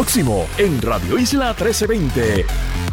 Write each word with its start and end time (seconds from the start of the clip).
Próximo 0.00 0.46
en 0.56 0.80
Radio 0.80 1.18
Isla 1.18 1.48
1320. 1.48 2.46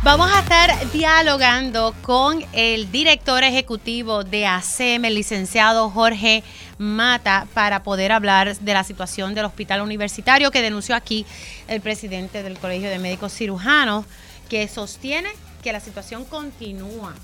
Vamos 0.03 0.29
a 0.29 0.41
estar 0.41 0.91
dialogando 0.91 1.95
con 2.01 2.43
el 2.51 2.91
director 2.91 3.45
ejecutivo 3.45 4.25
de 4.25 4.45
ASEM, 4.45 5.05
el 5.05 5.15
licenciado 5.15 5.89
Jorge 5.89 6.43
Mata, 6.77 7.47
para 7.53 7.81
poder 7.81 8.11
hablar 8.11 8.57
de 8.57 8.73
la 8.73 8.83
situación 8.83 9.33
del 9.35 9.45
hospital 9.45 9.83
universitario 9.83 10.51
que 10.51 10.61
denunció 10.61 10.95
aquí 10.95 11.25
el 11.69 11.79
presidente 11.79 12.43
del 12.43 12.59
Colegio 12.59 12.89
de 12.89 12.99
Médicos 12.99 13.31
Cirujanos, 13.33 14.05
que 14.49 14.67
sostiene 14.67 15.29
que 15.63 15.71
la 15.71 15.79
situación 15.79 16.25
continúa. 16.25 17.15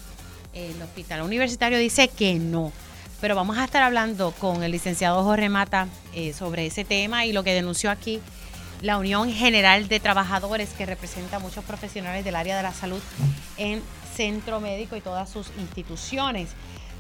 El 0.54 0.82
hospital 0.82 1.24
universitario 1.24 1.78
dice 1.78 2.08
que 2.08 2.36
no. 2.36 2.72
Pero 3.20 3.36
vamos 3.36 3.58
a 3.58 3.66
estar 3.66 3.84
hablando 3.84 4.32
con 4.32 4.64
el 4.64 4.72
licenciado 4.72 5.26
Jorge 5.26 5.50
Mata 5.50 5.90
eh, 6.14 6.32
sobre 6.32 6.68
ese 6.68 6.86
tema 6.86 7.26
y 7.26 7.34
lo 7.34 7.44
que 7.44 7.54
denunció 7.54 7.92
aquí 7.92 8.22
la 8.84 8.98
Unión 8.98 9.32
General 9.32 9.88
de 9.88 10.02
Trabajadores, 10.02 10.70
que 10.78 10.86
representa 10.86 11.38
a 11.38 11.40
muchos 11.40 11.64
profesionales 11.64 12.26
del 12.26 12.36
área 12.36 12.58
de 12.58 12.64
la 12.64 12.74
salud 12.74 13.02
en 13.56 13.82
Centro 14.14 14.60
Médico 14.60 14.98
y 14.98 15.02
todas 15.02 15.30
sus 15.30 15.48
instituciones. 15.58 16.50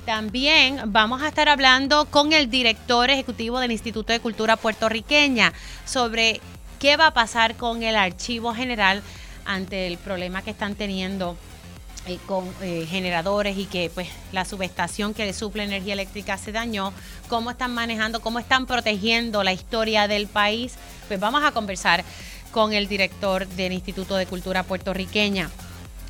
También 0.05 0.79
vamos 0.87 1.21
a 1.21 1.27
estar 1.27 1.49
hablando 1.49 2.05
con 2.05 2.31
el 2.31 2.49
director 2.49 3.09
ejecutivo 3.09 3.59
del 3.59 3.73
Instituto 3.73 4.13
de 4.13 4.21
Cultura 4.21 4.55
puertorriqueña 4.55 5.51
sobre 5.85 6.39
qué 6.79 6.95
va 6.95 7.07
a 7.07 7.13
pasar 7.13 7.57
con 7.57 7.83
el 7.83 7.97
archivo 7.97 8.53
general 8.53 9.03
ante 9.45 9.87
el 9.87 9.97
problema 9.97 10.41
que 10.41 10.51
están 10.51 10.75
teniendo 10.75 11.37
eh, 12.05 12.19
con 12.25 12.53
eh, 12.61 12.85
generadores 12.89 13.57
y 13.57 13.65
que 13.65 13.89
pues 13.93 14.09
la 14.33 14.43
subestación 14.43 15.13
que 15.13 15.23
le 15.23 15.31
suple 15.31 15.63
energía 15.63 15.93
eléctrica 15.93 16.37
se 16.37 16.51
dañó, 16.51 16.91
cómo 17.29 17.51
están 17.51 17.73
manejando, 17.73 18.19
cómo 18.19 18.39
están 18.39 18.65
protegiendo 18.65 19.41
la 19.41 19.53
historia 19.53 20.09
del 20.09 20.27
país, 20.27 20.73
pues 21.07 21.17
vamos 21.17 21.45
a 21.45 21.53
conversar 21.53 22.03
con 22.51 22.73
el 22.73 22.89
director 22.89 23.47
del 23.47 23.71
Instituto 23.71 24.17
de 24.17 24.25
Cultura 24.25 24.63
puertorriqueña. 24.63 25.49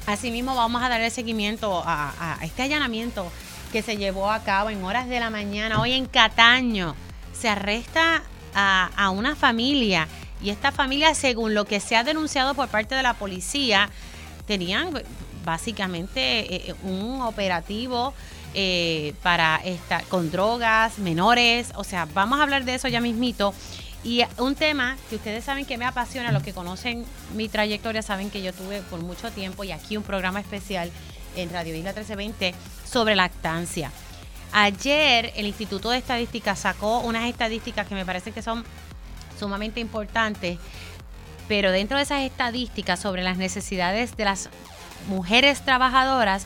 Asimismo 0.07 0.55
vamos 0.55 0.81
a 0.81 0.89
darle 0.89 1.11
seguimiento 1.11 1.83
a, 1.85 2.39
este 2.41 2.63
allanamiento 2.63 3.31
que 3.71 3.83
se 3.83 3.95
llevó 3.95 4.31
a 4.31 4.43
cabo 4.43 4.71
en 4.71 4.83
horas 4.83 5.07
de 5.07 5.19
la 5.19 5.29
mañana 5.29 5.79
hoy 5.79 5.93
en 5.93 6.07
Cataño. 6.07 6.95
Se 7.39 7.49
arresta 7.49 8.23
a, 8.55 8.89
a 8.95 9.11
una 9.11 9.35
familia 9.35 10.07
y 10.41 10.49
esta 10.49 10.71
familia, 10.71 11.13
según 11.13 11.53
lo 11.53 11.65
que 11.65 11.79
se 11.79 11.95
ha 11.95 12.03
denunciado 12.03 12.55
por 12.55 12.67
parte 12.67 12.95
de 12.95 13.03
la 13.03 13.13
policía, 13.13 13.89
tenían 14.47 14.91
básicamente 15.43 16.21
eh, 16.21 16.63
eh, 16.67 16.75
un 16.83 17.21
operativo 17.21 18.13
eh, 18.53 19.13
para 19.23 19.59
esta, 19.63 20.01
con 20.03 20.31
drogas, 20.31 20.99
menores, 20.99 21.71
o 21.75 21.83
sea, 21.83 22.07
vamos 22.13 22.39
a 22.39 22.43
hablar 22.43 22.65
de 22.65 22.75
eso 22.75 22.87
ya 22.87 23.01
mismito. 23.01 23.53
Y 24.03 24.21
un 24.37 24.55
tema 24.55 24.97
que 25.09 25.15
ustedes 25.15 25.45
saben 25.45 25.65
que 25.65 25.77
me 25.77 25.85
apasiona, 25.85 26.31
los 26.31 26.43
que 26.43 26.53
conocen 26.53 27.05
mi 27.35 27.47
trayectoria 27.47 28.01
saben 28.01 28.29
que 28.29 28.41
yo 28.41 28.51
tuve 28.51 28.81
por 28.81 29.01
mucho 29.01 29.31
tiempo 29.31 29.63
y 29.63 29.71
aquí 29.71 29.95
un 29.95 30.03
programa 30.03 30.41
especial 30.41 30.91
en 31.35 31.49
Radio 31.51 31.73
Isla 31.73 31.91
1320 31.91 32.53
sobre 32.85 33.15
lactancia. 33.15 33.91
Ayer 34.51 35.33
el 35.35 35.47
Instituto 35.47 35.89
de 35.89 35.97
Estadística 35.97 36.55
sacó 36.55 36.99
unas 36.99 37.27
estadísticas 37.27 37.87
que 37.87 37.95
me 37.95 38.05
parece 38.05 38.31
que 38.31 38.43
son 38.43 38.63
sumamente 39.39 39.79
importantes, 39.79 40.59
pero 41.47 41.71
dentro 41.71 41.97
de 41.97 42.03
esas 42.03 42.21
estadísticas 42.21 42.99
sobre 42.99 43.23
las 43.23 43.37
necesidades 43.37 44.15
de 44.15 44.25
las 44.25 44.49
mujeres 45.07 45.63
trabajadoras, 45.63 46.45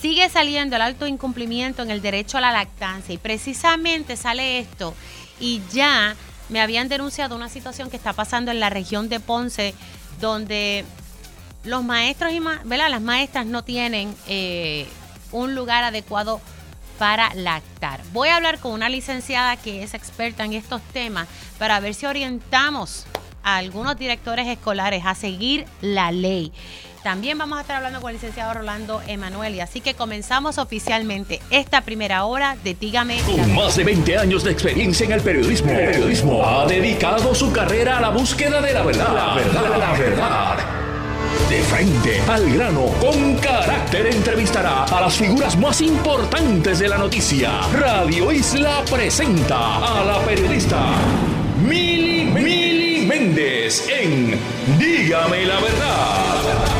sigue 0.00 0.28
saliendo 0.28 0.76
el 0.76 0.82
alto 0.82 1.06
incumplimiento 1.06 1.82
en 1.82 1.90
el 1.90 2.00
derecho 2.00 2.38
a 2.38 2.40
la 2.40 2.52
lactancia. 2.52 3.14
Y 3.14 3.18
precisamente 3.18 4.16
sale 4.16 4.58
esto. 4.58 4.94
Y 5.38 5.62
ya 5.72 6.14
me 6.48 6.60
habían 6.60 6.88
denunciado 6.88 7.36
una 7.36 7.48
situación 7.48 7.90
que 7.90 7.96
está 7.96 8.12
pasando 8.12 8.50
en 8.50 8.60
la 8.60 8.70
región 8.70 9.08
de 9.08 9.20
Ponce, 9.20 9.74
donde 10.20 10.84
los 11.64 11.84
maestros 11.84 12.32
y 12.32 12.40
las 12.40 13.00
maestras 13.00 13.46
no 13.46 13.62
tienen 13.62 14.14
eh, 14.26 14.86
un 15.32 15.54
lugar 15.54 15.84
adecuado 15.84 16.40
para 16.98 17.34
lactar. 17.34 18.00
Voy 18.12 18.28
a 18.28 18.36
hablar 18.36 18.58
con 18.58 18.72
una 18.72 18.88
licenciada 18.88 19.56
que 19.56 19.82
es 19.82 19.94
experta 19.94 20.44
en 20.44 20.52
estos 20.52 20.82
temas 20.92 21.28
para 21.58 21.80
ver 21.80 21.94
si 21.94 22.06
orientamos 22.06 23.06
a 23.42 23.56
algunos 23.56 23.96
directores 23.98 24.46
escolares 24.46 25.04
a 25.06 25.14
seguir 25.14 25.64
la 25.80 26.12
ley. 26.12 26.52
También 27.02 27.38
vamos 27.38 27.58
a 27.58 27.62
estar 27.62 27.76
hablando 27.76 28.00
con 28.00 28.10
el 28.10 28.16
licenciado 28.16 28.52
Rolando 28.52 29.00
Emanuel. 29.06 29.60
Así 29.60 29.80
que 29.80 29.94
comenzamos 29.94 30.58
oficialmente 30.58 31.40
esta 31.50 31.80
primera 31.80 32.24
hora 32.24 32.56
de 32.62 32.74
Dígame. 32.74 33.20
Con 33.22 33.54
más 33.54 33.76
de 33.76 33.84
20 33.84 34.18
años 34.18 34.44
de 34.44 34.52
experiencia 34.52 35.06
en 35.06 35.12
el 35.12 35.20
periodismo, 35.20 35.70
el 35.70 35.92
periodismo 35.92 36.46
ha 36.46 36.66
dedicado 36.66 37.34
su 37.34 37.52
carrera 37.52 37.98
a 37.98 38.00
la 38.00 38.10
búsqueda 38.10 38.60
de 38.60 38.72
la 38.72 38.82
verdad. 38.82 39.14
La 39.14 39.34
verdad, 39.34 39.78
la 39.78 39.92
verdad. 39.92 40.56
De 41.48 41.62
frente 41.62 42.20
al 42.28 42.52
grano, 42.52 42.86
con 43.00 43.34
carácter 43.36 44.06
entrevistará 44.06 44.84
a 44.84 45.00
las 45.00 45.14
figuras 45.14 45.56
más 45.56 45.80
importantes 45.80 46.78
de 46.78 46.88
la 46.88 46.98
noticia. 46.98 47.60
Radio 47.72 48.30
Isla 48.30 48.84
presenta 48.88 49.76
a 49.78 50.04
la 50.04 50.18
periodista 50.20 50.78
Mili, 51.66 52.24
Mili 52.24 53.06
Méndez 53.06 53.88
en 53.88 54.38
Dígame 54.78 55.44
la 55.46 55.60
verdad. 55.60 56.79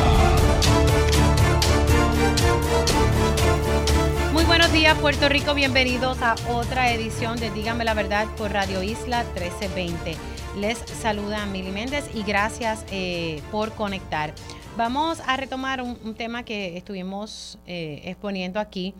Buenos 4.71 4.83
días 4.87 4.99
Puerto 4.99 5.27
Rico, 5.27 5.53
bienvenidos 5.53 6.21
a 6.21 6.35
otra 6.49 6.93
edición 6.93 7.37
de 7.37 7.51
Dígame 7.51 7.83
la 7.83 7.93
Verdad 7.93 8.25
por 8.37 8.53
Radio 8.53 8.81
Isla 8.81 9.25
1320. 9.33 10.15
Les 10.55 10.77
saluda 10.77 11.45
Mili 11.45 11.71
Méndez 11.71 12.09
y 12.13 12.23
gracias 12.23 12.85
eh, 12.89 13.41
por 13.51 13.73
conectar. 13.73 14.33
Vamos 14.77 15.21
a 15.27 15.35
retomar 15.35 15.81
un, 15.81 16.15
tema 16.15 16.43
que 16.43 16.77
estuvimos 16.77 17.59
eh, 17.67 18.01
exponiendo 18.05 18.61
aquí 18.61 18.93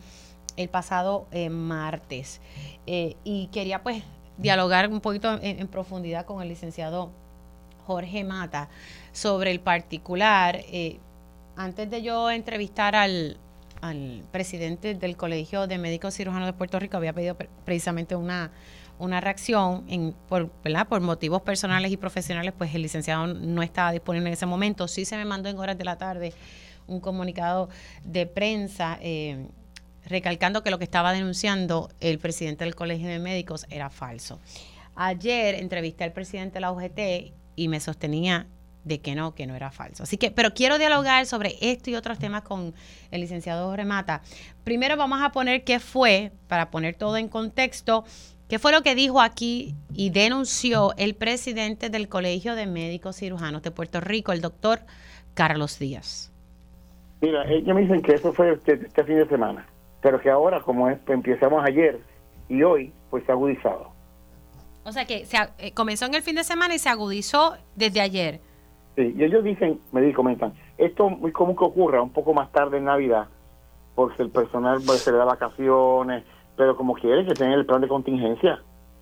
el 0.58 0.68
pasado 0.68 1.26
eh, 1.30 1.48
martes 1.48 2.42
y 2.84 3.46
quería 3.46 3.82
pues 3.82 4.02
dialogar 4.36 4.90
un 4.90 5.00
poquito 5.00 5.38
en 5.40 5.66
profundidad 5.68 6.26
con 6.26 6.42
el 6.42 6.50
licenciado 6.50 7.10
Jorge 7.86 8.24
Mata 8.24 8.68
sobre 9.12 9.50
el 9.50 9.60
particular. 9.60 10.60
antes 11.56 11.88
de 11.88 12.02
yo 12.02 12.30
entrevistar 12.30 12.94
al, 12.94 13.38
al 13.82 14.24
presidente 14.30 14.94
del 14.94 15.16
Colegio 15.16 15.66
de 15.66 15.76
Médicos 15.76 16.14
Cirujanos 16.14 16.46
de 16.46 16.52
Puerto 16.54 16.78
Rico 16.78 16.96
había 16.96 17.12
pedido 17.12 17.36
precisamente 17.64 18.16
una, 18.16 18.52
una 18.98 19.20
reacción 19.20 19.84
por, 20.28 20.48
por 20.50 21.00
motivos 21.00 21.42
personales 21.42 21.90
y 21.90 21.96
profesionales, 21.96 22.54
pues 22.56 22.74
el 22.74 22.82
licenciado 22.82 23.26
no 23.26 23.62
estaba 23.62 23.92
disponible 23.92 24.28
en 24.28 24.34
ese 24.34 24.46
momento. 24.46 24.86
Sí 24.86 25.04
se 25.04 25.16
me 25.16 25.24
mandó 25.24 25.48
en 25.48 25.58
horas 25.58 25.76
de 25.76 25.84
la 25.84 25.98
tarde 25.98 26.32
un 26.86 27.00
comunicado 27.00 27.68
de 28.04 28.26
prensa 28.26 28.98
eh, 29.02 29.48
recalcando 30.06 30.62
que 30.62 30.70
lo 30.70 30.78
que 30.78 30.84
estaba 30.84 31.12
denunciando 31.12 31.90
el 32.00 32.20
presidente 32.20 32.64
del 32.64 32.76
Colegio 32.76 33.08
de 33.08 33.18
Médicos 33.18 33.66
era 33.68 33.90
falso. 33.90 34.40
Ayer 34.94 35.56
entrevisté 35.56 36.04
al 36.04 36.12
presidente 36.12 36.54
de 36.54 36.60
la 36.60 36.70
UGT 36.70 37.34
y 37.56 37.68
me 37.68 37.80
sostenía 37.80 38.46
de 38.84 39.00
que 39.00 39.14
no, 39.14 39.34
que 39.34 39.46
no 39.46 39.54
era 39.54 39.70
falso. 39.70 40.02
Así 40.02 40.16
que, 40.16 40.30
pero 40.30 40.54
quiero 40.54 40.78
dialogar 40.78 41.26
sobre 41.26 41.56
esto 41.60 41.90
y 41.90 41.94
otros 41.94 42.18
temas 42.18 42.42
con 42.42 42.74
el 43.10 43.20
licenciado 43.20 43.74
Remata. 43.76 44.22
Primero 44.64 44.96
vamos 44.96 45.22
a 45.22 45.30
poner 45.30 45.64
qué 45.64 45.80
fue, 45.80 46.32
para 46.48 46.70
poner 46.70 46.94
todo 46.94 47.16
en 47.16 47.28
contexto, 47.28 48.04
qué 48.48 48.58
fue 48.58 48.72
lo 48.72 48.82
que 48.82 48.94
dijo 48.94 49.20
aquí 49.20 49.74
y 49.94 50.10
denunció 50.10 50.92
el 50.96 51.14
presidente 51.14 51.90
del 51.90 52.08
Colegio 52.08 52.54
de 52.54 52.66
Médicos 52.66 53.16
Cirujanos 53.16 53.62
de 53.62 53.70
Puerto 53.70 54.00
Rico, 54.00 54.32
el 54.32 54.40
doctor 54.40 54.80
Carlos 55.34 55.78
Díaz. 55.78 56.32
Mira, 57.20 57.44
ellos 57.48 57.74
me 57.74 57.82
dicen 57.82 58.02
que 58.02 58.14
eso 58.14 58.32
fue 58.32 58.52
este, 58.52 58.74
este 58.74 59.04
fin 59.04 59.16
de 59.16 59.28
semana, 59.28 59.66
pero 60.00 60.20
que 60.20 60.28
ahora, 60.28 60.60
como 60.60 60.88
empezamos 60.88 61.64
ayer 61.64 62.00
y 62.48 62.62
hoy, 62.64 62.92
pues 63.10 63.24
se 63.24 63.30
ha 63.30 63.34
agudizado. 63.34 63.92
O 64.84 64.90
sea 64.90 65.04
que 65.04 65.24
se, 65.26 65.36
eh, 65.58 65.72
comenzó 65.72 66.06
en 66.06 66.14
el 66.14 66.22
fin 66.22 66.34
de 66.34 66.44
semana 66.44 66.74
y 66.74 66.78
se 66.78 66.88
agudizó 66.88 67.56
desde 67.76 68.00
ayer. 68.00 68.40
Sí, 68.96 69.14
y 69.16 69.24
ellos 69.24 69.42
dicen, 69.42 69.80
me 69.90 70.12
comentan, 70.12 70.52
esto 70.76 71.08
muy 71.08 71.32
común 71.32 71.56
que 71.56 71.64
ocurra 71.64 72.02
un 72.02 72.10
poco 72.10 72.34
más 72.34 72.52
tarde 72.52 72.76
en 72.76 72.84
Navidad, 72.84 73.28
porque 73.94 74.22
el 74.22 74.30
personal 74.30 74.82
se 74.82 75.12
le 75.12 75.18
da 75.18 75.24
vacaciones, 75.24 76.24
pero 76.56 76.76
como 76.76 76.94
quieren 76.94 77.26
que 77.26 77.34
tengan 77.34 77.58
el 77.58 77.66
plan 77.66 77.80
de 77.80 77.88
contingencia. 77.88 78.60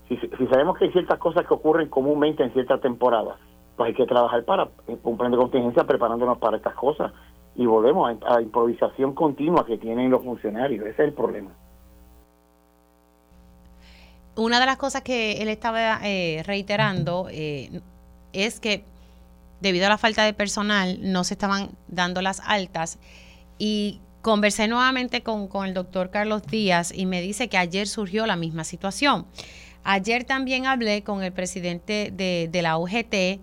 Si, 0.09 0.17
sabemos 0.49 0.77
que 0.77 0.87
hay 0.87 0.93
ciertas 0.93 1.19
cosas 1.19 1.47
que 1.47 1.55
ocurren 1.55 1.89
comúnmente 1.89 2.43
en 2.43 2.53
ciertas 2.53 2.81
temporadas, 2.81 3.37
pues 3.77 3.89
hay 3.89 3.95
que 3.95 4.07
trabajar 4.07 4.45
para 4.45 4.69
un 5.03 5.17
plan 5.17 5.31
de 5.31 5.37
contingencia 5.37 5.85
preparándonos 5.85 6.39
para 6.39 6.57
estas 6.57 6.75
cosas. 6.75 7.13
Y 7.57 7.67
volvemos 7.67 8.11
a, 8.23 8.35
la 8.35 8.43
improvisación 8.43 9.15
continua 9.15 9.67
que 9.67 9.79
tienen 9.79 10.11
los 10.11 10.23
funcionarios. 10.23 10.83
Ese 10.87 11.03
es 11.03 11.09
el 11.09 11.13
problema. 11.13 11.51
Una 14.37 14.61
de 14.61 14.67
las 14.67 14.77
cosas 14.77 15.03
que 15.03 15.43
él 15.43 15.49
estaba 15.49 15.99
eh, 16.03 16.43
reiterando 16.47 17.27
eh, 17.31 17.81
es 18.33 18.61
que 18.61 18.85
debido 19.61 19.87
a 19.87 19.89
la 19.89 19.99
falta 19.99 20.25
de 20.25 20.33
personal, 20.33 20.99
no 21.01 21.25
se 21.25 21.35
estaban 21.35 21.71
dando 21.89 22.23
las 22.23 22.41
altas. 22.41 22.99
Y 23.59 24.01
conversé 24.23 24.69
nuevamente 24.69 25.23
con, 25.23 25.49
el 25.67 25.75
doctor 25.75 26.11
Carlos 26.11 26.47
Díaz 26.47 26.93
y 26.97 27.07
me 27.07 27.21
dice 27.21 27.49
que 27.49 27.59
ayer 27.59 27.87
surgió 27.87 28.27
la 28.27 28.37
misma 28.37 28.65
situación. 28.65 29.27
Ayer 29.85 30.25
también 30.25 30.67
hablé 30.67 31.03
con 31.03 31.23
el 31.23 31.33
presidente 31.33 32.11
de, 32.13 32.63
la 32.63 32.77
UGT, 32.77 33.15
eh, 33.15 33.41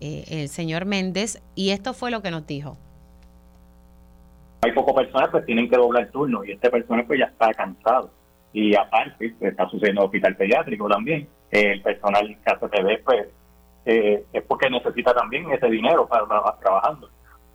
el 0.00 0.48
señor 0.48 0.86
Méndez, 0.86 1.42
y 1.54 1.70
esto 1.70 1.92
fue 1.92 2.10
lo 2.10 2.22
que 2.22 2.30
nos 2.30 2.46
dijo. 2.46 2.78
Hay 4.62 4.72
poco 4.72 4.94
personal, 4.94 5.30
pues 5.30 5.44
tienen 5.44 5.68
que 5.68 5.76
doblar 5.76 6.10
turno, 6.10 6.42
y 6.42 6.52
este 6.52 6.70
personal 6.70 7.04
pues 7.06 7.20
ya 7.20 7.26
está 7.26 7.52
cansado. 7.52 8.10
Y 8.54 8.74
aparte, 8.76 9.34
pues, 9.38 9.50
está 9.50 9.68
sucediendo 9.68 10.00
en 10.00 10.04
el 10.04 10.06
hospital 10.06 10.36
pediátrico 10.36 10.88
también. 10.88 11.28
el 11.50 11.82
personal 11.82 12.26
en 12.26 12.34
Casa 12.36 12.68
TV, 12.68 12.98
pues, 13.04 13.26
eh, 13.86 14.24
es 14.32 14.42
porque 14.44 14.70
necesita 14.70 15.14
también 15.14 15.50
ese 15.50 15.68
dinero 15.68 16.06
para 16.06 16.24
estar 16.24 16.58
trabajando. 16.60 17.10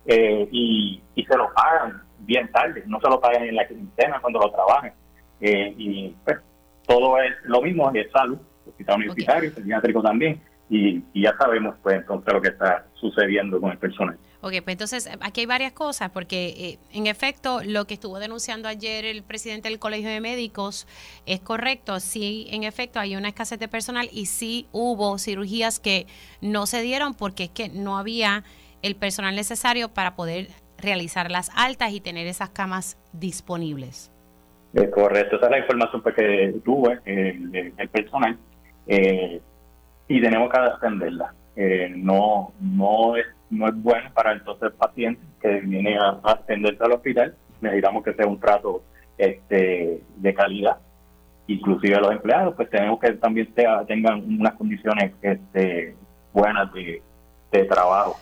Eh, 0.06 0.48
y, 0.50 1.02
y 1.14 1.24
se 1.24 1.36
lo 1.36 1.52
pagan 1.52 2.02
bien 2.20 2.50
tarde, 2.52 2.82
no 2.86 3.00
se 3.00 3.08
lo 3.08 3.20
pagan 3.20 3.44
en 3.44 3.56
la 3.56 3.66
quincena 3.66 4.20
cuando 4.20 4.40
lo 4.40 4.50
trabajen. 4.50 4.92
Eh, 5.40 5.74
y 5.76 6.14
pues 6.24 6.38
todo 6.86 7.18
es 7.18 7.32
lo 7.44 7.62
mismo, 7.62 7.90
es 7.94 8.10
salud, 8.10 8.38
hospital 8.66 8.96
universitario, 8.96 9.54
pediátrico 9.54 10.02
también, 10.02 10.40
y, 10.68 11.02
ya 11.20 11.36
sabemos 11.36 11.74
pues 11.82 11.96
entonces 11.96 12.32
lo 12.32 12.40
que 12.40 12.48
está 12.48 12.86
sucediendo 12.94 13.60
con 13.60 13.72
el 13.72 13.78
personal. 13.78 14.16
Ok, 14.42 14.52
pues 14.64 14.68
entonces 14.68 15.08
aquí 15.20 15.42
hay 15.42 15.46
varias 15.46 15.72
cosas, 15.72 16.10
porque 16.10 16.54
eh, 16.56 16.78
en 16.92 17.06
efecto 17.06 17.60
lo 17.62 17.86
que 17.86 17.94
estuvo 17.94 18.18
denunciando 18.18 18.68
ayer 18.68 19.04
el 19.04 19.22
presidente 19.22 19.68
del 19.68 19.78
Colegio 19.78 20.08
de 20.08 20.20
Médicos 20.20 20.86
es 21.26 21.40
correcto, 21.40 22.00
sí, 22.00 22.46
en 22.50 22.64
efecto 22.64 23.00
hay 23.00 23.16
una 23.16 23.28
escasez 23.28 23.58
de 23.58 23.68
personal 23.68 24.08
y 24.12 24.26
sí 24.26 24.66
hubo 24.72 25.18
cirugías 25.18 25.78
que 25.78 26.06
no 26.40 26.64
se 26.64 26.80
dieron 26.80 27.12
porque 27.12 27.44
es 27.44 27.50
que 27.50 27.68
no 27.68 27.98
había 27.98 28.44
el 28.80 28.96
personal 28.96 29.36
necesario 29.36 29.90
para 29.90 30.16
poder 30.16 30.48
realizar 30.78 31.30
las 31.30 31.50
altas 31.54 31.92
y 31.92 32.00
tener 32.00 32.26
esas 32.26 32.48
camas 32.48 32.96
disponibles. 33.12 34.10
Es 34.72 34.88
correcto, 34.88 35.36
esa 35.36 35.46
es 35.46 35.50
la 35.50 35.58
información 35.58 36.02
pues, 36.02 36.14
que 36.14 36.54
tuve, 36.64 36.98
el, 37.04 37.74
el 37.76 37.88
personal, 37.90 38.38
eh, 38.86 39.40
y 40.08 40.20
tenemos 40.20 40.50
que 40.50 40.58
atenderla. 40.58 41.34
Eh, 41.56 41.92
no, 41.94 42.52
no, 42.60 43.16
es, 43.16 43.26
no 43.50 43.68
es 43.68 43.82
bueno 43.82 44.10
para 44.14 44.32
entonces 44.32 44.70
el 44.70 44.72
paciente 44.72 45.20
que 45.40 45.60
viene 45.60 45.98
a, 45.98 46.20
atenderse 46.22 46.82
al 46.84 46.92
hospital. 46.92 47.34
Necesitamos 47.60 48.04
que 48.04 48.14
sea 48.14 48.26
un 48.26 48.40
trato 48.40 48.82
este, 49.18 50.00
de 50.16 50.34
calidad. 50.34 50.78
Inclusive 51.46 52.00
los 52.00 52.12
empleados, 52.12 52.54
pues 52.54 52.70
tenemos 52.70 53.00
que 53.00 53.12
también 53.12 53.52
tengan 53.86 54.22
unas 54.22 54.54
condiciones 54.54 55.12
este, 55.20 55.94
buenas 56.32 56.72
de 56.72 57.64
trabajo. 57.64 58.16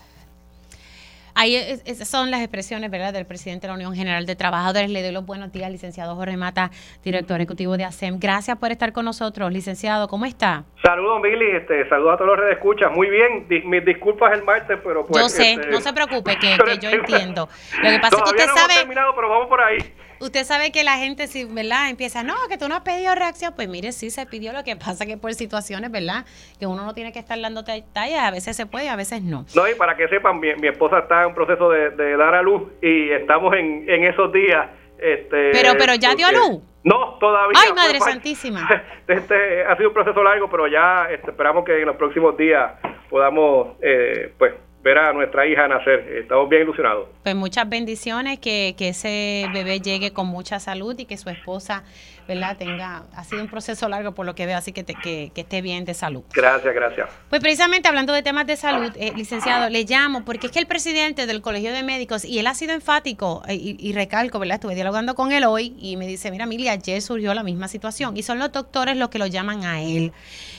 Ahí 1.41 1.55
esas 1.55 2.09
son 2.09 2.33
las 2.33 2.41
expresiones 2.41 2.91
¿verdad? 2.91 3.13
del 3.13 3.25
presidente 3.25 3.69
de 3.69 3.69
la 3.69 3.75
Unión 3.75 3.95
General 3.95 4.27
de 4.27 4.35
Trabajadores. 4.35 4.91
Le 4.91 5.05
doy 5.05 5.13
los 5.13 5.25
buenos 5.25 5.53
días, 5.53 5.71
licenciado 5.71 6.17
Jorge 6.17 6.37
Mata, 6.37 6.73
director 7.05 7.37
ejecutivo 7.37 7.77
de 7.77 7.85
ASEM. 7.85 8.19
Gracias 8.19 8.59
por 8.59 8.73
estar 8.73 8.93
con 8.93 9.05
nosotros, 9.05 9.53
licenciado. 9.53 10.09
¿Cómo 10.09 10.25
está? 10.27 10.65
Saludos, 10.83 11.23
Billy. 11.23 11.47
Este, 11.53 11.89
saludos 11.89 12.15
a 12.15 12.17
todos 12.17 12.31
los 12.31 12.41
redes 12.41 12.57
escuchas. 12.57 12.91
Muy 12.91 13.09
bien. 13.09 13.47
mis 13.71 13.85
disculpas 13.85 14.33
el 14.33 14.43
martes, 14.43 14.81
pero 14.83 15.07
pues. 15.07 15.23
Yo 15.23 15.29
sé, 15.29 15.53
este, 15.53 15.69
no 15.69 15.81
se 15.81 15.93
preocupe, 15.93 16.37
que, 16.41 16.57
yo 16.81 16.91
entiendo. 16.91 17.49
Lo 17.85 17.89
que 17.89 18.01
pasa 18.01 18.17
es 18.17 18.23
que 18.25 18.31
usted 18.31 18.47
no 18.49 18.57
sabe. 18.57 18.75
terminado, 18.75 19.15
pero 19.15 19.29
vamos 19.29 19.47
por 19.47 19.61
ahí. 19.61 19.79
Usted 20.21 20.45
sabe 20.45 20.73
que 20.73 20.85
la 20.85 20.97
gente, 20.97 21.27
si, 21.27 21.45
¿verdad? 21.45 21.91
Empieza, 21.91 22.23
no, 22.23 22.35
que 22.49 22.59
tú 22.59 22.69
no 22.69 22.75
has 22.75 22.83
pedido 22.83 23.15
reacción. 23.15 23.53
Pues 23.55 23.69
mire, 23.69 23.93
sí 23.93 24.11
se 24.11 24.27
pidió. 24.27 24.53
Lo 24.53 24.65
que 24.65 24.77
pasa 24.77 25.07
que 25.07 25.17
por 25.17 25.33
situaciones, 25.35 25.91
¿verdad? 25.91 26.25
Que 26.59 26.67
uno 26.67 26.85
no 26.85 26.95
tiene 26.95 27.13
que 27.13 27.19
estar 27.19 27.41
dando 27.41 27.63
detalles. 27.63 28.19
A 28.19 28.31
veces 28.31 28.57
se 28.57 28.67
puede, 28.67 28.89
a 28.89 28.97
veces 28.97 29.23
no. 29.23 29.47
No, 29.55 29.69
y 29.69 29.75
para 29.75 29.97
que 29.97 30.09
sepan, 30.09 30.41
mi, 30.41 30.49
esposa 30.49 31.01
está 31.01 31.25
en 31.25 31.35
proceso 31.35 31.71
de, 31.71 32.17
dar 32.17 32.35
a 32.35 32.43
luz 32.43 32.63
y 32.83 33.11
estamos 33.11 33.55
en, 33.55 33.89
en 33.89 34.05
esos 34.05 34.33
días. 34.33 34.69
Este, 34.99 35.51
pero, 35.53 35.75
pero 35.79 35.95
ya 35.95 36.15
dio 36.15 36.27
a 36.27 36.33
luz. 36.33 36.61
No, 36.83 37.19
todavía. 37.21 37.59
Ay, 37.63 37.73
Madre 37.75 38.01
Santísima. 38.01 38.69
Este 39.09 39.65
ha 39.65 39.75
sido 39.77 39.89
un 39.89 39.95
proceso 39.95 40.23
largo, 40.23 40.51
pero 40.51 40.67
ya 40.67 41.09
este, 41.11 41.31
esperamos 41.31 41.65
que 41.65 41.81
en 41.81 41.87
los 41.87 41.97
próximos 41.97 42.37
días 42.37 42.73
podamos, 43.09 43.77
eh, 43.81 44.35
pues, 44.37 44.55
ver 44.83 44.99
a 44.99 45.13
nuestra 45.13 45.47
hija 45.47 45.69
nacer. 45.69 46.01
Estamos 46.21 46.49
bien 46.49 46.63
ilusionados. 46.63 47.09
Pues 47.23 47.35
muchas 47.35 47.69
bendiciones, 47.69 48.39
que, 48.39 48.75
que 48.77 48.89
ese 48.89 49.47
bebé 49.53 49.81
llegue 49.81 50.13
con 50.13 50.27
mucha 50.27 50.61
salud 50.61 50.99
y 50.99 51.05
que 51.05 51.17
su 51.17 51.29
esposa, 51.31 51.85
¿verdad? 52.29 52.59
Tenga, 52.59 53.05
ha 53.17 53.25
sido 53.25 53.41
un 53.41 53.49
proceso 53.49 53.89
largo 53.89 54.13
por 54.13 54.27
lo 54.27 54.35
que 54.35 54.45
veo, 54.45 54.59
así 54.59 54.73
que, 54.73 54.85
que, 54.85 55.33
esté 55.35 55.63
bien 55.63 55.87
de 55.87 55.95
salud. 55.95 56.23
Gracias, 56.35 56.75
gracias. 56.75 57.09
Pues 57.31 57.41
precisamente 57.41 57.89
hablando 57.89 58.13
de 58.13 58.23
temas 58.23 58.47
de 58.47 58.57
salud, 58.57 58.93
eh, 58.97 59.13
licenciado, 59.17 59.71
le 59.71 59.85
llamo 59.85 60.27
porque 60.27 60.49
es 60.49 60.53
que 60.53 60.59
el 60.59 60.67
presidente 60.67 61.27
del 61.27 61.41
Colegio 61.41 61.73
de 61.73 61.83
Médicos, 61.83 62.27
y 62.27 62.39
él 62.39 62.47
ha 62.47 62.55
sido 62.55 62.75
enfático, 62.75 63.43
eh, 63.49 63.55
y, 63.57 63.93
recalco, 63.95 64.39
¿verdad? 64.39 64.57
Estuve 64.57 64.75
dialogando 64.75 65.15
con 65.15 65.33
él 65.33 65.45
hoy 65.45 65.75
y 65.81 65.97
me 65.97 66.07
dice, 66.07 66.31
mira, 66.31 66.45
Mili, 66.45 66.69
ayer 66.69 67.01
surgió 67.01 67.33
la 67.33 67.43
misma 67.43 67.67
situación 67.67 68.17
y 68.17 68.23
son 68.23 68.39
los 68.39 68.53
doctores 68.53 68.97
los 68.99 69.09
que 69.09 69.19
lo 69.19 69.27
llaman 69.27 69.65
a 69.65 69.81
él. 69.81 70.13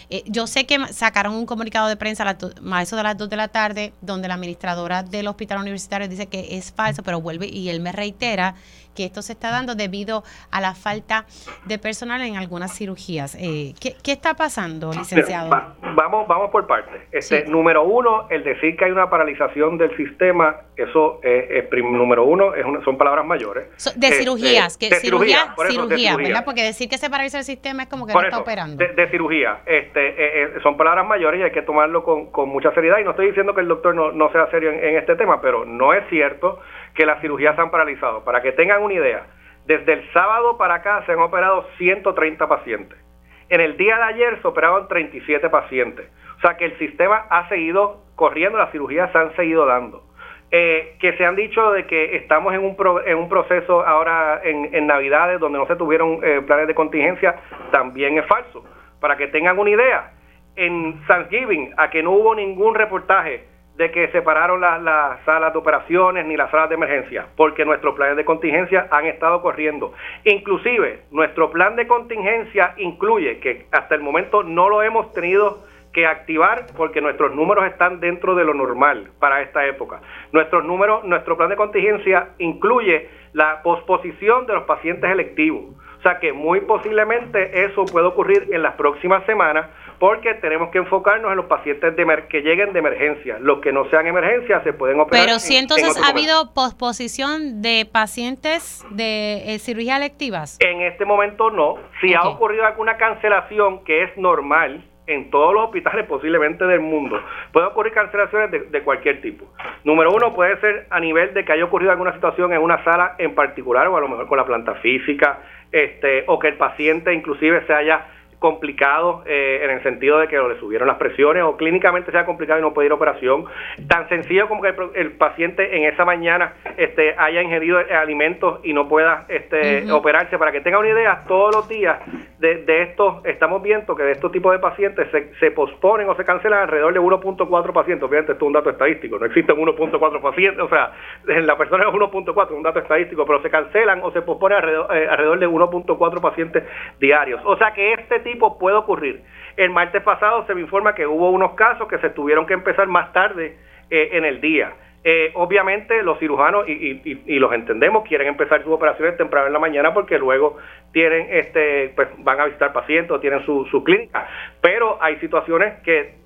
Eh, 0.10 0.24
yo 0.25 0.48
sé 0.48 0.65
que 0.65 0.80
sacaron 0.92 1.36
un 1.36 1.45
comunicado 1.45 1.88
de 1.88 1.95
prensa 1.95 2.25
a, 2.27 2.81
eso 2.81 2.95
de 2.95 3.04
las 3.04 3.15
2 3.15 3.30
de 3.30 3.36
la 3.36 3.48
tarde, 3.48 3.94
donde 4.01 4.27
la 4.27 4.33
administradora 4.33 5.04
del 5.04 5.27
hospital 5.27 5.60
universitario 5.60 6.07
dice 6.07 6.25
que 6.25 6.57
es 6.57 6.72
falso, 6.72 7.04
pero 7.04 7.22
vuelve 7.22 7.45
y 7.45 7.69
él 7.69 7.80
me 7.80 7.92
reitera 7.92 8.56
que 9.00 9.06
esto 9.06 9.22
se 9.22 9.31
está 9.31 9.50
dando 9.50 9.75
debido 9.75 10.24
a 10.51 10.60
la 10.60 10.75
falta 10.75 11.24
de 11.63 11.80
personal 11.80 12.22
en 12.22 12.36
algunas 12.36 12.78
cirugías. 12.78 13.34
Eh, 13.40 13.74
¿qué, 13.80 14.12
está 14.12 14.34
pasando, 14.34 14.92
licenciado? 14.92 15.50
vamos, 15.96 16.28
vamos 16.28 16.51
por 16.51 16.68
partes. 16.68 17.01
Este, 17.13 17.46
Número 17.46 17.84
uno, 17.84 18.28
el 18.30 18.44
decir 18.44 18.75
que 18.75 18.84
hay 18.84 18.92
una 18.92 19.10
paralización 19.10 19.78
del 19.78 19.96
sistema, 19.96 20.63
eso 20.75 21.22
es, 21.24 21.72
número 21.72 22.25
uno, 22.25 22.54
es 22.54 22.66
son 22.84 22.98
palabras 22.98 23.25
mayores. 23.25 23.69
de 23.96 24.07
este, 24.07 24.19
cirugías, 24.19 24.78
que 24.78 24.94
cirugía, 24.96 25.56
cirugía, 25.69 26.18
¿verdad? 26.18 26.44
Porque 26.44 26.62
decir 26.62 26.90
que 26.90 26.98
se 26.98 27.10
paraliza 27.10 27.38
el 27.38 27.46
sistema 27.46 27.84
es 27.84 27.90
como 27.90 28.06
que 28.06 28.12
no 28.12 28.22
está 28.22 28.40
operando. 28.40 28.84
De, 28.84 29.10
cirugía, 29.12 29.62
este, 29.66 30.10
eh, 30.10 30.44
eh, 30.44 30.60
son 30.62 30.75
palabras 30.75 31.07
mayores 31.07 31.40
y 31.40 31.44
hay 31.44 31.51
que 31.51 31.62
tomarlo 31.62 32.04
con, 32.04 32.31
con, 32.31 32.50
mucha 32.50 32.74
seriedad. 32.74 32.98
Y 33.00 33.06
no 33.06 33.12
estoy 33.12 33.28
diciendo 33.28 33.56
que 33.56 33.62
el 33.62 33.69
doctor 33.69 33.96
no, 33.96 34.12
no 34.12 34.30
sea 34.34 34.51
serio 34.51 34.72
en 34.72 34.98
este 34.98 35.16
tema, 35.16 35.40
pero 35.40 35.63
no 35.63 35.94
es 35.94 36.04
cierto 36.10 36.60
que 37.00 37.06
las 37.06 37.22
cirugías 37.22 37.56
se 37.56 37.62
han 37.62 37.72
paralizado. 37.72 38.25
Para 38.25 38.42
que 38.42 38.51
tengan 38.51 38.84
una 38.84 38.94
idea, 38.94 39.25
desde 39.66 39.94
el 39.94 40.12
sábado 40.12 40.57
para 40.57 40.74
acá 40.74 41.01
se 41.06 41.13
han 41.13 41.19
operado 41.19 41.66
130 41.78 42.46
pacientes. 42.50 43.00
En 43.48 43.62
el 43.62 43.78
día 43.78 43.96
de 43.96 44.04
ayer 44.04 44.42
se 44.42 44.48
operaban 44.50 44.90
37 44.90 45.50
pacientes. 45.50 46.12
O 46.38 46.42
sea 46.42 46.57
que 46.57 46.66
el 46.66 46.78
sistema 46.78 47.25
ha 47.30 47.48
seguido 47.48 48.04
corriendo, 48.16 48.57
las 48.57 48.69
cirugías 48.74 49.10
se 49.13 49.18
han 49.18 49.34
seguido 49.38 49.66
dando. 49.66 50.04
Eh, 50.51 50.98
que 51.00 51.13
se 51.13 51.25
han 51.25 51.38
dicho 51.38 51.72
de 51.72 51.86
que 51.86 52.18
estamos 52.18 52.54
en 52.54 52.66
un, 52.66 52.75
en 53.06 53.18
un 53.18 53.30
proceso 53.30 53.88
ahora 53.88 54.42
en, 54.44 54.75
en 54.75 54.86
Navidades 54.86 55.40
donde 55.40 55.57
no 55.57 55.68
se 55.68 55.78
tuvieron 55.78 56.19
eh, 56.22 56.42
planes 56.46 56.68
de 56.68 56.75
contingencia, 56.75 57.38
también 57.72 58.18
es 58.18 58.25
falso. 58.25 58.66
Para 59.00 59.16
que 59.16 59.28
tengan 59.28 59.57
una 59.57 59.69
idea, 59.69 60.12
en 60.57 61.00
Thanksgiving, 61.07 61.75
a 61.78 61.90
que 61.90 62.04
no 62.04 62.12
hubo 62.12 62.36
ningún 62.36 62.75
reportaje 62.75 63.46
de 63.79 63.91
que 63.91 64.09
separaron 64.09 64.59
las 64.59 65.23
salas 65.23 65.53
de 65.53 65.59
operaciones 65.59 66.25
ni 66.25 66.36
las 66.36 66.51
salas 66.51 66.67
de 66.67 66.75
emergencia, 66.75 67.27
porque 67.38 67.63
nuestros 67.63 67.95
planes 67.95 68.17
de 68.17 68.25
contingencia 68.25 68.89
han 68.91 69.05
estado 69.05 69.41
corriendo. 69.41 69.93
Inclusive, 70.25 71.03
nuestro 71.12 71.50
plan 71.50 71.77
de 71.77 71.88
contingencia 71.88 72.74
incluye 72.75 73.39
que 73.39 73.67
hasta 73.71 73.95
el 73.95 74.01
momento 74.01 74.43
no 74.43 74.67
lo 74.67 74.83
hemos 74.83 75.13
tenido 75.13 75.63
que 75.93 76.05
activar 76.05 76.65
porque 76.75 77.00
nuestros 77.00 77.33
números 77.33 77.67
están 77.67 78.01
dentro 78.01 78.36
de 78.36 78.43
lo 78.43 78.53
normal 78.53 79.12
para 79.17 79.41
esta 79.41 79.65
época. 79.65 80.01
Nuestros 80.33 80.65
números, 80.65 81.05
nuestro 81.05 81.38
plan 81.38 81.48
de 81.48 81.55
contingencia 81.55 82.31
incluye 82.38 83.07
la 83.31 83.62
posposición 83.63 84.45
de 84.45 84.55
los 84.55 84.63
pacientes 84.65 85.09
electivos. 85.09 85.63
O 86.00 86.01
sea 86.01 86.19
que 86.19 86.33
muy 86.33 86.59
posiblemente 86.62 87.63
eso 87.63 87.86
puede 87.86 88.07
ocurrir 88.07 88.50
en 88.51 88.62
las 88.62 88.75
próximas 88.75 89.25
semanas 89.25 89.67
porque 90.00 90.34
tenemos 90.36 90.70
que 90.70 90.77
enfocarnos 90.79 91.29
en 91.32 91.38
los 91.38 91.46
pacientes 91.46 91.96
de 91.96 92.06
que 92.29 92.41
lleguen 92.41 92.74
de 92.74 92.79
emergencia. 92.79 93.38
Los 93.39 93.60
que 93.60 93.72
no 93.72 93.89
sean 93.89 94.08
emergencia 94.08 94.63
se 94.63 94.74
pueden 94.74 95.00
operar. 95.00 95.25
Pero 95.25 95.39
si 95.39 95.58
entonces 95.58 95.98
ha 96.01 96.10
habido 96.10 96.53
posposición 96.53 97.62
de 97.62 97.88
pacientes 97.91 98.86
de 98.91 99.53
eh, 99.53 99.60
cirugía 99.60 99.98
electivas. 99.98 100.58
En 100.62 100.82
este 100.82 101.06
momento 101.06 101.51
no. 101.51 101.75
Si 102.01 102.13
ha 102.13 102.24
ocurrido 102.24 102.65
alguna 102.65 102.98
cancelación 102.98 103.84
que 103.84 104.03
es 104.03 104.18
normal, 104.18 104.86
en 105.10 105.32
todos 105.32 105.56
los 105.56 105.65
hospitales 105.65 106.06
posiblemente 106.06 106.65
del 106.65 106.82
mundo. 106.82 107.20
Puede 107.51 107.65
ocurrir 107.65 107.94
cancelaciones 107.94 108.51
de, 108.51 108.60
de, 108.60 108.82
cualquier 108.84 109.22
tipo. 109.22 109.51
Número 109.84 110.12
uno 110.12 110.36
puede 110.36 110.60
ser 110.62 110.86
a 110.91 111.00
nivel 111.00 111.34
de 111.34 111.44
que 111.44 111.51
haya 111.51 111.65
ocurrido 111.65 111.91
alguna 111.91 112.13
situación 112.13 112.53
en 112.53 112.62
una 112.62 112.84
sala 112.84 113.15
en 113.18 113.34
particular 113.34 113.88
o 113.88 113.98
a 113.98 114.01
lo 114.01 114.08
mejor 114.08 114.27
con 114.27 114.38
la 114.38 114.46
planta 114.46 114.75
física, 114.75 115.39
este, 115.72 116.25
o 116.27 116.38
que 116.38 116.50
el 116.50 116.58
paciente 116.58 117.12
inclusive 117.12 117.65
se 117.65 117.74
haya 117.74 118.06
complicado 118.39 119.24
eh, 119.25 119.62
en 119.63 119.69
el 119.69 119.84
sentido 119.84 120.19
de 120.19 120.27
que 120.27 120.38
le 120.38 120.60
subieron 120.60 120.88
las 120.88 120.98
presiones 120.98 121.43
o 121.43 121.58
clínicamente 121.58 122.12
sea 122.12 122.25
complicado 122.25 122.60
y 122.60 122.62
no 122.62 122.74
puede 122.74 122.88
ir 122.88 122.91
a 122.91 122.96
operación. 122.96 123.46
Tan 123.88 124.08
sencillo 124.10 124.48
como 124.48 124.62
que 124.62 124.74
el, 124.96 125.12
paciente 125.13 125.77
en 125.77 125.84
esa 125.84 126.05
mañana 126.05 126.53
este, 126.77 127.13
haya 127.17 127.41
ingerido 127.41 127.79
alimentos 127.79 128.62
y 128.63 128.74
no 128.74 128.88
pueda 128.88 129.25
este, 129.27 129.91
operarse. 129.91 130.38
Para 130.38 130.51
que 130.51 130.62
tenga 130.62 130.79
una 130.79 130.89
idea, 130.89 131.24
todos 131.27 131.53
los 131.53 131.67
días 131.67 132.00
de, 132.39 132.63
de 132.63 132.84
esto 132.84 133.22
estamos 133.25 133.62
viendo 133.62 133.96
que 133.96 134.03
de 134.03 134.13
estos 134.13 134.31
tipos 134.31 134.53
de 134.53 134.60
pacientes 134.60 135.08
se, 135.12 135.34
se 135.39 135.51
posponen 135.51 136.08
o 136.10 136.15
se 136.15 136.24
cancelan 136.24 136.60
alrededor 136.60 136.93
de 136.93 137.00
1.4 137.00 137.74
pacientes. 137.74 138.08
Obviamente 138.08 138.31
esto 138.31 138.46
es 138.46 138.48
un 138.48 138.53
dato 138.53 138.69
estadístico, 138.69 139.19
no 139.19 139.25
existen 139.25 139.58
1.4 139.58 140.22
pacientes, 140.22 140.63
o 140.63 140.69
sea, 140.69 140.91
la 141.25 141.58
persona 141.58 141.86
es 141.86 141.93
1.4, 141.93 142.51
un 142.51 142.63
dato 142.63 142.79
estadístico, 142.79 143.25
pero 143.25 143.41
se 143.41 143.50
cancelan 143.50 144.00
o 144.03 144.12
se 144.12 144.22
posponen 144.22 144.60
alrededor, 144.60 144.96
eh, 144.96 145.08
alrededor 145.10 145.39
de 145.39 145.48
1.4 145.48 146.22
pacientes 146.22 146.63
diarios. 147.00 147.41
O 147.46 147.58
sea 147.58 147.74
que 147.74 147.93
este 147.93 148.19
puede 148.36 148.77
ocurrir. 148.77 149.21
El 149.57 149.71
martes 149.71 150.01
pasado 150.03 150.45
se 150.48 150.55
me 150.55 150.62
informa 150.62 150.95
que 150.95 151.05
hubo 151.05 151.31
unos 151.31 151.53
casos 151.53 151.88
que 151.88 151.98
se 152.00 152.09
tuvieron 152.09 152.45
que 152.45 152.53
empezar 152.53 152.88
más 152.88 153.12
tarde 153.13 153.57
eh, 153.89 154.09
en 154.13 154.25
el 154.25 154.41
día. 154.41 154.74
Eh, 155.03 155.31
obviamente 155.36 156.03
los 156.03 156.19
cirujanos, 156.19 156.67
y, 156.67 157.01
y, 157.25 157.39
los 157.39 157.53
entendemos, 157.53 158.05
quieren 158.05 158.27
empezar 158.27 158.62
sus 158.63 158.74
operaciones 158.74 159.15
temprano 159.15 159.48
en 159.48 159.53
la 159.53 159.59
mañana 159.59 159.93
porque 159.93 160.17
luego 160.17 160.57
tienen, 160.91 161.27
este, 161.31 161.93
pues 161.95 162.09
van 162.17 162.39
a 162.41 162.45
visitar 162.45 162.74
pacientes 162.74 163.12
o 163.12 163.19
tienen 163.19 163.45
su, 163.45 163.65
su 163.71 163.83
clínica. 163.83 164.27
Pero 164.62 165.01
hay 165.01 165.17
situaciones 165.19 165.81
que 165.83 166.19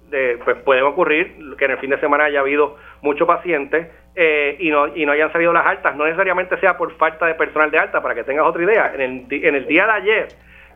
pues 0.43 0.57
pueden 0.57 0.83
ocurrir, 0.83 1.35
que 1.57 1.65
en 1.65 1.71
el 1.71 1.77
fin 1.79 1.89
de 1.89 1.99
semana 1.99 2.25
haya 2.25 2.41
habido 2.41 2.77
muchos 3.01 3.27
pacientes 3.27 3.87
eh, 4.15 4.57
y, 4.59 4.69
no, 4.69 4.95
y 4.95 5.05
no 5.05 5.11
hayan 5.11 5.31
salido 5.31 5.51
las 5.53 5.65
altas. 5.65 5.95
No 5.95 6.05
necesariamente 6.05 6.57
sea 6.59 6.77
por 6.77 6.95
falta 6.97 7.25
de 7.25 7.35
personal 7.35 7.71
de 7.71 7.79
alta, 7.79 8.01
para 8.01 8.13
que 8.13 8.23
tengas 8.23 8.45
otra 8.45 8.63
idea. 8.63 8.91
En 8.93 9.01
el, 9.01 9.25
en 9.29 9.55
el 9.55 9.65
día 9.65 9.85
de 9.85 9.91
ayer 9.91 10.27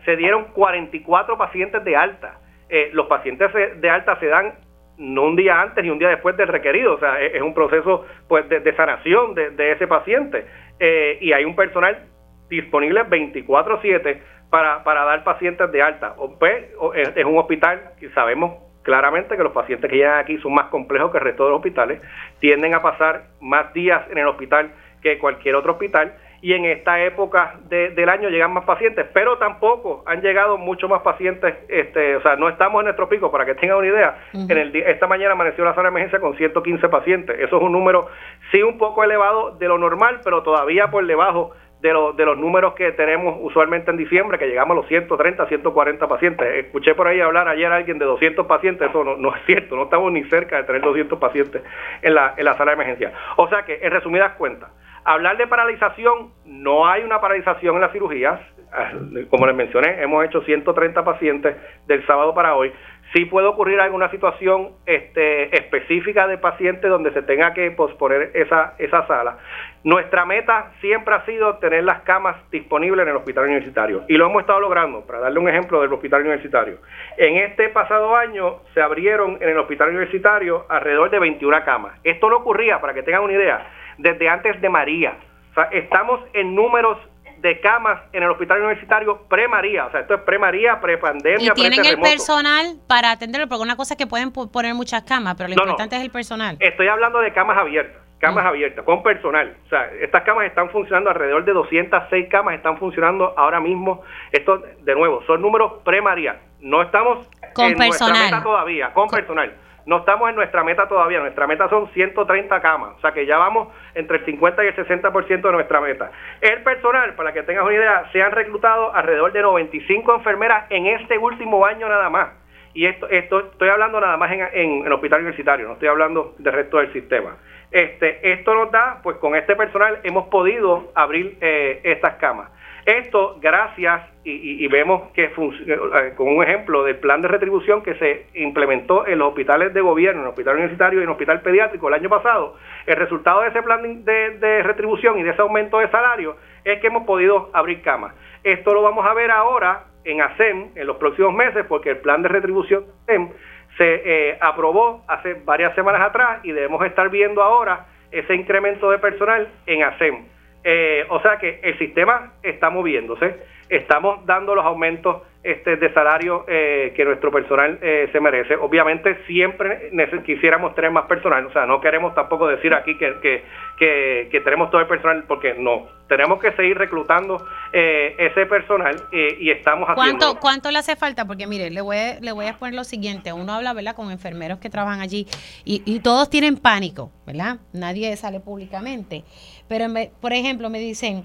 se 0.07 0.15
dieron 0.15 0.45
44 0.53 1.37
pacientes 1.37 1.83
de 1.83 1.97
alta. 1.97 2.39
Eh, 2.69 2.91
los 2.93 3.07
pacientes 3.07 3.51
de 3.53 3.89
alta 3.89 4.17
se 4.21 4.27
dan 4.27 4.53
no 4.97 5.23
un 5.23 5.35
día 5.35 5.59
antes 5.61 5.83
ni 5.83 5.89
un 5.89 5.99
día 5.99 6.07
después 6.07 6.37
del 6.37 6.47
requerido, 6.47 6.95
o 6.95 6.99
sea, 6.99 7.19
es, 7.19 7.41
un 7.41 7.53
proceso 7.53 8.05
pues 8.29 8.47
de, 8.47 8.73
sanación 8.75 9.35
de, 9.35 9.71
ese 9.73 9.85
paciente 9.85 10.45
eh, 10.79 11.17
y 11.19 11.33
hay 11.33 11.43
un 11.43 11.57
personal 11.57 12.05
disponible 12.49 13.03
24/7 13.03 14.17
para, 14.49 14.81
para 14.85 15.03
dar 15.03 15.25
pacientes 15.25 15.69
de 15.73 15.81
alta. 15.81 16.15
Pues, 16.39 16.67
es, 16.95 17.25
un 17.25 17.37
hospital 17.37 17.91
que 17.99 18.09
sabemos 18.11 18.63
claramente 18.83 19.35
que 19.35 19.43
los 19.43 19.51
pacientes 19.51 19.91
que 19.91 19.97
llegan 19.97 20.19
aquí 20.19 20.37
son 20.37 20.53
más 20.53 20.67
complejos 20.67 21.11
que 21.11 21.17
el 21.17 21.25
resto 21.25 21.43
de 21.43 21.49
los 21.49 21.57
hospitales, 21.57 22.01
tienden 22.39 22.73
a 22.73 22.81
pasar 22.81 23.25
más 23.41 23.73
días 23.73 24.09
en 24.09 24.19
el 24.19 24.27
hospital 24.27 24.71
que 25.01 25.19
cualquier 25.19 25.55
otro 25.55 25.73
hospital 25.73 26.13
y 26.41 26.53
en 26.53 26.65
esta 26.65 27.01
época 27.03 27.55
del 27.69 28.09
año 28.09 28.29
llegan 28.29 28.53
más 28.53 28.63
pacientes, 28.65 29.05
pero 29.13 29.37
tampoco 29.37 30.03
han 30.05 30.21
llegado 30.21 30.57
muchos 30.57 30.89
más 30.89 31.01
pacientes, 31.01 31.55
este, 31.67 32.15
o 32.15 32.21
sea, 32.21 32.35
no 32.35 32.49
estamos 32.49 32.81
en 32.81 32.85
nuestro 32.85 33.09
pico, 33.09 33.31
para 33.31 33.45
que 33.45 33.55
tengan 33.55 33.77
una 33.77 33.87
idea, 33.87 34.17
en 34.33 34.57
el 34.57 34.75
esta 34.75 35.07
mañana 35.07 35.33
amaneció 35.33 35.63
la 35.65 35.73
sala 35.73 35.89
de 35.89 35.89
emergencia 35.89 36.19
con 36.19 36.35
115 36.35 36.89
pacientes, 36.89 37.39
eso 37.39 37.57
es 37.57 37.63
un 37.63 37.71
número 37.71 38.07
sí 38.51 38.61
un 38.61 38.77
poco 38.77 39.03
elevado 39.03 39.51
de 39.51 39.67
lo 39.67 39.77
normal, 39.77 40.21
pero 40.23 40.43
todavía 40.43 40.87
por 40.91 41.05
debajo 41.05 41.53
de, 41.81 41.89
de 41.89 42.25
los 42.25 42.37
números 42.37 42.73
que 42.73 42.91
tenemos 42.91 43.37
usualmente 43.41 43.91
en 43.91 43.97
diciembre, 43.97 44.37
que 44.37 44.47
llegamos 44.47 44.71
a 44.75 44.81
los 44.81 44.87
130, 44.87 45.47
140 45.47 46.07
pacientes. 46.07 46.65
Escuché 46.65 46.95
por 46.95 47.07
ahí 47.07 47.21
hablar 47.21 47.47
ayer 47.47 47.71
a 47.71 47.75
alguien 47.75 47.99
de 47.99 48.05
200 48.05 48.47
pacientes, 48.47 48.89
eso 48.89 49.03
no, 49.03 49.15
no, 49.17 49.35
es 49.35 49.41
cierto, 49.45 49.75
no 49.75 49.83
estamos 49.83 50.11
ni 50.11 50.23
cerca 50.23 50.57
de 50.57 50.63
tener 50.63 50.81
200 50.81 51.19
pacientes 51.19 51.61
en 52.01 52.15
la, 52.15 52.33
en 52.35 52.45
la 52.45 52.55
sala 52.55 52.71
de 52.71 52.75
emergencia. 52.75 53.13
O 53.35 53.47
sea 53.47 53.63
que, 53.63 53.79
en 53.81 53.91
resumidas 53.91 54.33
cuentas, 54.33 54.69
Hablar 55.07 55.37
de 55.37 55.47
paralización, 55.47 56.33
no 56.43 56.85
hay 56.85 57.01
una 57.01 57.21
paralización 57.21 57.75
en 57.75 57.81
las 57.81 57.93
cirugías. 57.93 58.41
Ah, 58.73 58.91
como 59.29 59.47
les 59.47 59.55
mencioné, 59.55 60.03
hemos 60.03 60.25
hecho 60.25 60.41
130 60.41 61.01
pacientes 61.05 61.55
del 61.87 62.05
sábado 62.05 62.35
para 62.35 62.55
hoy. 62.55 62.73
Sí 63.13 63.23
puede 63.23 63.47
ocurrir 63.47 63.79
alguna 63.79 64.11
situación 64.11 64.71
este, 64.85 65.55
específica 65.55 66.27
de 66.27 66.37
paciente 66.37 66.89
donde 66.89 67.13
se 67.13 67.21
tenga 67.21 67.53
que 67.53 67.71
posponer 67.71 68.31
esa, 68.33 68.73
esa 68.79 69.07
sala. 69.07 69.37
Nuestra 69.85 70.25
meta 70.25 70.73
siempre 70.81 71.15
ha 71.15 71.23
sido 71.23 71.55
tener 71.59 71.85
las 71.85 72.01
camas 72.01 72.35
disponibles 72.51 73.03
en 73.03 73.11
el 73.11 73.15
hospital 73.15 73.45
universitario 73.45 74.03
y 74.09 74.17
lo 74.17 74.25
hemos 74.25 74.41
estado 74.41 74.59
logrando. 74.59 75.05
Para 75.05 75.21
darle 75.21 75.39
un 75.39 75.47
ejemplo 75.47 75.79
del 75.79 75.93
hospital 75.93 76.23
universitario, 76.23 76.79
en 77.15 77.37
este 77.37 77.69
pasado 77.69 78.13
año 78.13 78.57
se 78.73 78.81
abrieron 78.81 79.37
en 79.39 79.47
el 79.47 79.57
hospital 79.57 79.87
universitario 79.87 80.65
alrededor 80.67 81.09
de 81.09 81.19
21 81.19 81.63
camas. 81.63 81.97
Esto 82.03 82.29
no 82.29 82.35
ocurría, 82.35 82.81
para 82.81 82.93
que 82.93 83.03
tengan 83.03 83.23
una 83.23 83.31
idea, 83.31 83.65
desde 83.97 84.29
antes 84.29 84.59
de 84.61 84.69
María. 84.69 85.17
O 85.51 85.53
sea, 85.53 85.63
estamos 85.71 86.21
en 86.33 86.55
números 86.55 86.97
de 87.39 87.59
camas 87.61 88.01
en 88.13 88.23
el 88.23 88.29
hospital 88.29 88.59
universitario 88.59 89.21
pre-María. 89.29 89.85
O 89.85 89.91
sea, 89.91 90.01
esto 90.01 90.15
es 90.15 90.21
pre-María, 90.21 90.79
pre-pandemia. 90.81 91.51
Y 91.51 91.53
tienen 91.53 91.85
el 91.85 91.99
personal 91.99 92.77
para 92.87 93.11
atenderlo, 93.11 93.47
porque 93.47 93.63
una 93.63 93.75
cosa 93.75 93.93
es 93.93 93.97
que 93.97 94.07
pueden 94.07 94.31
poner 94.31 94.73
muchas 94.73 95.03
camas, 95.03 95.35
pero 95.35 95.49
lo 95.49 95.53
importante 95.53 95.95
es 95.95 96.01
el 96.01 96.09
personal. 96.09 96.57
Estoy 96.59 96.87
hablando 96.87 97.19
de 97.19 97.31
camas 97.33 97.57
abiertas, 97.57 98.01
camas 98.19 98.43
mm. 98.43 98.47
abiertas, 98.47 98.85
con 98.85 99.03
personal. 99.03 99.55
O 99.65 99.69
sea, 99.69 99.89
estas 100.01 100.23
camas 100.23 100.45
están 100.45 100.69
funcionando, 100.71 101.09
alrededor 101.09 101.45
de 101.45 101.53
206 101.53 102.27
camas 102.29 102.55
están 102.55 102.77
funcionando 102.77 103.33
ahora 103.37 103.59
mismo. 103.59 104.01
Esto, 104.31 104.63
de 104.81 104.95
nuevo, 104.95 105.23
son 105.27 105.41
números 105.41 105.73
pre-María. 105.83 106.39
No 106.59 106.81
estamos 106.81 107.29
con 107.53 107.65
en 107.65 107.77
personal. 107.77 108.13
nuestra 108.13 108.37
meta 108.37 108.43
todavía, 108.43 108.93
con 108.93 109.09
personal. 109.09 109.53
No 109.87 109.99
estamos 109.99 110.29
en 110.29 110.35
nuestra 110.35 110.65
meta 110.65 110.85
todavía, 110.89 111.21
nuestra 111.21 111.47
meta 111.47 111.69
son 111.69 111.87
130 111.93 112.59
camas, 112.59 112.97
o 112.97 112.99
sea 112.99 113.13
que 113.13 113.25
ya 113.25 113.37
vamos 113.37 113.69
entre 113.95 114.17
el 114.17 114.25
50 114.25 114.65
y 114.65 114.67
el 114.67 114.75
60% 114.75 115.41
de 115.41 115.51
nuestra 115.53 115.79
meta. 115.79 116.11
El 116.41 116.61
personal, 116.61 117.13
para 117.13 117.31
que 117.31 117.41
tengas 117.43 117.63
una 117.63 117.73
idea, 117.73 118.03
se 118.11 118.21
han 118.21 118.33
reclutado 118.33 118.93
alrededor 118.93 119.31
de 119.31 119.41
95 119.41 120.15
enfermeras 120.15 120.65
en 120.71 120.87
este 120.87 121.17
último 121.17 121.65
año 121.65 121.87
nada 121.87 122.09
más. 122.09 122.31
Y 122.73 122.85
esto, 122.85 123.07
esto 123.07 123.39
estoy 123.39 123.69
hablando 123.69 124.01
nada 124.01 124.17
más 124.17 124.29
en, 124.29 124.85
el 124.85 124.91
hospital 124.91 125.21
universitario, 125.21 125.67
no 125.67 125.73
estoy 125.75 125.87
hablando 125.87 126.35
del 126.37 126.51
resto 126.51 126.79
del 126.79 126.91
sistema. 126.91 127.37
Este, 127.71 128.33
esto 128.33 128.53
nos 128.55 128.69
da, 128.69 128.99
pues 129.01 129.15
con 129.17 129.37
este 129.37 129.55
personal 129.55 130.01
hemos 130.03 130.27
podido 130.27 130.91
abrir 130.95 131.37
eh, 131.39 131.79
estas 131.85 132.15
camas. 132.15 132.49
Esto 132.87 133.37
gracias 133.41 134.01
y, 134.23 134.65
vemos 134.69 135.11
que 135.11 135.25
eh, 135.25 136.13
con 136.15 136.29
un 136.29 136.41
ejemplo 136.41 136.85
del 136.85 136.95
plan 136.95 137.21
de 137.21 137.27
retribución 137.27 137.83
que 137.83 137.95
se 137.95 138.27
implementó 138.35 139.05
en 139.05 139.19
los 139.19 139.27
hospitales 139.27 139.73
de 139.73 139.81
gobierno, 139.81 140.21
en 140.21 140.27
el 140.27 140.29
hospital 140.29 140.55
universitario 140.55 140.99
y 140.99 141.03
en 141.03 141.09
el 141.09 141.11
hospital 141.11 141.41
pediátrico 141.41 141.89
el 141.89 141.95
año 141.95 142.07
pasado, 142.07 142.55
el 142.85 142.95
resultado 142.95 143.41
de 143.41 143.49
ese 143.49 143.61
plan 143.61 144.05
de, 144.05 144.63
retribución 144.63 145.19
y 145.19 145.23
de 145.23 145.31
ese 145.31 145.41
aumento 145.41 145.79
de 145.79 145.89
salario 145.89 146.37
es 146.63 146.79
que 146.79 146.87
hemos 146.87 147.05
podido 147.05 147.49
abrir 147.51 147.81
camas. 147.81 148.15
Esto 148.45 148.73
lo 148.73 148.81
vamos 148.81 149.05
a 149.05 149.13
ver 149.13 149.31
ahora 149.31 149.87
en 150.05 150.21
ASEM 150.21 150.69
en 150.73 150.87
los 150.87 150.95
próximos 150.95 151.33
meses 151.33 151.65
porque 151.67 151.89
el 151.89 151.97
plan 151.97 152.21
de 152.21 152.29
retribución 152.29 152.85
de 152.85 153.15
ASEM 153.15 153.29
se 153.77 154.01
eh, 154.05 154.37
aprobó 154.39 155.03
hace 155.09 155.33
varias 155.43 155.75
semanas 155.75 156.03
atrás 156.03 156.39
y 156.43 156.53
debemos 156.53 156.85
estar 156.85 157.09
viendo 157.09 157.43
ahora 157.43 157.87
ese 158.11 158.33
incremento 158.33 158.89
de 158.91 158.99
personal 158.99 159.49
en 159.65 159.83
ASEM. 159.83 160.36
Eh, 160.69 161.05
o 161.07 161.21
sea 161.21 161.37
que 161.37 161.61
el 161.63 161.77
sistema 161.77 162.33
está 162.43 162.69
moviéndose, 162.69 163.37
estamos 163.69 164.25
dando 164.25 164.53
los 164.53 164.65
aumentos 164.65 165.21
este, 165.47 165.77
de 165.77 165.93
salario 165.93 166.45
eh, 166.47 166.93
que 166.95 167.05
nuestro 167.05 167.31
personal 167.31 167.79
eh, 167.81 168.09
se 168.11 168.19
merece. 168.19 168.55
Obviamente 168.55 169.17
siempre 169.25 169.91
quisiéramos 170.25 170.75
tener 170.75 170.91
más 170.91 171.05
personal, 171.05 171.45
o 171.45 171.51
sea, 171.53 171.65
no 171.65 171.79
queremos 171.79 172.13
tampoco 172.13 172.47
decir 172.47 172.73
aquí 172.73 172.97
que, 172.97 173.15
que, 173.21 174.27
que, 174.29 174.41
tenemos 174.41 174.69
todo 174.69 174.81
el 174.81 174.87
personal, 174.87 175.23
porque 175.27 175.53
no, 175.53 175.87
tenemos 176.07 176.39
que 176.39 176.51
seguir 176.53 176.77
reclutando 176.77 177.45
ese 177.71 178.45
personal 178.45 178.95
y 179.11 179.49
estamos 179.51 179.89
haciendo... 179.89 180.25
¿Cuánto, 180.25 180.39
¿Cuánto 180.39 180.71
le 180.71 180.79
hace 180.79 180.95
falta? 180.95 181.25
Porque 181.25 181.47
mire, 181.47 181.69
le 181.69 181.81
voy, 181.81 181.97
a, 181.97 182.19
le 182.19 182.31
voy 182.31 182.45
a 182.45 182.49
exponer 182.49 182.75
lo 182.75 182.83
siguiente, 182.83 183.33
uno 183.33 183.53
habla, 183.53 183.73
¿verdad?, 183.73 183.95
con 183.95 184.11
enfermeros 184.11 184.59
que 184.59 184.69
trabajan 184.69 185.01
allí 185.01 185.27
y, 185.63 185.81
y 185.85 185.99
todos 185.99 186.29
tienen 186.29 186.57
pánico, 186.57 187.11
¿verdad? 187.25 187.57
Nadie 187.73 188.15
sale 188.17 188.39
públicamente. 188.39 189.23
Pero, 189.67 189.85
por 190.21 190.33
ejemplo, 190.33 190.69
me 190.69 190.79
dicen, 190.79 191.23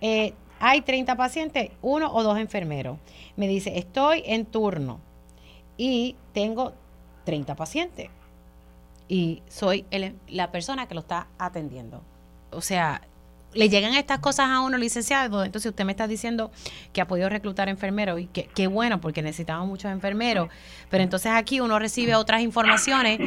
eh, 0.00 0.32
hay 0.60 0.82
30 0.82 1.16
pacientes, 1.16 1.70
uno 1.82 2.12
o 2.12 2.22
dos 2.22 2.38
enfermeros. 2.38 2.98
Me 3.36 3.48
dice, 3.48 3.78
estoy 3.78 4.22
en 4.26 4.46
turno 4.46 5.00
y 5.76 6.16
tengo 6.32 6.72
30 7.24 7.54
pacientes 7.54 8.10
y 9.08 9.42
soy 9.48 9.84
la 10.28 10.50
persona 10.50 10.86
que 10.86 10.94
lo 10.94 11.00
está 11.00 11.28
atendiendo. 11.38 12.02
O 12.50 12.60
sea, 12.60 13.02
le 13.54 13.68
llegan 13.68 13.94
estas 13.94 14.18
cosas 14.18 14.50
a 14.50 14.60
uno, 14.60 14.76
licenciado, 14.76 15.44
entonces 15.44 15.70
usted 15.70 15.84
me 15.84 15.92
está 15.92 16.06
diciendo 16.06 16.50
que 16.92 17.00
ha 17.00 17.06
podido 17.06 17.28
reclutar 17.28 17.68
enfermeros 17.68 18.20
y 18.20 18.26
que 18.26 18.66
bueno, 18.66 19.00
porque 19.00 19.22
necesitamos 19.22 19.66
muchos 19.66 19.90
enfermeros, 19.90 20.48
pero 20.90 21.02
entonces 21.02 21.32
aquí 21.32 21.60
uno 21.60 21.78
recibe 21.78 22.14
otras 22.14 22.42
informaciones 22.42 23.18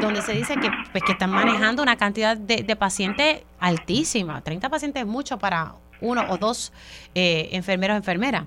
donde 0.00 0.22
se 0.22 0.32
dice 0.32 0.56
que, 0.56 0.70
pues, 0.92 1.04
están 1.08 1.30
manejando 1.30 1.82
una 1.82 1.96
cantidad 1.96 2.36
de, 2.36 2.76
pacientes 2.76 3.42
altísima. 3.58 4.40
30 4.42 4.68
pacientes 4.68 5.02
es 5.02 5.08
mucho 5.08 5.38
para 5.38 5.74
uno 6.00 6.22
o 6.28 6.36
dos 6.36 6.72
eh, 7.14 7.48
enfermeros 7.52 7.94
o 7.94 7.98
enfermeras. 7.98 8.44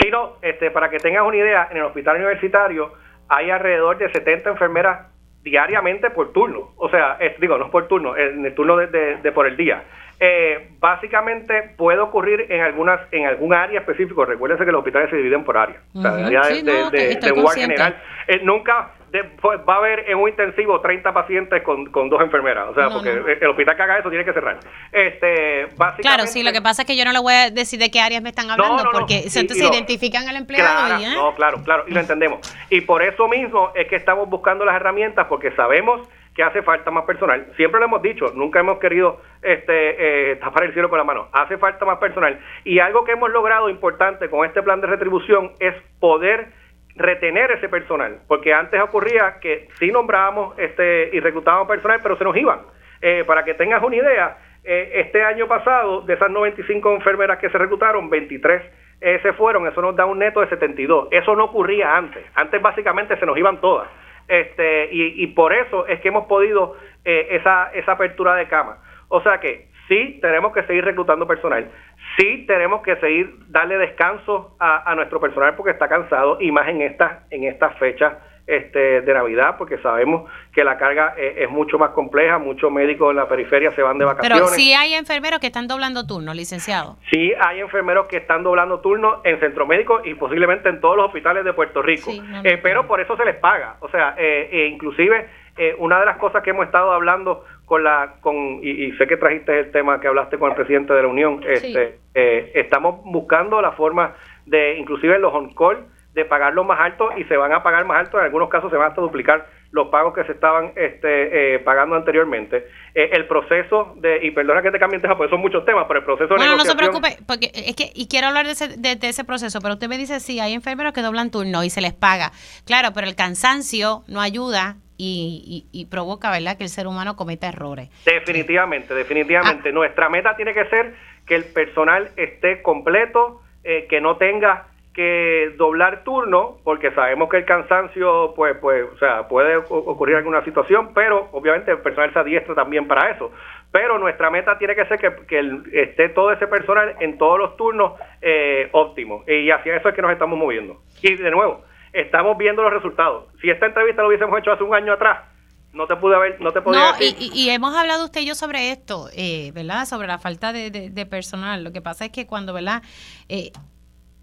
Sí, 0.00 0.10
no, 0.10 0.36
este, 0.42 0.70
para 0.70 0.90
que 0.90 0.98
tengas 0.98 1.26
una 1.26 1.36
idea, 1.36 1.68
en 1.70 1.78
el 1.78 1.84
hospital 1.84 2.16
universitario 2.16 2.92
hay 3.28 3.50
alrededor 3.50 3.96
de 3.98 4.10
70 4.10 4.50
enfermeras 4.50 5.06
diariamente 5.42 6.10
por 6.10 6.32
turno. 6.32 6.72
O 6.76 6.90
sea, 6.90 7.18
digo, 7.38 7.56
no 7.56 7.66
es 7.66 7.70
por 7.70 7.88
turno, 7.88 8.16
en 8.16 8.44
el 8.44 8.54
turno 8.54 8.76
de 8.76 9.32
por 9.32 9.46
el 9.46 9.56
día. 9.56 9.84
Eh, 10.22 10.72
básicamente 10.78 11.74
puede 11.78 11.98
ocurrir 11.98 12.44
en 12.50 12.60
algunas 12.60 13.00
en 13.10 13.24
algún 13.24 13.54
área 13.54 13.80
específico. 13.80 14.26
Recuérdense 14.26 14.66
que 14.66 14.70
los 14.70 14.80
hospitales 14.80 15.08
se 15.08 15.16
dividen 15.16 15.44
por 15.44 15.56
área. 15.56 15.80
O 15.94 16.02
sea, 16.02 16.26
área 16.26 16.42
de, 16.42 17.32
un 17.32 17.48
general. 17.48 17.96
Eh, 18.28 18.40
nunca 18.42 18.90
pues, 19.40 19.60
va 19.68 19.74
a 19.74 19.78
haber 19.78 20.10
en 20.10 20.18
un 20.18 20.28
intensivo 20.28 20.80
30 20.80 21.12
pacientes 21.12 21.62
con, 21.62 21.86
con 21.86 22.08
dos 22.08 22.20
enfermeras. 22.20 22.68
O 22.68 22.74
sea, 22.74 22.90
porque 22.90 23.10
el 23.40 23.48
hospital 23.48 23.76
que 23.76 23.82
haga 23.82 23.98
eso 23.98 24.08
tiene 24.08 24.24
que 24.24 24.32
cerrar. 24.32 24.58
Este, 24.92 25.66
básicamente, 25.76 26.02
claro, 26.02 26.26
sí, 26.26 26.42
lo 26.42 26.52
que 26.52 26.62
pasa 26.62 26.82
es 26.82 26.86
que 26.86 26.96
yo 26.96 27.04
no 27.04 27.12
le 27.12 27.18
voy 27.18 27.34
a 27.34 27.50
decir 27.50 27.78
de 27.78 27.90
qué 27.90 28.00
áreas 28.00 28.22
me 28.22 28.30
están 28.30 28.50
hablando, 28.50 28.84
porque 28.92 29.24
entonces 29.24 29.58
se 29.58 29.66
identifican 29.66 30.28
al 30.28 30.36
empleado. 30.36 31.00
y, 31.00 31.04
¿eh? 31.04 31.14
No, 31.14 31.34
claro, 31.34 31.62
claro, 31.64 31.84
y 31.86 31.92
lo 31.92 32.00
entendemos. 32.00 32.40
Y 32.70 32.82
por 32.82 33.02
eso 33.02 33.28
mismo 33.28 33.72
es 33.74 33.88
que 33.88 33.96
estamos 33.96 34.28
buscando 34.28 34.64
las 34.64 34.76
herramientas, 34.76 35.26
porque 35.28 35.50
sabemos 35.52 36.08
que 36.34 36.42
hace 36.42 36.62
falta 36.62 36.90
más 36.90 37.04
personal. 37.04 37.46
Siempre 37.56 37.80
lo 37.80 37.86
hemos 37.86 38.02
dicho, 38.02 38.32
nunca 38.34 38.60
hemos 38.60 38.78
querido 38.78 39.20
este, 39.42 40.32
eh, 40.32 40.36
tapar 40.36 40.64
el 40.64 40.72
cielo 40.72 40.88
con 40.88 40.98
la 40.98 41.04
mano. 41.04 41.28
Hace 41.32 41.58
falta 41.58 41.84
más 41.84 41.98
personal. 41.98 42.38
Y 42.64 42.78
algo 42.78 43.04
que 43.04 43.12
hemos 43.12 43.30
logrado 43.30 43.68
importante 43.68 44.30
con 44.30 44.46
este 44.46 44.62
plan 44.62 44.80
de 44.80 44.86
retribución 44.86 45.52
es 45.58 45.74
poder 45.98 46.52
retener 46.96 47.50
ese 47.52 47.68
personal, 47.68 48.20
porque 48.26 48.52
antes 48.52 48.80
ocurría 48.80 49.38
que 49.40 49.68
sí 49.78 49.90
nombrábamos 49.90 50.58
este 50.58 51.10
y 51.12 51.20
reclutábamos 51.20 51.68
personal, 51.68 52.00
pero 52.02 52.16
se 52.16 52.24
nos 52.24 52.36
iban. 52.36 52.60
Eh, 53.00 53.24
para 53.26 53.44
que 53.44 53.54
tengas 53.54 53.82
una 53.82 53.96
idea, 53.96 54.38
eh, 54.64 54.92
este 54.94 55.22
año 55.22 55.46
pasado, 55.46 56.02
de 56.02 56.14
esas 56.14 56.30
95 56.30 56.94
enfermeras 56.94 57.38
que 57.38 57.48
se 57.48 57.58
reclutaron, 57.58 58.10
23 58.10 58.62
eh, 59.00 59.18
se 59.22 59.32
fueron, 59.32 59.66
eso 59.66 59.80
nos 59.80 59.96
da 59.96 60.04
un 60.04 60.18
neto 60.18 60.40
de 60.40 60.48
72. 60.48 61.08
Eso 61.10 61.34
no 61.34 61.44
ocurría 61.44 61.96
antes. 61.96 62.24
Antes 62.34 62.60
básicamente 62.60 63.16
se 63.16 63.24
nos 63.24 63.38
iban 63.38 63.60
todas. 63.60 63.88
Este, 64.28 64.88
y, 64.92 65.24
y 65.24 65.26
por 65.28 65.54
eso 65.54 65.86
es 65.86 66.00
que 66.00 66.08
hemos 66.08 66.26
podido 66.26 66.76
esa, 67.02 67.70
esa 67.72 67.92
apertura 67.92 68.34
de 68.34 68.46
cama. 68.46 68.76
O 69.08 69.22
sea 69.22 69.40
que 69.40 69.70
sí 69.88 70.18
tenemos 70.20 70.52
que 70.52 70.62
seguir 70.64 70.84
reclutando 70.84 71.26
personal, 71.26 71.68
sí 72.16 72.44
tenemos 72.46 72.82
que 72.82 72.96
seguir 72.96 73.34
darle 73.48 73.78
descanso 73.78 74.56
a, 74.58 74.94
nuestro 74.94 75.20
personal 75.20 75.54
porque 75.54 75.72
está 75.72 75.88
cansado 75.88 76.38
y 76.40 76.50
más 76.52 76.68
en 76.68 76.82
estas 76.82 77.30
en 77.30 77.44
estas 77.44 77.78
fechas 77.78 78.14
este, 78.46 79.02
de 79.02 79.14
Navidad 79.14 79.54
porque 79.56 79.78
sabemos 79.78 80.28
que 80.52 80.64
la 80.64 80.76
carga 80.76 81.14
es, 81.16 81.48
mucho 81.50 81.78
más 81.78 81.90
compleja, 81.90 82.38
muchos 82.38 82.72
médicos 82.72 83.10
en 83.10 83.16
la 83.16 83.28
periferia 83.28 83.70
se 83.72 83.82
van 83.82 83.98
de 83.98 84.04
vacaciones. 84.04 84.40
Pero 84.40 84.54
sí 84.54 84.72
hay 84.72 84.94
enfermeros 84.94 85.38
que 85.38 85.46
están 85.46 85.68
doblando 85.68 86.04
turnos, 86.06 86.34
licenciado. 86.34 86.96
Sí 87.12 87.32
hay 87.40 87.60
enfermeros 87.60 88.06
que 88.06 88.16
están 88.16 88.42
doblando 88.42 88.80
turnos 88.80 89.20
en 89.24 89.38
centro 89.38 89.66
médico 89.66 90.00
y 90.04 90.14
posiblemente 90.14 90.68
en 90.68 90.80
todos 90.80 90.96
los 90.96 91.06
hospitales 91.06 91.44
de 91.44 91.52
Puerto 91.52 91.80
Rico, 91.80 92.10
eh, 92.42 92.58
pero 92.60 92.88
por 92.88 93.00
eso 93.00 93.16
se 93.16 93.24
les 93.24 93.36
paga, 93.36 93.76
o 93.80 93.88
sea, 93.88 94.16
eh, 94.18 94.48
eh, 94.50 94.66
inclusive 94.66 95.28
una 95.76 96.00
de 96.00 96.06
las 96.06 96.16
cosas 96.16 96.42
que 96.42 96.50
hemos 96.50 96.64
estado 96.64 96.90
hablando 96.90 97.44
con 97.70 97.84
la 97.84 98.14
con 98.20 98.58
y, 98.64 98.90
sé 98.98 99.06
que 99.06 99.16
trajiste 99.16 99.60
el 99.60 99.70
tema 99.70 100.00
que 100.00 100.08
hablaste 100.08 100.38
con 100.38 100.50
el 100.50 100.56
presidente 100.56 100.92
de 100.92 101.02
la 101.02 101.06
Unión 101.06 101.40
este 101.46 102.00
eh, 102.14 102.50
estamos 102.56 103.00
buscando 103.04 103.62
la 103.62 103.70
forma 103.70 104.16
de 104.44 104.76
inclusive 104.76 105.20
los 105.20 105.32
on 105.32 105.54
call 105.54 105.86
de 106.12 106.24
pagarlo 106.24 106.64
más 106.64 106.80
alto 106.80 107.10
y 107.16 107.22
se 107.26 107.36
van 107.36 107.52
a 107.52 107.62
pagar 107.62 107.84
más 107.84 107.98
alto 107.98 108.18
en 108.18 108.24
algunos 108.24 108.48
casos 108.48 108.72
se 108.72 108.76
van 108.76 108.88
hasta 108.88 109.00
duplicar 109.00 109.46
los 109.70 109.86
pagos 109.86 110.12
que 110.12 110.24
se 110.24 110.32
estaban 110.32 110.72
este, 110.74 111.54
eh, 111.54 111.58
pagando 111.60 111.94
anteriormente. 111.94 112.66
Eh, 112.92 113.10
el 113.12 113.28
proceso 113.28 113.94
de, 113.98 114.18
y 114.26 114.32
perdona 114.32 114.62
que 114.62 114.72
te 114.72 114.80
cambie 114.80 114.96
el 114.96 115.02
tema, 115.02 115.16
porque 115.16 115.30
son 115.30 115.40
muchos 115.40 115.64
temas, 115.64 115.84
pero 115.86 116.00
el 116.00 116.04
proceso 116.04 116.34
de 116.34 116.38
bueno, 116.38 116.56
no 116.56 116.64
se 116.64 116.74
preocupe, 116.74 117.18
porque 117.24 117.52
es 117.54 117.76
que, 117.76 117.92
y 117.94 118.08
quiero 118.08 118.26
hablar 118.26 118.46
de 118.46 118.52
ese, 118.54 118.66
de, 118.66 118.98
ese 119.00 119.22
proceso, 119.22 119.60
pero 119.60 119.74
usted 119.74 119.88
me 119.88 119.96
dice, 119.96 120.18
sí, 120.18 120.40
hay 120.40 120.54
enfermeros 120.54 120.92
que 120.92 121.02
doblan 121.02 121.30
turno 121.30 121.62
y 121.62 121.70
se 121.70 121.80
les 121.80 121.92
paga. 121.92 122.32
Claro, 122.66 122.88
pero 122.92 123.06
el 123.06 123.14
cansancio 123.14 124.02
no 124.08 124.20
ayuda 124.20 124.74
y, 125.02 125.86
provoca, 125.90 126.30
¿verdad?, 126.30 126.56
que 126.56 126.64
el 126.64 126.68
ser 126.68 126.86
humano 126.86 127.16
cometa 127.16 127.48
errores. 127.48 127.88
Definitivamente, 128.04 128.94
definitivamente. 128.94 129.70
Ah. 129.70 129.72
Nuestra 129.72 130.08
meta 130.08 130.36
tiene 130.36 130.52
que 130.52 130.66
ser 130.66 130.94
que 131.26 131.34
el 131.34 131.44
personal 131.44 132.10
esté 132.16 132.62
completo, 132.62 133.40
eh, 133.64 133.86
que 133.88 134.00
no 134.00 134.16
tenga 134.16 134.66
que 134.94 135.54
doblar 135.56 136.02
turno, 136.02 136.58
porque 136.64 136.90
sabemos 136.90 137.28
que 137.30 137.38
el 137.38 137.44
cansancio, 137.44 138.34
pues, 138.34 138.56
pues, 138.60 138.84
o 138.92 138.98
sea, 138.98 139.28
puede 139.28 139.56
ocurrir 139.56 140.16
alguna 140.16 140.44
situación, 140.44 140.92
pero 140.92 141.28
obviamente 141.32 141.70
el 141.70 141.78
personal 141.78 142.12
se 142.12 142.18
adiestra 142.18 142.54
también 142.54 142.88
para 142.88 143.10
eso. 143.10 143.30
Pero 143.70 143.98
nuestra 143.98 144.30
meta 144.30 144.58
tiene 144.58 144.74
que 144.74 144.84
ser 144.86 144.98
que, 144.98 145.62
esté 145.72 146.08
todo 146.08 146.32
ese 146.32 146.48
personal 146.48 146.96
en 146.98 147.18
todos 147.18 147.38
los 147.38 147.56
turnos 147.56 147.92
eh, 148.20 148.68
óptimos, 148.72 149.26
y 149.28 149.48
hacia 149.50 149.76
eso 149.76 149.88
es 149.88 149.94
que 149.94 150.02
nos 150.02 150.10
estamos 150.10 150.36
moviendo. 150.36 150.82
Y 151.02 151.14
de 151.14 151.30
nuevo, 151.30 151.62
estamos 151.92 152.36
viendo 152.38 152.62
los 152.62 152.72
resultados. 152.72 153.26
Si 153.40 153.50
esta 153.50 153.66
entrevista 153.66 154.02
lo 154.02 154.08
hubiésemos 154.08 154.38
hecho 154.38 154.52
hace 154.52 154.64
un 154.64 154.74
año 154.74 154.92
atrás, 154.92 155.30
no 155.72 155.86
te 155.86 155.96
pude 155.96 156.16
haber, 156.16 156.40
no 156.40 156.52
te 156.52 156.60
podía 156.60 156.92
decir. 156.92 157.16
Y, 157.18 157.30
y, 157.32 157.50
hemos 157.50 157.74
hablado 157.74 158.04
usted 158.04 158.22
y 158.22 158.26
yo 158.26 158.34
sobre 158.34 158.72
esto, 158.72 159.08
eh, 159.14 159.52
¿verdad? 159.54 159.86
Sobre 159.86 160.08
la 160.08 160.18
falta 160.18 160.52
de, 160.52 161.06
personal. 161.08 161.62
Lo 161.62 161.72
que 161.72 161.80
pasa 161.80 162.06
es 162.06 162.10
que 162.10 162.26
cuando, 162.26 162.52
¿verdad? 162.52 162.82
Eh, 163.28 163.52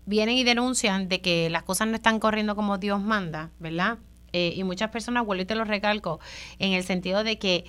vienen 0.05 0.35
y 0.35 0.43
denuncian 0.43 1.07
de 1.07 1.21
que 1.21 1.49
las 1.49 1.63
cosas 1.63 1.87
no 1.87 1.95
están 1.95 2.19
corriendo 2.19 2.55
como 2.55 2.77
Dios 2.77 3.01
manda, 3.01 3.51
¿verdad? 3.59 3.97
Eh, 4.33 4.53
y 4.55 4.63
muchas 4.63 4.89
personas, 4.89 5.25
vuelvo 5.25 5.43
y 5.43 5.45
te 5.45 5.55
lo 5.55 5.63
recalco, 5.63 6.19
en 6.59 6.73
el 6.73 6.83
sentido 6.83 7.23
de 7.23 7.39
que 7.39 7.65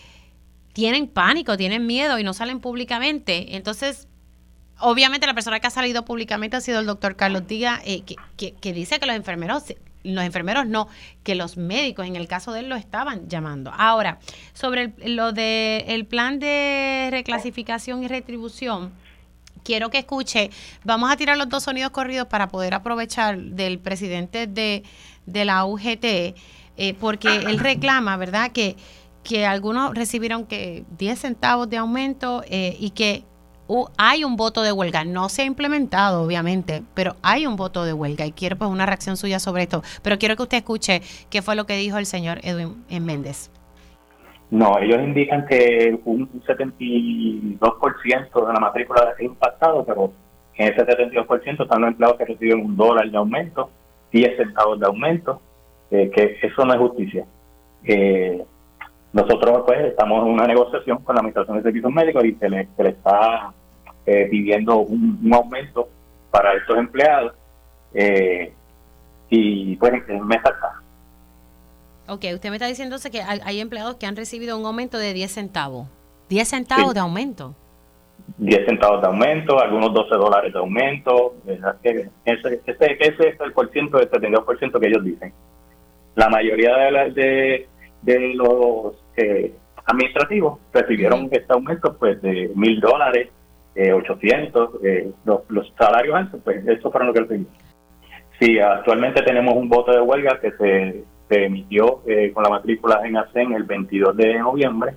tienen 0.72 1.08
pánico, 1.08 1.56
tienen 1.56 1.86
miedo 1.86 2.18
y 2.18 2.24
no 2.24 2.34
salen 2.34 2.60
públicamente. 2.60 3.56
Entonces, 3.56 4.08
obviamente 4.80 5.26
la 5.26 5.34
persona 5.34 5.60
que 5.60 5.68
ha 5.68 5.70
salido 5.70 6.04
públicamente 6.04 6.56
ha 6.56 6.60
sido 6.60 6.80
el 6.80 6.86
doctor 6.86 7.14
Carlos 7.14 7.46
Díaz, 7.46 7.80
que, 7.82 8.16
que, 8.36 8.54
que, 8.54 8.72
dice 8.72 8.98
que 8.98 9.06
los 9.06 9.16
enfermeros 9.16 9.72
los 10.14 10.24
enfermeros 10.24 10.66
no, 10.66 10.88
que 11.22 11.34
los 11.34 11.56
médicos 11.56 12.06
en 12.06 12.16
el 12.16 12.28
caso 12.28 12.52
de 12.52 12.60
él 12.60 12.68
lo 12.68 12.76
estaban 12.76 13.28
llamando. 13.28 13.72
Ahora, 13.76 14.18
sobre 14.52 14.92
lo 15.04 15.32
del 15.32 15.84
el 15.86 16.06
plan 16.06 16.38
de 16.38 17.08
reclasificación 17.10 18.02
y 18.02 18.08
retribución, 18.08 18.92
quiero 19.64 19.90
que 19.90 19.98
escuche, 19.98 20.50
vamos 20.84 21.10
a 21.10 21.16
tirar 21.16 21.36
los 21.36 21.48
dos 21.48 21.64
sonidos 21.64 21.90
corridos 21.90 22.26
para 22.26 22.48
poder 22.48 22.74
aprovechar 22.74 23.38
del 23.38 23.78
presidente 23.78 24.46
de, 24.46 24.82
de 25.26 25.44
la 25.44 25.64
UGT, 25.64 26.04
eh, 26.04 26.94
porque 26.98 27.28
él 27.28 27.58
reclama, 27.58 28.16
¿verdad?, 28.16 28.52
que, 28.52 28.76
que 29.22 29.44
algunos 29.44 29.94
recibieron 29.94 30.46
que 30.46 30.84
10 30.96 31.18
centavos 31.18 31.68
de 31.68 31.76
aumento 31.76 32.42
eh, 32.48 32.76
y 32.80 32.90
que 32.90 33.24
hay 33.96 34.24
un 34.24 34.36
voto 34.36 34.62
de 34.62 34.72
huelga. 34.72 35.04
No 35.04 35.28
se 35.28 35.42
ha 35.42 35.44
implementado, 35.44 36.22
obviamente, 36.22 36.82
pero 36.94 37.16
hay 37.22 37.46
un 37.46 37.56
voto 37.56 37.84
de 37.84 37.92
huelga 37.92 38.26
y 38.26 38.32
quiero 38.32 38.56
pues 38.56 38.70
una 38.70 38.86
reacción 38.86 39.16
suya 39.16 39.38
sobre 39.38 39.64
esto. 39.64 39.82
Pero 40.02 40.18
quiero 40.18 40.36
que 40.36 40.42
usted 40.42 40.58
escuche 40.58 41.02
qué 41.30 41.42
fue 41.42 41.56
lo 41.56 41.66
que 41.66 41.76
dijo 41.76 41.98
el 41.98 42.06
señor 42.06 42.38
Edwin 42.42 43.04
Méndez. 43.04 43.50
No, 44.50 44.78
ellos 44.78 45.02
indican 45.02 45.46
que 45.46 45.98
un 46.04 46.28
72% 46.42 48.46
de 48.46 48.52
la 48.52 48.60
matrícula 48.60 49.14
es 49.16 49.24
impactado, 49.24 49.84
pero 49.84 50.12
en 50.56 50.72
ese 50.72 50.86
72% 50.86 51.62
están 51.62 51.82
los 51.82 51.90
empleados 51.90 52.16
que 52.16 52.24
reciben 52.24 52.64
un 52.64 52.74
dólar 52.76 53.10
de 53.10 53.18
aumento, 53.18 53.70
10 54.10 54.38
centavos 54.38 54.80
de 54.80 54.86
aumento, 54.86 55.42
eh, 55.90 56.10
que 56.14 56.38
eso 56.42 56.64
no 56.64 56.72
es 56.72 56.80
justicia. 56.80 57.26
Eh, 57.84 58.42
nosotros 59.12 59.64
pues 59.66 59.84
estamos 59.84 60.26
en 60.26 60.32
una 60.32 60.46
negociación 60.46 61.02
con 61.02 61.14
la 61.14 61.20
Administración 61.20 61.58
de 61.58 61.62
Servicios 61.62 61.92
Médicos 61.92 62.24
y 62.24 62.32
se 62.34 62.48
le, 62.48 62.68
se 62.76 62.82
le 62.82 62.88
está 62.90 63.52
eh, 64.08 64.26
pidiendo 64.30 64.78
un, 64.78 65.30
aumento 65.34 65.86
para 66.30 66.54
estos 66.54 66.78
empleados 66.78 67.34
eh, 67.92 68.54
y 69.28 69.76
pues 69.76 69.92
en 70.08 70.26
mes 70.26 70.38
acá. 70.38 70.80
Ok, 72.08 72.24
usted 72.32 72.48
me 72.48 72.56
está 72.56 72.66
diciéndose 72.66 73.10
que 73.10 73.20
hay, 73.20 73.60
empleados 73.60 73.96
que 73.96 74.06
han 74.06 74.16
recibido 74.16 74.56
un 74.56 74.64
aumento 74.64 74.96
de 74.96 75.12
10 75.12 75.30
centavos. 75.30 75.88
10 76.30 76.48
centavos 76.48 76.94
de 76.94 77.00
aumento. 77.00 77.54
10 78.38 78.64
centavos 78.64 79.02
de 79.02 79.08
aumento, 79.08 79.60
algunos 79.60 79.92
12 79.92 80.14
dólares 80.14 80.54
de 80.54 80.58
aumento. 80.58 81.34
Ese, 81.46 82.10
ese, 82.64 82.96
ese 82.98 83.28
es 83.28 83.40
el 83.40 83.52
por 83.52 83.70
ciento, 83.72 84.00
el 84.00 84.10
72% 84.10 84.80
que 84.80 84.88
ellos 84.88 85.04
dicen. 85.04 85.34
La 86.14 86.30
mayoría 86.30 86.74
de, 86.76 87.10
de, 87.12 87.68
de 88.00 88.34
los 88.34 88.94
eh, 89.18 89.54
administrativos 89.84 90.60
recibieron 90.72 91.28
este 91.30 91.52
aumento 91.52 91.94
pues 91.98 92.20
de 92.22 92.50
mil 92.54 92.80
dólares, 92.80 93.28
eh, 93.78 93.92
800, 93.92 94.70
eh, 94.82 95.12
los, 95.24 95.72
salarios 95.78 96.16
altos, 96.16 96.40
pues 96.42 96.66
eso 96.66 96.90
fueron 96.90 97.06
lo 97.06 97.14
que 97.14 97.20
recibieron. 97.20 97.54
Sí, 98.40 98.58
actualmente 98.58 99.22
tenemos 99.22 99.54
un 99.54 99.68
voto 99.68 99.92
de 99.92 100.00
huelga 100.00 100.40
que 100.40 100.50
se, 100.50 101.04
emitió 101.44 102.02
eh, 102.08 102.32
con 102.32 102.42
la 102.42 102.50
matrícula 102.50 103.02
en 103.04 103.16
ASEN 103.16 103.52
el 103.52 103.62
22 103.62 104.16
de 104.16 104.38
noviembre. 104.40 104.94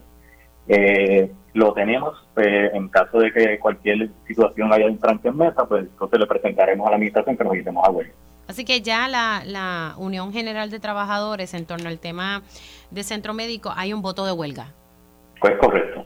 lo 1.53 1.73
tenemos, 1.73 2.27
pues, 2.33 2.73
en 2.73 2.87
caso 2.87 3.19
de 3.19 3.31
que 3.31 3.59
cualquier 3.59 4.09
situación 4.25 4.73
haya 4.73 4.87
un 4.87 4.97
tranque 4.97 5.27
en 5.27 5.37
mesa, 5.37 5.63
pues 5.67 5.83
entonces 5.83 6.19
le 6.19 6.25
presentaremos 6.25 6.87
a 6.87 6.89
la 6.89 6.95
administración 6.95 7.37
que 7.37 7.43
nos 7.43 7.55
iremos 7.55 7.87
a 7.87 7.91
huelga. 7.91 8.13
Así 8.47 8.65
que 8.65 8.81
ya 8.81 9.07
la, 9.07 9.43
la 9.45 9.93
Unión 9.97 10.33
General 10.33 10.71
de 10.71 10.79
Trabajadores 10.79 11.53
en 11.53 11.67
torno 11.67 11.87
al 11.87 11.99
tema 11.99 12.41
de 12.89 13.03
centro 13.03 13.35
médico 13.35 13.71
hay 13.75 13.93
un 13.93 14.01
voto 14.01 14.25
de 14.25 14.31
huelga. 14.31 14.73
Pues 15.39 15.53
correcto. 15.59 16.05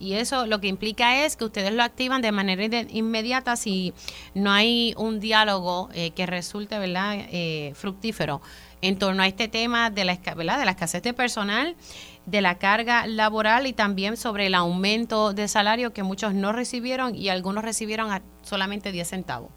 Y 0.00 0.14
eso 0.14 0.46
lo 0.46 0.60
que 0.60 0.66
implica 0.66 1.24
es 1.24 1.36
que 1.36 1.44
ustedes 1.44 1.72
lo 1.72 1.82
activan 1.82 2.22
de 2.22 2.32
manera 2.32 2.64
inmediata 2.88 3.54
si 3.54 3.92
no 4.34 4.50
hay 4.50 4.94
un 4.96 5.20
diálogo 5.20 5.90
eh, 5.94 6.10
que 6.12 6.24
resulte 6.24 6.78
verdad 6.78 7.16
eh, 7.30 7.72
fructífero 7.74 8.40
en 8.80 8.98
torno 8.98 9.22
a 9.22 9.26
este 9.26 9.46
tema 9.46 9.90
de 9.90 10.04
la, 10.04 10.18
¿verdad? 10.34 10.58
de 10.58 10.64
la 10.64 10.70
escasez 10.70 11.02
de 11.02 11.12
personal, 11.12 11.76
de 12.24 12.40
la 12.40 12.56
carga 12.56 13.06
laboral 13.06 13.66
y 13.66 13.74
también 13.74 14.16
sobre 14.16 14.46
el 14.46 14.54
aumento 14.54 15.34
de 15.34 15.48
salario 15.48 15.92
que 15.92 16.02
muchos 16.02 16.32
no 16.32 16.52
recibieron 16.52 17.14
y 17.14 17.28
algunos 17.28 17.62
recibieron 17.62 18.08
solamente 18.42 18.92
10 18.92 19.06
centavos. 19.06 19.50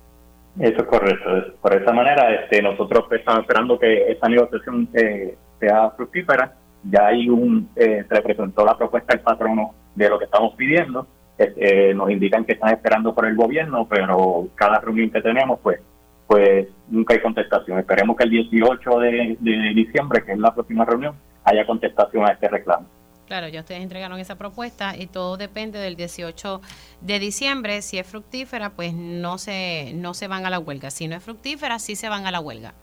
Eso 0.60 0.82
es 0.82 0.88
correcto. 0.88 1.30
Por 1.62 1.74
esa 1.74 1.94
manera, 1.94 2.34
este, 2.36 2.62
nosotros 2.62 3.06
estamos 3.12 3.42
esperando 3.42 3.80
que 3.80 4.12
esa 4.12 4.28
negociación 4.28 4.88
eh, 4.94 5.38
sea 5.60 5.90
fructífera. 5.92 6.54
Ya 6.84 7.08
hay 7.08 7.30
un, 7.30 7.70
eh, 7.76 8.04
se 8.12 8.22
presentó 8.22 8.66
la 8.66 8.78
propuesta 8.78 9.14
al 9.14 9.22
patrono 9.22 9.74
de 9.96 10.10
lo 10.10 10.20
que 10.20 10.26
estamos 10.26 10.56
pidiendo. 10.56 11.08
Eh, 11.38 11.94
nos 11.96 12.10
indican 12.10 12.46
que 12.46 12.54
están 12.54 12.74
esperando 12.74 13.14
por 13.14 13.26
el 13.26 13.36
gobierno, 13.36 13.88
pero 13.90 14.48
cada 14.56 14.80
reunión 14.80 15.10
que 15.10 15.22
tenemos, 15.22 15.60
pues, 15.62 15.80
pues 16.28 16.68
nunca 16.90 17.14
hay 17.14 17.22
contestación. 17.22 17.80
Esperemos 17.80 18.16
que 18.16 18.24
el 18.24 18.30
18 18.30 19.00
de 19.00 19.38
diciembre, 19.76 20.24
que 20.24 20.34
es 20.34 20.40
la 20.40 20.54
próxima 20.54 20.86
reunión, 20.86 21.16
haya 21.44 21.66
contestación 21.66 22.26
a 22.26 22.34
este 22.34 22.48
reclamo. 22.48 22.88
Claro, 23.28 23.48
ya 23.48 23.62
ustedes 23.62 23.82
entregaron 23.82 24.20
esa 24.20 24.36
propuesta 24.36 24.96
y 24.98 25.08
todo 25.08 25.38
depende 25.38 25.80
del 25.80 25.96
18 25.96 26.62
de 27.02 27.20
diciembre. 27.20 27.82
Si 27.82 27.98
es 27.98 28.06
fructífera, 28.06 28.72
pues 28.72 28.94
no 28.94 29.38
se, 29.38 29.94
no 29.96 30.14
se 30.14 30.28
van 30.28 30.46
a 30.46 30.50
la 30.50 30.60
huelga. 30.60 30.92
Si 30.92 31.08
no 31.08 31.16
es 31.16 31.24
fructífera, 31.24 31.80
sí 31.80 31.96
se 31.96 32.10
van 32.10 32.28
a 32.28 32.32
la 32.32 32.42
huelga. 32.42 32.74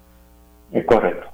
Es 0.72 0.84
correcto. 0.86 1.28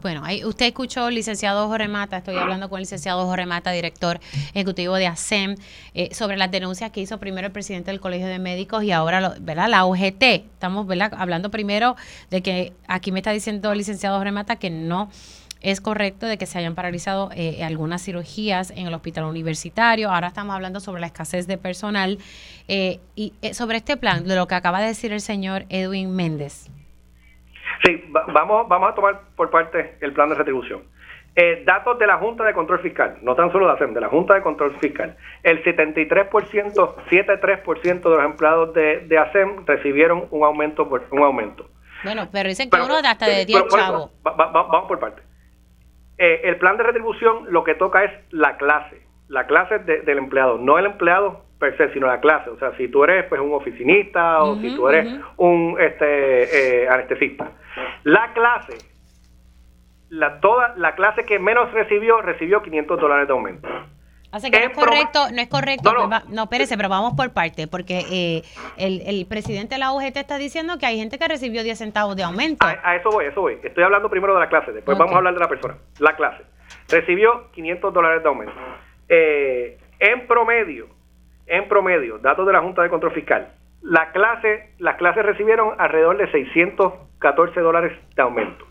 Bueno, 0.00 0.22
ahí 0.24 0.44
usted 0.44 0.66
escuchó, 0.66 1.10
licenciado 1.10 1.66
Jorge 1.66 1.88
Mata, 1.88 2.18
estoy 2.18 2.36
hablando 2.36 2.68
con 2.68 2.78
el 2.78 2.82
licenciado 2.82 3.26
Jorge 3.26 3.46
Mata, 3.46 3.72
director 3.72 4.20
ejecutivo 4.54 4.94
de 4.94 5.08
ASEM, 5.08 5.56
eh, 5.94 6.14
sobre 6.14 6.36
las 6.36 6.52
denuncias 6.52 6.92
que 6.92 7.00
hizo 7.00 7.18
primero 7.18 7.48
el 7.48 7.52
presidente 7.52 7.90
del 7.90 7.98
Colegio 7.98 8.28
de 8.28 8.38
Médicos 8.38 8.84
y 8.84 8.92
ahora 8.92 9.34
¿verdad? 9.40 9.68
la 9.68 9.84
UGT. 9.86 10.22
Estamos 10.22 10.86
hablando 11.16 11.50
primero 11.50 11.96
de 12.30 12.42
que 12.42 12.72
aquí 12.86 13.10
me 13.10 13.18
está 13.18 13.32
diciendo 13.32 13.72
el 13.72 13.78
licenciado 13.78 14.18
Jorge 14.18 14.30
Mata 14.30 14.56
que 14.56 14.70
no 14.70 15.10
es 15.60 15.80
correcto 15.80 16.26
de 16.26 16.38
que 16.38 16.46
se 16.46 16.58
hayan 16.58 16.76
paralizado 16.76 17.30
eh, 17.34 17.64
algunas 17.64 18.00
cirugías 18.00 18.70
en 18.70 18.86
el 18.86 18.94
hospital 18.94 19.24
universitario. 19.24 20.12
Ahora 20.12 20.28
estamos 20.28 20.54
hablando 20.54 20.78
sobre 20.78 21.00
la 21.00 21.08
escasez 21.08 21.48
de 21.48 21.58
personal 21.58 22.18
eh, 22.68 23.00
y 23.16 23.32
sobre 23.52 23.78
este 23.78 23.96
plan, 23.96 24.24
de 24.24 24.36
lo 24.36 24.46
que 24.46 24.54
acaba 24.54 24.80
de 24.80 24.86
decir 24.86 25.12
el 25.12 25.20
señor 25.20 25.66
Edwin 25.68 26.14
Méndez. 26.14 26.68
Sí, 27.84 28.04
vamos, 28.32 28.68
vamos 28.68 28.90
a 28.90 28.94
tomar 28.94 29.20
por 29.36 29.50
parte 29.50 29.96
el 30.00 30.12
plan 30.12 30.28
de 30.28 30.34
retribución. 30.34 30.82
Eh, 31.36 31.62
datos 31.64 31.98
de 31.98 32.06
la 32.06 32.16
Junta 32.16 32.42
de 32.42 32.52
Control 32.52 32.80
Fiscal, 32.80 33.18
no 33.22 33.36
tan 33.36 33.52
solo 33.52 33.66
de 33.66 33.74
ASEM, 33.74 33.94
de 33.94 34.00
la 34.00 34.08
Junta 34.08 34.34
de 34.34 34.42
Control 34.42 34.74
Fiscal. 34.80 35.16
El 35.44 35.62
73%, 35.62 36.28
73% 37.08 38.02
de 38.02 38.10
los 38.10 38.24
empleados 38.24 38.74
de, 38.74 39.06
de 39.06 39.18
ASEM 39.18 39.64
recibieron 39.64 40.26
un 40.30 40.44
aumento 40.44 40.88
por 40.88 41.04
un 41.12 41.22
aumento. 41.22 41.68
Bueno, 42.02 42.28
pero 42.32 42.48
dicen 42.48 42.70
que 42.70 42.80
uno 42.80 43.00
de 43.00 43.08
hasta 43.08 43.26
de 43.26 43.44
10 43.44 43.68
chavos. 43.68 44.10
vamos 44.22 44.88
por 44.88 44.98
parte. 44.98 45.22
Eh, 46.16 46.40
el 46.44 46.56
plan 46.56 46.76
de 46.76 46.82
retribución 46.82 47.44
lo 47.50 47.62
que 47.62 47.74
toca 47.74 48.04
es 48.04 48.12
la 48.30 48.56
clase, 48.56 49.02
la 49.28 49.46
clase 49.46 49.78
del 49.78 50.18
empleado, 50.18 50.58
no 50.58 50.78
el 50.78 50.86
empleado 50.86 51.44
per 51.60 51.76
se, 51.76 51.92
sino 51.92 52.06
la 52.06 52.20
clase. 52.20 52.50
O 52.50 52.58
sea, 52.58 52.76
si 52.76 52.88
tú 52.88 53.04
eres 53.04 53.26
pues 53.26 53.40
un 53.40 53.52
oficinista 53.52 54.42
o 54.42 54.56
si 54.56 54.74
tú 54.74 54.88
eres 54.88 55.08
un 55.36 55.76
este, 55.78 56.82
eh, 56.82 56.88
anestesista. 56.88 57.52
La 58.04 58.32
clase, 58.32 58.78
la, 60.10 60.40
toda, 60.40 60.74
la 60.76 60.94
clase 60.94 61.24
que 61.24 61.38
menos 61.38 61.72
recibió, 61.72 62.20
recibió 62.20 62.62
500 62.62 63.00
dólares 63.00 63.26
de 63.26 63.32
aumento. 63.32 63.68
Así 64.30 64.50
que 64.50 64.60
no 64.60 64.66
es 64.66 64.76
correcto, 64.76 65.20
no 65.32 65.40
es 65.40 65.48
correcto. 65.48 65.94
No, 66.28 66.42
espérese, 66.42 66.76
pero 66.76 66.90
vamos 66.90 67.14
por 67.14 67.32
parte, 67.32 67.66
porque 67.66 68.04
eh, 68.10 68.42
el, 68.76 69.00
el, 69.06 69.26
presidente 69.26 69.76
de 69.76 69.78
la 69.78 69.92
UGT 69.92 70.18
está 70.18 70.36
diciendo 70.36 70.76
que 70.78 70.84
hay 70.84 70.98
gente 70.98 71.18
que 71.18 71.26
recibió 71.26 71.62
10 71.62 71.78
centavos 71.78 72.14
de 72.14 72.24
aumento. 72.24 72.66
A, 72.66 72.96
eso 72.96 73.10
voy, 73.10 73.24
eso 73.24 73.40
voy. 73.40 73.58
Estoy 73.62 73.84
hablando 73.84 74.10
primero 74.10 74.34
de 74.34 74.40
la 74.40 74.48
clase, 74.48 74.72
después 74.72 74.98
vamos 74.98 75.14
a 75.14 75.18
hablar 75.18 75.32
de 75.32 75.40
la 75.40 75.48
persona. 75.48 75.76
La 75.98 76.14
clase. 76.14 76.42
Recibió 76.88 77.50
500 77.52 77.94
dólares 77.94 78.22
de 78.22 78.28
aumento. 78.28 78.52
Eh, 79.08 79.78
en 79.98 80.26
promedio, 80.26 80.88
en 81.46 81.66
promedio, 81.66 82.18
datos 82.18 82.46
de 82.46 82.52
la 82.52 82.60
Junta 82.60 82.82
de 82.82 82.90
Control 82.90 83.12
Fiscal, 83.12 83.48
la 83.82 84.10
clase, 84.12 84.70
las 84.78 84.96
clases 84.96 85.24
recibieron 85.24 85.74
alrededor 85.78 86.16
de 86.16 86.30
614 86.30 87.60
dólares 87.60 87.92
de 88.14 88.22
aumento. 88.22 88.66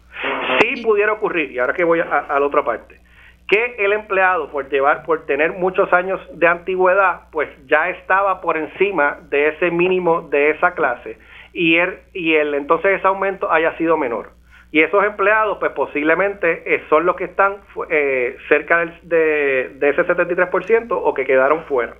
Sí 0.59 0.83
pudiera 0.83 1.13
ocurrir, 1.13 1.51
y 1.51 1.59
ahora 1.59 1.73
que 1.73 1.83
voy 1.83 1.99
a, 1.99 2.25
la 2.27 2.45
otra 2.45 2.63
parte, 2.63 2.99
que 3.47 3.75
el 3.77 3.93
empleado 3.93 4.49
por 4.49 4.69
llevar, 4.69 5.03
por 5.03 5.25
tener 5.25 5.53
muchos 5.53 5.91
años 5.93 6.19
de 6.33 6.47
antigüedad, 6.47 7.29
pues 7.31 7.49
ya 7.67 7.89
estaba 7.89 8.41
por 8.41 8.57
encima 8.57 9.19
de 9.29 9.49
ese 9.49 9.71
mínimo 9.71 10.23
de 10.23 10.49
esa 10.51 10.73
clase 10.73 11.17
y 11.53 11.77
el, 11.77 11.99
y 12.13 12.35
el 12.35 12.53
entonces 12.55 12.97
ese 12.97 13.07
aumento 13.07 13.51
haya 13.51 13.75
sido 13.77 13.97
menor. 13.97 14.31
Y 14.69 14.81
esos 14.81 15.01
empleados, 15.05 15.59
pues 15.59 15.71
posiblemente 15.71 16.75
eh, 16.75 16.83
son 16.89 17.05
los 17.05 17.15
que 17.15 17.23
están 17.23 17.57
eh, 17.89 18.35
cerca 18.49 18.79
del, 18.79 18.93
de, 19.03 19.69
de 19.75 19.89
ese 19.89 20.05
73% 20.05 20.87
o 20.91 21.13
que 21.13 21.25
quedaron 21.25 21.63
fuera. 21.65 21.95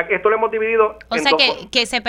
Esto 0.00 0.30
lo 0.30 0.36
hemos 0.36 0.50
dividido. 0.50 0.98
O 1.08 1.18
sea 1.18 1.32
que, 1.32 1.68
que 1.70 1.86
se 1.86 2.02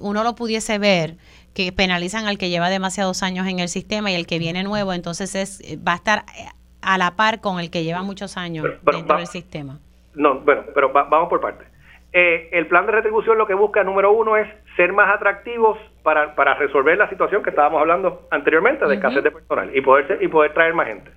uno 0.00 0.24
lo 0.24 0.34
pudiese 0.34 0.78
ver 0.78 1.16
que 1.54 1.72
penalizan 1.72 2.26
al 2.26 2.36
que 2.36 2.50
lleva 2.50 2.68
demasiados 2.68 3.22
años 3.22 3.46
en 3.46 3.60
el 3.60 3.68
sistema 3.68 4.10
y 4.10 4.14
el 4.14 4.26
que 4.26 4.38
viene 4.38 4.64
nuevo, 4.64 4.92
entonces 4.92 5.34
es, 5.34 5.78
va 5.86 5.92
a 5.92 5.96
estar 5.96 6.18
eh, 6.36 6.48
a 6.82 6.98
la 6.98 7.16
par 7.16 7.40
con 7.40 7.60
el 7.60 7.70
que 7.70 7.84
lleva 7.84 8.02
muchos 8.02 8.36
años 8.36 8.66
dentro 8.82 9.16
del 9.16 9.26
sistema. 9.26 9.78
No, 10.14 10.40
bueno, 10.40 10.64
pero 10.74 10.92
vamos 10.92 11.28
por 11.28 11.40
partes. 11.40 11.68
Eh, 12.12 12.48
el 12.52 12.68
plan 12.68 12.86
de 12.86 12.92
retribución 12.92 13.38
lo 13.38 13.46
que 13.46 13.54
busca, 13.54 13.82
número 13.82 14.12
uno, 14.12 14.36
es 14.36 14.48
ser 14.76 14.92
más 14.92 15.12
atractivos 15.12 15.78
para, 16.02 16.34
para 16.36 16.54
resolver 16.54 16.96
la 16.96 17.08
situación 17.08 17.42
que 17.42 17.50
estábamos 17.50 17.80
hablando 17.80 18.28
anteriormente 18.30 18.86
de 18.86 18.94
escasez 18.94 19.24
de 19.24 19.32
personal 19.32 19.74
y 19.74 19.80
poder, 19.80 20.18
y 20.20 20.28
poder 20.28 20.54
traer 20.54 20.74
más 20.74 20.86
gente. 20.86 21.10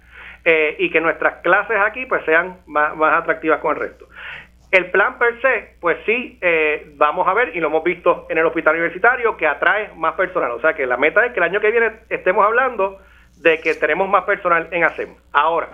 Eh, 0.46 0.76
y 0.80 0.90
que 0.90 1.02
nuestras 1.02 1.42
clases 1.42 1.78
aquí 1.86 2.06
pues 2.06 2.24
sean 2.26 2.58
más, 2.66 2.96
más 2.96 3.22
atractivas 3.22 3.60
con 3.60 3.76
el 3.76 3.82
resto. 3.82 4.08
El 4.70 4.92
plan 4.92 5.18
per 5.18 5.42
se, 5.42 5.76
pues 5.80 5.98
sí, 6.06 6.38
eh, 6.42 6.92
vamos 6.96 7.26
a 7.28 7.34
ver, 7.34 7.56
y 7.56 7.60
lo 7.60 7.68
hemos 7.68 7.84
visto 7.84 8.26
en 8.30 8.38
el 8.38 8.46
hospital 8.46 8.76
universitario, 8.76 9.38
que 9.38 9.48
atrae 9.48 9.92
más 9.96 10.16
personal. 10.16 10.52
O 10.52 10.60
sea 10.60 10.74
que 10.74 10.86
la 10.86 10.98
meta 10.98 11.26
es 11.26 11.32
que 11.32 11.40
el 11.40 11.46
año 11.46 11.62
que 11.62 11.72
viene 11.72 11.92
estemos 12.10 12.46
hablando 12.46 13.00
de 13.38 13.60
que 13.60 13.76
tenemos 13.76 14.10
más 14.10 14.26
personal 14.26 14.68
en 14.72 14.84
ASEM. 14.84 15.16
Ahora, 15.32 15.70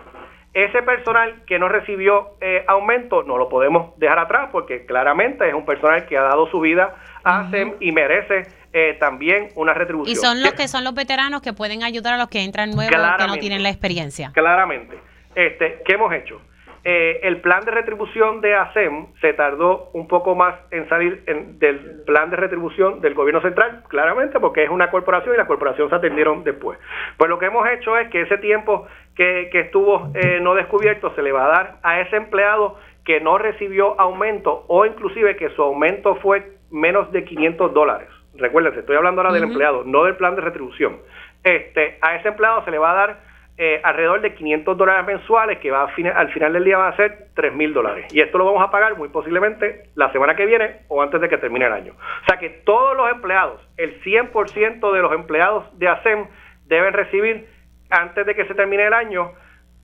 ese 0.53 0.83
personal 0.83 1.43
que 1.47 1.57
no 1.57 1.67
recibió 1.67 2.37
eh, 2.39 2.63
aumento 2.67 3.23
no 3.23 3.37
lo 3.37 3.49
podemos 3.49 3.97
dejar 3.97 4.19
atrás 4.19 4.49
porque 4.51 4.85
claramente 4.85 5.47
es 5.47 5.55
un 5.55 5.65
personal 5.65 6.05
que 6.05 6.15
ha 6.15 6.21
dado 6.21 6.47
su 6.51 6.59
vida 6.59 6.95
a 7.23 7.39
ASEM 7.39 7.73
y 7.79 7.91
merece 7.91 8.43
eh, 8.71 8.95
también 8.99 9.49
una 9.55 9.73
retribución. 9.73 10.11
Y 10.11 10.15
son 10.15 10.43
los 10.43 10.53
que 10.53 10.67
son 10.67 10.83
los 10.83 10.93
veteranos 10.93 11.41
que 11.41 11.53
pueden 11.53 11.83
ayudar 11.83 12.13
a 12.13 12.17
los 12.17 12.27
que 12.27 12.43
entran 12.43 12.69
nuevos 12.69 12.93
que 13.17 13.27
no 13.27 13.37
tienen 13.37 13.63
la 13.63 13.69
experiencia. 13.69 14.31
Claramente. 14.33 14.99
Este, 15.33 15.81
¿Qué 15.83 15.93
hemos 15.93 16.13
hecho? 16.13 16.39
Eh, 16.85 17.21
el 17.23 17.39
plan 17.39 17.63
de 17.63 17.71
retribución 17.71 18.41
de 18.41 18.55
ASEM 18.55 19.07
se 19.21 19.31
tardó 19.33 19.89
un 19.93 20.05
poco 20.09 20.35
más 20.35 20.55
en 20.69 20.89
salir 20.89 21.23
del 21.23 22.03
plan 22.05 22.29
de 22.29 22.35
retribución 22.35 22.99
del 22.99 23.13
gobierno 23.13 23.41
central, 23.41 23.83
claramente 23.87 24.37
porque 24.41 24.65
es 24.65 24.69
una 24.69 24.91
corporación 24.91 25.33
y 25.33 25.37
la 25.37 25.47
corporación 25.47 25.89
se 25.89 25.95
atendieron 25.95 26.43
después. 26.43 26.77
Pues 27.17 27.29
lo 27.29 27.39
que 27.39 27.45
hemos 27.45 27.65
hecho 27.69 27.97
es 27.97 28.09
que 28.09 28.23
ese 28.23 28.37
tiempo 28.37 28.85
que, 29.15 29.49
estuvo 29.53 30.11
eh, 30.13 30.39
no 30.41 30.55
descubierto 30.55 31.15
se 31.15 31.21
le 31.21 31.31
va 31.31 31.45
a 31.45 31.49
dar 31.49 31.75
a 31.83 32.01
ese 32.01 32.17
empleado 32.17 32.77
que 33.05 33.21
no 33.21 33.37
recibió 33.37 33.97
aumento 33.99 34.65
o 34.67 34.85
inclusive 34.85 35.37
que 35.37 35.51
su 35.51 35.61
aumento 35.61 36.15
fue 36.15 36.57
menos 36.69 37.09
de 37.13 37.23
500 37.23 37.73
dólares. 37.73 38.09
Recuérdense, 38.35 38.81
estoy 38.81 38.97
hablando 38.97 39.21
ahora 39.21 39.33
del 39.33 39.43
empleado, 39.43 39.83
no 39.85 40.03
del 40.03 40.17
plan 40.17 40.35
de 40.35 40.41
retribución. 40.41 40.97
Este, 41.45 41.97
a 42.01 42.15
ese 42.15 42.29
empleado 42.29 42.65
se 42.65 42.71
le 42.71 42.77
va 42.77 42.91
a 42.91 42.95
dar 42.95 43.32
eh, 43.55 43.79
alrededor 43.83 44.21
de 44.21 44.33
500 44.33 44.75
dólares 44.75 45.05
mensuales, 45.05 45.59
que 45.59 45.69
va 45.69 45.83
al 45.83 46.31
final 46.31 46.53
del 46.53 46.63
día 46.63 46.77
va 46.77 46.87
a 46.87 46.95
ser 46.95 47.27
3 47.35 47.53
mil 47.53 47.71
dólares. 47.71 48.11
Y 48.11 48.19
esto 48.19 48.39
lo 48.39 48.45
vamos 48.45 48.63
a 48.63 48.71
pagar 48.71 48.97
muy 48.97 49.09
posiblemente 49.09 49.89
la 49.93 50.11
semana 50.11 50.35
que 50.35 50.47
viene 50.47 50.77
o 50.87 51.03
antes 51.03 51.21
de 51.21 51.29
que 51.29 51.37
termine 51.37 51.67
el 51.67 51.73
año. 51.73 51.93
O 51.93 52.25
sea 52.25 52.39
que 52.39 52.49
todos 52.49 52.97
los 52.97 53.11
empleados, 53.11 53.61
el 53.77 54.01
100% 54.01 54.91
de 54.91 55.01
los 55.01 55.13
empleados 55.13 55.65
de 55.77 55.87
ASEM 55.87 56.25
deben 56.65 56.93
recibir 56.93 57.47
antes 57.91 58.25
de 58.25 58.33
que 58.33 58.45
se 58.45 58.55
termine 58.55 58.87
el 58.87 58.93
año 58.93 59.33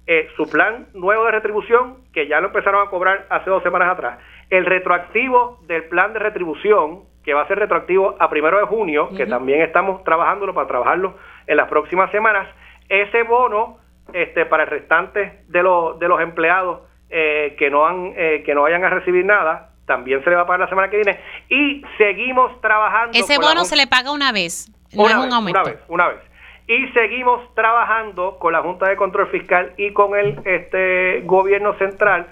eh, 0.07 0.27
su 0.35 0.49
plan 0.49 0.87
nuevo 0.95 1.25
de 1.25 1.31
retribución, 1.31 1.97
que 2.11 2.27
ya 2.27 2.39
lo 2.41 2.47
empezaron 2.47 2.87
a 2.87 2.89
cobrar 2.89 3.27
hace 3.29 3.51
dos 3.51 3.61
semanas 3.61 3.91
atrás. 3.91 4.17
El 4.49 4.65
retroactivo 4.65 5.59
del 5.67 5.83
plan 5.83 6.13
de 6.13 6.17
retribución, 6.17 7.03
que 7.23 7.35
va 7.35 7.43
a 7.43 7.47
ser 7.47 7.59
retroactivo 7.59 8.15
a 8.17 8.31
primero 8.31 8.57
de 8.57 8.65
junio, 8.65 9.09
que 9.15 9.27
también 9.27 9.61
estamos 9.61 10.03
trabajándolo 10.03 10.55
para 10.55 10.67
trabajarlo 10.67 11.13
en 11.45 11.57
las 11.57 11.67
próximas 11.67 12.09
semanas 12.09 12.47
ese 12.89 13.23
bono 13.23 13.77
este, 14.13 14.45
para 14.45 14.63
el 14.63 14.69
restante 14.69 15.43
de, 15.47 15.63
los 15.63 15.99
de 15.99 16.07
los 16.07 16.19
empleados 16.19 16.81
eh, 17.09 17.55
que, 17.57 17.69
no 17.69 17.85
han, 17.85 18.13
eh, 18.15 18.43
que 18.45 18.53
no 18.53 18.63
vayan 18.63 18.83
a 18.83 18.89
recibir 18.89 19.25
nada, 19.25 19.69
también 19.85 20.23
se 20.23 20.29
le 20.29 20.35
va 20.35 20.43
a 20.43 20.45
pagar 20.45 20.61
la 20.61 20.69
semana 20.69 20.89
que 20.89 20.97
viene. 20.97 21.19
Y 21.49 21.83
seguimos 21.97 22.59
trabajando. 22.61 23.17
Ese 23.17 23.37
bono 23.37 23.65
se 23.65 23.75
le 23.75 23.87
paga 23.87 24.11
una 24.11 24.31
vez, 24.31 24.71
no 24.93 25.03
una 25.03 25.11
es 25.11 25.17
un 25.17 25.33
aumento. 25.33 25.59
Una 25.59 25.69
vez, 25.69 25.79
una 25.87 26.07
vez. 26.09 26.19
Y 26.67 26.87
seguimos 26.89 27.53
trabajando 27.55 28.37
con 28.37 28.53
la 28.53 28.61
Junta 28.61 28.87
de 28.87 28.95
Control 28.95 29.27
Fiscal 29.29 29.73
y 29.77 29.91
con 29.91 30.15
el 30.15 30.39
este 30.45 31.21
gobierno 31.21 31.73
central 31.79 32.27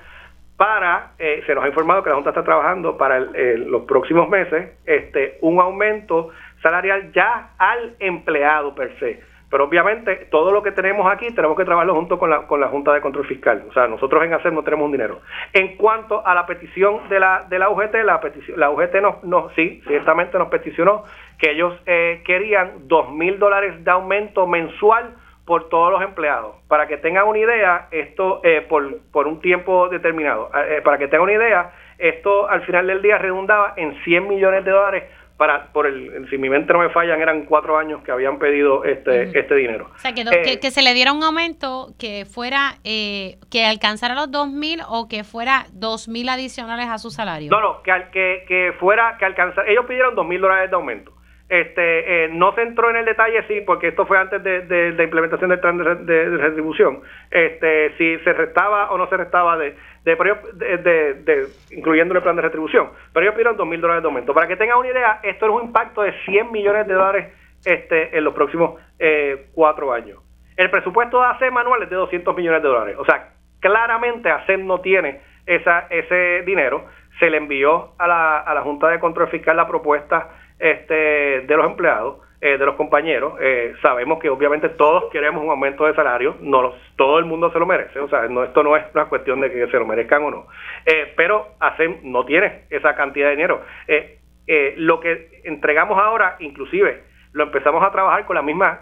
para, 0.57 1.13
eh, 1.17 1.43
se 1.47 1.55
nos 1.55 1.63
ha 1.63 1.67
informado 1.67 2.03
que 2.03 2.09
la 2.09 2.15
Junta 2.15 2.29
está 2.31 2.43
trabajando 2.43 2.97
para 2.97 3.19
los 3.19 3.83
próximos 3.83 4.29
meses, 4.29 4.71
este 4.85 5.39
un 5.41 5.59
aumento 5.59 6.29
salarial 6.61 7.11
ya 7.13 7.51
al 7.57 7.95
empleado 7.99 8.75
per 8.75 8.97
se 8.99 9.36
pero 9.49 9.63
obviamente 9.63 10.27
todo 10.29 10.51
lo 10.51 10.61
que 10.61 10.71
tenemos 10.71 11.11
aquí 11.11 11.31
tenemos 11.31 11.55
que 11.57 11.63
trabajarlo 11.63 11.95
junto 11.95 12.19
con 12.19 12.29
la, 12.29 12.47
con 12.47 12.59
la 12.59 12.67
Junta 12.67 12.93
de 12.93 13.01
Control 13.01 13.25
Fiscal. 13.25 13.63
O 13.69 13.73
sea, 13.73 13.87
nosotros 13.87 14.23
en 14.23 14.33
hacer 14.33 14.51
no 14.51 14.63
tenemos 14.63 14.85
un 14.85 14.91
dinero. 14.91 15.21
En 15.53 15.77
cuanto 15.77 16.25
a 16.25 16.33
la 16.33 16.45
petición 16.45 17.07
de 17.09 17.19
la, 17.19 17.45
de 17.49 17.59
la 17.59 17.69
UGT, 17.69 17.95
la, 18.03 18.19
petición, 18.19 18.59
la 18.59 18.69
UGT 18.69 18.95
nos, 18.95 19.23
nos, 19.23 19.53
sí, 19.53 19.81
ciertamente 19.87 20.37
nos 20.37 20.49
peticionó 20.49 21.03
que 21.37 21.51
ellos 21.51 21.79
eh, 21.85 22.21
querían 22.25 22.87
dos 22.87 23.11
mil 23.11 23.39
dólares 23.39 23.83
de 23.83 23.91
aumento 23.91 24.47
mensual 24.47 25.15
por 25.45 25.69
todos 25.69 25.93
los 25.93 26.01
empleados. 26.01 26.55
Para 26.67 26.87
que 26.87 26.97
tengan 26.97 27.25
una 27.25 27.39
idea, 27.39 27.87
esto 27.91 28.41
eh, 28.43 28.65
por, 28.67 28.99
por 29.13 29.27
un 29.27 29.39
tiempo 29.39 29.87
determinado, 29.87 30.51
eh, 30.67 30.81
para 30.83 30.97
que 30.97 31.07
tengan 31.07 31.23
una 31.23 31.33
idea, 31.33 31.71
esto 31.97 32.49
al 32.49 32.61
final 32.63 32.85
del 32.85 33.01
día 33.01 33.17
redundaba 33.17 33.73
en 33.77 33.95
100 34.03 34.27
millones 34.27 34.65
de 34.65 34.71
dólares 34.71 35.03
para 35.37 35.67
por 35.71 35.85
el 35.85 36.27
si 36.29 36.37
mi 36.37 36.49
mente 36.49 36.73
no 36.73 36.79
me 36.79 36.89
fallan 36.89 37.21
eran 37.21 37.45
cuatro 37.45 37.77
años 37.77 38.03
que 38.03 38.11
habían 38.11 38.39
pedido 38.39 38.83
este 38.83 39.37
este 39.37 39.55
dinero. 39.55 39.91
O 39.95 39.99
sea 39.99 40.13
que, 40.13 40.21
eh, 40.21 40.59
que, 40.59 40.71
se 40.71 40.81
le 40.81 40.93
diera 40.93 41.13
un 41.13 41.23
aumento 41.23 41.93
que 41.99 42.25
fuera 42.25 42.75
eh, 42.83 43.37
que 43.51 43.65
alcanzara 43.65 44.15
los 44.15 44.31
dos 44.31 44.49
mil 44.49 44.81
o 44.89 45.07
que 45.07 45.23
fuera 45.23 45.65
dos 45.71 46.07
mil 46.07 46.27
adicionales 46.29 46.87
a 46.89 46.97
su 46.97 47.11
salario. 47.11 47.51
No 47.51 47.61
no 47.61 47.81
que 47.83 47.91
que, 48.11 48.45
que 48.47 48.73
fuera 48.79 49.15
que 49.19 49.25
alcanzara 49.25 49.69
ellos 49.69 49.85
pidieron 49.85 50.15
dos 50.15 50.25
mil 50.25 50.41
dólares 50.41 50.69
de 50.69 50.75
aumento. 50.75 51.17
Este, 51.49 52.25
eh, 52.25 52.29
no 52.29 52.53
se 52.55 52.61
entró 52.61 52.89
en 52.89 52.97
el 52.97 53.05
detalle, 53.05 53.41
sí, 53.47 53.61
porque 53.65 53.87
esto 53.87 54.05
fue 54.05 54.17
antes 54.17 54.43
de, 54.43 54.91
la 54.91 55.03
implementación 55.03 55.49
del 55.49 55.61
plan 55.61 55.77
de, 55.77 56.25
retribución, 56.37 56.99
este, 57.31 57.95
si 57.97 58.17
se 58.19 58.33
restaba 58.33 58.91
o 58.91 58.97
no 58.97 59.07
se 59.07 59.15
restaba 59.15 59.57
de, 59.57 59.73
de, 60.15 61.47
incluyendo 61.71 62.15
el 62.15 62.21
plan 62.21 62.35
de 62.35 62.41
retribución. 62.41 62.89
Pero 63.13 63.23
ellos 63.23 63.33
pidieron 63.33 63.57
dos 63.57 63.67
mil 63.67 63.81
dólares 63.81 64.03
de 64.03 64.07
aumento. 64.07 64.33
Para 64.33 64.47
que 64.47 64.55
tengan 64.55 64.77
una 64.77 64.89
idea, 64.89 65.19
esto 65.23 65.45
es 65.45 65.51
un 65.51 65.63
impacto 65.63 66.01
de 66.01 66.13
100 66.25 66.51
millones 66.51 66.87
de 66.87 66.93
dólares 66.93 67.33
este, 67.65 68.17
en 68.17 68.23
los 68.23 68.33
próximos 68.33 68.79
eh, 68.99 69.47
cuatro 69.53 69.91
años. 69.91 70.19
El 70.55 70.69
presupuesto 70.69 71.19
de 71.19 71.27
ASEM 71.27 71.53
manual 71.53 71.83
es 71.83 71.89
de 71.89 71.95
200 71.95 72.35
millones 72.35 72.61
de 72.61 72.67
dólares. 72.67 72.95
O 72.99 73.05
sea, 73.05 73.33
claramente 73.59 74.29
ASEM 74.29 74.65
no 74.65 74.81
tiene 74.81 75.21
esa, 75.45 75.87
ese 75.89 76.43
dinero. 76.45 76.85
Se 77.19 77.29
le 77.29 77.37
envió 77.37 77.93
a 77.97 78.07
la, 78.07 78.39
a 78.39 78.53
la 78.53 78.61
Junta 78.61 78.87
de 78.89 78.99
Control 78.99 79.29
Fiscal 79.29 79.57
la 79.57 79.67
propuesta 79.67 80.29
este, 80.59 81.41
de 81.41 81.55
los 81.55 81.65
empleados, 81.65 82.17
eh, 82.39 82.55
de 82.55 82.65
los 82.67 82.75
compañeros. 82.75 83.33
Eh, 83.41 83.73
sabemos 83.81 84.19
que 84.19 84.29
obviamente 84.29 84.69
todos 84.69 85.05
queremos 85.11 85.43
un 85.43 85.49
aumento 85.49 85.87
de 85.87 85.95
salario, 85.95 86.35
no 86.39 86.75
todo 86.95 87.17
el 87.17 87.25
mundo 87.25 87.51
se 87.51 87.57
lo 87.57 87.65
merece, 87.65 87.99
o 87.99 88.07
sea, 88.09 88.27
no, 88.27 88.43
esto 88.43 88.61
no 88.61 88.77
es 88.77 88.83
una 88.93 89.05
cuestión 89.05 89.41
de 89.41 89.51
que 89.51 89.65
se 89.65 89.79
lo 89.79 89.87
merezcan 89.87 90.23
o 90.23 90.29
no, 90.29 90.47
eh, 90.85 91.13
pero 91.17 91.47
ASEM 91.59 91.97
no 92.03 92.25
tiene 92.25 92.65
esa 92.69 92.93
cantidad 92.93 93.29
de 93.29 93.35
dinero. 93.37 93.63
lo 94.75 94.99
que 94.99 95.41
entregamos 95.45 95.97
ahora, 95.97 96.35
inclusive, 96.37 97.05
lo 97.33 97.45
empezamos 97.45 97.83
a 97.83 97.91
trabajar 97.91 98.25
con 98.25 98.35
la 98.35 98.43
misma 98.43 98.81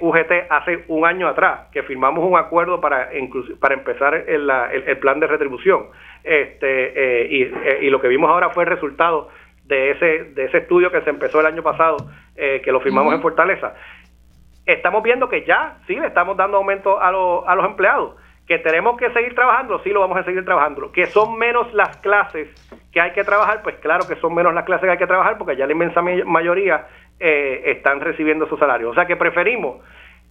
UGT 0.00 0.46
hace 0.48 0.84
un 0.86 1.04
año 1.04 1.26
atrás, 1.26 1.70
que 1.72 1.82
firmamos 1.82 2.24
un 2.24 2.38
acuerdo 2.38 2.80
para, 2.80 3.10
para 3.58 3.74
empezar 3.74 4.14
el, 4.14 4.48
el, 4.48 4.98
plan 4.98 5.18
de 5.18 5.26
retribución. 5.26 5.86
Este, 6.22 7.26
y, 7.28 7.52
y, 7.80 7.90
lo 7.90 8.00
que 8.00 8.06
vimos 8.06 8.30
ahora 8.30 8.50
fue 8.50 8.62
el 8.62 8.70
resultado 8.70 9.28
de 9.64 9.92
ese, 9.92 10.24
de 10.34 10.44
ese 10.44 10.58
estudio 10.58 10.90
que 10.90 11.02
se 11.02 11.10
empezó 11.10 11.40
el 11.40 11.46
año 11.46 11.62
pasado, 11.62 11.96
eh, 12.36 12.60
que 12.64 12.72
lo 12.72 12.80
firmamos 12.80 13.14
en 13.14 13.22
Fortaleza, 13.22 13.74
estamos 14.66 15.02
viendo 15.02 15.28
que 15.28 15.44
ya 15.44 15.78
sí 15.86 15.96
le 15.96 16.06
estamos 16.08 16.36
dando 16.36 16.56
aumento 16.58 17.00
a, 17.00 17.08
a 17.08 17.54
los 17.54 17.64
empleados. 17.64 18.16
Que 18.46 18.58
tenemos 18.58 18.96
que 18.98 19.08
seguir 19.12 19.34
trabajando, 19.34 19.80
sí 19.84 19.90
lo 19.90 20.00
vamos 20.00 20.18
a 20.18 20.24
seguir 20.24 20.44
trabajando. 20.44 20.90
Que 20.90 21.06
son 21.06 21.38
menos 21.38 21.72
las 21.72 21.96
clases 21.98 22.48
que 22.90 23.00
hay 23.00 23.12
que 23.12 23.22
trabajar, 23.22 23.62
pues 23.62 23.76
claro 23.76 24.06
que 24.06 24.16
son 24.16 24.34
menos 24.34 24.52
las 24.52 24.64
clases 24.64 24.86
que 24.86 24.90
hay 24.90 24.98
que 24.98 25.06
trabajar 25.06 25.38
porque 25.38 25.56
ya 25.56 25.64
la 25.64 25.72
inmensa 25.72 26.02
mayoría 26.02 26.86
eh, 27.20 27.62
están 27.66 28.00
recibiendo 28.00 28.48
su 28.48 28.56
salario. 28.56 28.90
O 28.90 28.94
sea 28.94 29.06
que 29.06 29.16
preferimos 29.16 29.80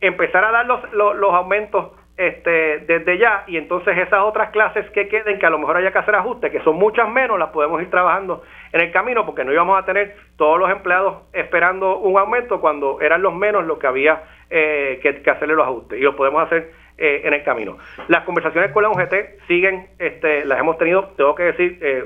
empezar 0.02 0.44
a 0.44 0.52
dar 0.52 0.66
los, 0.66 0.92
los, 0.92 1.16
los 1.16 1.34
aumentos 1.34 1.92
este, 2.22 2.80
desde 2.80 3.18
ya 3.18 3.44
y 3.48 3.58
entonces 3.58 3.98
esas 3.98 4.22
otras 4.22 4.52
clases 4.52 4.88
que 4.92 5.08
queden, 5.08 5.40
que 5.40 5.46
a 5.46 5.50
lo 5.50 5.58
mejor 5.58 5.78
haya 5.78 5.92
que 5.92 5.98
hacer 5.98 6.14
ajustes, 6.14 6.52
que 6.52 6.60
son 6.62 6.76
muchas 6.76 7.10
menos, 7.10 7.40
las 7.40 7.50
podemos 7.50 7.82
ir 7.82 7.90
trabajando 7.90 8.44
en 8.72 8.82
el 8.82 8.92
camino 8.92 9.26
porque 9.26 9.44
no 9.44 9.52
íbamos 9.52 9.82
a 9.82 9.86
tener 9.86 10.16
todos 10.36 10.60
los 10.60 10.70
empleados 10.70 11.24
esperando 11.34 11.98
un 11.98 12.20
aumento 12.20 12.62
cuando 12.62 13.02
eran 13.02 13.24
los 13.24 13.34
menos 13.34 13.66
los 13.66 13.80
que 13.80 13.88
había 13.88 14.22
eh, 14.52 15.00
que, 15.02 15.30
hacerle 15.32 15.56
los 15.56 15.66
ajustes. 15.66 16.00
Y 16.00 16.04
los 16.04 16.14
podemos 16.14 16.44
hacer 16.44 16.72
eh, 17.04 17.22
en 17.24 17.34
el 17.34 17.44
camino. 17.44 17.80
Las 18.10 18.24
conversaciones 18.26 18.72
con 18.72 18.84
la 18.84 18.90
UGT 18.90 19.48
siguen, 19.48 19.88
este, 19.98 20.46
las 20.46 20.60
hemos 20.60 20.78
tenido, 20.78 21.10
tengo 21.18 21.34
que 21.34 21.44
decir 21.44 21.80
eh, 21.82 22.06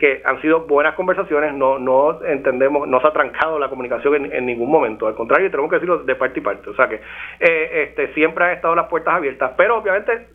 que 0.00 0.20
han 0.24 0.42
sido 0.42 0.66
buenas 0.66 0.96
conversaciones, 0.96 1.54
no, 1.54 1.78
no 1.78 2.24
entendemos, 2.24 2.88
no 2.88 3.00
se 3.00 3.06
ha 3.06 3.12
trancado 3.12 3.60
la 3.60 3.68
comunicación 3.68 4.32
en, 4.32 4.44
ningún 4.44 4.68
momento, 4.68 5.06
al 5.06 5.14
contrario, 5.14 5.48
tenemos 5.48 5.70
que 5.70 5.76
decirlo 5.76 5.98
de 5.98 6.14
parte 6.16 6.40
y 6.40 6.42
parte, 6.42 6.68
o 6.68 6.74
sea 6.74 6.88
que 6.88 7.00
este, 7.38 8.12
siempre 8.14 8.44
han 8.44 8.50
estado 8.50 8.74
las 8.74 8.88
puertas 8.88 9.14
abiertas, 9.14 9.52
pero 9.56 9.78
obviamente 9.78 10.26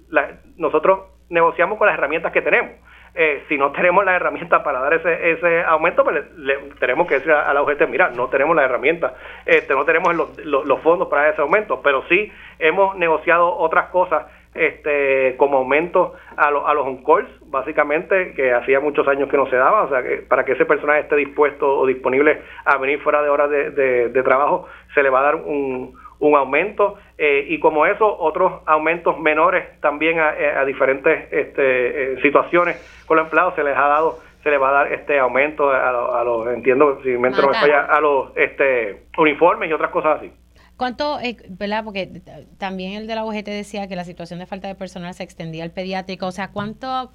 nosotros 0.55 1.01
negociamos 1.29 1.77
con 1.77 1.87
las 1.87 1.97
herramientas 1.97 2.31
que 2.31 2.41
tenemos. 2.41 2.71
Eh, 3.19 3.45
si 3.49 3.57
no 3.57 3.71
tenemos 3.71 4.05
la 4.05 4.15
herramienta 4.15 4.63
para 4.63 4.79
dar 4.79 4.93
ese, 4.93 5.31
ese 5.31 5.63
aumento, 5.63 6.03
pues 6.03 6.23
le, 6.37 6.55
tenemos 6.79 7.07
que 7.07 7.15
decir 7.15 7.31
a, 7.31 7.51
la 7.51 7.63
UGT, 7.63 7.87
mira, 7.89 8.11
no 8.11 8.27
tenemos 8.27 8.55
la 8.55 8.63
herramienta, 8.63 9.15
este, 9.43 9.73
no 9.73 9.85
tenemos 9.85 10.15
los, 10.15 10.37
los, 10.45 10.79
fondos 10.81 11.07
para 11.07 11.27
ese 11.29 11.41
aumento, 11.41 11.81
pero 11.81 12.03
sí 12.09 12.31
hemos 12.59 12.95
negociado 12.95 13.57
otras 13.57 13.89
cosas 13.89 14.27
este, 14.53 15.35
como 15.37 15.57
aumento 15.57 16.13
a, 16.35 16.49
a 16.49 16.73
los 16.75 16.85
on-calls, 16.85 17.27
básicamente, 17.47 18.35
que 18.35 18.53
hacía 18.53 18.79
muchos 18.79 19.07
años 19.07 19.29
que 19.29 19.37
no 19.37 19.47
se 19.49 19.55
daba, 19.55 19.85
o 19.85 19.89
sea, 19.89 20.03
que 20.03 20.17
para 20.17 20.45
que 20.45 20.51
ese 20.51 20.65
personal 20.65 20.99
esté 20.99 21.15
dispuesto 21.15 21.75
o 21.75 21.87
disponible 21.87 22.43
a 22.65 22.77
venir 22.77 23.01
fuera 23.01 23.23
de 23.23 23.29
horas 23.29 23.49
de, 23.49 24.09
de 24.09 24.23
trabajo, 24.23 24.67
se 24.93 25.01
le 25.01 25.09
va 25.09 25.21
a 25.21 25.23
dar 25.23 25.35
un 25.37 25.95
un 26.19 26.35
aumento 26.35 26.95
eh, 27.17 27.45
y 27.49 27.59
como 27.59 27.85
eso 27.85 28.17
otros 28.19 28.61
aumentos 28.65 29.19
menores 29.19 29.79
también 29.81 30.19
a, 30.19 30.33
eh, 30.37 30.65
diferentes 30.65 31.31
este, 31.31 32.13
eh, 32.13 32.21
situaciones 32.21 33.03
con 33.05 33.17
los 33.17 33.25
empleados 33.25 33.55
se 33.55 33.63
les 33.63 33.77
ha 33.77 33.87
dado 33.87 34.19
se 34.43 34.51
les 34.51 34.61
va 34.61 34.69
a 34.69 34.71
dar 34.71 34.93
este 34.93 35.19
aumento 35.19 35.69
a, 35.69 36.23
los 36.23 36.47
entiendo 36.47 37.01
si 37.03 37.09
me 37.09 37.29
a 37.29 37.99
los 37.99 38.31
este 38.35 39.07
uniformes 39.17 39.69
y 39.69 39.73
otras 39.73 39.91
cosas 39.91 40.17
así 40.17 40.31
¿Cuánto, 40.77 41.17
verdad? 41.49 41.83
Porque 41.83 42.21
también 42.59 42.93
el 42.93 43.07
de 43.07 43.15
la 43.15 43.25
UGT 43.25 43.45
decía 43.45 43.87
que 43.87 43.95
la 43.95 44.03
situación 44.03 44.37
de 44.37 44.45
falta 44.45 44.67
de 44.67 44.75
personal 44.75 45.11
se 45.15 45.23
extendía 45.23 45.63
al 45.63 45.71
pediátrico. 45.71 46.27
O 46.27 46.31
sea, 46.31 46.51
¿cuánto, 46.51 47.11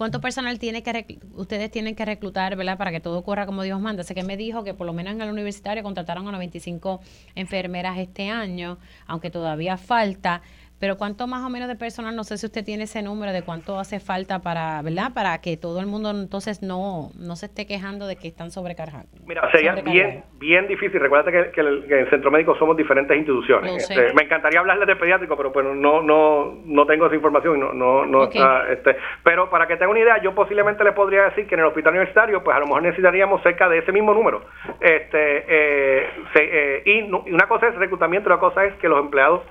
¿Cuánto 0.00 0.22
personal 0.22 0.58
tiene 0.58 0.82
que 0.82 1.18
ustedes 1.34 1.70
tienen 1.70 1.94
que 1.94 2.06
reclutar, 2.06 2.56
¿verdad? 2.56 2.78
Para 2.78 2.90
que 2.90 3.00
todo 3.00 3.18
ocurra 3.18 3.44
como 3.44 3.64
Dios 3.64 3.78
manda. 3.82 4.02
Sé 4.02 4.14
que 4.14 4.22
me 4.22 4.38
dijo 4.38 4.64
que 4.64 4.72
por 4.72 4.86
lo 4.86 4.94
menos 4.94 5.12
en 5.12 5.20
el 5.20 5.28
universitario 5.28 5.82
contrataron 5.82 6.26
a 6.26 6.32
95 6.32 7.02
enfermeras 7.34 7.98
este 7.98 8.30
año, 8.30 8.78
aunque 9.06 9.30
todavía 9.30 9.76
falta. 9.76 10.40
Pero 10.80 10.96
cuánto 10.96 11.26
más 11.26 11.44
o 11.44 11.50
menos 11.50 11.68
de 11.68 11.76
personal, 11.76 12.16
no 12.16 12.24
sé 12.24 12.38
si 12.38 12.46
usted 12.46 12.64
tiene 12.64 12.84
ese 12.84 13.02
número 13.02 13.32
de 13.32 13.42
cuánto 13.42 13.78
hace 13.78 14.00
falta 14.00 14.38
para, 14.40 14.80
¿verdad? 14.80 15.12
Para 15.14 15.38
que 15.42 15.58
todo 15.58 15.78
el 15.80 15.86
mundo 15.86 16.10
entonces 16.10 16.62
no, 16.62 17.10
no 17.18 17.36
se 17.36 17.46
esté 17.46 17.66
quejando 17.66 18.06
de 18.06 18.16
que 18.16 18.28
están 18.28 18.50
sobrecargados. 18.50 19.06
Mira, 19.26 19.50
sería 19.52 19.74
bien, 19.74 20.24
bien 20.38 20.66
difícil. 20.68 20.98
Recuerda 20.98 21.30
que, 21.30 21.60
en 21.60 21.92
el 21.92 22.08
Centro 22.08 22.30
Médico 22.30 22.56
somos 22.58 22.78
diferentes 22.78 23.14
instituciones. 23.14 23.88
Este, 23.90 24.14
me 24.14 24.22
encantaría 24.22 24.60
hablarles 24.60 24.88
de 24.88 24.96
pediátrico, 24.96 25.36
pero 25.36 25.52
pues 25.52 25.66
no, 25.66 26.00
no, 26.00 26.54
no 26.64 26.86
tengo 26.86 27.06
esa 27.06 27.14
información, 27.14 27.60
no, 27.60 27.74
no, 27.74 28.06
no 28.06 28.24
está, 28.24 28.72
este, 28.72 28.96
pero 29.22 29.50
para 29.50 29.66
que 29.66 29.76
tenga 29.76 29.90
una 29.90 30.00
idea, 30.00 30.22
yo 30.22 30.34
posiblemente 30.34 30.82
le 30.82 30.92
podría 30.92 31.24
decir 31.24 31.46
que 31.46 31.56
en 31.56 31.60
el 31.60 31.66
hospital 31.66 31.92
universitario, 31.92 32.42
pues 32.42 32.56
a 32.56 32.60
lo 32.60 32.66
mejor 32.66 32.82
necesitaríamos 32.82 33.42
cerca 33.42 33.68
de 33.68 33.78
ese 33.78 33.92
mismo 33.92 34.14
número. 34.14 34.46
Este, 34.80 35.44
eh, 35.46 36.08
eh, 36.36 36.82
y 36.86 37.02
una 37.30 37.46
cosa 37.46 37.68
es 37.68 37.74
reclutamiento, 37.74 38.30
otra 38.30 38.40
cosa 38.40 38.64
es 38.64 38.74
que 38.76 38.88
los 38.88 38.98
empleados 38.98 39.42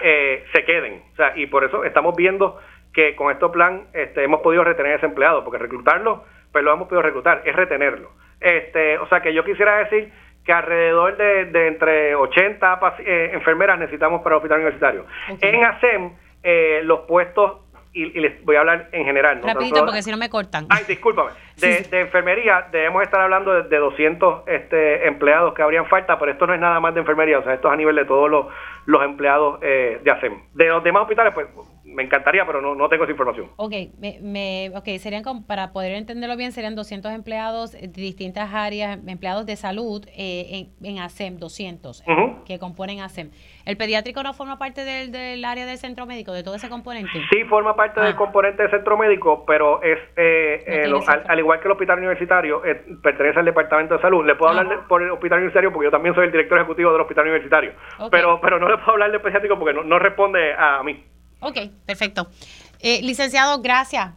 eh, 0.00 0.44
se 0.52 0.64
queden. 0.64 1.02
O 1.12 1.16
sea, 1.16 1.32
y 1.36 1.46
por 1.46 1.64
eso 1.64 1.84
estamos 1.84 2.14
viendo 2.16 2.58
que 2.92 3.16
con 3.16 3.32
este 3.32 3.48
plan 3.48 3.84
este, 3.92 4.24
hemos 4.24 4.40
podido 4.40 4.64
retener 4.64 4.92
a 4.92 4.96
ese 4.96 5.06
empleado, 5.06 5.44
porque 5.44 5.58
reclutarlo, 5.58 6.24
pues 6.50 6.62
lo 6.64 6.72
hemos 6.72 6.88
podido 6.88 7.02
reclutar, 7.02 7.42
es 7.44 7.56
retenerlo. 7.56 8.10
Este, 8.40 8.98
o 8.98 9.06
sea 9.08 9.20
que 9.20 9.32
yo 9.32 9.44
quisiera 9.44 9.78
decir 9.78 10.12
que 10.44 10.52
alrededor 10.52 11.16
de, 11.16 11.66
entre 11.68 12.14
80 12.14 12.80
eh, 12.98 13.30
enfermeras 13.32 13.78
necesitamos 13.78 14.22
para 14.22 14.34
el 14.34 14.38
hospital 14.38 14.58
universitario. 14.58 15.06
En 15.40 15.64
ASEM, 15.64 16.10
eh, 16.42 16.80
los 16.84 17.00
puestos 17.00 17.61
y, 17.92 18.06
les 18.20 18.42
voy 18.44 18.56
a 18.56 18.60
hablar 18.60 18.88
en 18.92 19.04
general. 19.04 19.40
¿no? 19.40 19.46
Rapidito, 19.46 19.84
porque 19.84 20.02
si 20.02 20.10
no 20.10 20.16
me 20.16 20.30
cortan. 20.30 20.66
Ay, 20.68 20.84
discúlpame. 20.88 21.30
De, 21.60 21.86
enfermería 22.00 22.66
debemos 22.72 23.02
estar 23.02 23.20
hablando 23.20 23.52
de, 23.52 23.68
de, 23.68 23.76
200 23.76 24.48
este, 24.48 25.06
empleados 25.06 25.54
que 25.54 25.62
habrían 25.62 25.86
falta, 25.86 26.18
pero 26.18 26.32
esto 26.32 26.46
no 26.46 26.54
es 26.54 26.60
nada 26.60 26.80
más 26.80 26.94
de 26.94 27.00
enfermería, 27.00 27.38
o 27.38 27.44
sea, 27.44 27.54
esto 27.54 27.68
es 27.68 27.74
a 27.74 27.76
nivel 27.76 27.94
de 27.94 28.04
todos 28.04 28.28
los, 28.28 28.46
los 28.86 29.02
empleados 29.04 29.58
eh, 29.62 30.00
de 30.02 30.10
ASEM. 30.10 30.42
De 30.54 30.66
los 30.68 30.82
demás 30.82 31.02
hospitales, 31.02 31.34
pues 31.34 31.46
me 31.92 32.02
encantaría, 32.02 32.44
pero 32.46 32.60
no, 32.60 32.74
no 32.74 32.88
tengo 32.88 33.04
esa 33.04 33.12
información. 33.12 33.48
Ok, 33.56 33.72
me, 33.98 34.70
okay 34.74 34.98
serían, 34.98 35.22
para 35.46 35.72
poder 35.72 35.92
entenderlo 35.92 36.36
bien, 36.36 36.52
serían 36.52 36.74
200 36.74 37.12
empleados 37.12 37.72
de 37.72 37.88
distintas 37.88 38.52
áreas, 38.52 38.98
empleados 39.06 39.46
de 39.46 39.56
salud 39.56 40.04
eh, 40.16 40.68
en, 40.80 40.86
en, 40.86 40.98
ASEM, 40.98 41.38
200, 41.38 42.02
que 42.46 42.58
componen 42.58 43.00
ASEM. 43.00 43.30
¿El 43.64 43.76
pediátrico 43.76 44.22
no 44.22 44.32
forma 44.34 44.58
parte 44.58 44.84
del, 44.84 45.12
del, 45.12 45.44
área 45.44 45.66
del 45.66 45.78
centro 45.78 46.06
médico, 46.06 46.32
de 46.32 46.42
todo 46.42 46.54
ese 46.54 46.68
componente? 46.68 47.10
Sí, 47.30 47.44
forma 47.44 47.76
parte 47.76 48.00
del 48.00 48.14
ah. 48.14 48.16
componente 48.16 48.62
del 48.62 48.70
centro 48.70 48.96
médico, 48.96 49.44
pero 49.46 49.82
es 49.82 49.98
eh, 50.16 50.64
eh 50.66 50.92
al, 51.28 51.38
igual 51.38 51.60
que 51.60 51.66
el 51.66 51.72
hospital 51.72 51.98
universitario, 51.98 52.64
eh, 52.64 52.82
pertenece 53.02 53.38
al 53.38 53.44
departamento 53.44 53.94
de 53.94 54.00
salud. 54.00 54.24
Le 54.26 54.34
puedo 54.34 54.50
hablar 54.50 54.86
por 54.88 55.02
el 55.02 55.10
hospital 55.10 55.38
universitario 55.38 55.72
porque 55.72 55.86
yo 55.86 55.90
también 55.90 56.14
soy 56.14 56.26
el 56.26 56.32
director 56.32 56.58
ejecutivo 56.58 56.92
del 56.92 57.00
hospital 57.00 57.24
universitario, 57.24 57.72
pero 58.10 58.40
pero 58.40 58.58
no 58.58 58.68
le 58.68 58.76
puedo 58.78 58.92
hablar 58.92 59.10
del 59.10 59.20
pediátrico 59.20 59.58
porque 59.58 59.74
no, 59.74 59.84
no 59.84 59.98
responde 59.98 60.54
a 60.54 60.82
mí. 60.82 61.04
Ok, 61.42 61.58
perfecto. 61.84 62.30
Eh, 62.78 63.02
licenciado, 63.02 63.60
gracias. 63.60 64.10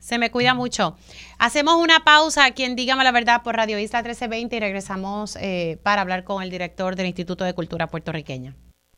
Se 0.00 0.18
me 0.18 0.30
cuida 0.30 0.54
mucho. 0.54 0.96
Hacemos 1.38 1.76
una 1.76 2.04
pausa, 2.04 2.50
quien 2.50 2.74
dígame 2.74 3.04
la 3.04 3.12
verdad, 3.12 3.42
por 3.42 3.54
Radio 3.54 3.78
Isla 3.78 4.00
1320 4.00 4.56
y 4.56 4.60
regresamos 4.60 5.36
eh, 5.36 5.78
para 5.82 6.02
hablar 6.02 6.24
con 6.24 6.42
el 6.42 6.50
director 6.50 6.96
del 6.96 7.06
Instituto 7.06 7.44
de 7.44 7.54
Cultura 7.54 7.86
puertorriqueña. 7.86 8.56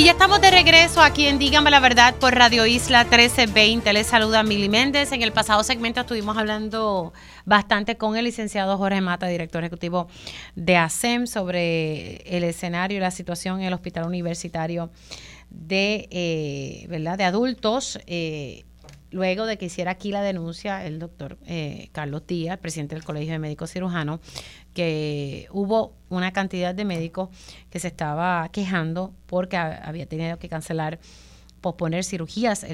Y 0.00 0.04
ya 0.04 0.12
estamos 0.12 0.40
de 0.40 0.50
regreso 0.50 1.02
aquí 1.02 1.26
en 1.26 1.38
Dígame 1.38 1.70
la 1.70 1.78
Verdad 1.78 2.14
por 2.14 2.34
Radio 2.34 2.64
Isla 2.64 3.04
1320. 3.04 3.92
Les 3.92 4.06
saluda 4.06 4.42
Mili 4.42 4.70
Méndez. 4.70 5.12
En 5.12 5.20
el 5.20 5.30
pasado 5.30 5.62
segmento 5.62 6.00
estuvimos 6.00 6.38
hablando 6.38 7.12
bastante 7.44 7.98
con 7.98 8.16
el 8.16 8.24
licenciado 8.24 8.78
Jorge 8.78 9.02
Mata, 9.02 9.26
director 9.26 9.62
ejecutivo 9.62 10.08
de 10.54 10.78
ASEM, 10.78 11.26
sobre 11.26 12.16
el 12.34 12.44
escenario 12.44 12.96
y 12.96 13.00
la 13.00 13.10
situación 13.10 13.60
en 13.60 13.66
el 13.66 13.74
hospital 13.74 14.06
universitario 14.06 14.88
de, 15.50 16.08
eh, 16.10 16.86
¿verdad? 16.88 17.18
de 17.18 17.24
adultos. 17.24 18.00
Eh, 18.06 18.64
luego 19.10 19.46
de 19.46 19.58
que 19.58 19.66
hiciera 19.66 19.92
aquí 19.92 20.12
la 20.12 20.22
denuncia 20.22 20.84
el 20.86 20.98
doctor 20.98 21.38
eh, 21.46 21.88
Carlos 21.92 22.26
Díaz, 22.26 22.58
presidente 22.58 22.94
del 22.94 23.04
Colegio 23.04 23.32
de 23.32 23.38
Médicos 23.38 23.72
Cirujanos, 23.72 24.20
que 24.74 25.48
hubo 25.50 25.94
una 26.08 26.32
cantidad 26.32 26.74
de 26.74 26.84
médicos 26.84 27.28
que 27.70 27.80
se 27.80 27.88
estaba 27.88 28.48
quejando 28.50 29.12
porque 29.26 29.56
había 29.56 30.06
tenido 30.06 30.38
que 30.38 30.48
cancelar, 30.48 30.98
posponer 31.60 32.04
cirugías. 32.04 32.64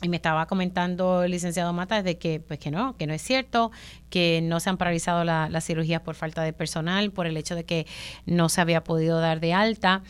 y 0.00 0.08
me 0.08 0.14
estaba 0.14 0.46
comentando 0.46 1.24
el 1.24 1.32
licenciado 1.32 1.72
Mata 1.72 2.04
de 2.04 2.18
que, 2.18 2.38
pues 2.38 2.60
que 2.60 2.70
no, 2.70 2.96
que 2.96 3.08
no 3.08 3.14
es 3.14 3.20
cierto, 3.20 3.72
que 4.10 4.40
no 4.44 4.60
se 4.60 4.70
han 4.70 4.76
paralizado 4.76 5.24
las 5.24 5.64
cirugías 5.64 6.02
por 6.02 6.14
falta 6.14 6.42
de 6.42 6.52
personal, 6.52 7.10
por 7.10 7.26
el 7.26 7.36
hecho 7.36 7.56
de 7.56 7.64
que 7.64 7.84
no 8.24 8.48
se 8.48 8.60
había 8.60 8.84
podido 8.84 9.18
dar 9.18 9.40
de 9.40 9.54
alta 9.54 10.02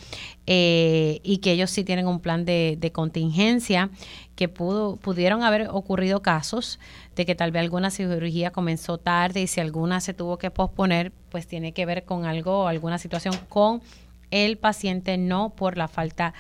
eh, 0.47 1.21
y 1.23 1.39
que 1.39 1.53
ellos 1.53 1.71
sí 1.71 1.85
tienen 1.85 2.07
un 2.07 2.21
plan 2.21 2.45
de 2.45 2.91
contingencia 2.93 3.91
que 4.39 4.49
pudo, 4.49 4.95
pudieron 4.95 5.43
haber 5.43 5.67
ocurrido 5.69 6.23
casos 6.23 6.79
de 7.17 7.27
que 7.27 7.35
tal 7.35 7.51
vez 7.51 7.61
alguna 7.61 7.91
cirugía 7.91 8.53
comenzó 8.53 8.97
tarde 8.97 9.41
y 9.41 9.49
si 9.49 9.61
alguna 9.61 10.01
se 10.01 10.15
tuvo 10.15 10.39
que 10.39 10.53
posponer, 10.53 11.11
pues 11.29 11.49
tiene 11.49 11.73
que 11.73 11.85
ver 11.85 12.05
con 12.05 12.25
algo, 12.25 12.69
alguna 12.69 12.99
situación 12.99 13.35
con 13.49 13.83
el 14.31 14.57
paciente, 14.57 15.19
no 15.19 15.51
por 15.57 15.77
la 15.77 15.89
falta 15.89 16.35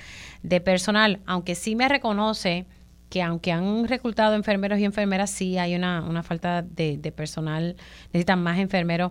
de 0.45 0.61
personal. 0.61 1.19
Aunque 1.27 1.57
sí 1.57 1.75
me 1.75 1.89
reconoce 1.89 2.67
que 3.11 3.21
aunque 3.21 3.51
han 3.51 3.89
reclutado 3.89 4.37
enfermeros 4.37 4.79
y 4.79 4.85
enfermeras, 4.85 5.33
sí 5.33 5.59
hay 5.59 5.75
una, 5.75 6.03
una 6.03 6.23
falta 6.23 6.63
de, 6.63 6.99
de 6.99 7.11
personal, 7.11 7.75
necesitan 8.13 8.41
más 8.41 8.61
enfermeros 8.61 9.11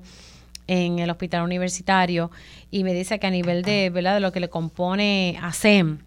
en 0.68 1.00
el 1.00 1.10
hospital 1.10 1.44
universitario 1.44 2.32
y 2.72 2.86
me 2.86 2.94
dice 2.94 3.20
que 3.20 3.28
a 3.28 3.32
nivel 3.32 3.64
de, 3.64 3.90
¿verdad? 3.90 4.14
de 4.14 4.22
lo 4.22 4.32
que 4.32 4.40
le 4.40 4.48
compone 4.48 5.38
a 5.42 5.52
SEM, 5.52 6.07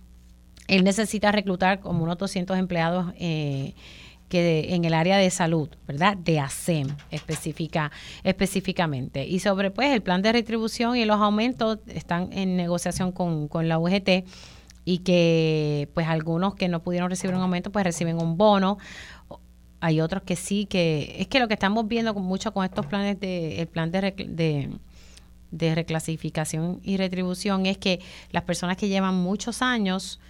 él 0.70 0.84
necesita 0.84 1.32
reclutar 1.32 1.80
como 1.80 2.04
unos 2.04 2.16
200 2.16 2.56
empleados 2.56 3.12
eh, 3.18 3.74
que 4.28 4.72
en 4.74 4.84
el 4.84 4.94
área 4.94 5.18
de 5.18 5.28
salud, 5.30 5.68
¿verdad? 5.88 6.16
De 6.16 6.38
ASEM 6.38 6.86
específica, 7.10 7.90
específicamente. 8.22 9.26
Y 9.26 9.40
sobre 9.40 9.72
pues 9.72 9.90
el 9.90 10.02
plan 10.02 10.22
de 10.22 10.32
retribución 10.32 10.96
y 10.96 11.04
los 11.04 11.20
aumentos 11.20 11.78
están 11.88 12.32
en 12.32 12.56
negociación 12.56 13.10
con, 13.10 13.48
con 13.48 13.68
la 13.68 13.80
UGT 13.80 14.24
y 14.84 14.98
que 14.98 15.88
pues 15.92 16.06
algunos 16.06 16.54
que 16.54 16.68
no 16.68 16.80
pudieron 16.80 17.10
recibir 17.10 17.34
un 17.34 17.42
aumento 17.42 17.72
pues 17.72 17.84
reciben 17.84 18.22
un 18.22 18.36
bono. 18.36 18.78
Hay 19.80 20.00
otros 20.00 20.22
que 20.22 20.36
sí, 20.36 20.66
que 20.66 21.16
es 21.18 21.26
que 21.26 21.40
lo 21.40 21.48
que 21.48 21.54
estamos 21.54 21.88
viendo 21.88 22.14
mucho 22.14 22.54
con 22.54 22.64
estos 22.64 22.86
planes 22.86 23.18
de, 23.18 23.60
el 23.60 23.66
plan 23.66 23.90
de, 23.90 24.14
de 24.28 24.70
de 25.50 25.74
reclasificación 25.74 26.80
y 26.84 26.96
retribución 26.96 27.66
es 27.66 27.76
que 27.76 28.00
las 28.30 28.44
personas 28.44 28.76
que 28.76 28.88
llevan 28.88 29.16
muchos 29.16 29.62
años 29.62 30.20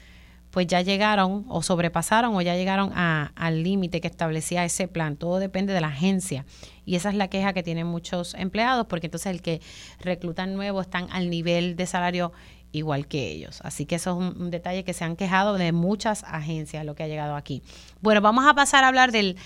pues 0.51 0.67
ya 0.67 0.81
llegaron 0.81 1.45
o 1.49 1.63
sobrepasaron 1.63 2.35
o 2.35 2.41
ya 2.43 2.57
llegaron 2.57 2.93
a, 2.95 3.33
al 3.37 3.63
límite 3.63 4.01
que 4.01 4.09
establecía 4.09 4.65
ese 4.65 4.89
plan. 4.89 5.17
Todo 5.17 5.39
depende 5.39 5.73
de 5.73 5.81
la 5.81 5.89
agencia. 5.89 6.45
Y 6.85 6.97
esa 6.97 7.09
es 7.09 7.15
la 7.15 7.29
queja 7.29 7.53
que 7.53 7.63
tienen 7.63 7.87
muchos 7.87 8.35
empleados, 8.35 8.87
porque 8.87 9.07
entonces 9.07 9.31
el 9.31 9.43
que 9.43 9.61
reclutan 10.01 10.55
nuevo 10.55 10.81
están 10.81 11.09
al 11.13 11.31
nivel 11.31 11.77
de 11.77 11.87
salario 11.87 12.33
igual 12.73 13.07
que 13.07 13.31
ellos. 13.31 13.61
Así 13.63 13.87
que 13.87 13.97
eso 13.97 14.11
es 14.11 14.37
un, 14.37 14.51
detalle 14.51 14.85
que 14.85 14.93
se 14.93 15.05
han 15.05 15.17
quejado 15.17 15.55
de 15.55 15.73
muchas 15.73 16.25
agencias, 16.25 16.85
lo 16.85 16.95
que 16.95 17.05
ha 17.05 17.09
llegado 17.09 17.37
aquí. 17.37 17.63
Bueno, 18.01 18.21
vamos 18.21 18.45
a 18.47 18.55
pasar 18.55 18.85
a 18.85 18.89
hablar 18.89 19.13
del, 19.13 19.37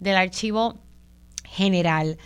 del 0.00 0.16
archivo 0.16 0.78
general. 1.44 2.18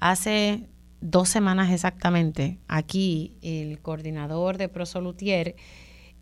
Hace 0.00 0.68
dos 1.00 1.28
semanas 1.28 1.70
exactamente, 1.70 2.58
aquí 2.68 3.38
el 3.42 3.80
coordinador 3.80 4.58
de 4.58 4.68
Prosolutier 4.68 5.56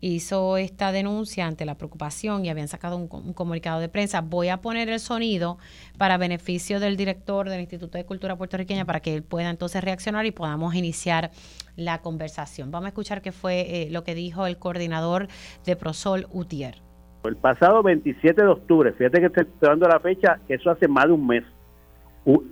hizo 0.01 0.57
esta 0.57 0.91
denuncia 0.91 1.45
ante 1.45 1.65
la 1.65 1.75
preocupación 1.75 2.45
y 2.45 2.49
habían 2.49 2.67
sacado 2.67 2.97
un, 2.97 3.07
comunicado 3.07 3.79
de 3.79 3.89
prensa. 3.89 4.21
Voy 4.21 4.49
a 4.49 4.57
poner 4.57 4.89
el 4.89 4.99
sonido 4.99 5.57
para 5.97 6.17
beneficio 6.17 6.79
del 6.79 6.97
director 6.97 7.49
del 7.49 7.61
Instituto 7.61 7.97
de 7.97 8.05
Cultura 8.05 8.35
Puertorriqueña 8.35 8.85
para 8.85 8.99
que 8.99 9.15
él 9.15 9.23
pueda 9.23 9.49
entonces 9.49 9.83
reaccionar 9.83 10.25
y 10.25 10.31
podamos 10.31 10.75
iniciar 10.75 11.31
la 11.75 11.99
conversación. 11.99 12.71
Vamos 12.71 12.85
a 12.85 12.89
escuchar 12.89 13.21
qué 13.21 13.31
fue 13.31 13.61
eh, 13.61 13.87
lo 13.91 14.03
que 14.03 14.15
dijo 14.15 14.45
el 14.45 14.57
coordinador 14.57 15.27
de 15.65 15.75
Prosol 15.75 16.27
Utier. 16.31 16.75
El 17.23 17.35
pasado 17.35 17.83
27 17.83 18.41
de 18.41 18.47
octubre, 18.47 18.93
fíjate 18.93 19.19
que 19.19 19.25
estoy 19.27 19.45
dando 19.59 19.87
la 19.87 19.99
fecha, 19.99 20.39
eso 20.47 20.71
hace 20.71 20.87
más 20.87 21.05
de 21.05 21.11
un 21.11 21.27
mes, 21.27 21.43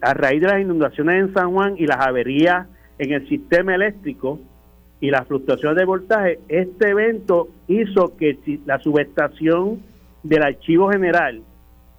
a 0.01 0.13
raíz 0.13 0.41
de 0.41 0.47
las 0.47 0.60
inundaciones 0.60 1.23
en 1.23 1.33
San 1.33 1.53
Juan 1.53 1.75
y 1.77 1.86
las 1.86 2.05
averías 2.05 2.67
en 2.99 3.13
el 3.13 3.27
sistema 3.29 3.75
eléctrico, 3.75 4.39
y 4.99 5.12
la 5.12 5.23
fluctuación 5.25 5.75
de 5.75 5.86
voltaje, 5.86 6.39
este 6.47 6.89
evento 6.89 7.49
hizo 7.67 8.15
que 8.17 8.38
la 8.65 8.79
subestación 8.79 9.81
del 10.23 10.43
archivo 10.43 10.89
general, 10.89 11.41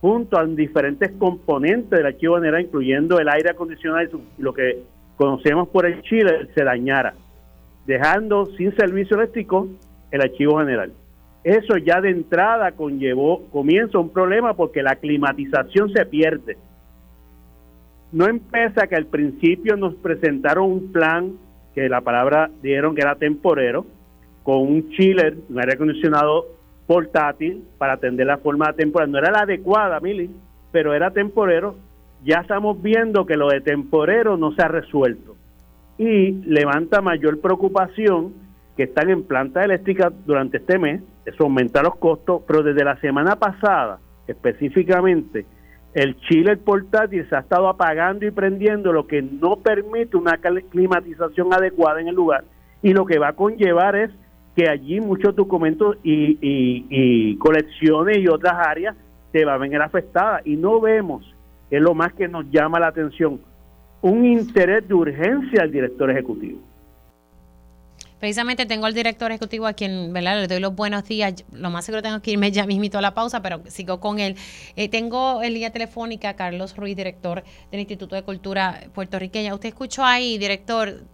junto 0.00 0.38
a 0.38 0.44
diferentes 0.46 1.12
componentes 1.12 1.90
del 1.90 2.06
archivo 2.06 2.36
general, 2.36 2.62
incluyendo 2.62 3.18
el 3.18 3.28
aire 3.28 3.50
acondicionado 3.50 4.20
y 4.38 4.42
lo 4.42 4.52
que 4.52 4.82
conocemos 5.16 5.68
por 5.68 5.86
el 5.86 6.02
Chile, 6.02 6.48
se 6.54 6.64
dañara, 6.64 7.14
dejando 7.86 8.46
sin 8.56 8.74
servicio 8.76 9.16
eléctrico 9.16 9.68
el 10.10 10.20
archivo 10.20 10.58
general. 10.58 10.92
Eso 11.44 11.76
ya 11.76 12.00
de 12.00 12.10
entrada 12.10 12.72
conllevó, 12.72 13.44
comienza 13.50 13.98
un 13.98 14.10
problema 14.10 14.54
porque 14.54 14.82
la 14.82 14.96
climatización 14.96 15.90
se 15.92 16.04
pierde. 16.04 16.58
No 18.10 18.26
empieza 18.26 18.86
que 18.86 18.96
al 18.96 19.06
principio 19.06 19.76
nos 19.76 19.94
presentaron 19.94 20.70
un 20.70 20.92
plan 20.92 21.32
que 21.74 21.88
la 21.88 22.00
palabra 22.00 22.50
dieron 22.62 22.94
que 22.94 23.02
era 23.02 23.16
temporero, 23.16 23.86
con 24.42 24.62
un 24.62 24.90
chiller, 24.90 25.36
un 25.48 25.60
aire 25.60 25.74
acondicionado 25.74 26.46
portátil 26.86 27.64
para 27.76 27.94
atender 27.94 28.26
la 28.26 28.38
forma 28.38 28.72
temporal. 28.72 29.10
No 29.10 29.18
era 29.18 29.30
la 29.30 29.40
adecuada, 29.40 30.00
Mili, 30.00 30.30
pero 30.72 30.94
era 30.94 31.10
temporero. 31.10 31.76
Ya 32.24 32.40
estamos 32.40 32.82
viendo 32.82 33.26
que 33.26 33.36
lo 33.36 33.48
de 33.48 33.60
temporero 33.60 34.36
no 34.36 34.52
se 34.52 34.62
ha 34.62 34.68
resuelto. 34.68 35.36
Y 35.98 36.32
levanta 36.46 37.02
mayor 37.02 37.40
preocupación 37.40 38.32
que 38.76 38.84
están 38.84 39.10
en 39.10 39.24
planta 39.24 39.64
eléctrica 39.64 40.10
durante 40.24 40.58
este 40.58 40.78
mes. 40.78 41.02
Eso 41.26 41.44
aumenta 41.44 41.82
los 41.82 41.96
costos, 41.96 42.42
pero 42.46 42.62
desde 42.62 42.84
la 42.84 42.96
semana 43.00 43.36
pasada, 43.36 43.98
específicamente, 44.26 45.44
el 45.94 46.16
chile 46.20 46.56
portátil 46.56 47.26
se 47.28 47.36
ha 47.36 47.40
estado 47.40 47.68
apagando 47.68 48.26
y 48.26 48.30
prendiendo, 48.30 48.92
lo 48.92 49.06
que 49.06 49.22
no 49.22 49.56
permite 49.56 50.16
una 50.16 50.38
climatización 50.70 51.52
adecuada 51.52 52.00
en 52.00 52.08
el 52.08 52.14
lugar 52.14 52.44
y 52.82 52.92
lo 52.92 53.06
que 53.06 53.18
va 53.18 53.28
a 53.28 53.32
conllevar 53.32 53.96
es 53.96 54.10
que 54.54 54.68
allí 54.68 55.00
muchos 55.00 55.34
documentos 55.34 55.96
y, 56.02 56.38
y, 56.40 57.36
colecciones 57.36 58.18
y 58.18 58.28
otras 58.28 58.54
áreas 58.54 58.96
se 59.32 59.44
van 59.44 59.54
a 59.54 59.58
venir 59.58 59.80
afectadas 59.80 60.46
y 60.46 60.56
no 60.56 60.80
vemos, 60.80 61.24
es 61.70 61.80
lo 61.80 61.94
más 61.94 62.12
que 62.14 62.28
nos 62.28 62.50
llama 62.50 62.80
la 62.80 62.88
atención, 62.88 63.40
un 64.00 64.24
interés 64.24 64.86
de 64.88 64.94
urgencia 64.94 65.62
al 65.62 65.70
director 65.70 66.10
ejecutivo. 66.10 66.58
Precisamente 68.18 68.66
tengo 68.66 68.86
al 68.86 68.94
director 68.94 69.30
ejecutivo 69.30 69.66
a 69.66 69.72
quien 69.72 70.12
¿verdad? 70.12 70.40
le 70.40 70.48
doy 70.48 70.60
los 70.60 70.74
buenos 70.74 71.04
días. 71.04 71.44
Lo 71.52 71.70
más 71.70 71.84
seguro 71.84 72.02
tengo 72.02 72.20
que 72.20 72.32
irme 72.32 72.50
ya 72.50 72.66
mismito 72.66 72.98
a 72.98 73.00
la 73.00 73.14
pausa, 73.14 73.42
pero 73.42 73.62
sigo 73.66 74.00
con 74.00 74.18
él. 74.18 74.36
Eh, 74.76 74.88
tengo 74.88 75.42
en 75.42 75.54
línea 75.54 75.70
telefónica 75.70 76.30
a 76.30 76.34
Carlos 76.34 76.76
Ruiz, 76.76 76.96
director 76.96 77.44
del 77.70 77.80
Instituto 77.80 78.16
de 78.16 78.22
Cultura 78.22 78.88
Puertorriqueña. 78.92 79.54
Usted 79.54 79.68
escuchó 79.68 80.04
ahí, 80.04 80.36
director, 80.38 81.04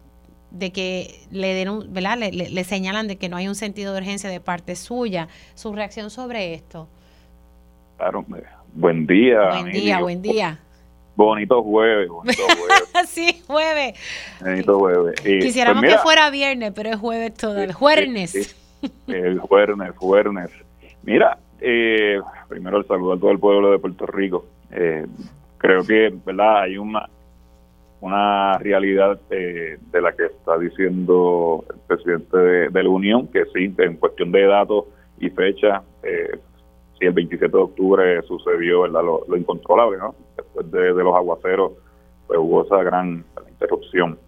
de 0.50 0.72
que 0.72 1.26
le, 1.30 1.66
¿verdad? 1.88 2.16
Le, 2.16 2.30
le, 2.30 2.64
señalan 2.64 3.08
de 3.08 3.16
que 3.16 3.28
no 3.28 3.36
hay 3.36 3.48
un 3.48 3.56
sentido 3.56 3.92
de 3.92 3.98
urgencia 3.98 4.30
de 4.30 4.40
parte 4.40 4.76
suya. 4.76 5.28
¿Su 5.54 5.72
reacción 5.72 6.10
sobre 6.10 6.54
esto? 6.54 6.88
Claro, 7.98 8.24
buen 8.72 9.06
día. 9.06 9.48
Buen 9.50 9.72
día, 9.72 10.00
buen 10.00 10.22
día. 10.22 10.60
Bonito 11.16 11.62
jueves, 11.62 12.08
bonito 12.08 12.42
jueves. 12.42 13.08
sí, 13.08 13.42
jueves. 13.46 13.94
Bonito 14.40 14.78
jueves. 14.78 15.20
Quisiéramos 15.20 15.82
pues 15.82 15.94
que 15.94 16.02
fuera 16.02 16.30
viernes, 16.30 16.72
pero 16.74 16.90
es 16.90 16.96
jueves 16.96 17.34
todo, 17.34 17.60
el 17.60 17.72
jueves. 17.72 18.56
el 19.06 19.38
jueves, 19.38 19.76
jueves. 19.96 20.50
Mira, 21.02 21.38
eh, 21.60 22.20
primero 22.48 22.78
el 22.78 22.86
saludo 22.86 23.12
a 23.12 23.18
todo 23.18 23.30
el 23.30 23.38
pueblo 23.38 23.70
de 23.70 23.78
Puerto 23.78 24.06
Rico. 24.06 24.46
Eh, 24.72 25.06
creo 25.58 25.84
que, 25.84 26.12
¿verdad? 26.24 26.62
Hay 26.62 26.78
una 26.78 27.08
una 28.04 28.58
realidad 28.58 29.18
eh, 29.30 29.78
de 29.90 30.00
la 30.02 30.12
que 30.12 30.26
está 30.26 30.58
diciendo 30.58 31.64
el 31.70 31.80
presidente 31.86 32.36
de, 32.36 32.82
la 32.82 32.88
Unión, 32.90 33.28
que 33.28 33.46
sí, 33.46 33.74
en 33.78 33.96
cuestión 33.96 34.30
de 34.30 34.46
datos 34.46 34.84
y 35.18 35.30
fecha, 35.30 35.82
eh, 36.02 36.38
el 37.06 37.12
27 37.12 37.56
de 37.56 37.62
octubre 37.62 38.22
sucedió 38.22 38.86
Lo, 38.86 39.36
incontrolable, 39.36 39.98
¿no? 39.98 40.14
Después 40.36 40.70
de, 40.70 40.92
los 40.92 41.14
aguaceros, 41.14 41.72
pues 42.26 42.38
hubo 42.38 42.64
esa 42.64 42.82
gran 42.82 43.24
interrupción. 43.48 44.18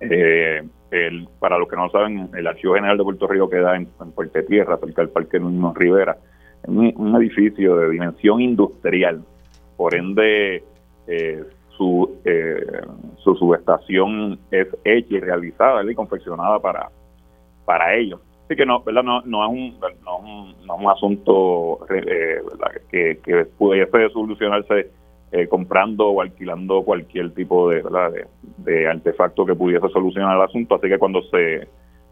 Eh, 0.00 0.62
el, 0.90 1.28
para 1.38 1.58
los 1.58 1.68
que 1.68 1.76
no 1.76 1.90
saben, 1.90 2.30
el 2.36 2.46
Archivo 2.46 2.74
General 2.74 2.96
de 2.96 3.04
Puerto 3.04 3.26
Rico 3.26 3.50
queda 3.50 3.76
en, 3.76 3.88
en 4.00 4.12
Puerto 4.12 4.42
Tierra, 4.44 4.78
cerca 4.78 5.02
del 5.02 5.10
Parque 5.10 5.40
Núñez 5.40 5.74
Rivera, 5.74 6.16
un, 6.66 6.92
un 6.96 7.16
edificio 7.16 7.76
de 7.76 7.90
dimensión 7.90 8.40
industrial, 8.40 9.22
por 9.76 9.94
ende 9.94 10.64
eh, 11.06 11.44
su, 11.76 12.18
eh, 12.24 12.80
su 13.22 13.34
subestación 13.34 14.38
es 14.50 14.68
hecha 14.84 15.14
y 15.14 15.20
realizada 15.20 15.88
y 15.90 15.94
confeccionada 15.94 16.58
para, 16.58 16.90
para 17.64 17.94
ello. 17.94 18.20
Así 18.46 18.56
que 18.56 18.64
no, 18.64 18.80
¿verdad? 18.82 19.02
No, 19.02 19.20
no, 19.22 19.44
es, 19.44 19.50
un, 19.50 19.80
no, 20.04 20.18
un, 20.18 20.54
no 20.64 20.74
es 20.76 20.80
un 20.80 20.90
asunto 20.90 21.86
eh, 21.90 22.40
que, 22.90 23.18
que 23.22 23.44
pudiese 23.44 24.08
solucionarse 24.10 24.90
eh, 25.32 25.48
comprando 25.48 26.06
o 26.06 26.22
alquilando 26.22 26.82
cualquier 26.82 27.34
tipo 27.34 27.68
de, 27.68 27.82
¿verdad? 27.82 28.12
de, 28.58 28.86
artefacto 28.86 29.44
que 29.44 29.56
pudiese 29.56 29.88
solucionar 29.88 30.36
el 30.36 30.42
asunto. 30.44 30.76
Así 30.76 30.88
que 30.88 30.98
cuando 30.98 31.20
se 31.22 31.54
eh, 31.56 31.68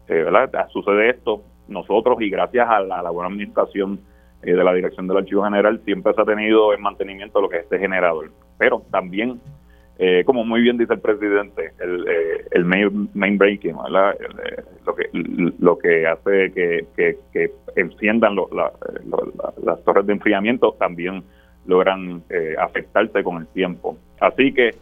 ¿verdad? 0.07 0.67
sucede 0.73 1.11
esto, 1.11 1.41
nosotros 1.69 2.17
y 2.21 2.29
gracias 2.29 2.67
a 2.69 2.81
la, 2.81 3.09
buena 3.09 3.29
administración 3.29 4.01
eh, 4.43 4.53
de 4.53 4.63
la 4.63 4.73
Dirección 4.73 5.07
del 5.07 5.17
Archivo 5.17 5.45
General 5.45 5.81
siempre 5.85 6.13
se 6.13 6.21
ha 6.21 6.25
tenido 6.25 6.73
en 6.73 6.81
mantenimiento 6.81 7.39
lo 7.39 7.47
que 7.47 7.57
es 7.57 7.63
este 7.63 7.79
generador. 7.79 8.31
Pero 8.57 8.83
también 8.91 9.39
eh, 9.97 10.23
como 10.25 10.43
muy 10.43 10.61
bien 10.61 10.77
dice 10.77 10.93
el 10.93 10.99
presidente, 10.99 11.71
el, 11.79 12.05
eh, 12.07 12.45
el 12.51 12.65
main, 12.65 13.37
breaking, 13.37 13.77
¿verdad? 13.81 14.13
Eh, 14.19 14.63
lo, 14.85 14.95
que, 14.95 15.09
lo 15.59 15.77
que 15.77 16.05
hace 16.05 16.51
que, 16.51 16.85
que, 17.31 17.51
enciendan 17.77 18.35
las 18.35 19.83
torres 19.85 20.05
de 20.05 20.13
enfriamiento 20.13 20.73
también 20.77 21.23
logran 21.65 22.23
afectarse 22.59 23.23
con 23.23 23.37
el 23.37 23.47
tiempo. 23.47 23.97
Así 24.19 24.53
que, 24.53 24.75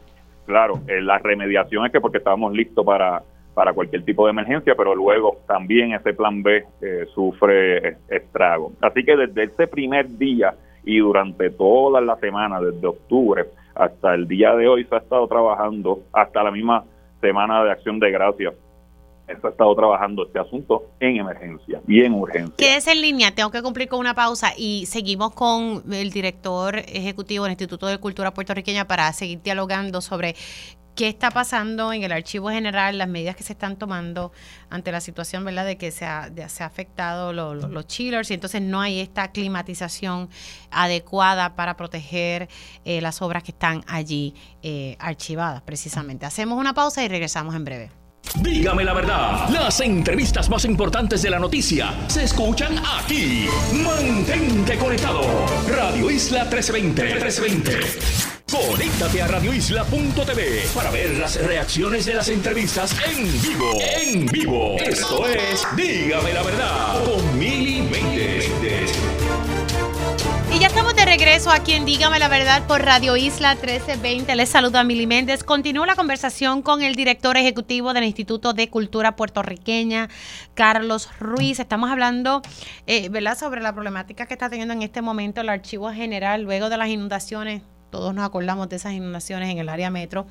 claro, 0.46 0.82
la 0.88 1.18
remediación 1.20 1.86
es 1.86 1.92
que 1.92 2.02
porque 2.02 2.18
estábamos 2.18 2.54
listos 2.54 2.86
para, 2.86 3.24
para 3.54 3.74
cualquier 3.74 4.04
tipo 4.04 4.26
de 4.26 4.32
emergencia, 4.32 4.76
pero 4.76 4.94
luego 4.94 5.38
también 5.48 5.94
ese 5.94 6.14
plan 6.14 6.44
B 6.44 6.66
sufre 7.14 7.98
estrago. 8.10 8.74
Así 8.82 9.04
que 9.04 9.16
desde 9.16 9.44
ese 9.44 9.68
primer 9.68 10.18
día 10.18 10.54
y 10.84 11.00
durante 11.00 11.50
toda 11.52 12.02
la 12.02 12.16
semana, 12.18 12.60
desde 12.60 12.86
octubre, 12.86 13.46
hasta 13.76 14.14
el 14.14 14.28
día 14.28 14.56
de 14.56 14.68
hoy 14.68 14.86
se 14.86 14.96
ha 14.96 15.00
estado 15.00 15.28
trabajando, 15.28 16.04
hasta 16.12 16.44
la 16.44 16.52
misma 16.52 16.86
semana 17.22 17.64
de 17.64 17.72
acción 17.72 18.00
de 18.00 18.12
gracias, 18.12 18.54
se 19.26 19.48
ha 19.48 19.50
estado 19.50 19.76
trabajando 19.76 20.26
este 20.26 20.40
asunto 20.40 20.84
en 21.00 21.18
emergencia 21.18 21.82
y 21.88 22.02
en 22.02 22.14
urgencia. 22.14 22.56
Quédese 22.58 22.92
en 22.92 23.02
línea, 23.02 23.32
tengo 23.34 23.52
que 23.52 23.62
cumplir 23.62 23.88
con 23.88 24.00
una 24.00 24.14
pausa 24.14 24.52
y 24.58 24.86
seguimos 24.86 25.34
con 25.34 25.84
el 25.92 26.12
director 26.12 26.78
ejecutivo 26.78 27.46
del 27.46 27.54
Instituto 27.54 27.88
de 27.88 27.98
Cultura 27.98 28.34
Puertorriqueña 28.34 28.86
para 28.86 29.12
seguir 29.14 29.42
dialogando 29.42 30.02
sobre 30.02 30.36
qué 30.96 31.08
está 31.08 31.32
pasando 31.32 31.94
en 31.94 32.04
el 32.04 32.12
archivo 32.12 32.50
general, 32.50 32.98
las 32.98 33.08
medidas 33.08 33.36
que 33.36 33.44
se 33.44 33.54
están 33.54 33.78
tomando 33.78 34.32
ante 34.70 34.92
la 34.92 35.02
situación, 35.02 35.44
¿verdad?, 35.46 35.66
de 35.66 35.78
que 35.78 35.92
se 35.92 36.06
ha, 36.06 36.32
se 36.48 36.64
ha 36.64 36.66
afectado 36.66 37.34
los 37.34 37.88
chillers 37.88 38.30
y 38.32 38.36
entonces 38.36 38.62
no 38.62 38.82
hay 38.82 39.00
esta 39.00 39.32
climatización 39.32 40.30
adecuada 40.72 41.56
para 41.56 41.76
proteger 41.76 42.50
eh, 42.86 43.02
las 43.02 43.22
obras 43.22 43.44
que 43.44 43.52
están 43.52 43.84
allí 43.88 44.34
eh, 44.62 44.96
archivadas, 45.00 45.62
precisamente. 45.62 46.26
Hacemos 46.26 46.60
una 46.60 46.74
pausa 46.74 47.04
y 47.04 47.08
regresamos 47.08 47.56
en 47.56 47.66
breve. 47.66 48.04
Dígame 48.42 48.84
la 48.84 48.94
verdad, 48.94 49.50
las 49.50 49.80
entrevistas 49.82 50.50
más 50.50 50.66
importantes 50.66 51.22
de 51.22 51.30
la 51.30 51.40
noticia 51.40 51.94
se 52.08 52.24
escuchan 52.24 52.82
aquí. 52.98 53.48
Mantente 53.84 54.78
conectado. 54.78 55.22
Radio 55.68 56.10
Isla 56.10 56.46
1320. 56.46 57.04
1320. 57.04 58.33
Conéctate 58.54 59.20
a 59.20 59.28
radioisla.tv 59.28 60.68
para 60.76 60.92
ver 60.92 61.18
las 61.18 61.44
reacciones 61.44 62.06
de 62.06 62.14
las 62.14 62.30
entrevistas 62.30 62.96
en 63.04 63.42
vivo. 63.42 63.72
En 63.82 64.26
vivo. 64.28 64.76
Esto 64.78 65.28
es 65.28 65.66
Dígame 65.76 66.34
la 66.34 66.44
verdad 66.44 67.04
con 67.04 67.40
Mili 67.40 67.82
Y 70.54 70.60
ya 70.60 70.68
estamos 70.68 70.96
de 70.96 71.04
regreso 71.04 71.50
aquí 71.50 71.74
en 71.74 71.86
Dígame 71.86 72.20
la 72.20 72.28
Verdad 72.28 72.68
por 72.68 72.84
Radio 72.84 73.18
Isla 73.18 73.56
1320. 73.56 74.36
Les 74.36 74.50
saluda 74.50 74.84
Mili 74.84 75.08
Méndez. 75.08 75.44
Continúo 75.44 75.88
la 75.88 75.96
conversación 75.96 76.62
con 76.62 76.84
el 76.84 76.94
director 76.94 77.38
ejecutivo 77.38 77.92
del 77.96 78.04
Instituto 78.04 78.54
de 78.54 78.70
Cultura 78.70 79.16
Puertorriqueña, 79.16 80.10
Carlos 80.54 81.10
Ruiz. 81.20 81.60
Estamos 81.60 81.90
hablando 81.90 82.44
eh, 82.86 83.10
¿verdad? 83.10 83.36
sobre 83.36 83.62
la 83.62 83.74
problemática 83.74 84.28
que 84.28 84.36
está 84.36 84.48
teniendo 84.48 84.76
en 84.76 84.84
este 84.84 85.02
momento 85.02 85.42
el 85.42 85.50
Archivo 85.50 85.92
General 85.92 86.44
luego 86.44 86.70
de 86.70 86.78
las 86.78 86.90
inundaciones 86.90 87.64
todos 87.94 88.12
nos 88.16 88.26
acordamos 88.26 88.70
de 88.70 88.78
esas 88.78 88.94
inundaciones 88.94 89.52
en 89.52 89.60
el 89.60 89.70
área 89.70 89.92
metro 89.92 90.26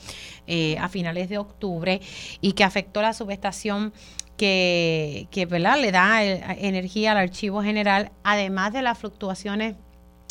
eh, 0.48 0.76
a 0.78 0.88
finales 0.88 1.28
de 1.28 1.38
octubre 1.38 2.00
y 2.40 2.54
que 2.54 2.64
afectó 2.64 3.00
la 3.02 3.12
subestación 3.12 3.92
que, 4.36 5.28
que 5.30 5.46
¿verdad? 5.46 5.80
le 5.80 5.92
da 5.92 6.24
energía 6.24 7.12
al 7.12 7.18
archivo 7.18 7.62
general, 7.62 8.10
además 8.24 8.72
de 8.72 8.82
las 8.82 8.98
fluctuaciones 8.98 9.76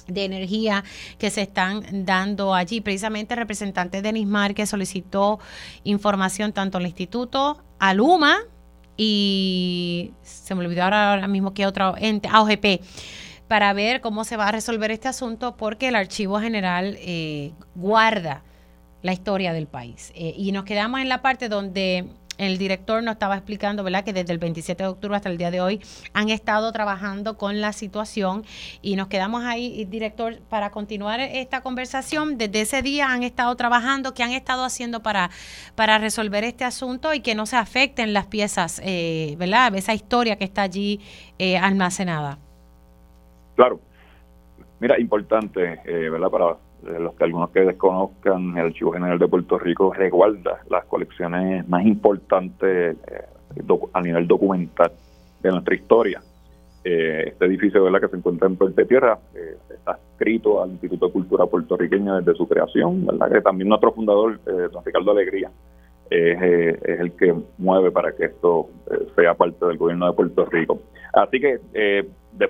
de 0.08 0.26
energía 0.26 0.84
que 1.18 1.30
se 1.30 1.44
están 1.44 2.06
dando 2.06 2.54
allí. 2.54 2.82
Precisamente 2.82 3.34
el 3.34 3.40
representante 3.40 4.02
Denis 4.02 4.28
que 4.54 4.66
solicitó 4.66 5.40
información 5.86 6.52
tanto 6.52 6.80
al 6.80 6.86
instituto, 6.86 7.64
al 7.80 8.02
UMA 8.02 8.40
y 8.98 10.12
se 10.22 10.54
me 10.54 10.66
olvidó 10.66 10.84
ahora, 10.84 11.26
mismo 11.30 11.54
que 11.54 11.66
otro 11.66 11.96
ente, 11.98 12.28
AOGP 12.28 12.82
para 13.52 13.74
ver 13.74 14.00
cómo 14.00 14.24
se 14.24 14.38
va 14.38 14.48
a 14.48 14.52
resolver 14.54 14.92
este 14.92 15.10
asunto 15.10 15.58
porque 15.58 15.90
el 15.90 15.96
Archivo 15.96 16.40
General 16.40 16.96
eh, 17.02 17.52
guarda 17.76 18.46
la 19.02 19.12
historia 19.12 19.52
del 19.52 19.68
país. 19.68 20.14
Eh, 20.16 20.34
y 20.38 20.54
nos 20.54 20.64
quedamos 20.64 21.02
en 21.02 21.10
la 21.10 21.22
parte 21.22 21.50
donde 21.50 22.08
el 22.38 22.58
director 22.58 23.04
nos 23.04 23.16
estaba 23.16 23.36
explicando, 23.36 23.84
¿verdad?, 23.84 24.06
que 24.06 24.14
desde 24.14 24.32
el 24.32 24.40
27 24.40 24.82
de 24.82 24.88
octubre 24.88 25.18
hasta 25.18 25.28
el 25.28 25.38
día 25.38 25.52
de 25.52 25.60
hoy 25.60 25.82
han 26.14 26.30
estado 26.30 26.72
trabajando 26.72 27.38
con 27.38 27.60
la 27.60 27.74
situación 27.74 28.46
y 28.82 28.96
nos 28.96 29.10
quedamos 29.10 29.44
ahí, 29.44 29.84
director, 29.84 30.40
para 30.44 30.72
continuar 30.72 31.20
esta 31.20 31.60
conversación. 31.60 32.38
Desde 32.38 32.62
ese 32.62 32.82
día 32.82 33.12
han 33.12 33.24
estado 33.24 33.54
trabajando, 33.58 34.14
¿qué 34.14 34.24
han 34.24 34.32
estado 34.32 34.64
haciendo 34.64 35.04
para, 35.04 35.30
para 35.76 35.98
resolver 35.98 36.46
este 36.46 36.64
asunto 36.64 37.14
y 37.14 37.20
que 37.20 37.36
no 37.36 37.46
se 37.46 37.58
afecten 37.58 38.14
las 38.14 38.28
piezas, 38.28 38.82
eh, 38.82 39.36
¿verdad?, 39.38 39.76
esa 39.76 39.94
historia 39.94 40.38
que 40.38 40.46
está 40.46 40.62
allí 40.62 41.02
almacenada. 41.60 42.40
Claro. 43.56 43.80
Mira, 44.82 45.00
importante, 45.00 45.80
eh, 45.86 46.10
¿verdad? 46.10 46.30
Para 46.32 46.58
los 47.00 47.14
que 47.14 47.24
algunos 47.24 47.52
que 47.52 47.60
desconozcan, 47.60 48.58
el 48.58 48.66
Archivo 48.66 48.92
General 48.92 49.20
de 49.20 49.28
Puerto 49.28 49.60
Rico 49.60 49.94
resguarda 49.94 50.62
las 50.72 50.86
colecciones 50.86 51.70
más 51.70 51.86
importantes 51.86 52.98
eh, 52.98 53.76
a 53.94 54.02
nivel 54.02 54.28
documental 54.28 54.92
de 55.44 55.52
nuestra 55.52 55.76
historia. 55.76 56.24
Eh, 56.84 57.26
este 57.28 57.46
edificio 57.46 57.84
¿verdad? 57.84 58.02
que 58.02 58.08
se 58.08 58.18
encuentra 58.18 58.48
en 58.48 58.56
Puerto 58.56 58.84
Tierra 58.88 59.20
está 59.70 60.00
escrito 60.14 60.64
al 60.64 60.72
Instituto 60.72 61.06
de 61.06 61.14
Cultura 61.14 61.46
Puertorriqueña 61.46 62.20
desde 62.20 62.34
su 62.34 62.48
creación, 62.48 63.06
¿verdad? 63.06 63.32
que 63.32 63.42
también 63.42 63.70
nuestro 63.70 63.92
fundador, 63.92 64.40
don 64.44 64.84
Ricardo 64.84 65.12
Alegría, 65.12 65.52
es, 66.10 66.42
el 66.42 67.12
que 67.12 67.36
mueve 67.60 67.92
para 67.92 68.16
que 68.16 68.26
esto 68.26 68.70
sea 69.16 69.36
parte 69.36 69.64
del 69.64 69.78
gobierno 69.78 70.08
de 70.08 70.14
Puerto 70.14 70.46
Rico. 70.46 70.80
Así 71.14 71.40
que 71.40 71.60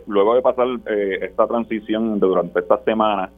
luego 0.07 0.36
de 0.36 0.41
pasar 0.41 0.67
eh, 0.88 1.19
esta 1.21 1.47
transición 1.47 2.19
durante 2.19 2.59
esta 2.59 2.77
semana 2.84 3.29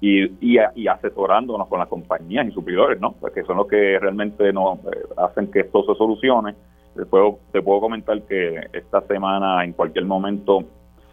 y, 0.00 0.24
y, 0.40 0.88
asesorándonos 0.88 1.68
con 1.68 1.78
las 1.78 1.88
compañías 1.88 2.46
y 2.46 2.50
suplidores, 2.50 3.00
¿no? 3.00 3.12
Porque 3.18 3.42
son 3.44 3.56
los 3.56 3.66
que 3.66 3.98
realmente 3.98 4.52
nos 4.52 4.78
eh, 4.80 5.06
hacen 5.16 5.50
que 5.50 5.60
esto 5.60 5.84
se 5.84 5.94
solucione. 5.94 6.54
Después 6.94 7.36
te 7.52 7.62
puedo 7.62 7.80
comentar 7.80 8.20
que 8.22 8.68
esta 8.72 9.00
semana 9.02 9.64
en 9.64 9.72
cualquier 9.72 10.04
momento 10.04 10.64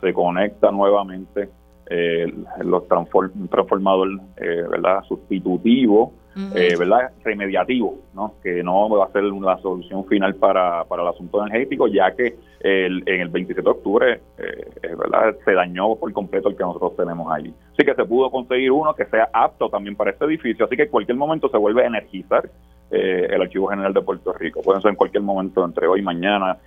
se 0.01 0.13
conecta 0.13 0.71
nuevamente 0.71 1.49
eh, 1.89 2.34
los 2.61 2.88
transform, 2.88 3.47
transformador 3.49 4.09
¿verdad? 4.38 5.03
sustitutivo 5.07 6.13
eh, 6.55 6.75
¿verdad? 6.77 7.11
remediativo, 7.23 7.99
¿no? 8.15 8.34
que 8.41 8.63
no 8.63 8.89
va 8.89 9.05
a 9.05 9.11
ser 9.11 9.23
la 9.23 9.57
solución 9.59 10.03
final 10.05 10.34
para, 10.36 10.84
para 10.86 11.03
el 11.03 11.09
asunto 11.09 11.45
energético, 11.45 11.88
ya 11.88 12.15
que 12.15 12.36
el, 12.64 13.03
en 13.05 13.22
el 13.22 13.30
27 13.30 13.61
de 13.61 13.70
octubre 13.70 14.22
eh, 14.38 14.72
¿verdad? 14.82 15.36
se 15.43 15.53
dañó 15.53 15.95
por 15.95 16.11
completo 16.14 16.49
el 16.49 16.55
que 16.55 16.64
nosotros 16.64 16.95
tenemos 16.95 17.32
ahí. 17.32 17.53
Así 17.74 17.86
que 17.86 17.93
se 17.93 18.05
pudo 18.05 18.32
conseguir 18.32 18.72
uno 18.72 18.93
que 18.95 19.05
sea 19.05 19.30
apto 19.34 19.70
también 19.70 19.95
para 19.95 20.11
este 20.11 20.26
edificio, 20.26 20.66
así 20.66 20.76
que 20.76 20.84
en 20.84 20.89
cualquier 20.89 21.18
momento 21.18 21.49
se 21.49 21.57
vuelve 21.57 21.84
a 21.84 21.88
energizar 21.88 22.49
eh, 22.89 23.28
el 23.30 23.41
Archivo 23.41 23.68
General 23.68 23.93
de 23.93 24.01
Puerto 24.01 24.34
Rico. 24.34 24.61
Pueden 24.61 24.82
ser 24.82 24.91
en 24.91 24.95
cualquier 24.95 25.24
momento, 25.24 25.64
entre 25.64 25.88
hoy 25.88 26.01
mañana, 26.01 26.57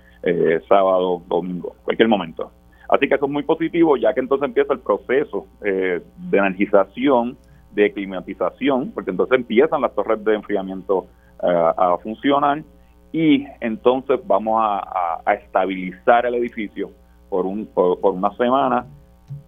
sábado, 0.67 1.21
domingo, 1.27 1.75
cualquier 1.83 2.09
momento. 2.09 2.51
Así 2.89 3.07
que 3.07 3.15
eso 3.15 3.25
es 3.25 3.31
muy 3.31 3.43
positivo, 3.43 3.95
ya 3.97 4.13
que 4.13 4.19
entonces 4.19 4.45
empieza 4.45 4.73
el 4.73 4.79
proceso 4.79 5.45
de 5.61 6.01
energización 6.37 7.37
de 7.71 7.93
climatización, 7.93 8.91
porque 8.91 9.11
entonces 9.11 9.37
empiezan 9.37 9.81
las 9.81 9.93
torres 9.93 10.23
de 10.25 10.33
enfriamiento 10.33 11.05
eh, 11.43 11.71
a 11.77 11.97
funcionar 12.01 12.63
y 13.11 13.45
entonces 13.61 14.19
vamos 14.25 14.61
a, 14.61 15.21
estabilizar 15.33 16.25
el 16.25 16.35
edificio 16.35 16.91
por, 17.29 17.45
un, 17.45 17.65
por, 17.65 17.97
una 18.13 18.35
semana 18.37 18.85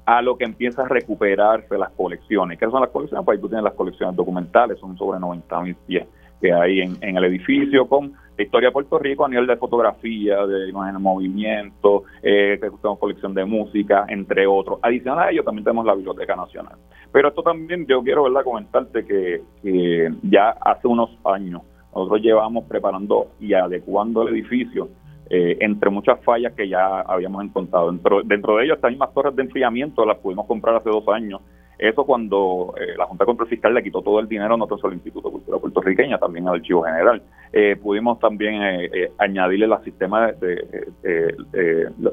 a 0.06 0.22
lo 0.22 0.38
que 0.38 0.44
empieza 0.44 0.82
a 0.84 0.88
recuperarse 0.88 1.78
las 1.78 1.92
colecciones. 1.92 2.58
¿Qué 2.58 2.66
son 2.66 2.82
las 2.82 2.90
colecciones? 2.90 3.24
Pues 3.26 3.38
ahí 3.38 3.42
tú 3.42 3.48
tienes 3.48 3.64
las 3.64 3.74
colecciones 3.74 4.16
documentales, 4.16 4.80
son 4.80 4.98
sobre 4.98 5.20
90 5.20 5.62
mil 5.62 5.76
pies 5.76 6.08
que 6.42 6.54
hay 6.54 6.80
en, 6.80 6.98
el 7.02 7.24
edificio 7.26 7.86
con 7.88 8.14
historia 8.38 8.70
de 8.70 8.74
Puerto 8.74 8.98
Rico 8.98 9.26
a 9.26 9.30
nivel 9.30 9.46
de 9.46 9.58
fotografía, 9.58 10.46
de 10.48 10.70
imagen 10.70 10.94
de 10.94 11.00
movimiento, 11.00 12.04
eh, 12.24 12.58
tenemos 12.60 12.98
colección 12.98 13.34
de 13.34 13.44
música, 13.44 14.06
entre 14.08 14.48
otros. 14.48 14.80
Adicional 14.82 15.28
a 15.28 15.32
ello, 15.32 15.44
también 15.44 15.66
tenemos 15.66 15.86
la 15.86 15.96
Biblioteca 15.96 16.38
Nacional. 16.38 16.78
Pero 17.12 17.28
esto 17.28 17.44
también 17.44 17.86
yo 17.86 18.02
quiero 18.02 18.24
¿verdad? 18.24 18.46
comentarte 18.46 19.06
que 19.06 20.14
ya 20.24 20.52
hace 20.62 20.88
unos 20.88 21.10
años 21.26 21.64
nosotros 21.94 22.22
llevamos 22.22 22.66
preparando 22.66 23.32
y 23.40 23.54
adecuando 23.54 24.22
el 24.24 24.36
edificio 24.36 24.90
eh, 25.32 25.58
entre 25.60 25.92
muchas 25.92 26.20
fallas 26.24 26.54
que 26.54 26.68
ya 26.68 27.02
habíamos 27.02 27.44
encontrado. 27.44 27.92
Dentro, 27.92 28.58
de 28.58 28.66
ellas, 28.66 28.78
estas 28.78 28.90
mismas 28.90 29.14
torres 29.14 29.36
de 29.36 29.44
enfriamiento 29.44 30.04
las 30.04 30.18
pudimos 30.18 30.48
comprar 30.48 30.78
hace 30.78 30.90
dos 30.90 31.08
años. 31.08 31.42
Eso 31.78 32.04
cuando 32.04 32.74
eh, 32.82 32.96
la 32.98 33.06
Junta 33.06 33.24
de 33.24 33.28
Control 33.28 33.48
Fiscal 33.48 33.74
le 33.76 33.84
quitó 33.84 34.02
todo 34.02 34.20
el 34.20 34.28
dinero 34.28 34.58
no 34.58 34.68
solo 34.68 34.88
al 34.88 34.94
Instituto 34.96 35.30
de 35.30 35.34
Cultura 35.34 35.60
Puertorriqueña, 35.60 36.18
también 36.18 36.48
al 36.48 36.56
Archivo 36.56 36.82
General. 36.82 37.22
Eh, 37.54 37.78
pudimos 37.82 38.20
también 38.20 38.90
añadirle 39.20 39.68
los 39.68 39.84
sistemas, 39.84 40.38
de, 40.40 41.38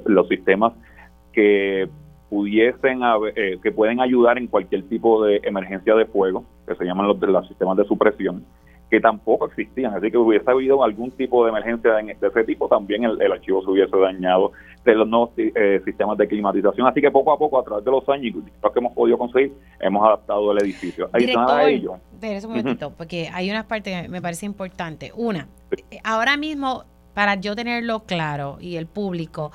los 0.04 0.28
sistemas 0.28 0.74
que 1.32 1.88
pudiesen 2.28 3.00
que 3.62 3.72
pueden 3.72 4.00
ayudar 4.00 4.36
en 4.36 4.46
cualquier 4.46 4.82
tipo 4.88 5.24
de 5.24 5.40
emergencia 5.42 5.94
de 5.94 6.04
fuego, 6.04 6.44
que 6.68 6.74
se 6.74 6.84
llaman 6.84 7.08
los, 7.08 7.18
los 7.18 7.48
sistemas 7.48 7.78
de 7.78 7.84
supresión 7.86 8.44
que 8.90 9.00
tampoco 9.00 9.46
existían. 9.46 9.94
Así 9.94 10.10
que 10.10 10.16
hubiese 10.16 10.48
habido 10.50 10.82
algún 10.84 11.10
tipo 11.10 11.44
de 11.44 11.50
emergencia 11.50 11.94
de, 11.94 12.16
ese 12.20 12.44
tipo, 12.44 12.68
también 12.68 13.04
el, 13.04 13.32
archivo 13.32 13.62
se 13.62 13.70
hubiese 13.70 13.96
dañado 13.96 14.52
de 14.84 14.94
los 14.94 15.08
nuevos 15.08 15.30
eh, 15.36 15.80
sistemas 15.84 16.16
de 16.16 16.28
climatización. 16.28 16.86
Así 16.86 17.00
que 17.00 17.10
poco 17.10 17.32
a 17.32 17.38
poco, 17.38 17.58
a 17.58 17.64
través 17.64 17.84
de 17.84 17.90
los 17.90 18.08
años 18.08 18.36
lo 18.62 18.72
que 18.72 18.78
hemos 18.78 18.92
podido 18.92 19.18
conseguir, 19.18 19.52
hemos 19.80 20.04
adaptado 20.06 20.52
el 20.52 20.62
edificio. 20.62 21.08
Director, 21.12 21.50
a 21.50 21.68
ello. 21.68 21.96
un 22.22 22.48
momentito, 22.48 22.92
porque 22.96 23.28
hay 23.32 23.50
unas 23.50 23.64
partes 23.64 24.02
que 24.02 24.08
me 24.08 24.22
parece 24.22 24.46
importante. 24.46 25.10
Una, 25.16 25.48
eh, 25.90 25.98
ahora 26.04 26.36
mismo, 26.36 26.84
para 27.14 27.34
yo 27.34 27.56
tenerlo 27.56 28.04
claro 28.04 28.58
y 28.60 28.76
el 28.76 28.86
público, 28.86 29.50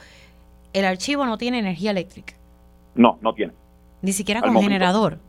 el 0.74 0.84
archivo 0.84 1.26
no 1.26 1.38
tiene 1.38 1.60
energía 1.60 1.92
eléctrica. 1.92 2.34
No, 2.96 3.18
no 3.22 3.34
tiene. 3.34 3.54
Ni 4.02 4.12
siquiera 4.12 4.42
con 4.42 4.60
generador. 4.62 5.20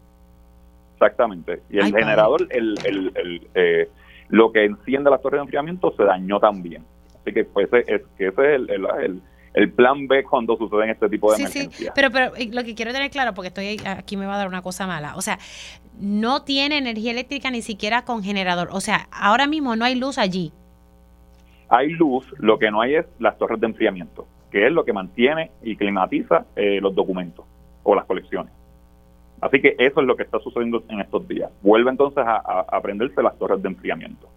Exactamente. 1.03 1.63
Y 1.69 1.79
el 1.79 1.87
generador, 1.87 2.47
el, 2.51 2.75
el, 2.85 3.49
eh, 3.55 3.89
lo 4.29 4.53
que 4.53 4.65
enciende 4.65 5.11
la 5.11 5.19
torre 5.19 5.39
de 5.39 5.43
enfriamiento 5.43 5.93
se 5.97 6.05
dañó 6.05 6.39
también. 6.39 6.85
Así 7.21 7.33
que 7.33 7.45
pues 7.45 7.69
es, 7.73 8.03
que 8.17 8.29
ese 8.29 8.55
es 8.55 8.69
el, 8.69 9.23
el, 9.55 9.73
plan 9.73 10.07
B 10.07 10.25
cuando 10.25 10.57
suceden 10.57 10.91
este 10.91 11.09
tipo 11.09 11.31
de 11.31 11.37
sí, 11.37 11.43
emergencias. 11.43 11.89
Sí, 11.89 11.93
pero, 11.95 12.11
pero 12.11 12.33
lo 12.53 12.65
que 12.65 12.75
quiero 12.75 12.93
tener 12.93 13.11
claro, 13.11 13.35
porque 13.35 13.49
estoy 13.49 13.81
aquí 13.85 14.17
me 14.17 14.27
va 14.27 14.35
a 14.35 14.39
dar 14.39 14.49
una 14.49 14.63
cosa 14.63 14.87
mala, 14.87 15.15
o 15.17 15.21
sea, 15.21 15.39
no 15.99 16.43
tiene 16.45 16.79
energía 16.79 17.11
eléctrica 17.11 17.51
ni 17.51 17.63
siquiera 17.63 18.05
con 18.05 18.23
generador, 18.23 18.69
o 18.73 18.81
sea, 18.81 19.09
ahora 19.13 19.47
mismo 19.47 19.77
no 19.77 19.85
hay 19.85 19.95
luz 19.95 20.19
allí. 20.19 20.53
Hay 21.69 21.91
luz, 21.91 22.27
lo 22.39 22.59
que 22.59 22.71
no 22.71 22.81
hay 22.81 22.97
es 22.97 23.07
las 23.19 23.39
torres 23.39 23.61
de 23.61 23.67
enfriamiento, 23.67 24.27
que 24.51 24.67
es 24.67 24.73
lo 24.73 24.85
que 24.85 24.93
mantiene 24.93 25.51
y 25.63 25.77
climatiza 25.77 26.47
eh, 26.57 26.81
los 26.81 26.95
documentos 26.95 27.45
o 27.83 27.95
las 27.95 28.05
colecciones. 28.05 28.53
Así 29.43 29.61
que 29.61 29.75
eso 29.77 30.01
es 30.01 30.07
lo 30.07 30.17
que 30.17 30.23
está 30.23 30.39
sucediendo 30.39 30.85
en 30.89 31.01
estos 31.01 31.27
días. 31.27 31.51
Vuelve 31.63 31.91
entonces 31.91 32.23
a, 32.25 32.65
aprenderse 32.69 33.21
las 33.23 33.37
torres 33.39 33.61
de 33.61 33.69
enfriamiento. 33.69 34.29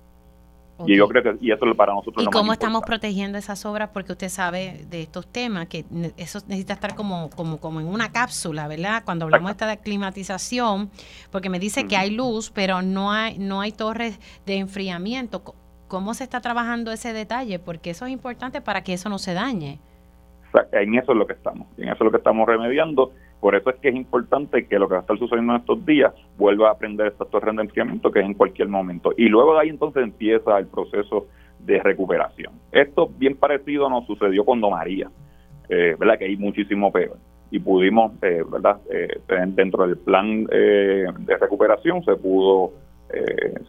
Y 0.86 0.98
yo 0.98 1.08
creo 1.08 1.24
que 1.24 1.38
y 1.40 1.52
eso 1.52 1.66
es 1.66 1.78
para 1.78 1.94
nosotros. 1.94 2.26
¿Y 2.26 2.30
cómo 2.32 2.52
estamos 2.52 2.82
protegiendo 2.82 3.38
esas 3.38 3.66
obras? 3.66 3.92
Porque 3.94 4.12
usted 4.12 4.28
sabe 4.28 4.84
de 4.90 5.04
estos 5.04 5.26
temas 5.28 5.68
que 5.68 5.86
eso 6.18 6.40
necesita 6.48 6.74
estar 6.74 6.96
como, 6.96 7.30
como, 7.30 7.60
como 7.62 7.80
en 7.80 7.88
una 7.88 8.12
cápsula, 8.12 8.68
¿verdad? 8.68 9.04
Cuando 9.06 9.26
hablamos 9.26 9.48
de 9.50 9.52
esta 9.52 9.78
climatización, 9.78 10.90
porque 11.32 11.50
me 11.50 11.60
dice 11.60 11.88
que 11.88 11.96
hay 11.96 12.10
luz, 12.10 12.50
pero 12.50 12.82
no 12.82 13.14
hay, 13.14 13.38
no 13.38 13.62
hay 13.62 13.72
torres 13.72 14.20
de 14.46 14.58
enfriamiento. 14.58 15.44
¿Cómo 15.88 16.14
se 16.16 16.26
está 16.26 16.42
trabajando 16.42 16.92
ese 16.92 17.14
detalle? 17.14 17.60
Porque 17.60 17.92
eso 17.92 18.06
es 18.08 18.12
importante 18.12 18.60
para 18.60 18.84
que 18.84 18.94
eso 18.94 19.08
no 19.08 19.20
se 19.20 19.34
dañe. 19.34 19.80
En 20.72 20.96
eso 20.96 21.12
es 21.12 21.18
lo 21.18 21.28
que 21.28 21.34
estamos, 21.34 21.68
en 21.78 21.90
eso 21.90 21.96
es 21.96 22.02
lo 22.02 22.12
que 22.12 22.18
estamos 22.18 22.48
remediando 22.48 23.12
por 23.46 23.56
eso 23.56 23.70
es 23.70 23.76
que 23.76 23.90
es 23.90 23.96
importante 23.96 24.66
que 24.66 24.80
lo 24.80 24.88
que 24.88 24.96
va 24.96 25.02
a 25.02 25.02
estar 25.02 25.20
sucediendo 25.20 25.54
en 25.54 25.60
estos 25.60 25.86
días 25.86 26.12
vuelva 26.36 26.70
a 26.70 26.72
aprender 26.72 27.06
estas 27.06 27.30
torres 27.30 27.56
de 27.56 27.62
enfriamiento 27.62 28.10
que 28.10 28.22
es 28.22 28.26
en 28.26 28.34
cualquier 28.34 28.70
momento. 28.70 29.14
Y 29.18 29.26
luego 29.30 29.54
de 29.54 29.60
ahí 29.60 29.70
entonces 29.70 30.02
empieza 30.02 30.58
el 30.58 30.66
proceso 30.66 31.28
de 31.60 31.78
recuperación. 31.78 32.54
Esto 32.72 33.08
bien 33.20 33.36
parecido 33.36 33.88
nos 33.88 34.08
sucedió 34.08 34.46
con 34.46 34.60
María, 34.62 35.12
eh, 35.70 35.96
¿verdad? 36.00 36.18
Que 36.18 36.26
hay 36.26 36.38
muchísimo 36.38 36.92
peor. 36.92 37.18
Y 37.52 37.60
pudimos, 37.60 38.14
eh, 38.24 38.44
¿verdad? 38.52 38.78
Eh, 38.90 39.20
dentro 39.50 39.86
del 39.86 39.98
plan 40.00 40.48
eh, 40.52 41.06
de 41.20 41.38
recuperación 41.38 42.04
se 42.04 42.16
pudo 42.16 42.74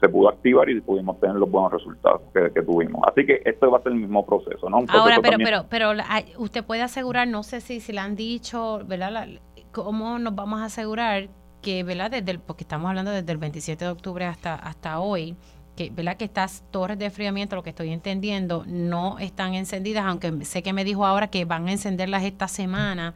se 0.00 0.08
pudo 0.08 0.30
activar 0.30 0.68
y 0.70 0.80
pudimos 0.80 1.20
tener 1.20 1.36
los 1.36 1.48
buenos 1.48 1.70
resultados 1.70 2.22
que, 2.32 2.62
tuvimos. 2.62 3.02
Así 3.06 3.24
que 3.24 3.42
esto 3.44 3.70
va 3.70 3.78
a 3.78 3.82
ser 3.82 3.92
el 3.92 3.98
mismo 3.98 4.24
proceso, 4.26 4.68
¿no? 4.68 4.78
Ahora, 4.88 5.18
pero, 5.22 5.36
pero, 5.38 5.66
pero 5.68 5.90
usted 6.38 6.64
puede 6.64 6.82
asegurar, 6.82 7.28
no 7.28 7.42
sé 7.44 7.60
si, 7.60 7.78
si 7.78 7.92
le 7.92 8.00
han 8.00 8.16
dicho, 8.16 8.80
¿verdad? 8.86 9.12
La, 9.12 9.28
¿cómo 9.76 10.18
nos 10.18 10.34
vamos 10.34 10.60
a 10.60 10.64
asegurar 10.64 11.28
que, 11.60 11.82
¿verdad? 11.84 12.10
Desde 12.10 12.30
el, 12.30 12.40
porque 12.40 12.64
estamos 12.64 12.88
hablando 12.88 13.10
desde 13.10 13.30
el 13.30 13.36
27 13.36 13.84
de 13.84 13.90
octubre 13.90 14.24
hasta, 14.24 14.54
hasta 14.54 15.00
hoy, 15.00 15.36
que, 15.76 15.90
¿verdad? 15.90 16.16
que 16.16 16.24
estas 16.24 16.64
torres 16.70 16.98
de 16.98 17.04
enfriamiento, 17.04 17.56
lo 17.56 17.62
que 17.62 17.70
estoy 17.70 17.92
entendiendo, 17.92 18.64
no 18.66 19.18
están 19.18 19.52
encendidas, 19.52 20.06
aunque 20.06 20.32
sé 20.46 20.62
que 20.62 20.72
me 20.72 20.82
dijo 20.82 21.04
ahora 21.04 21.28
que 21.28 21.44
van 21.44 21.68
a 21.68 21.72
encenderlas 21.72 22.24
esta 22.24 22.48
semana. 22.48 23.12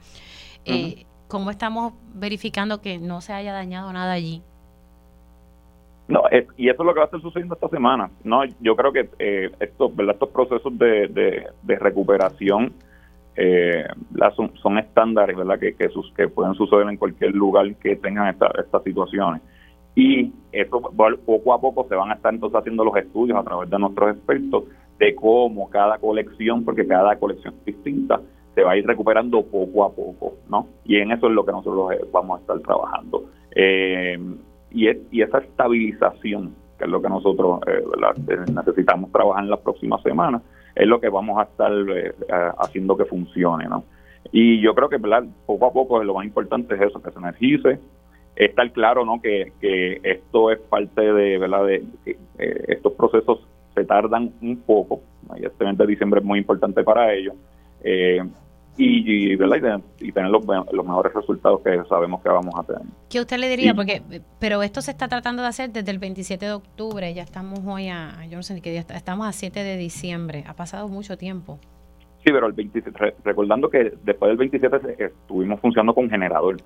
Eh, 0.67 1.07
¿Cómo 1.29 1.51
estamos 1.51 1.95
verificando 2.13 2.83
que 2.83 2.99
no 2.99 3.23
se 3.23 3.33
haya 3.33 3.55
dañado 3.55 3.91
nada 3.95 4.13
allí? 4.13 4.43
No, 6.09 6.25
y 6.59 6.69
eso 6.69 6.83
es 6.83 6.87
lo 6.87 6.93
que 6.93 6.99
va 6.99 7.05
a 7.05 7.07
estar 7.07 7.23
sucediendo 7.23 7.55
esta 7.55 7.69
semana. 7.69 8.11
No, 8.23 8.45
yo 8.61 8.77
creo 8.77 8.93
que 8.93 9.09
eh, 9.19 9.51
estos, 9.61 9.97
¿verdad? 9.97 10.17
estos 10.17 10.29
procesos 10.29 10.77
de, 10.77 11.09
de, 11.09 11.47
de 11.63 11.79
recuperación 11.79 12.75
eh, 13.37 13.87
son, 14.63 14.79
estándares 14.79 15.37
¿verdad? 15.37 15.59
Que, 15.59 15.75
que, 15.75 15.89
sus, 15.89 16.13
que 16.15 16.29
pueden 16.29 16.55
suceder 16.55 16.89
en 16.89 16.97
cualquier 16.97 17.35
lugar 17.35 17.75
que 17.77 17.97
tengan 17.97 18.29
estas 18.29 18.83
situaciones. 18.85 19.43
Y 19.95 20.33
eso 20.53 20.81
poco 21.25 21.53
a 21.53 21.61
poco 21.61 21.87
se 21.89 21.95
van 21.95 22.11
a 22.11 22.15
estar 22.15 22.33
entonces 22.33 22.59
haciendo 22.59 22.85
los 22.85 22.97
estudios 22.97 23.39
a 23.39 23.43
través 23.43 23.69
de 23.69 23.79
nuestros 23.79 24.17
expertos 24.17 24.65
de 24.99 25.15
cómo 25.15 25.69
cada 25.71 25.99
colección, 25.99 26.65
porque 26.65 26.87
cada 26.87 27.17
colección 27.17 27.55
es 27.59 27.65
distinta, 27.65 28.21
se 28.55 28.63
va 28.63 28.73
a 28.73 28.77
ir 28.77 28.87
recuperando 28.87 29.43
poco 29.43 29.85
a 29.85 29.91
poco, 29.91 30.35
¿no? 30.49 30.67
Y 30.85 30.97
en 30.97 31.11
eso 31.11 31.27
es 31.29 31.33
lo 31.33 31.45
que 31.45 31.53
nosotros 31.53 31.93
eh, 31.93 32.01
vamos 32.13 32.39
a 32.39 32.41
estar 32.43 32.61
trabajando. 32.61 33.25
Eh, 33.55 34.19
y, 34.71 34.89
y 35.11 35.23
esa 35.23 35.39
estabilización, 35.39 36.55
que 36.79 36.85
es 36.85 36.91
lo 36.91 37.01
que 37.01 37.09
nosotros 37.09 37.61
eh, 37.67 37.83
necesitamos 38.53 39.11
trabajar 39.11 39.45
en 39.45 39.51
las 39.51 39.61
próximas 39.61 40.03
semanas, 40.03 40.43
es 40.75 40.87
lo 40.87 41.01
que 41.01 41.09
vamos 41.09 41.39
a 41.39 41.45
estar 41.45 41.73
eh, 41.73 42.13
haciendo 42.59 42.97
que 42.97 43.05
funcione, 43.05 43.67
¿no? 43.67 43.85
Y 44.33 44.61
yo 44.61 44.75
creo 44.75 44.89
que 44.89 44.99
poco 45.47 45.67
a 45.67 45.73
poco 45.73 46.03
lo 46.03 46.15
más 46.15 46.25
importante 46.25 46.75
es 46.75 46.83
eso, 46.83 47.03
que 47.03 47.11
se 47.11 47.19
energice, 47.19 47.79
estar 48.37 48.71
claro, 48.73 49.05
¿no? 49.05 49.21
Que, 49.21 49.53
que 49.61 50.01
esto 50.03 50.51
es 50.51 50.59
parte 50.59 51.01
de, 51.01 51.39
¿verdad? 51.39 51.67
De, 51.67 51.85
eh, 52.07 52.65
estos 52.69 52.93
procesos 52.95 53.47
se 53.75 53.85
tardan 53.85 54.33
un 54.43 54.57
poco, 54.59 55.01
este 55.37 55.65
mes 55.65 55.79
de 55.79 55.87
diciembre 55.87 56.21
es 56.21 56.27
muy 56.27 56.39
importante 56.39 56.83
para 56.83 57.13
ellos, 57.15 57.35
eh, 57.83 58.23
y, 58.81 59.33
y, 59.33 59.37
tener 60.13 60.31
los, 60.31 60.45
mejores 60.47 61.13
resultados 61.13 61.61
que 61.61 61.83
sabemos 61.89 62.23
que 62.23 62.29
vamos 62.29 62.55
a 62.57 62.63
tener. 62.63 62.83
¿Qué 63.11 63.21
usted 63.21 63.39
le 63.39 63.49
diría? 63.49 63.75
Porque, 63.75 64.03
pero 64.39 64.63
esto 64.63 64.81
se 64.81 64.91
está 64.91 65.09
tratando 65.09 65.43
de 65.43 65.49
hacer 65.49 65.71
desde 65.71 65.91
el 65.91 65.99
27 65.99 66.47
de 66.47 66.53
octubre, 66.53 67.13
ya 67.13 67.23
estamos 67.23 67.61
hoy 67.67 67.89
a, 67.89 68.25
yo 68.29 68.37
no 68.37 68.43
sé 68.43 68.55
ni 68.55 68.61
qué 68.61 68.71
día, 68.71 68.85
estamos 68.95 69.27
a 69.27 69.33
7 69.33 69.63
de 69.63 69.77
diciembre, 69.77 70.45
ha 70.47 70.55
pasado 70.55 70.89
mucho 70.89 71.19
tiempo. 71.19 71.59
Sí, 72.25 72.33
pero 72.33 72.47
el 72.47 72.53
27, 72.53 73.15
recordando 73.25 73.69
que 73.69 73.93
después 74.03 74.31
del 74.31 74.37
27 74.37 75.05
estuvimos 75.05 75.61
funcionando 75.61 75.95
con 75.95 76.09
generador. 76.09 76.57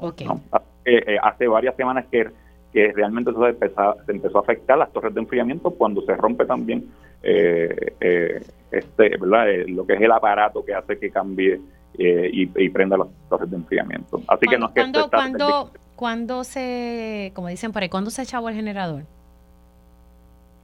Eh, 0.84 1.16
hace 1.22 1.46
varias 1.48 1.76
semanas 1.76 2.06
que, 2.10 2.28
que 2.72 2.92
realmente 2.92 3.30
eso 3.30 3.42
se 3.42 3.50
empezó, 3.50 3.96
se 4.04 4.12
empezó 4.12 4.38
a 4.38 4.40
afectar 4.42 4.78
las 4.78 4.92
torres 4.92 5.14
de 5.14 5.20
enfriamiento 5.20 5.70
cuando 5.70 6.02
se 6.02 6.14
rompe 6.16 6.44
también 6.44 6.84
eh, 7.22 7.94
eh, 8.00 8.42
este, 8.70 9.16
¿verdad? 9.16 9.46
lo 9.68 9.86
que 9.86 9.94
es 9.94 10.00
el 10.00 10.12
aparato 10.12 10.64
que 10.64 10.74
hace 10.74 10.98
que 10.98 11.10
cambie 11.10 11.60
eh, 11.98 12.30
y, 12.32 12.68
prenda 12.70 12.96
las 12.96 13.08
torres 13.28 13.50
de 13.50 13.56
enfriamiento. 13.56 14.20
Así 14.26 14.46
que 14.46 14.58
no 14.58 14.66
es 14.66 14.72
que 14.72 14.80
¿cuándo, 14.80 15.10
cuando, 15.10 15.70
cuando 15.94 16.44
se, 16.44 17.32
como 17.34 17.48
dicen 17.48 17.72
por 17.72 17.82
ahí, 17.82 17.88
cuándo 17.88 18.10
se 18.10 18.22
echaba 18.22 18.50
el 18.50 18.56
generador? 18.56 19.04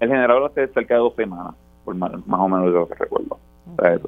El 0.00 0.08
generador 0.08 0.50
hace 0.50 0.66
cerca 0.68 0.94
de 0.94 1.00
dos 1.00 1.14
semanas, 1.14 1.54
por 1.84 1.94
más, 1.94 2.10
o 2.12 2.48
menos 2.48 2.66
de 2.66 2.72
lo 2.72 2.88
que 2.88 2.94
recuerdo. 2.94 3.38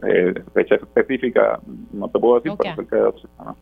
Eh, 0.06 0.34
fecha 0.52 0.74
específica 0.74 1.60
no 1.92 2.08
te 2.08 2.18
puedo 2.18 2.40
decir, 2.40 2.52
pero 2.58 2.74
cerca 2.74 2.96
de 2.96 3.02
dos 3.02 3.20
semanas. 3.20 3.56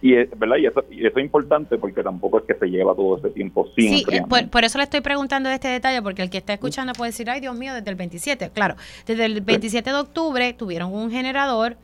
Y, 0.00 0.14
¿verdad? 0.14 0.56
Y, 0.58 0.66
eso, 0.66 0.84
y 0.90 1.04
eso 1.04 1.18
es 1.18 1.24
importante 1.24 1.76
porque 1.76 2.04
tampoco 2.04 2.38
es 2.38 2.44
que 2.44 2.54
se 2.54 2.66
lleva 2.66 2.94
todo 2.94 3.18
ese 3.18 3.30
tiempo 3.30 3.66
sin 3.74 3.96
sí, 3.96 4.04
eh, 4.12 4.22
por, 4.28 4.48
por, 4.48 4.62
eso 4.62 4.78
le 4.78 4.84
estoy 4.84 5.00
preguntando 5.00 5.48
de 5.48 5.56
este 5.56 5.66
detalle, 5.66 6.00
porque 6.02 6.22
el 6.22 6.30
que 6.30 6.38
está 6.38 6.52
escuchando 6.52 6.92
puede 6.92 7.10
decir, 7.10 7.28
ay 7.28 7.40
Dios 7.40 7.56
mío, 7.56 7.74
desde 7.74 7.90
el 7.90 7.96
27. 7.96 8.50
Claro, 8.50 8.76
desde 9.06 9.24
el 9.24 9.40
27 9.40 9.90
de 9.90 9.96
octubre 9.96 10.52
tuvieron 10.52 10.94
un 10.94 11.10
generador 11.10 11.76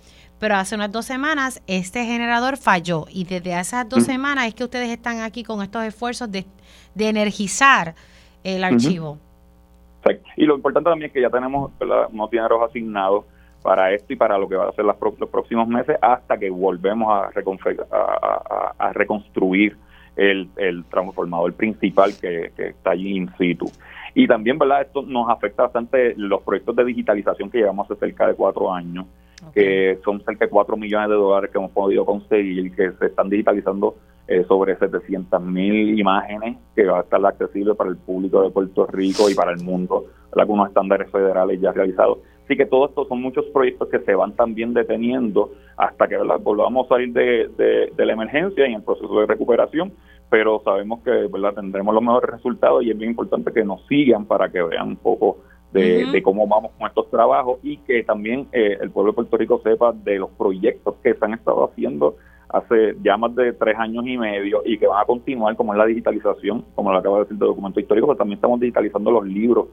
pero 0.44 0.56
hace 0.56 0.74
unas 0.74 0.92
dos 0.92 1.06
semanas 1.06 1.62
este 1.66 2.04
generador 2.04 2.58
falló 2.58 3.06
y 3.10 3.24
desde 3.24 3.58
esas 3.58 3.88
dos 3.88 4.02
semanas 4.02 4.46
es 4.46 4.54
que 4.54 4.62
ustedes 4.62 4.90
están 4.90 5.20
aquí 5.20 5.42
con 5.42 5.62
estos 5.62 5.82
esfuerzos 5.84 6.30
de, 6.30 6.44
energizar 6.98 7.94
el 8.42 8.62
archivo. 8.62 9.16
Y 10.36 10.44
lo 10.44 10.56
importante 10.56 10.90
también 10.90 11.08
es 11.08 11.14
que 11.14 11.22
ya 11.22 11.30
tenemos 11.30 11.72
unos 12.10 12.30
dineros 12.30 12.60
asignados 12.62 13.24
para 13.62 13.90
esto 13.94 14.12
y 14.12 14.16
para 14.16 14.36
lo 14.36 14.46
que 14.46 14.56
va 14.56 14.68
a 14.68 14.72
ser 14.72 14.84
los 14.84 14.96
próximos 15.30 15.66
meses 15.66 15.96
hasta 16.02 16.36
que 16.36 16.50
volvemos 16.50 17.08
a, 17.10 17.30
a, 18.78 18.92
reconstruir 18.92 19.78
el, 20.14 20.50
el, 20.58 20.84
transformador 20.90 21.54
principal 21.54 22.12
que, 22.20 22.52
está 22.54 22.90
allí 22.90 23.16
in 23.16 23.30
situ. 23.38 23.72
Y 24.14 24.28
también, 24.28 24.58
¿verdad? 24.58 24.82
Esto 24.82 25.00
nos 25.00 25.30
afecta 25.30 25.62
bastante 25.62 26.12
los 26.18 26.42
proyectos 26.42 26.76
de 26.76 26.84
digitalización 26.84 27.50
que 27.50 27.60
llevamos 27.60 27.90
hace 27.90 27.98
cerca 27.98 28.26
de 28.26 28.34
cuatro 28.34 28.70
años, 28.70 29.06
que 29.52 29.98
son 30.04 30.22
cerca 30.24 30.46
de 30.46 30.50
cuatro 30.50 30.76
millones 30.76 31.08
de 31.08 31.14
dólares 31.14 31.50
que 31.50 31.58
hemos 31.58 31.72
podido 31.72 32.04
conseguir, 32.06 32.74
que 32.74 32.92
se 32.92 33.06
están 33.06 33.28
digitalizando 33.28 33.96
eh, 34.26 34.42
sobre 34.48 34.74
700 34.76 35.42
mil 35.42 35.98
imágenes 35.98 36.56
que 36.74 36.86
va 36.86 37.00
a 37.00 37.02
estar 37.02 37.24
accesible 37.26 37.74
para 37.74 37.90
el 37.90 37.96
público 37.98 38.42
de 38.42 38.50
Puerto 38.50 38.86
Rico 38.86 39.28
y 39.28 39.34
para 39.34 39.52
el 39.52 39.62
mundo, 39.62 40.06
con 40.30 40.50
unos 40.50 40.68
estándares 40.68 41.10
federales 41.10 41.60
ya 41.60 41.72
realizados. 41.72 42.18
Así 42.44 42.56
que 42.56 42.66
todo 42.66 42.86
esto 42.86 43.06
son 43.06 43.22
muchos 43.22 43.44
proyectos 43.46 43.88
que 43.88 44.00
se 44.00 44.14
van 44.14 44.32
también 44.32 44.74
deteniendo 44.74 45.52
hasta 45.76 46.08
que 46.08 46.16
volvamos 46.16 46.86
a 46.86 46.88
salir 46.94 47.12
de, 47.12 47.92
la 47.96 48.12
emergencia 48.12 48.66
y 48.66 48.70
en 48.70 48.76
el 48.76 48.82
proceso 48.82 49.20
de 49.20 49.26
recuperación, 49.26 49.92
pero 50.30 50.60
sabemos 50.64 51.02
que 51.02 51.10
¿verdad? 51.10 51.54
tendremos 51.54 51.94
los 51.94 52.02
mejores 52.02 52.30
resultados 52.30 52.82
y 52.82 52.90
es 52.90 52.98
bien 52.98 53.10
importante 53.10 53.52
que 53.52 53.64
nos 53.64 53.86
sigan 53.86 54.26
para 54.26 54.50
que 54.50 54.62
vean 54.62 54.88
un 54.88 54.96
poco 54.96 55.38
de, 55.74 56.22
cómo 56.22 56.46
vamos 56.46 56.70
con 56.78 56.86
estos 56.86 57.10
trabajos 57.10 57.58
y 57.62 57.78
que 57.78 58.04
también 58.04 58.46
eh, 58.52 58.78
el 58.80 58.90
pueblo 58.90 59.10
de 59.12 59.16
Puerto 59.16 59.36
Rico 59.36 59.60
sepa 59.64 59.92
de 59.92 60.18
los 60.20 60.30
proyectos 60.30 60.94
que 61.02 61.14
se 61.14 61.24
han 61.24 61.34
estado 61.34 61.68
haciendo 61.68 62.16
hace 62.48 62.96
ya 63.02 63.16
más 63.16 63.34
de 63.34 63.52
tres 63.52 63.76
años 63.76 64.06
y 64.06 64.16
medio 64.16 64.62
y 64.64 64.78
que 64.78 64.86
van 64.86 65.02
a 65.02 65.04
continuar, 65.04 65.56
como 65.56 65.72
es 65.72 65.78
la 65.78 65.86
digitalización, 65.86 66.64
como 66.76 66.92
lo 66.92 66.98
acabo 66.98 67.16
de 67.16 67.24
decir, 67.24 67.38
de 67.38 67.46
documentos 67.46 67.82
históricos, 67.82 68.08
pero 68.08 68.18
también 68.18 68.36
estamos 68.36 68.60
digitalizando 68.60 69.10
los 69.10 69.26
libros 69.26 69.66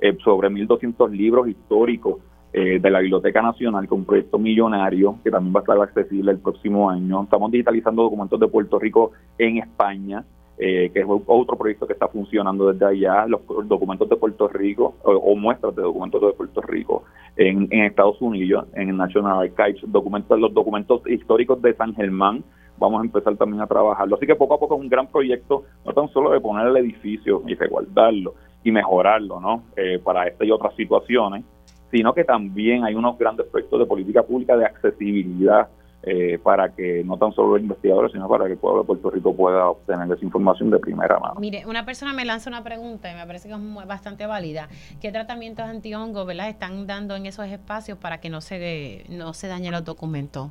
eh, 0.00 0.16
sobre 0.22 0.48
1.200 0.48 1.10
libros 1.10 1.48
históricos 1.48 2.18
eh, 2.52 2.78
de 2.80 2.90
la 2.90 3.00
Biblioteca 3.00 3.42
Nacional 3.42 3.88
con 3.88 4.00
un 4.00 4.04
proyecto 4.04 4.38
millonario 4.38 5.18
que 5.24 5.30
también 5.30 5.54
va 5.54 5.60
a 5.60 5.62
estar 5.62 5.80
accesible 5.82 6.30
el 6.30 6.38
próximo 6.38 6.88
año. 6.88 7.24
Estamos 7.24 7.50
digitalizando 7.50 8.04
documentos 8.04 8.38
de 8.38 8.46
Puerto 8.46 8.78
Rico 8.78 9.10
en 9.36 9.58
España, 9.58 10.24
eh, 10.58 10.90
que 10.92 11.00
es 11.00 11.06
otro 11.08 11.56
proyecto 11.56 11.86
que 11.86 11.92
está 11.92 12.08
funcionando 12.08 12.72
desde 12.72 12.84
allá, 12.84 13.26
los 13.26 13.40
documentos 13.68 14.08
de 14.08 14.16
Puerto 14.16 14.48
Rico 14.48 14.96
o, 15.04 15.36
muestras 15.36 15.74
de 15.76 15.82
documentos 15.82 16.20
de 16.20 16.32
Puerto 16.32 16.60
Rico 16.62 17.04
en, 17.36 17.68
Estados 17.70 18.20
Unidos, 18.20 18.66
en 18.74 18.88
el 18.88 18.96
National 18.96 19.38
Archives, 19.38 19.82
documentos, 19.86 20.38
los 20.38 20.52
documentos 20.52 21.02
históricos 21.06 21.62
de 21.62 21.74
San 21.74 21.94
Germán, 21.94 22.42
vamos 22.76 23.00
a 23.00 23.04
empezar 23.04 23.36
también 23.36 23.62
a 23.62 23.66
trabajarlo. 23.66 24.16
Así 24.16 24.26
que 24.26 24.34
poco 24.34 24.54
a 24.54 24.58
poco 24.58 24.74
es 24.74 24.80
un 24.80 24.88
gran 24.88 25.06
proyecto, 25.06 25.64
no 25.84 25.92
tan 25.92 26.08
solo 26.08 26.30
de 26.30 26.40
poner 26.40 26.66
el 26.66 26.76
edificio 26.76 27.42
y 27.46 27.54
resguardarlo, 27.54 28.34
y 28.64 28.72
mejorarlo 28.72 29.40
¿no? 29.40 29.62
Eh, 29.76 30.00
para 30.02 30.26
esta 30.26 30.44
y 30.44 30.50
otras 30.50 30.74
situaciones, 30.74 31.44
sino 31.90 32.12
que 32.12 32.24
también 32.24 32.84
hay 32.84 32.94
unos 32.94 33.16
grandes 33.18 33.46
proyectos 33.46 33.78
de 33.78 33.86
política 33.86 34.22
pública 34.22 34.56
de 34.56 34.66
accesibilidad 34.66 35.68
eh, 36.02 36.38
para 36.42 36.74
que 36.74 37.02
no 37.04 37.16
tan 37.16 37.32
solo 37.32 37.52
los 37.52 37.60
investigadores, 37.60 38.12
sino 38.12 38.28
para 38.28 38.46
que 38.46 38.52
el 38.52 38.58
pueblo 38.58 38.82
de 38.82 38.86
Puerto 38.86 39.10
Rico 39.10 39.34
pueda 39.34 39.68
obtener 39.68 40.10
esa 40.10 40.24
información 40.24 40.70
de 40.70 40.78
primera 40.78 41.18
mano. 41.18 41.40
Mire, 41.40 41.64
una 41.66 41.84
persona 41.84 42.12
me 42.12 42.24
lanza 42.24 42.48
una 42.48 42.62
pregunta 42.62 43.10
y 43.10 43.14
me 43.14 43.26
parece 43.26 43.48
que 43.48 43.54
es 43.54 43.86
bastante 43.86 44.26
válida. 44.26 44.68
¿Qué 45.00 45.10
tratamientos 45.10 45.66
antihongos 45.66 46.26
¿verdad? 46.26 46.48
están 46.48 46.86
dando 46.86 47.16
en 47.16 47.26
esos 47.26 47.46
espacios 47.46 47.98
para 47.98 48.20
que 48.20 48.30
no 48.30 48.40
se, 48.40 49.04
no 49.08 49.32
se 49.34 49.48
dañen 49.48 49.72
los 49.72 49.84
documentos? 49.84 50.50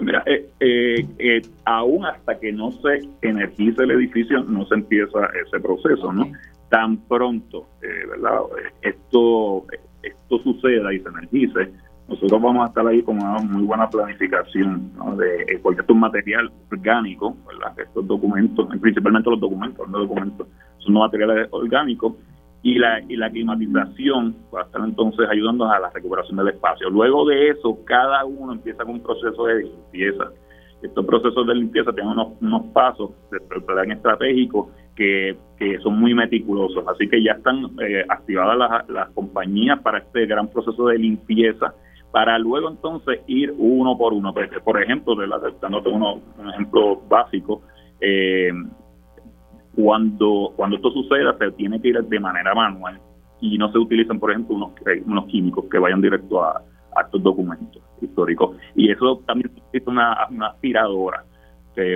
Mira, 0.00 0.22
eh, 0.24 0.48
eh, 1.18 1.42
aún 1.64 2.06
hasta 2.06 2.38
que 2.38 2.52
no 2.52 2.70
se 2.72 3.00
energice 3.22 3.82
el 3.82 3.90
edificio, 3.90 4.42
no 4.44 4.64
se 4.66 4.74
empieza 4.76 5.28
ese 5.46 5.60
proceso, 5.60 6.12
¿no? 6.12 6.30
tan 6.70 6.96
pronto 6.96 7.66
eh, 7.82 8.06
¿verdad? 8.08 8.40
esto 8.82 9.66
esto 10.02 10.38
suceda 10.38 10.94
y 10.94 11.00
se 11.00 11.08
energice, 11.08 11.72
nosotros 12.10 12.42
vamos 12.42 12.64
a 12.64 12.68
estar 12.68 12.86
ahí 12.86 13.02
con 13.02 13.16
una 13.16 13.38
muy 13.38 13.62
buena 13.62 13.88
planificación, 13.88 14.92
de, 15.16 15.42
eh, 15.42 15.60
porque 15.62 15.80
esto 15.80 15.92
es 15.92 15.98
material 15.98 16.50
orgánico, 16.70 17.36
estos 17.76 18.06
documentos, 18.06 18.68
principalmente 18.80 19.30
los 19.30 19.40
documentos, 19.40 19.88
los 19.88 20.02
documentos 20.02 20.48
son 20.78 20.94
materiales 20.94 21.48
orgánicos, 21.52 22.14
y 22.62 22.74
la, 22.78 23.00
y 23.08 23.16
la 23.16 23.30
climatización 23.30 24.36
va 24.54 24.62
a 24.62 24.64
estar 24.64 24.82
entonces 24.82 25.26
ayudando 25.30 25.64
a 25.64 25.78
la 25.78 25.88
recuperación 25.90 26.36
del 26.36 26.48
espacio. 26.48 26.90
Luego 26.90 27.24
de 27.26 27.50
eso, 27.50 27.78
cada 27.86 28.24
uno 28.24 28.52
empieza 28.52 28.84
con 28.84 28.96
un 28.96 29.02
proceso 29.02 29.46
de 29.46 29.62
limpieza. 29.62 30.24
Estos 30.82 31.06
procesos 31.06 31.46
de 31.46 31.54
limpieza 31.54 31.92
tienen 31.92 32.12
unos, 32.12 32.32
unos 32.40 32.66
pasos 32.72 33.12
de 33.30 33.40
plan 33.60 33.90
estratégico 33.92 34.70
que, 34.94 35.36
son 35.82 35.98
muy 35.98 36.14
meticulosos. 36.14 36.84
Así 36.88 37.08
que 37.08 37.22
ya 37.22 37.32
están 37.32 37.64
eh, 37.80 38.04
activadas 38.08 38.58
las, 38.58 38.88
las 38.88 39.10
compañías 39.10 39.80
para 39.80 39.98
este 39.98 40.26
gran 40.26 40.48
proceso 40.48 40.86
de 40.88 40.98
limpieza, 40.98 41.74
para 42.12 42.38
luego 42.38 42.68
entonces 42.68 43.20
ir 43.26 43.54
uno 43.56 43.96
por 43.96 44.12
uno. 44.12 44.32
Por 44.64 44.82
ejemplo, 44.82 45.14
dándote 45.60 45.88
un 45.88 46.50
ejemplo 46.50 47.00
básico, 47.08 47.62
eh, 48.00 48.52
cuando, 49.74 50.52
cuando 50.56 50.76
esto 50.76 50.90
suceda 50.90 51.36
se 51.38 51.52
tiene 51.52 51.80
que 51.80 51.88
ir 51.88 52.02
de 52.02 52.20
manera 52.20 52.54
manual 52.54 53.00
y 53.40 53.56
no 53.56 53.70
se 53.72 53.78
utilizan, 53.78 54.18
por 54.18 54.30
ejemplo, 54.30 54.56
unos, 54.56 54.72
eh, 54.86 55.02
unos 55.06 55.26
químicos 55.26 55.64
que 55.70 55.78
vayan 55.78 56.00
directo 56.00 56.42
a, 56.42 56.62
a 56.96 57.02
estos 57.02 57.22
documentos 57.22 57.82
históricos. 58.00 58.56
Y 58.74 58.90
eso 58.90 59.22
también 59.26 59.50
es 59.72 59.86
una, 59.86 60.26
una 60.30 60.48
aspiradora 60.48 61.24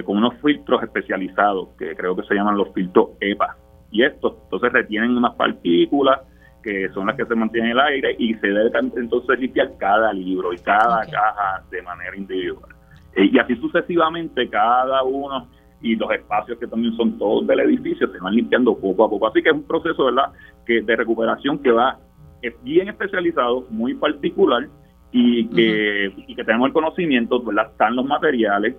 con 0.04 0.16
unos 0.16 0.34
filtros 0.40 0.82
especializados 0.82 1.68
que 1.78 1.94
creo 1.94 2.16
que 2.16 2.22
se 2.22 2.34
llaman 2.34 2.56
los 2.56 2.72
filtros 2.72 3.10
EPA. 3.20 3.56
Y 3.90 4.02
estos 4.02 4.34
entonces 4.44 4.72
retienen 4.72 5.16
unas 5.16 5.34
partículas 5.34 6.20
que 6.64 6.88
son 6.94 7.06
las 7.06 7.16
que 7.16 7.26
se 7.26 7.34
mantienen 7.34 7.72
en 7.72 7.76
el 7.76 7.84
aire 7.84 8.16
y 8.18 8.34
se 8.34 8.48
debe 8.48 8.70
entonces 8.96 9.38
limpiar 9.38 9.76
cada 9.78 10.12
libro 10.14 10.52
y 10.54 10.56
cada 10.56 11.04
caja 11.04 11.62
de 11.70 11.82
manera 11.82 12.16
individual. 12.16 12.74
Eh, 13.14 13.28
y 13.30 13.38
así 13.38 13.54
sucesivamente 13.56 14.48
cada 14.48 15.02
uno 15.02 15.46
y 15.82 15.94
los 15.94 16.10
espacios 16.10 16.58
que 16.58 16.66
también 16.66 16.96
son 16.96 17.18
todos 17.18 17.46
del 17.46 17.60
edificio 17.60 18.10
se 18.10 18.18
van 18.18 18.34
limpiando 18.34 18.74
poco 18.74 19.04
a 19.04 19.10
poco. 19.10 19.28
Así 19.28 19.42
que 19.42 19.50
es 19.50 19.54
un 19.54 19.64
proceso 19.64 20.06
¿verdad? 20.06 20.32
que 20.64 20.80
de 20.80 20.96
recuperación 20.96 21.58
que 21.58 21.70
va 21.70 21.98
es 22.40 22.54
bien 22.62 22.88
especializado, 22.88 23.66
muy 23.68 23.94
particular 23.94 24.66
y 25.12 25.46
que, 25.48 26.12
y 26.26 26.34
que 26.34 26.44
tenemos 26.44 26.68
el 26.68 26.72
conocimiento, 26.72 27.42
¿verdad? 27.42 27.70
están 27.70 27.94
los 27.94 28.06
materiales, 28.06 28.74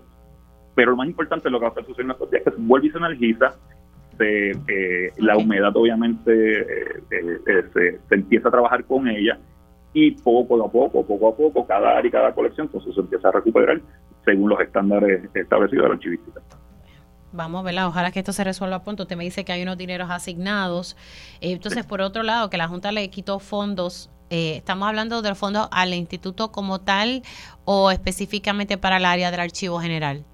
pero 0.73 0.91
lo 0.91 0.97
más 0.97 1.07
importante 1.07 1.51
lo 1.51 1.59
que 1.59 1.65
va 1.65 1.67
a 1.67 1.69
estar 1.69 1.86
sucediendo 1.86 2.13
estos 2.13 2.31
días 2.31 2.41
es 2.45 2.51
que 2.51 2.59
se 2.59 2.65
vuelve 2.65 2.88
y 2.88 2.91
se 2.91 2.97
energiza, 2.97 3.53
eh, 4.20 5.11
la 5.18 5.38
humedad 5.38 5.76
obviamente 5.76 6.61
eh, 6.61 7.03
eh, 7.11 7.99
se, 8.07 8.16
empieza 8.16 8.47
a 8.47 8.51
trabajar 8.51 8.84
con 8.86 9.07
ella 9.07 9.38
y 9.93 10.11
poco 10.11 10.63
a 10.63 10.72
poco, 10.72 11.05
poco 11.05 11.30
a 11.30 11.36
poco, 11.36 11.66
cada 11.66 11.97
área 11.97 12.07
y 12.07 12.11
cada 12.11 12.34
colección, 12.34 12.68
pues 12.68 12.84
se 12.84 12.99
empieza 12.99 13.30
a 13.30 13.32
recuperar 13.32 13.82
según 14.26 14.49
los 14.49 14.59
estándares 14.59 15.24
establecidos 15.34 15.84
de 15.84 15.89
la 15.89 15.95
archivística. 15.95 16.41
Vamos 17.32 17.61
a 17.61 17.63
verla, 17.66 17.88
ojalá 17.88 18.11
que 18.11 18.20
esto 18.20 18.32
se 18.32 18.43
resuelva 18.43 18.84
pronto. 18.84 19.03
Usted 19.03 19.18
me 19.18 19.24
dice 19.24 19.43
que 19.43 19.51
hay 19.51 19.63
unos 19.63 19.78
dineros 19.78 20.09
asignados. 20.09 20.97
entonces, 21.41 21.86
por 21.86 22.01
otro 22.01 22.24
lado, 22.24 22.49
que 22.49 22.57
la 22.57 22.68
Junta 22.68 22.91
le 22.91 23.09
quitó 23.09 23.39
fondos 23.39 24.09
¿Estamos 24.30 24.88
hablando 24.88 25.22
del 25.22 25.36
fondo 25.36 25.70
al 25.72 25.93
instituto 25.93 26.51
como 26.51 26.82
tal 26.82 27.22
o 27.63 27.91
específicamente 27.91 28.78
para 28.78 28.97
el 28.97 29.05
área 29.05 29.30
del 29.30 29.39
archivo 29.39 29.80
general? 29.80 30.26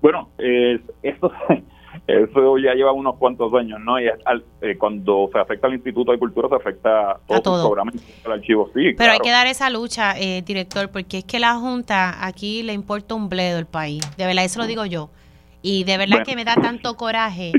Bueno, 0.00 0.30
eh, 0.38 0.80
esto, 1.02 1.32
eso 2.08 2.56
ya 2.56 2.72
lleva 2.72 2.92
unos 2.92 3.16
cuantos 3.16 3.52
años, 3.52 3.78
¿no? 3.80 4.00
Y 4.00 4.06
eh, 4.06 4.78
cuando 4.78 5.28
se 5.30 5.38
afecta 5.38 5.66
al 5.66 5.74
Instituto 5.74 6.10
de 6.10 6.18
Cultura, 6.18 6.48
se 6.48 6.54
afecta 6.54 7.10
a 7.10 7.40
todo, 7.42 7.60
el 7.60 7.66
programa 7.66 7.92
el 8.24 8.32
archivo. 8.32 8.70
Sí, 8.74 8.94
Pero 8.96 9.12
hay 9.12 9.18
que 9.18 9.30
dar 9.30 9.46
esa 9.46 9.68
lucha, 9.68 10.18
eh, 10.18 10.40
director, 10.40 10.90
porque 10.90 11.18
es 11.18 11.24
que 11.24 11.38
la 11.38 11.56
Junta 11.56 12.24
aquí 12.24 12.62
le 12.62 12.72
importa 12.72 13.14
un 13.14 13.28
bledo 13.28 13.58
el 13.58 13.66
país. 13.66 14.00
De 14.16 14.24
verdad, 14.24 14.46
eso 14.46 14.58
lo 14.58 14.66
digo 14.66 14.86
yo. 14.86 15.10
Y 15.60 15.84
de 15.84 15.98
verdad 15.98 16.24
que 16.24 16.34
me 16.34 16.46
da 16.46 16.54
tanto 16.54 16.96
coraje, 16.96 17.52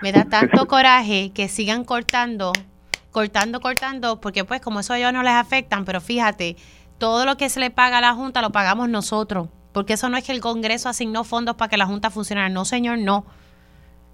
me 0.00 0.10
da 0.10 0.24
tanto 0.24 0.66
coraje 0.68 1.30
que 1.34 1.48
sigan 1.48 1.84
cortando, 1.84 2.52
cortando, 3.10 3.60
cortando, 3.60 4.22
porque 4.22 4.44
pues 4.44 4.62
como 4.62 4.80
eso 4.80 4.94
a 4.94 4.98
ellos 4.98 5.12
no 5.12 5.22
les 5.22 5.34
afectan, 5.34 5.84
pero 5.84 6.00
fíjate, 6.00 6.56
todo 6.96 7.26
lo 7.26 7.36
que 7.36 7.50
se 7.50 7.60
le 7.60 7.70
paga 7.70 7.98
a 7.98 8.00
la 8.00 8.14
Junta 8.14 8.40
lo 8.40 8.52
pagamos 8.52 8.88
nosotros. 8.88 9.48
Porque 9.72 9.94
eso 9.94 10.08
no 10.08 10.16
es 10.16 10.24
que 10.24 10.32
el 10.32 10.40
Congreso 10.40 10.88
asignó 10.88 11.24
fondos 11.24 11.56
para 11.56 11.68
que 11.68 11.76
la 11.76 11.86
Junta 11.86 12.10
funcionara. 12.10 12.48
No, 12.48 12.64
señor, 12.64 12.98
no. 12.98 13.26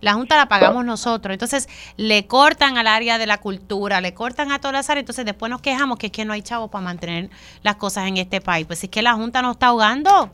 La 0.01 0.15
Junta 0.15 0.37
la 0.37 0.47
pagamos 0.47 0.85
nosotros. 0.85 1.33
Entonces, 1.33 1.69
le 1.97 2.27
cortan 2.27 2.79
al 2.79 2.87
área 2.87 3.19
de 3.19 3.27
la 3.27 3.39
cultura, 3.39 4.01
le 4.01 4.15
cortan 4.15 4.53
a 4.53 4.59
todas 4.59 4.73
las 4.73 4.91
áreas. 4.91 5.03
Entonces, 5.03 5.25
después 5.25 5.51
nos 5.51 5.61
quejamos 5.61 5.99
que 5.99 6.07
es 6.07 6.13
que 6.13 6.25
no 6.25 6.33
hay 6.33 6.43
chavos 6.43 6.71
para 6.71 6.85
mantener 6.85 7.31
las 7.63 7.77
cosas 7.77 8.07
en 8.09 8.17
este 8.17 8.41
país. 8.41 8.67
Pues 8.67 8.83
es 8.85 8.91
que 8.91 9.03
la 9.03 9.15
Junta 9.15 9.43
nos 9.43 9.53
está 9.53 9.69
ahogando. 9.69 10.31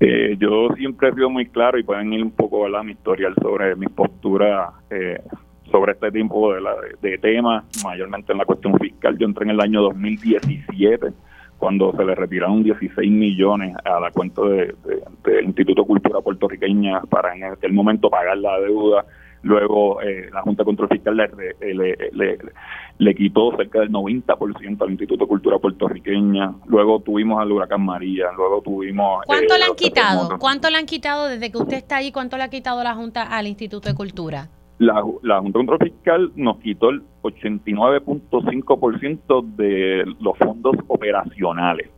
Eh, 0.00 0.36
yo 0.38 0.68
siempre 0.76 1.08
he 1.08 1.14
sido 1.14 1.28
muy 1.28 1.46
claro 1.46 1.78
y 1.78 1.82
pueden 1.82 2.12
ir 2.12 2.22
un 2.22 2.30
poco 2.30 2.66
a 2.66 2.82
mi 2.82 2.92
historial 2.92 3.34
sobre 3.40 3.76
mi 3.76 3.86
postura 3.86 4.72
eh, 4.88 5.22
sobre 5.70 5.92
este 5.92 6.10
tipo 6.10 6.52
de, 6.54 6.60
de 7.00 7.18
temas, 7.18 7.64
mayormente 7.84 8.32
en 8.32 8.38
la 8.38 8.44
cuestión 8.44 8.78
fiscal. 8.78 9.16
Yo 9.18 9.26
entré 9.26 9.44
en 9.44 9.50
el 9.50 9.60
año 9.60 9.82
2017 9.82 11.12
cuando 11.60 11.92
se 11.96 12.04
le 12.04 12.14
retiraron 12.14 12.64
16 12.64 13.10
millones 13.10 13.76
a 13.84 14.00
la 14.00 14.10
cuenta 14.10 14.42
del 14.42 14.74
de, 15.24 15.42
Instituto 15.44 15.82
de 15.82 15.86
Cultura 15.86 16.20
Puertorriqueña 16.20 17.02
para 17.02 17.36
en 17.36 17.44
aquel 17.44 17.72
momento 17.72 18.10
pagar 18.10 18.38
la 18.38 18.58
deuda 18.58 19.04
Luego 19.42 20.02
eh, 20.02 20.28
la 20.32 20.42
Junta 20.42 20.62
de 20.62 20.64
Control 20.66 20.88
Fiscal 20.88 21.16
le, 21.16 21.74
le, 21.74 22.38
le, 22.98 23.14
quitó 23.14 23.56
cerca 23.56 23.80
del 23.80 23.90
90% 23.90 24.82
al 24.82 24.90
Instituto 24.90 25.24
de 25.24 25.28
Cultura 25.28 25.58
puertorriqueña. 25.58 26.54
Luego 26.66 27.00
tuvimos 27.00 27.40
al 27.40 27.50
huracán 27.50 27.82
María. 27.82 28.26
Luego 28.36 28.60
tuvimos... 28.60 29.24
¿Cuánto 29.24 29.56
le 29.56 29.64
han 29.64 29.74
quitado? 29.76 30.38
¿Cuánto 30.38 30.68
le 30.68 30.76
han 30.76 30.84
quitado 30.84 31.28
desde 31.28 31.50
que 31.50 31.56
usted 31.56 31.78
está 31.78 31.96
ahí? 31.96 32.12
¿Cuánto 32.12 32.36
le 32.36 32.42
ha 32.42 32.50
quitado 32.50 32.84
la 32.84 32.94
Junta 32.94 33.22
al 33.22 33.46
Instituto 33.46 33.88
de 33.88 33.94
Cultura? 33.94 34.48
La, 34.80 35.04
la 35.22 35.40
Junta 35.40 35.60
de 35.60 35.90
Fiscal 35.90 36.32
nos 36.36 36.58
quitó 36.58 36.90
el 36.90 37.02
89.5% 37.22 39.56
de 39.56 40.04
los 40.20 40.38
fondos 40.38 40.76
operacionales 40.88 41.90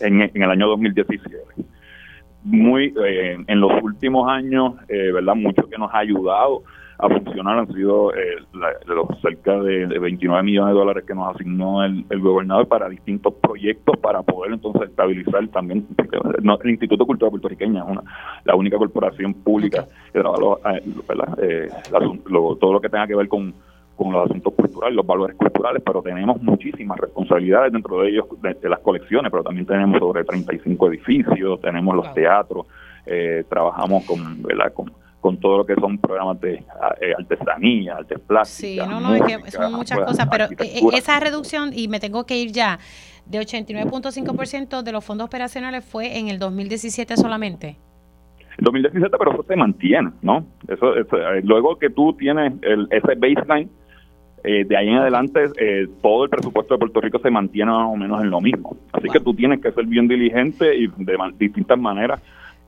en, 0.00 0.22
en 0.22 0.42
el 0.42 0.50
año 0.50 0.66
2017 0.66 1.38
muy 2.44 2.92
eh, 3.04 3.38
en 3.46 3.60
los 3.60 3.70
últimos 3.82 4.28
años, 4.28 4.74
eh, 4.88 5.12
¿verdad? 5.12 5.36
Mucho 5.36 5.68
que 5.68 5.78
nos 5.78 5.92
ha 5.92 5.98
ayudado 5.98 6.62
a 7.02 7.08
funcionar 7.08 7.58
han 7.58 7.72
sido 7.72 8.14
eh, 8.14 8.36
los 8.86 9.20
cerca 9.20 9.60
de, 9.60 9.86
29 9.86 10.42
millones 10.44 10.72
de 10.72 10.78
dólares 10.78 11.04
que 11.04 11.14
nos 11.14 11.34
asignó 11.34 11.84
el, 11.84 12.04
gobernador 12.20 12.68
para 12.68 12.88
distintos 12.88 13.34
proyectos 13.34 13.96
para 13.98 14.22
poder 14.22 14.52
entonces 14.52 14.88
estabilizar 14.88 15.46
también 15.48 15.86
el 15.98 16.70
Instituto 16.70 17.02
de 17.02 17.06
Cultura 17.06 17.30
Puertorriqueña 17.30 17.82
es 17.82 17.88
una, 17.90 18.02
la 18.44 18.54
única 18.54 18.78
corporación 18.78 19.34
pública 19.34 19.86
que 20.12 20.20
trabaja 20.20 20.78
todo 22.60 22.72
lo 22.72 22.80
que 22.80 22.88
tenga 22.88 23.06
que 23.06 23.16
ver 23.16 23.28
con 23.28 23.52
con 23.96 24.12
los 24.12 24.28
asuntos 24.28 24.54
culturales, 24.54 24.96
los 24.96 25.06
valores 25.06 25.36
culturales, 25.36 25.82
pero 25.84 26.02
tenemos 26.02 26.40
muchísimas 26.42 26.98
responsabilidades 26.98 27.72
dentro 27.72 28.00
de 28.00 28.08
ellos, 28.08 28.26
de, 28.40 28.68
las 28.68 28.80
colecciones, 28.80 29.30
pero 29.30 29.44
también 29.44 29.66
tenemos 29.66 29.98
sobre 29.98 30.24
35 30.24 30.88
edificios, 30.88 31.60
tenemos 31.60 31.94
los 31.94 32.12
teatros, 32.14 32.66
eh, 33.06 33.44
trabajamos 33.48 34.04
con, 34.04 34.42
¿verdad? 34.42 34.72
con 34.72 34.92
con 35.22 35.38
todo 35.38 35.58
lo 35.58 35.64
que 35.64 35.74
son 35.76 35.98
programas 35.98 36.40
de 36.40 36.54
eh, 36.54 37.14
artesanía, 37.16 37.94
artes 37.96 38.18
plásticas. 38.20 38.86
Sí, 38.86 38.90
no, 38.90 39.00
no, 39.00 39.14
es 39.14 39.22
que 39.22 39.50
son 39.52 39.72
muchas 39.72 40.00
cosas, 40.00 40.28
pero 40.30 40.46
eh, 40.58 40.80
esa 40.92 41.18
reducción, 41.20 41.70
y 41.72 41.88
me 41.88 42.00
tengo 42.00 42.26
que 42.26 42.36
ir 42.36 42.50
ya, 42.50 42.78
de 43.24 43.38
89.5% 43.38 44.82
de 44.82 44.92
los 44.92 45.04
fondos 45.04 45.26
operacionales 45.26 45.84
fue 45.84 46.18
en 46.18 46.28
el 46.28 46.40
2017 46.40 47.16
solamente. 47.16 47.78
En 48.58 48.64
2017, 48.64 49.16
pero 49.16 49.32
eso 49.32 49.44
se 49.44 49.56
mantiene, 49.56 50.10
¿no? 50.22 50.44
Eso, 50.66 50.92
luego 51.44 51.78
que 51.78 51.88
tú 51.88 52.12
tienes 52.14 52.52
el, 52.62 52.88
ese 52.90 53.14
baseline 53.14 53.70
eh, 54.44 54.64
de 54.64 54.76
ahí 54.76 54.88
en 54.88 54.96
adelante 54.96 55.44
eh, 55.56 55.86
todo 56.02 56.24
el 56.24 56.30
presupuesto 56.30 56.74
de 56.74 56.78
Puerto 56.78 57.00
Rico 57.00 57.20
se 57.20 57.30
mantiene 57.30 57.70
más 57.70 57.92
o 57.92 57.96
menos 57.96 58.20
en 58.22 58.30
lo 58.30 58.40
mismo. 58.40 58.76
Así 58.92 59.08
que 59.08 59.20
tú 59.20 59.32
tienes 59.34 59.60
que 59.60 59.70
ser 59.70 59.86
bien 59.86 60.08
diligente 60.08 60.76
y 60.76 60.88
de 60.88 61.16
distintas 61.38 61.78
maneras 61.78 62.20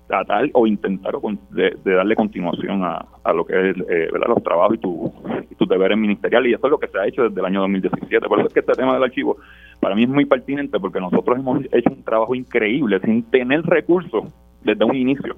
tratar 0.07 0.49
o 0.53 0.67
intentar 0.67 1.15
de, 1.51 1.77
darle 1.85 2.15
continuación 2.15 2.83
a, 2.85 3.07
lo 3.33 3.45
que 3.45 3.71
es 3.71 3.77
eh, 3.89 4.09
los 4.13 4.43
trabajos 4.43 4.77
y, 4.77 4.79
tu, 4.79 5.13
y 5.51 5.55
tus 5.55 5.69
deberes 5.69 5.97
ministeriales. 5.97 6.51
Y 6.51 6.55
eso 6.55 6.67
es 6.67 6.71
lo 6.71 6.79
que 6.79 6.89
se 6.89 6.99
ha 6.99 7.07
hecho 7.07 7.23
desde 7.23 7.41
el 7.41 7.47
año 7.47 7.61
2017. 7.61 8.29
Por 8.29 8.39
eso 8.39 8.49
es 8.49 8.55
que 8.55 8.61
este 8.61 8.73
tema 8.73 8.95
del 8.95 9.05
archivo 9.05 9.39
para 9.81 9.95
mí 9.95 10.05
es 10.05 10.09
muy 10.09 10.25
pertinente 10.25 10.79
porque 10.79 11.01
nosotros 11.01 11.39
hemos 11.39 11.65
hecho 11.73 11.91
un 11.91 12.03
trabajo 12.05 12.35
increíble 12.35 13.01
sin 13.01 13.23
tener 13.25 13.63
recursos 13.63 14.25
desde 14.63 14.85
un 14.85 14.97
inicio, 14.97 15.37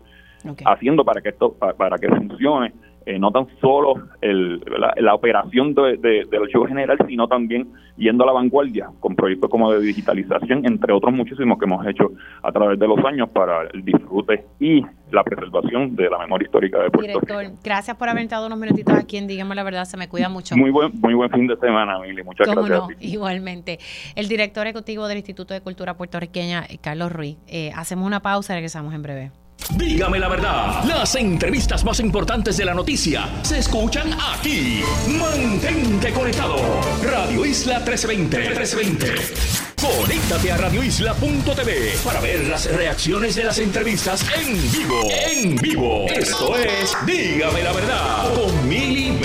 haciendo 0.65 1.05
para 1.05 1.21
que 1.21 1.31
esto 1.31 1.53
para 1.53 1.99
que 1.99 2.09
funcione 2.09 2.73
eh, 3.07 3.21
no 3.21 3.31
tan 3.31 3.47
solo 3.61 3.95
el, 4.21 4.61
la, 4.99 5.15
operación 5.15 5.75
de, 5.75 5.97
de, 5.97 6.25
del 6.29 6.43
archivo 6.43 6.67
general, 6.67 6.99
sino 7.07 7.29
también 7.29 7.69
yendo 7.97 8.25
a 8.25 8.27
la 8.27 8.33
vanguardia 8.33 8.91
con 8.99 9.15
proyectos 9.15 9.49
como 9.49 9.73
de 9.73 9.81
digitalización, 9.81 10.67
entre 10.67 10.93
otros 10.93 11.15
muchísimos 11.15 11.57
que 11.57 11.67
hemos 11.67 11.87
hecho 11.87 12.11
a 12.43 12.51
través 12.51 12.81
de 12.81 12.89
los 12.89 12.99
años 13.05 13.29
para 13.31 13.63
el 13.73 13.85
disfrute 13.85 14.45
y 14.59 14.83
la 15.13 15.23
preservación 15.23 15.95
de 15.95 16.11
la 16.11 16.19
memoria 16.19 16.47
histórica 16.47 16.83
de 16.83 16.91
Puerto 16.91 17.21
Director, 17.21 17.45
gracias 17.63 17.97
por 17.97 18.09
haber 18.09 18.27
dado 18.27 18.47
unos 18.49 18.59
minutitos 18.59 18.95
aquí 18.95 19.19
en 19.19 19.29
Dígame 19.29 19.55
la 19.55 19.63
Verdad, 19.63 19.85
se 19.85 19.97
me 19.97 20.09
cuida 20.09 20.29
mucho. 20.29 20.57
Muy 20.57 20.71
buen, 20.71 20.91
muy 21.01 21.15
buen 21.15 21.31
fin 21.31 21.47
de 21.47 21.57
semana, 21.57 22.01
Mili, 22.01 22.25
muchas 22.25 22.49
gracias. 22.49 22.69
No? 22.69 22.89
Igualmente. 22.99 23.79
El 24.17 24.27
director 24.27 24.67
ejecutivo 24.67 25.07
del 25.07 25.19
Instituto 25.19 25.55
de 25.55 25.61
Cultura 25.61 25.95
Puertorriqueña, 25.95 26.65
Carlos 26.81 27.13
Ruiz. 27.13 27.37
Eh, 27.47 27.71
hacemos 27.77 28.05
una 28.05 28.21
pausa 28.21 28.55
y 28.55 28.57
regresamos 28.57 28.93
en 28.95 29.03
breve. 29.03 29.31
Dígame 29.77 30.19
la 30.19 30.29
verdad, 30.29 30.85
las 30.85 31.15
entrevistas 31.17 31.85
más 31.85 32.01
importantes 32.01 32.57
de 32.57 32.65
la 32.65 32.75
noticia 32.75 33.29
se 33.43 33.59
escuchan 33.59 34.17
aquí. 34.35 34.83
Mantente 35.09 36.13
conectado. 36.13 36.57
Radio 37.03 37.45
Isla 37.45 37.81
1320. 37.81 38.39
1320. 38.39 39.67
Conéctate 39.77 40.53
a 40.53 40.57
radioisla.tv 40.57 41.99
para 42.05 42.21
ver 42.21 42.45
las 42.49 42.71
reacciones 42.73 43.35
de 43.35 43.45
las 43.45 43.59
entrevistas 43.59 44.25
en 44.37 44.73
vivo. 44.73 45.03
En 45.11 45.57
vivo. 45.57 46.07
Esto 46.09 46.57
es 46.57 46.97
Dígame 47.05 47.63
la 47.63 47.73
verdad 47.73 48.35
con 48.35 48.69
Mili 48.69 49.19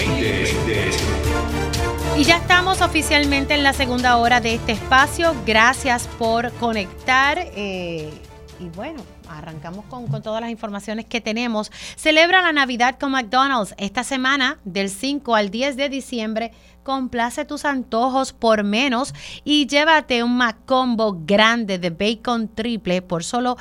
Y 2.17 2.23
ya 2.23 2.37
estamos 2.37 2.81
oficialmente 2.81 3.53
en 3.53 3.63
la 3.63 3.73
segunda 3.73 4.17
hora 4.17 4.41
de 4.41 4.55
este 4.55 4.73
espacio. 4.73 5.35
Gracias 5.45 6.07
por 6.19 6.51
conectar. 6.53 7.39
Eh, 7.55 8.09
y 8.59 8.69
bueno, 8.75 9.01
arrancamos 9.37 9.85
con, 9.85 10.21
todas 10.21 10.41
las 10.41 10.49
informaciones 10.49 11.05
que 11.05 11.21
tenemos. 11.21 11.71
Celebra 11.95 12.41
la 12.41 12.51
Navidad 12.51 12.97
con 12.99 13.11
McDonald's 13.11 13.73
esta 13.77 14.03
semana 14.03 14.59
del 14.63 14.89
5 14.89 15.35
al 15.35 15.49
10 15.49 15.75
de 15.77 15.89
diciembre. 15.89 16.51
Complace 16.83 17.45
tus 17.45 17.65
antojos 17.65 18.33
por 18.33 18.63
menos 18.63 19.13
y 19.43 19.67
llévate 19.67 20.23
un 20.23 20.37
Macombo 20.37 21.19
grande 21.25 21.77
de 21.77 21.91
bacon 21.91 22.47
triple 22.47 23.01
por 23.01 23.23
solo 23.23 23.57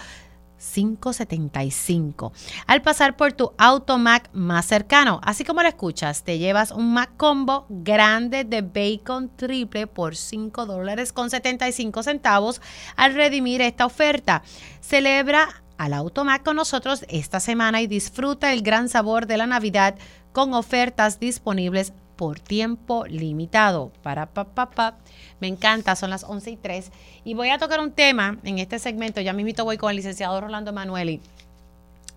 575 0.61 2.33
al 2.67 2.83
pasar 2.83 3.17
por 3.17 3.33
tu 3.33 3.53
automac 3.59 4.31
más 4.33 4.67
cercano. 4.67 5.21
Así 5.25 5.45
como 5.45 5.63
lo 5.63 5.69
escuchas, 5.69 6.23
te 6.23 6.39
llevas 6.39 6.71
un 6.71 6.93
Mac 6.93 7.11
Combo 7.17 7.67
grande 7.69 8.45
de 8.45 8.63
bacon 8.63 9.31
triple 9.37 9.87
por 9.87 10.15
5 10.15 10.67
dólares 10.67 11.13
con 11.13 11.31
75 11.31 12.03
centavos 12.03 12.61
al 12.97 13.15
redimir 13.15 13.61
esta 13.63 13.87
oferta. 13.87 14.43
Celebra 14.81 15.63
al 15.79 15.95
automac 15.95 16.43
con 16.43 16.57
nosotros 16.57 17.05
esta 17.09 17.41
semana 17.41 17.81
y 17.81 17.87
disfruta 17.87 18.53
el 18.53 18.61
gran 18.61 18.91
sabor 18.91 19.27
de 19.27 19.39
la 19.39 19.47
Navidad 19.47 19.97
con 20.33 20.53
ofertas 20.53 21.19
disponibles 21.19 21.95
por 22.17 22.39
tiempo 22.39 23.07
limitado. 23.07 23.91
Para 24.03 24.27
pa, 24.27 24.45
pa, 24.45 24.69
pa. 24.69 24.99
Me 25.41 25.49
encanta, 25.49 25.97
son 25.97 26.11
las 26.11 26.25
11 26.25 26.51
y 26.51 26.57
3. 26.57 26.93
Y 27.25 27.35
voy 27.35 27.49
a 27.51 27.59
tocar 27.59 27.81
un 27.81 27.93
tema 27.93 28.39
en 28.45 28.59
este 28.59 28.79
segmento. 28.79 29.21
Ya 29.21 29.33
mismo 29.33 29.65
voy 29.65 29.79
con 29.79 29.91
el 29.91 29.97
licenciado 29.97 30.41
Rolando 30.41 30.71
Emanueli. 30.71 31.21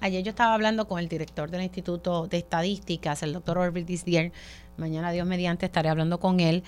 Ayer 0.01 0.21
yo 0.21 0.31
estaba 0.31 0.53
hablando 0.53 0.87
con 0.87 0.99
el 0.99 1.07
director 1.07 1.49
del 1.49 1.61
Instituto 1.61 2.27
de 2.27 2.37
Estadísticas, 2.37 3.23
el 3.23 3.31
doctor 3.31 3.57
Orville 3.57 3.85
Disdier. 3.85 4.33
Mañana, 4.75 5.11
Dios 5.11 5.25
mediante, 5.25 5.65
estaré 5.65 5.87
hablando 5.87 6.19
con 6.19 6.41
él 6.41 6.63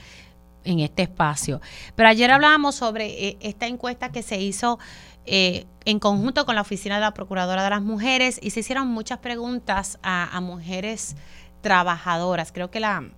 en 0.63 0.79
este 0.79 1.03
espacio. 1.03 1.59
Pero 1.95 2.07
ayer 2.07 2.31
hablábamos 2.31 2.75
sobre 2.75 3.27
eh, 3.27 3.37
esta 3.41 3.67
encuesta 3.67 4.13
que 4.13 4.23
se 4.23 4.39
hizo 4.39 4.79
eh, 5.25 5.65
en 5.83 5.99
conjunto 5.99 6.45
con 6.45 6.55
la 6.55 6.61
Oficina 6.61 6.95
de 6.95 7.01
la 7.01 7.13
Procuradora 7.13 7.63
de 7.63 7.69
las 7.69 7.81
Mujeres 7.81 8.39
y 8.41 8.51
se 8.51 8.61
hicieron 8.61 8.87
muchas 8.87 9.19
preguntas 9.19 9.99
a, 10.01 10.35
a 10.35 10.39
mujeres 10.39 11.17
trabajadoras. 11.61 12.51
Creo 12.53 12.71
que 12.71 12.79
la, 12.79 13.09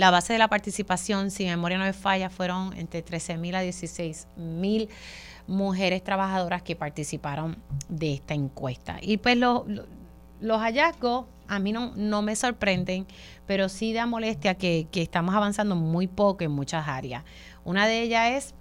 la 0.00 0.10
base 0.10 0.32
de 0.32 0.38
la 0.38 0.48
participación, 0.48 1.30
si 1.30 1.44
memoria 1.44 1.76
no 1.76 1.84
me 1.84 1.92
falla, 1.92 2.30
fueron 2.30 2.72
entre 2.78 3.02
13 3.02 3.36
mil 3.36 3.54
a 3.54 3.60
16 3.60 4.28
mil 4.36 4.88
mujeres 5.46 6.02
trabajadoras 6.02 6.62
que 6.62 6.74
participaron 6.74 7.58
de 7.90 8.14
esta 8.14 8.32
encuesta. 8.32 8.96
Y 9.02 9.18
pues 9.18 9.36
los 9.36 10.60
hallazgos 10.62 11.26
a 11.48 11.58
mí 11.58 11.72
no, 11.72 11.92
no, 11.96 12.22
me 12.22 12.34
sorprenden, 12.34 13.06
pero 13.46 13.68
sí 13.68 13.92
da 13.92 14.06
molestia 14.06 14.54
que, 14.54 14.88
estamos 14.94 15.34
avanzando 15.34 15.76
muy 15.76 16.06
poco 16.06 16.44
en 16.44 16.52
muchas 16.52 16.88
áreas. 16.88 17.22
Una 17.66 17.86
de 17.86 18.00
ellas 18.00 18.54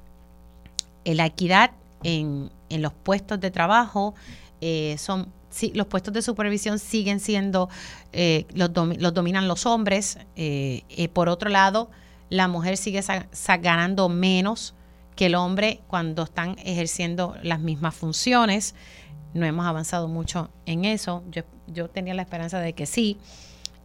es 1.05 1.15
la 1.15 1.25
equidad 1.25 1.71
en, 2.03 2.51
en 2.67 2.81
los 2.81 2.91
puestos 2.91 3.39
de 3.39 3.49
trabajo. 3.49 4.13
Eh, 4.59 4.97
son 4.97 5.31
sí, 5.59 5.71
los 5.75 5.87
puestos 5.87 6.13
de 6.13 6.21
supervisión 6.21 6.79
siguen 6.79 7.19
siendo, 7.19 7.69
eh, 8.13 8.45
los, 8.53 8.71
los, 8.73 9.13
dominan 9.13 9.47
los 9.47 9.65
hombres. 9.65 10.17
Eh, 10.35 10.83
eh, 10.89 11.09
por 11.09 11.27
otro 11.27 11.49
lado, 11.49 11.91
la 12.29 12.47
mujer 12.47 12.77
sigue 12.77 13.03
ganando 13.61 14.07
menos 14.09 14.73
que 15.15 15.25
el 15.25 15.35
hombre 15.35 15.81
cuando 15.87 16.23
están 16.23 16.57
ejerciendo 16.59 17.35
las 17.43 17.59
mismas 17.59 17.93
funciones. 17.93 18.73
No 19.33 19.45
hemos 19.45 19.65
avanzado 19.65 20.07
mucho 20.07 20.49
en 20.65 20.85
eso. 20.85 21.23
Yo, 21.29 21.43
yo 21.67 21.89
tenía 21.89 22.13
la 22.13 22.21
esperanza 22.21 22.59
de 22.59 22.73
que 22.73 22.85
sí. 22.85 23.17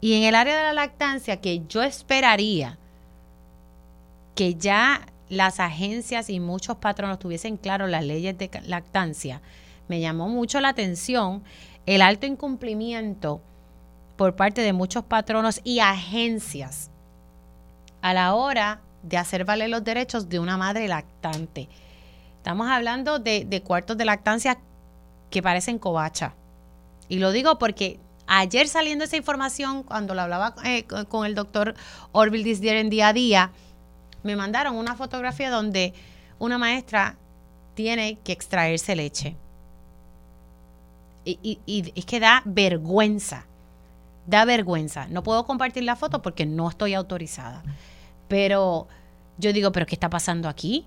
Y 0.00 0.14
en 0.14 0.22
el 0.22 0.34
área 0.34 0.56
de 0.56 0.62
la 0.62 0.72
lactancia, 0.72 1.40
que 1.40 1.62
yo 1.68 1.82
esperaría 1.82 2.78
que 4.34 4.54
ya 4.54 5.06
las 5.28 5.58
agencias 5.58 6.30
y 6.30 6.38
muchos 6.38 6.76
patronos 6.76 7.18
tuviesen 7.18 7.56
claro 7.56 7.86
las 7.86 8.04
leyes 8.04 8.36
de 8.36 8.50
lactancia, 8.66 9.40
me 9.88 10.00
llamó 10.00 10.28
mucho 10.28 10.60
la 10.60 10.68
atención 10.70 11.42
el 11.86 12.02
alto 12.02 12.26
incumplimiento 12.26 13.42
por 14.16 14.36
parte 14.36 14.62
de 14.62 14.72
muchos 14.72 15.04
patronos 15.04 15.60
y 15.64 15.80
agencias 15.80 16.90
a 18.00 18.14
la 18.14 18.34
hora 18.34 18.80
de 19.02 19.16
hacer 19.16 19.44
valer 19.44 19.70
los 19.70 19.84
derechos 19.84 20.28
de 20.28 20.38
una 20.38 20.56
madre 20.56 20.88
lactante. 20.88 21.68
Estamos 22.36 22.68
hablando 22.68 23.18
de, 23.18 23.62
cuartos 23.64 23.96
de 23.96 24.04
lactancia 24.04 24.58
que 25.30 25.42
parecen 25.42 25.78
covacha. 25.78 26.34
Y 27.08 27.18
lo 27.18 27.32
digo 27.32 27.58
porque 27.58 28.00
Ayer 28.26 28.68
saliendo 28.68 29.04
esa 29.04 29.18
información, 29.18 29.82
cuando 29.82 30.14
lo 30.14 30.22
hablaba 30.22 30.54
eh, 30.64 30.84
con 30.84 31.26
el 31.26 31.34
doctor 31.34 31.74
Orville 32.12 32.42
Disdier 32.42 32.76
en 32.76 32.88
día 32.88 33.08
a 33.08 33.12
día, 33.12 33.52
me 34.22 34.34
mandaron 34.34 34.76
una 34.76 34.96
fotografía 34.96 35.50
donde 35.50 35.92
una 36.38 36.56
maestra 36.56 37.18
tiene 37.74 38.18
que 38.24 38.32
extraerse 38.32 38.96
leche. 38.96 39.36
Y, 41.24 41.58
y, 41.66 41.92
es 41.94 42.04
que 42.04 42.20
da 42.20 42.42
vergüenza, 42.44 43.46
da 44.26 44.44
vergüenza. 44.44 45.06
No 45.08 45.22
puedo 45.22 45.44
compartir 45.46 45.84
la 45.84 45.96
foto 45.96 46.22
porque 46.22 46.46
no 46.46 46.68
estoy 46.68 46.94
autorizada. 46.94 47.62
Pero 48.28 48.88
yo 49.38 49.52
digo, 49.52 49.72
¿pero 49.72 49.86
qué 49.86 49.94
está 49.94 50.10
pasando 50.10 50.48
aquí? 50.48 50.86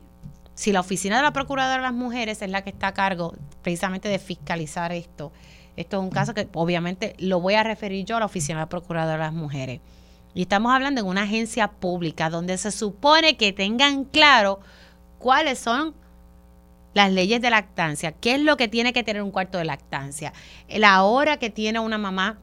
Si 0.54 0.72
la 0.72 0.80
oficina 0.80 1.18
de 1.18 1.24
la 1.24 1.34
Procuradora 1.34 1.78
de 1.78 1.84
las 1.84 1.94
Mujeres 1.94 2.42
es 2.42 2.50
la 2.50 2.64
que 2.64 2.70
está 2.70 2.88
a 2.88 2.94
cargo 2.94 3.36
precisamente 3.62 4.10
de 4.10 4.20
fiscalizar 4.20 4.92
esto, 4.92 5.32
esto 5.76 5.98
es 5.98 6.04
un 6.04 6.10
caso 6.10 6.34
que 6.34 6.48
obviamente 6.54 7.16
lo 7.20 7.40
voy 7.40 7.54
a 7.54 7.64
referir 7.64 8.06
yo 8.06 8.18
a 8.18 8.20
la 8.20 8.26
oficina 8.26 8.60
de 8.60 8.64
la 8.64 8.70
Procuradora 8.70 9.14
de 9.14 9.20
las 9.20 9.34
Mujeres. 9.34 9.82
Y 10.34 10.42
estamos 10.44 10.74
hablando 10.74 11.02
de 11.02 11.08
una 11.08 11.24
agencia 11.24 11.68
pública 11.68 12.30
donde 12.30 12.58
se 12.58 12.72
supone 12.72 13.38
que 13.38 13.54
tengan 13.54 14.04
claro 14.04 14.60
cuáles 15.20 15.60
son 15.60 15.96
las 16.98 17.12
leyes 17.12 17.40
de 17.40 17.52
lactancia, 17.52 18.12
qué 18.12 18.34
es 18.34 18.42
lo 18.42 18.58
que 18.58 18.68
tiene 18.68 18.92
que 18.92 19.04
tener 19.04 19.22
un 19.22 19.30
cuarto 19.30 19.60
de 19.60 19.66
lactancia, 19.66 20.34
la 20.68 21.04
hora 21.04 21.38
que 21.38 21.52
tiene 21.52 21.80
una 21.80 22.00
mamá 22.00 22.40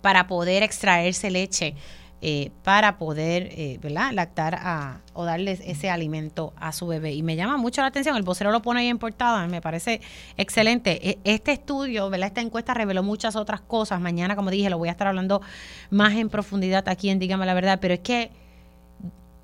para 0.00 0.26
poder 0.26 0.64
extraerse 0.64 1.30
leche, 1.30 1.76
eh, 2.20 2.50
para 2.64 2.98
poder 2.98 3.50
eh, 3.52 3.78
¿verdad? 3.80 4.10
lactar 4.12 4.56
a, 4.56 5.00
o 5.12 5.24
darles 5.24 5.60
ese 5.64 5.90
alimento 5.90 6.52
a 6.56 6.72
su 6.72 6.88
bebé. 6.88 7.12
Y 7.12 7.22
me 7.22 7.36
llama 7.36 7.56
mucho 7.56 7.80
la 7.80 7.86
atención, 7.86 8.16
el 8.16 8.24
vocero 8.24 8.50
lo 8.50 8.62
pone 8.62 8.80
ahí 8.80 8.88
en 8.88 8.98
portada, 8.98 9.46
me 9.46 9.60
parece 9.60 10.00
excelente. 10.36 11.10
E, 11.10 11.20
este 11.22 11.52
estudio, 11.52 12.10
¿verdad? 12.10 12.26
esta 12.26 12.40
encuesta 12.40 12.74
reveló 12.74 13.04
muchas 13.04 13.36
otras 13.36 13.60
cosas. 13.60 14.00
Mañana, 14.00 14.34
como 14.34 14.50
dije, 14.50 14.70
lo 14.70 14.78
voy 14.78 14.88
a 14.88 14.90
estar 14.90 15.06
hablando 15.06 15.40
más 15.90 16.14
en 16.14 16.30
profundidad 16.30 16.88
aquí 16.88 17.10
en 17.10 17.20
Dígame 17.20 17.46
la 17.46 17.54
Verdad, 17.54 17.78
pero 17.80 17.94
es 17.94 18.00
que 18.00 18.32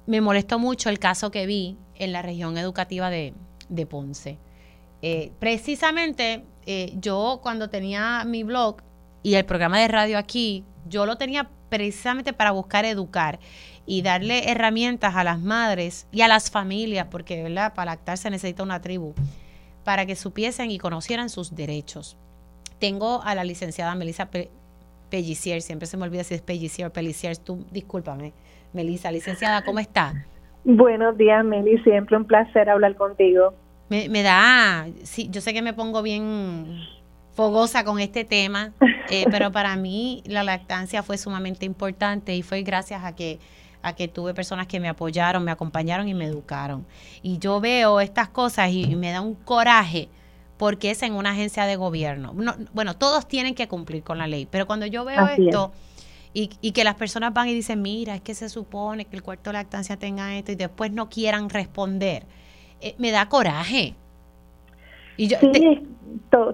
me 0.07 0.21
molestó 0.21 0.59
mucho 0.59 0.91
el 0.91 0.99
caso 0.99 1.31
que 1.31 1.47
vi 1.47 1.79
en 1.95 2.13
la 2.13 2.21
región 2.21 2.59
educativa 2.59 3.11
de, 3.11 3.33
de 3.69 3.87
Ponce. 3.87 4.39
Eh, 5.03 5.33
precisamente 5.39 6.45
yo 6.95 7.41
cuando 7.43 7.69
tenía 7.69 8.25
mi 8.25 8.43
blog 8.43 8.77
y 9.23 9.35
el 9.35 9.45
programa 9.45 9.79
de 9.79 9.89
radio 9.89 10.17
aquí, 10.17 10.65
yo 10.89 11.05
lo 11.05 11.17
tenía 11.17 11.51
precisamente 11.69 12.33
para 12.33 12.53
buscar 12.53 12.85
educar 12.85 13.39
y 13.87 14.03
darle 14.03 14.51
herramientas 14.51 15.15
a 15.17 15.25
las 15.25 15.41
madres 15.41 16.07
y 16.13 16.23
a 16.23 16.29
las 16.29 16.51
familias, 16.51 17.09
porque 17.11 17.43
¿verdad? 17.43 17.75
para 17.75 17.93
lactar 17.93 18.19
se 18.19 18.31
necesita 18.31 18.63
una 18.63 18.81
tribu, 18.81 19.15
para 19.83 20.07
que 20.07 20.17
supiesen 20.17 20.71
y 20.71 20.79
conocieran 20.79 21.29
sus 21.29 21.55
derechos. 21.55 22.17
Tengo 22.79 23.23
a 23.23 23.35
la 23.35 23.45
licenciada 23.45 23.95
Melissa 23.95 24.29
Pellicier, 25.11 25.63
siempre 25.63 25.87
se 25.87 25.97
me 25.97 26.05
olvida 26.05 26.25
si 26.25 26.35
es 26.35 26.43
Pellicier 26.43 26.89
o 26.89 26.93
Pellicier, 26.93 27.37
tú 27.37 27.65
discúlpame. 27.71 28.33
Melissa, 28.73 29.11
licenciada, 29.11 29.65
¿cómo 29.65 29.79
está? 29.79 30.27
Buenos 30.65 31.17
días, 31.19 31.45
Meli, 31.45 31.79
siempre 31.83 32.17
un 32.17 32.25
placer 32.25 32.71
hablar 32.71 32.97
contigo. 32.97 33.55
Me, 33.91 34.09
me 34.09 34.23
da, 34.23 34.87
sí, 35.03 35.29
yo 35.31 35.41
sé 35.41 35.53
que 35.53 35.61
me 35.61 35.75
pongo 35.75 36.03
bien 36.03 36.81
fogosa 37.35 37.85
con 37.85 38.01
este 38.01 38.25
tema, 38.25 38.73
eh, 39.11 39.27
pero 39.31 39.53
para 39.53 39.77
mí 39.77 40.23
la 40.27 40.43
lactancia 40.43 41.03
fue 41.03 41.19
sumamente 41.19 41.67
importante 41.67 42.35
y 42.35 42.43
fue 42.43 42.63
gracias 42.63 43.05
a 43.05 43.15
que 43.15 43.39
a 43.83 43.95
que 43.95 44.09
tuve 44.09 44.33
personas 44.33 44.67
que 44.67 44.81
me 44.81 44.89
apoyaron, 44.89 45.45
me 45.45 45.51
acompañaron 45.51 46.09
y 46.09 46.15
me 46.15 46.25
educaron. 46.25 46.87
Y 47.23 47.37
yo 47.37 47.61
veo 47.61 48.01
estas 48.01 48.31
cosas 48.31 48.71
y 48.71 48.97
me 48.97 49.11
da 49.11 49.21
un 49.21 49.35
coraje 49.35 50.09
porque 50.57 50.91
es 50.91 51.03
en 51.03 51.13
una 51.13 51.33
agencia 51.33 51.67
de 51.67 51.77
gobierno. 51.77 52.35
bueno, 52.73 52.97
todos 52.97 53.29
tienen 53.29 53.55
que 53.55 53.69
cumplir 53.69 54.03
con 54.03 54.17
la 54.17 54.27
ley, 54.27 54.49
pero 54.51 54.67
cuando 54.67 54.87
yo 54.87 55.05
veo 55.05 55.27
esto 55.27 55.73
y, 56.35 56.51
y, 56.61 56.73
que 56.73 56.83
las 56.83 56.97
personas 56.97 57.33
van 57.33 57.49
y 57.49 57.55
dicen, 57.55 57.81
mira, 57.81 58.17
es 58.17 58.21
que 58.21 58.35
se 58.35 58.49
supone 58.49 59.05
que 59.05 59.15
el 59.15 59.23
cuarto 59.23 59.51
de 59.51 59.55
lactancia 59.55 59.97
tenga 59.97 60.37
esto 60.37 60.51
y 60.51 60.57
después 60.57 60.93
no 60.93 61.09
quieran 61.09 61.49
responder, 61.49 62.25
eh, 62.81 62.95
me 62.99 63.13
da 63.13 63.29
coraje. 63.29 63.95
Y 65.17 65.29
yo, 65.29 65.39
sí, 65.39 65.87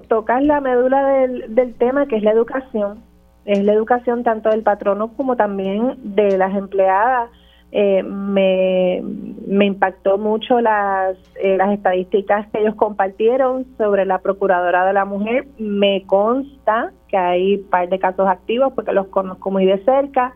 tocas 0.08 0.42
la 0.42 0.60
médula 0.60 1.06
del, 1.06 1.54
del 1.54 1.74
tema, 1.74 2.06
que 2.06 2.16
es 2.16 2.22
la 2.22 2.32
educación. 2.32 3.02
Es 3.46 3.64
la 3.64 3.72
educación 3.72 4.22
tanto 4.22 4.50
del 4.50 4.62
patrono 4.62 5.08
como 5.16 5.34
también 5.36 5.96
de 6.14 6.36
las 6.36 6.54
empleadas. 6.54 7.30
Eh, 7.72 8.02
me, 8.02 9.00
me, 9.46 9.64
impactó 9.64 10.18
mucho 10.18 10.60
las, 10.60 11.16
eh, 11.40 11.56
las 11.56 11.72
estadísticas 11.72 12.48
que 12.50 12.60
ellos 12.60 12.74
compartieron 12.74 13.64
sobre 13.78 14.04
la 14.04 14.18
Procuradora 14.18 14.84
de 14.84 14.92
la 14.92 15.04
Mujer. 15.04 15.46
Me 15.56 16.04
consta 16.06 16.92
que 17.10 17.16
hay 17.16 17.54
un 17.56 17.68
par 17.68 17.88
de 17.88 17.98
casos 17.98 18.28
activos 18.28 18.72
porque 18.74 18.92
los 18.92 19.08
conozco 19.08 19.50
muy 19.50 19.66
de 19.66 19.82
cerca. 19.84 20.34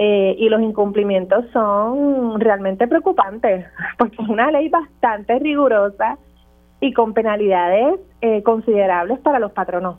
Eh, 0.00 0.36
y 0.38 0.48
los 0.48 0.62
incumplimientos 0.62 1.44
son 1.52 2.38
realmente 2.38 2.86
preocupantes 2.86 3.66
porque 3.98 4.22
es 4.22 4.28
una 4.28 4.48
ley 4.52 4.68
bastante 4.68 5.40
rigurosa 5.40 6.18
y 6.80 6.92
con 6.92 7.14
penalidades 7.14 7.98
eh, 8.20 8.44
considerables 8.44 9.18
para 9.18 9.40
los 9.40 9.50
patronos. 9.50 9.96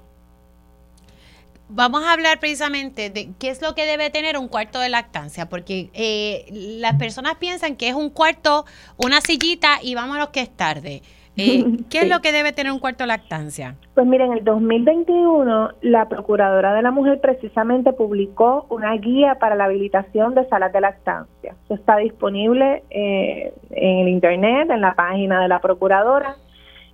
Vamos 1.67 2.03
a 2.03 2.13
hablar 2.13 2.39
precisamente 2.39 3.09
de 3.09 3.33
qué 3.37 3.49
es 3.49 3.61
lo 3.61 3.75
que 3.75 3.85
debe 3.85 4.09
tener 4.09 4.37
un 4.37 4.47
cuarto 4.47 4.79
de 4.79 4.89
lactancia, 4.89 5.49
porque 5.49 5.91
eh, 5.93 6.45
las 6.49 6.95
personas 6.95 7.35
piensan 7.35 7.75
que 7.75 7.89
es 7.89 7.93
un 7.93 8.09
cuarto, 8.09 8.65
una 8.97 9.21
sillita 9.21 9.79
y 9.83 9.93
vámonos 9.93 10.29
que 10.29 10.39
es 10.39 10.49
tarde. 10.49 11.03
Eh, 11.37 11.63
¿Qué 11.89 11.99
es 11.99 12.09
lo 12.13 12.21
que 12.21 12.31
debe 12.31 12.51
tener 12.51 12.71
un 12.71 12.79
cuarto 12.79 13.03
de 13.03 13.07
lactancia? 13.07 13.75
Pues 13.93 14.05
miren, 14.05 14.31
en 14.31 14.37
el 14.39 14.43
2021 14.43 15.69
la 15.81 16.09
Procuradora 16.09 16.73
de 16.73 16.81
la 16.81 16.91
Mujer 16.91 17.19
precisamente 17.21 17.93
publicó 17.93 18.65
una 18.69 18.93
guía 18.95 19.35
para 19.35 19.55
la 19.55 19.65
habilitación 19.65 20.35
de 20.35 20.47
salas 20.49 20.73
de 20.73 20.81
lactancia. 20.81 21.55
Eso 21.65 21.75
está 21.75 21.97
disponible 21.97 22.83
en 22.89 23.51
el 23.71 24.07
Internet, 24.07 24.69
en 24.69 24.81
la 24.81 24.95
página 24.95 25.41
de 25.41 25.47
la 25.47 25.59
Procuradora 25.59 26.35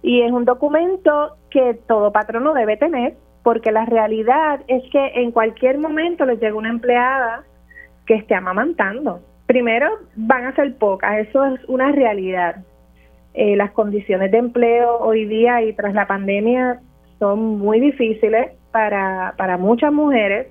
y 0.06 0.22
es 0.22 0.32
un 0.32 0.46
documento 0.46 1.36
que 1.50 1.80
todo 1.88 2.12
patrono 2.12 2.54
debe 2.54 2.78
tener, 2.78 3.16
porque 3.42 3.72
la 3.72 3.86
realidad 3.86 4.60
es 4.68 4.84
que 4.92 5.04
en 5.16 5.32
cualquier 5.32 5.80
momento 5.80 6.28
les 6.28 6.40
llega 6.40 6.54
una 6.56 6.70
empleada 6.70 7.44
que 8.06 8.14
esté 8.14 8.36
amamantando. 8.36 9.22
Primero, 9.48 9.90
van 10.16 10.46
a 10.46 10.54
ser 10.54 10.78
pocas, 10.78 11.28
eso 11.28 11.44
es 11.46 11.60
una 11.68 11.92
realidad. 11.92 12.58
Eh, 13.38 13.56
las 13.56 13.72
condiciones 13.72 14.32
de 14.32 14.38
empleo 14.38 14.98
hoy 15.00 15.26
día 15.26 15.62
y 15.62 15.74
tras 15.74 15.94
la 15.94 16.08
pandemia 16.08 16.80
son 17.20 17.60
muy 17.60 17.80
difíciles 17.80 18.52
para, 18.72 19.34
para 19.38 19.58
muchas 19.58 19.92
mujeres, 19.92 20.48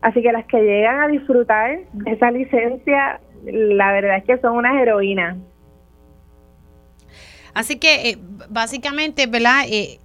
así 0.00 0.22
que 0.22 0.32
las 0.32 0.46
que 0.46 0.62
llegan 0.62 1.00
a 1.00 1.08
disfrutar 1.08 1.80
de 1.92 2.10
esa 2.12 2.30
licencia, 2.30 3.20
la 3.44 3.92
verdad 3.92 4.18
es 4.18 4.24
que 4.24 4.38
son 4.38 4.56
unas 4.56 4.80
heroínas. 4.80 5.36
Así 7.54 7.78
que 7.78 8.10
eh, 8.10 8.18
básicamente, 8.48 9.26
¿verdad? 9.26 9.64
Eh, 9.68 9.98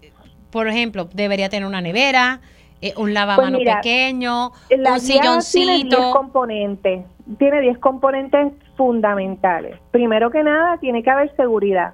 por 0.52 0.68
ejemplo, 0.68 1.08
debería 1.14 1.50
tener 1.50 1.68
una 1.68 1.82
nevera, 1.82 2.42
eh, 2.82 2.94
un 2.98 3.14
lavamano 3.14 3.58
pues 3.58 3.76
pequeño, 3.76 4.52
un 4.70 5.00
silloncito. 5.00 5.60
Tiene 5.66 5.84
10 5.84 6.14
componentes, 6.14 7.06
tiene 7.38 7.62
10 7.62 7.78
componentes 7.80 8.54
fundamentales. 8.76 9.80
Primero 9.92 10.30
que 10.30 10.44
nada, 10.44 10.78
tiene 10.78 11.04
que 11.04 11.10
haber 11.10 11.36
seguridad, 11.36 11.94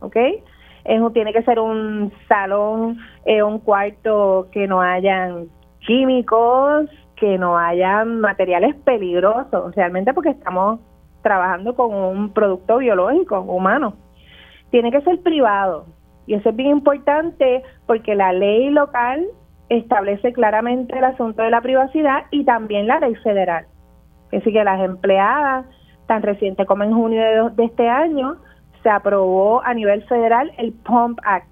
¿ok? 0.00 0.16
tiene 1.12 1.32
que 1.32 1.42
ser 1.42 1.58
un 1.58 2.12
salón, 2.28 2.98
un 3.26 3.58
cuarto 3.58 4.46
que 4.52 4.68
no 4.68 4.80
hayan 4.80 5.48
químicos, 5.80 6.88
que 7.16 7.38
no 7.38 7.58
hayan 7.58 8.20
materiales 8.20 8.76
peligrosos, 8.84 9.74
realmente 9.74 10.14
porque 10.14 10.30
estamos 10.30 10.78
trabajando 11.22 11.74
con 11.74 11.92
un 11.92 12.32
producto 12.32 12.78
biológico 12.78 13.40
humano 13.40 13.94
tiene 14.70 14.90
que 14.90 15.00
ser 15.02 15.20
privado. 15.22 15.86
Y 16.26 16.34
eso 16.34 16.50
es 16.50 16.56
bien 16.56 16.70
importante 16.70 17.62
porque 17.86 18.14
la 18.14 18.32
ley 18.32 18.70
local 18.70 19.26
establece 19.68 20.32
claramente 20.32 20.98
el 20.98 21.04
asunto 21.04 21.42
de 21.42 21.50
la 21.50 21.60
privacidad 21.60 22.24
y 22.30 22.44
también 22.44 22.86
la 22.86 23.00
ley 23.00 23.14
federal. 23.16 23.66
Así 24.32 24.52
que 24.52 24.64
las 24.64 24.80
empleadas, 24.80 25.66
tan 26.06 26.22
reciente 26.22 26.66
como 26.66 26.84
en 26.84 26.92
junio 26.92 27.50
de, 27.50 27.64
este 27.64 27.88
año, 27.88 28.36
se 28.86 28.90
aprobó 28.90 29.64
a 29.64 29.74
nivel 29.74 30.04
federal 30.04 30.52
el 30.58 30.72
PUMP 30.72 31.18
Act. 31.24 31.48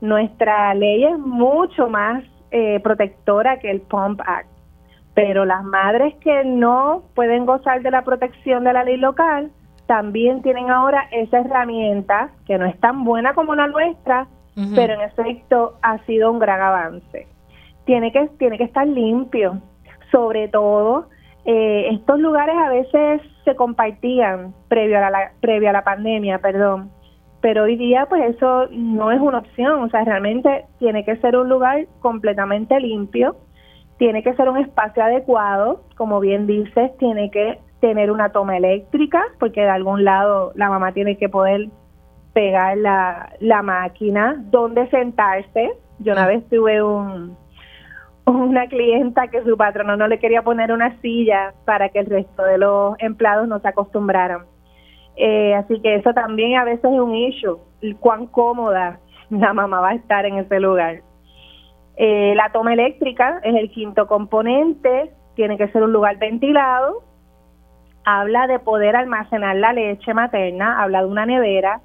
Nuestra 0.00 0.72
ley 0.72 1.04
es 1.04 1.18
mucho 1.18 1.90
más 1.90 2.24
eh, 2.50 2.80
protectora 2.80 3.58
que 3.58 3.70
el 3.70 3.82
PUMP 3.82 4.18
Act, 4.24 4.48
pero 5.12 5.44
las 5.44 5.62
madres 5.62 6.14
que 6.22 6.44
no 6.46 7.02
pueden 7.14 7.44
gozar 7.44 7.82
de 7.82 7.90
la 7.90 8.02
protección 8.02 8.64
de 8.64 8.72
la 8.72 8.82
ley 8.82 8.96
local 8.96 9.50
también 9.84 10.40
tienen 10.40 10.70
ahora 10.70 11.06
esa 11.12 11.40
herramienta 11.40 12.30
que 12.46 12.56
no 12.56 12.64
es 12.64 12.80
tan 12.80 13.04
buena 13.04 13.34
como 13.34 13.54
la 13.54 13.66
nuestra, 13.66 14.26
pero 14.74 14.94
en 14.94 15.02
efecto 15.02 15.74
ha 15.82 15.98
sido 16.06 16.32
un 16.32 16.38
gran 16.38 16.62
avance. 16.62 17.26
Tiene 17.84 18.10
que, 18.10 18.26
tiene 18.38 18.56
que 18.56 18.64
estar 18.64 18.86
limpio, 18.86 19.60
sobre 20.10 20.48
todo 20.48 21.10
eh, 21.50 21.94
estos 21.94 22.20
lugares 22.20 22.54
a 22.58 22.68
veces 22.68 23.22
se 23.46 23.56
compartían 23.56 24.52
previo 24.68 24.98
a 24.98 25.08
la, 25.08 25.32
previo 25.40 25.70
a 25.70 25.72
la 25.72 25.82
pandemia, 25.82 26.40
perdón, 26.40 26.90
pero 27.40 27.62
hoy 27.62 27.76
día 27.76 28.04
pues 28.04 28.36
eso 28.36 28.66
no 28.70 29.10
es 29.12 29.18
una 29.18 29.38
opción, 29.38 29.82
o 29.82 29.88
sea, 29.88 30.04
realmente 30.04 30.66
tiene 30.78 31.06
que 31.06 31.16
ser 31.16 31.38
un 31.38 31.48
lugar 31.48 31.86
completamente 32.00 32.78
limpio, 32.78 33.36
Tiene 33.96 34.22
que 34.22 34.34
ser 34.34 34.50
un 34.50 34.58
espacio 34.58 35.02
adecuado, 35.02 35.80
como 35.96 36.20
bien 36.20 36.46
dices, 36.46 36.94
tiene 36.98 37.30
que 37.30 37.58
tener 37.80 38.10
una 38.10 38.28
toma 38.30 38.58
eléctrica, 38.58 39.24
porque 39.40 39.62
de 39.62 39.70
algún 39.70 40.04
lado 40.04 40.52
la 40.54 40.68
mamá 40.68 40.92
tiene 40.92 41.16
que 41.16 41.30
poder 41.30 41.70
pegar 42.34 42.76
la, 42.76 43.32
la 43.40 43.62
máquina, 43.62 44.36
dónde 44.50 44.86
sentarse. 44.90 45.70
Yo 45.98 46.12
una 46.12 46.26
vez 46.26 46.46
tuve 46.50 46.82
un, 46.82 47.38
una 48.34 48.66
clienta 48.66 49.28
que 49.28 49.42
su 49.42 49.56
patrono 49.56 49.96
no 49.96 50.08
le 50.08 50.18
quería 50.18 50.42
poner 50.42 50.72
una 50.72 50.98
silla 51.00 51.54
para 51.64 51.88
que 51.88 52.00
el 52.00 52.06
resto 52.06 52.42
de 52.42 52.58
los 52.58 52.94
empleados 52.98 53.48
no 53.48 53.60
se 53.60 53.68
acostumbraran. 53.68 54.42
Eh, 55.16 55.54
así 55.54 55.80
que 55.80 55.96
eso 55.96 56.12
también 56.12 56.56
a 56.56 56.64
veces 56.64 56.84
es 56.84 57.00
un 57.00 57.14
issue, 57.14 57.58
cuán 58.00 58.26
cómoda 58.26 59.00
la 59.30 59.52
mamá 59.52 59.80
va 59.80 59.90
a 59.90 59.94
estar 59.94 60.24
en 60.26 60.38
ese 60.38 60.60
lugar. 60.60 61.02
Eh, 61.96 62.34
la 62.36 62.50
toma 62.52 62.72
eléctrica 62.72 63.40
es 63.42 63.56
el 63.56 63.70
quinto 63.70 64.06
componente, 64.06 65.10
tiene 65.34 65.58
que 65.58 65.68
ser 65.68 65.82
un 65.82 65.92
lugar 65.92 66.16
ventilado, 66.18 67.02
habla 68.04 68.46
de 68.46 68.58
poder 68.60 68.94
almacenar 68.94 69.56
la 69.56 69.72
leche 69.72 70.14
materna, 70.14 70.80
habla 70.80 71.00
de 71.02 71.08
una 71.08 71.26
nevera. 71.26 71.80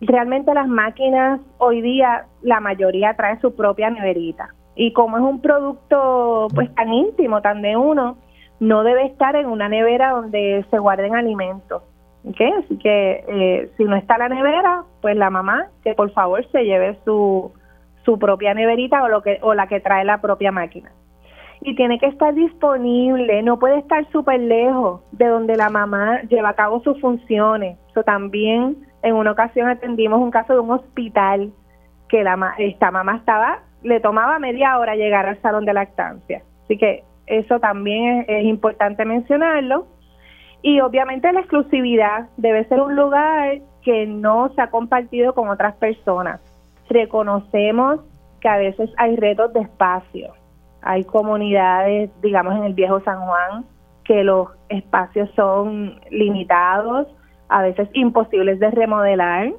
Realmente 0.00 0.52
las 0.54 0.68
máquinas 0.68 1.40
hoy 1.56 1.80
día, 1.80 2.26
la 2.42 2.60
mayoría 2.60 3.14
trae 3.14 3.40
su 3.40 3.56
propia 3.56 3.90
neverita. 3.90 4.50
Y 4.78 4.92
como 4.92 5.18
es 5.18 5.22
un 5.22 5.40
producto 5.40 6.46
pues 6.54 6.74
tan 6.74 6.92
íntimo, 6.92 7.42
tan 7.42 7.60
de 7.62 7.76
uno, 7.76 8.16
no 8.60 8.84
debe 8.84 9.06
estar 9.06 9.36
en 9.36 9.46
una 9.46 9.68
nevera 9.68 10.12
donde 10.12 10.64
se 10.70 10.78
guarden 10.78 11.14
alimentos. 11.14 11.82
¿okay? 12.24 12.52
Así 12.64 12.78
que 12.78 13.24
eh, 13.28 13.70
si 13.76 13.84
no 13.84 13.96
está 13.96 14.16
la 14.16 14.28
nevera, 14.28 14.84
pues 15.02 15.16
la 15.16 15.30
mamá 15.30 15.66
que 15.82 15.94
por 15.94 16.10
favor 16.12 16.46
se 16.52 16.64
lleve 16.64 16.96
su, 17.04 17.52
su 18.04 18.18
propia 18.18 18.54
neverita 18.54 19.02
o, 19.02 19.08
lo 19.08 19.22
que, 19.22 19.38
o 19.42 19.52
la 19.52 19.66
que 19.66 19.80
trae 19.80 20.04
la 20.04 20.20
propia 20.20 20.52
máquina 20.52 20.92
y 21.60 21.74
tiene 21.74 21.98
que 21.98 22.06
estar 22.06 22.34
disponible, 22.34 23.42
no 23.42 23.58
puede 23.58 23.78
estar 23.78 24.08
súper 24.12 24.40
lejos 24.40 25.00
de 25.12 25.26
donde 25.26 25.56
la 25.56 25.70
mamá 25.70 26.22
lleva 26.28 26.50
a 26.50 26.54
cabo 26.54 26.80
sus 26.82 27.00
funciones. 27.00 27.76
También 28.06 28.76
en 29.02 29.14
una 29.16 29.32
ocasión 29.32 29.68
atendimos 29.68 30.20
un 30.20 30.30
caso 30.30 30.52
de 30.52 30.60
un 30.60 30.70
hospital 30.70 31.52
que 32.08 32.22
la 32.22 32.54
esta 32.58 32.92
mamá 32.92 33.16
estaba 33.16 33.58
le 33.82 34.00
tomaba 34.00 34.38
media 34.38 34.78
hora 34.78 34.96
llegar 34.96 35.26
al 35.26 35.40
salón 35.40 35.64
de 35.64 35.74
lactancia. 35.74 36.42
Así 36.64 36.76
que 36.76 37.04
eso 37.26 37.60
también 37.60 38.24
es, 38.28 38.44
importante 38.44 39.04
mencionarlo. 39.04 39.86
Y 40.62 40.80
obviamente 40.80 41.32
la 41.32 41.40
exclusividad 41.40 42.28
debe 42.36 42.64
ser 42.66 42.80
un 42.80 42.96
lugar 42.96 43.60
que 43.82 44.06
no 44.06 44.52
se 44.54 44.60
ha 44.60 44.70
compartido 44.70 45.34
con 45.34 45.48
otras 45.48 45.74
personas. 45.76 46.40
Reconocemos 46.88 48.00
que 48.40 48.48
a 48.48 48.56
veces 48.56 48.90
hay 48.96 49.16
retos 49.16 49.52
de 49.52 49.60
espacio 49.60 50.32
hay 50.82 51.04
comunidades, 51.04 52.10
digamos, 52.22 52.56
en 52.56 52.64
el 52.64 52.74
viejo 52.74 53.00
San 53.00 53.20
Juan, 53.20 53.64
que 54.04 54.24
los 54.24 54.48
espacios 54.68 55.28
son 55.34 56.00
limitados, 56.10 57.08
a 57.48 57.62
veces 57.62 57.88
imposibles 57.94 58.58
de 58.58 58.70
remodelar, 58.70 59.52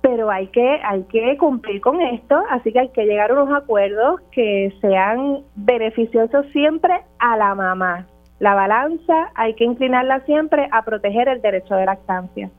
pero 0.00 0.30
hay 0.30 0.48
que, 0.48 0.80
hay 0.84 1.02
que 1.04 1.36
cumplir 1.36 1.80
con 1.80 2.00
esto, 2.00 2.40
así 2.50 2.72
que 2.72 2.80
hay 2.80 2.88
que 2.90 3.04
llegar 3.04 3.30
a 3.30 3.42
unos 3.42 3.62
acuerdos 3.62 4.20
que 4.30 4.72
sean 4.80 5.42
beneficiosos 5.56 6.46
siempre 6.52 6.94
a 7.18 7.36
la 7.36 7.54
mamá. 7.54 8.06
La 8.38 8.54
balanza 8.54 9.30
hay 9.34 9.54
que 9.54 9.64
inclinarla 9.64 10.24
siempre 10.26 10.68
a 10.70 10.82
proteger 10.84 11.28
el 11.28 11.40
derecho 11.40 11.74
de 11.74 11.86
lactancia. 11.86 12.50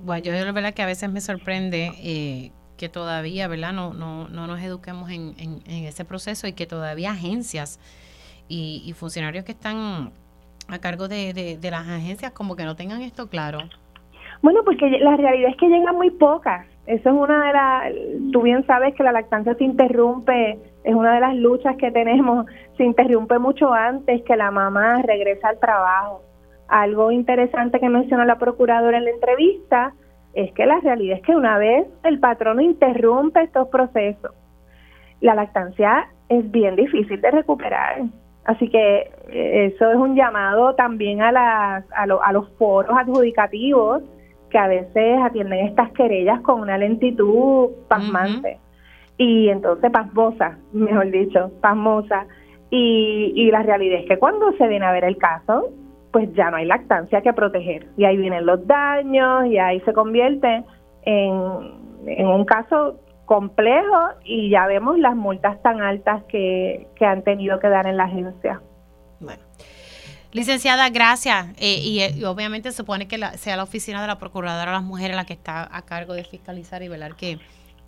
Bueno, 0.00 0.24
yo 0.24 0.32
la 0.32 0.52
verdad 0.52 0.74
que 0.74 0.82
a 0.82 0.86
veces 0.86 1.10
me 1.10 1.20
sorprende 1.20 1.90
eh, 2.02 2.52
que 2.76 2.88
todavía, 2.88 3.48
¿verdad? 3.48 3.72
No, 3.72 3.94
no, 3.94 4.28
no 4.28 4.46
nos 4.46 4.60
eduquemos 4.60 5.10
en, 5.10 5.34
en, 5.38 5.84
ese 5.84 6.04
proceso 6.04 6.46
y 6.46 6.52
que 6.52 6.66
todavía 6.66 7.12
agencias 7.12 7.80
y, 8.48 8.94
funcionarios 8.96 9.44
que 9.44 9.52
están 9.52 10.12
a 10.68 10.78
cargo 10.78 11.08
de, 11.08 11.58
de, 11.60 11.70
las 11.70 11.86
agencias 11.88 12.32
como 12.32 12.56
que 12.56 12.64
no 12.64 12.76
tengan 12.76 13.02
esto 13.02 13.28
claro. 13.28 13.58
Bueno, 14.44 14.60
porque 14.62 14.90
la 15.00 15.16
realidad 15.16 15.52
es 15.52 15.56
que 15.56 15.70
llegan 15.70 15.96
muy 15.96 16.10
pocas. 16.10 16.66
Eso 16.86 17.08
es 17.08 17.14
una 17.14 17.46
de 17.46 17.52
las, 17.54 18.30
tú 18.30 18.42
bien 18.42 18.66
sabes 18.66 18.94
que 18.94 19.02
la 19.02 19.10
lactancia 19.10 19.54
se 19.54 19.64
interrumpe, 19.64 20.58
es 20.84 20.94
una 20.94 21.14
de 21.14 21.20
las 21.20 21.34
luchas 21.34 21.76
que 21.76 21.90
tenemos, 21.90 22.44
se 22.76 22.84
interrumpe 22.84 23.38
mucho 23.38 23.72
antes 23.72 24.22
que 24.24 24.36
la 24.36 24.50
mamá 24.50 25.00
regresa 25.00 25.48
al 25.48 25.58
trabajo. 25.58 26.20
Algo 26.68 27.10
interesante 27.10 27.80
que 27.80 27.88
mencionó 27.88 28.26
la 28.26 28.36
procuradora 28.36 28.98
en 28.98 29.06
la 29.06 29.12
entrevista 29.12 29.94
es 30.34 30.52
que 30.52 30.66
la 30.66 30.78
realidad 30.80 31.16
es 31.16 31.22
que 31.22 31.34
una 31.34 31.56
vez 31.56 31.86
el 32.02 32.20
patrono 32.20 32.60
interrumpe 32.60 33.44
estos 33.44 33.68
procesos, 33.68 34.32
la 35.22 35.34
lactancia 35.34 36.08
es 36.28 36.50
bien 36.50 36.76
difícil 36.76 37.18
de 37.18 37.30
recuperar. 37.30 38.02
Así 38.44 38.68
que 38.68 39.10
eh, 39.30 39.72
eso 39.72 39.90
es 39.90 39.96
un 39.96 40.14
llamado 40.14 40.74
también 40.74 41.22
a, 41.22 41.32
las, 41.32 41.84
a, 41.92 42.02
a 42.02 42.32
los 42.34 42.50
foros 42.58 42.94
adjudicativos 42.94 44.02
que 44.54 44.58
a 44.60 44.68
veces 44.68 45.18
atienden 45.20 45.66
estas 45.66 45.90
querellas 45.90 46.40
con 46.42 46.60
una 46.60 46.78
lentitud 46.78 47.70
pasmante. 47.88 48.60
Y 49.18 49.48
entonces 49.48 49.90
pasmosa, 49.90 50.58
mejor 50.72 51.10
dicho, 51.10 51.50
pasmosa. 51.60 52.24
Y, 52.70 53.32
y 53.34 53.50
la 53.50 53.64
realidad 53.64 53.98
es 53.98 54.06
que 54.06 54.16
cuando 54.16 54.52
se 54.52 54.68
viene 54.68 54.86
a 54.86 54.92
ver 54.92 55.02
el 55.02 55.16
caso, 55.16 55.70
pues 56.12 56.32
ya 56.34 56.52
no 56.52 56.58
hay 56.58 56.66
lactancia 56.66 57.20
que 57.20 57.32
proteger. 57.32 57.88
Y 57.96 58.04
ahí 58.04 58.16
vienen 58.16 58.46
los 58.46 58.64
daños 58.64 59.46
y 59.46 59.58
ahí 59.58 59.80
se 59.80 59.92
convierte 59.92 60.62
en, 61.02 61.34
un 62.28 62.44
caso 62.44 63.00
complejo 63.24 64.10
y 64.24 64.50
ya 64.50 64.68
vemos 64.68 65.00
las 65.00 65.16
multas 65.16 65.60
tan 65.62 65.82
altas 65.82 66.22
que, 66.28 66.86
han 67.00 67.22
tenido 67.22 67.58
que 67.58 67.68
dar 67.68 67.88
en 67.88 67.96
la 67.96 68.04
agencia. 68.04 68.60
Licenciada, 70.34 70.90
gracias. 70.90 71.46
Eh, 71.58 71.78
y, 71.80 72.24
obviamente 72.24 72.72
se 72.72 72.76
supone 72.76 73.06
que 73.06 73.16
sea 73.36 73.56
la 73.56 73.62
oficina 73.62 74.02
de 74.02 74.08
la 74.08 74.18
Procuradora 74.18 74.72
de 74.72 74.72
las 74.72 74.82
Mujeres 74.82 75.16
la 75.16 75.24
que 75.24 75.32
está 75.32 75.68
a 75.70 75.82
cargo 75.82 76.12
de 76.12 76.24
fiscalizar 76.24 76.82
y 76.82 76.88
velar 76.88 77.14
que, 77.14 77.38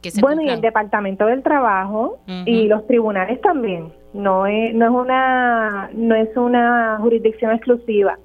que 0.01 0.13
se 0.13 0.21
Bueno, 0.21 0.43
y 0.43 0.49
el 0.49 0.61
Departamento 0.61 1.27
del 1.27 1.43
Trabajo 1.43 2.21
y 2.47 2.69
los 2.69 2.87
tribunales 2.87 3.41
también 3.41 3.93
no 4.15 4.47
es, 4.47 4.73
no 4.75 4.85
es 4.85 4.91
una 4.93 5.91
no 5.93 6.15
es 6.15 6.29
una 6.37 6.99
jurisdicción 7.01 7.51
exclusiva. 7.51 8.17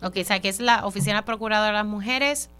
Ok, 0.00 0.18
o 0.20 0.24
sea 0.24 0.38
que 0.38 0.48
es 0.48 0.60
la 0.60 0.86
Oficina 0.86 1.24
Procuradora 1.24 1.72
de 1.72 1.72
las 1.72 1.86
Mujeres, 1.86 2.54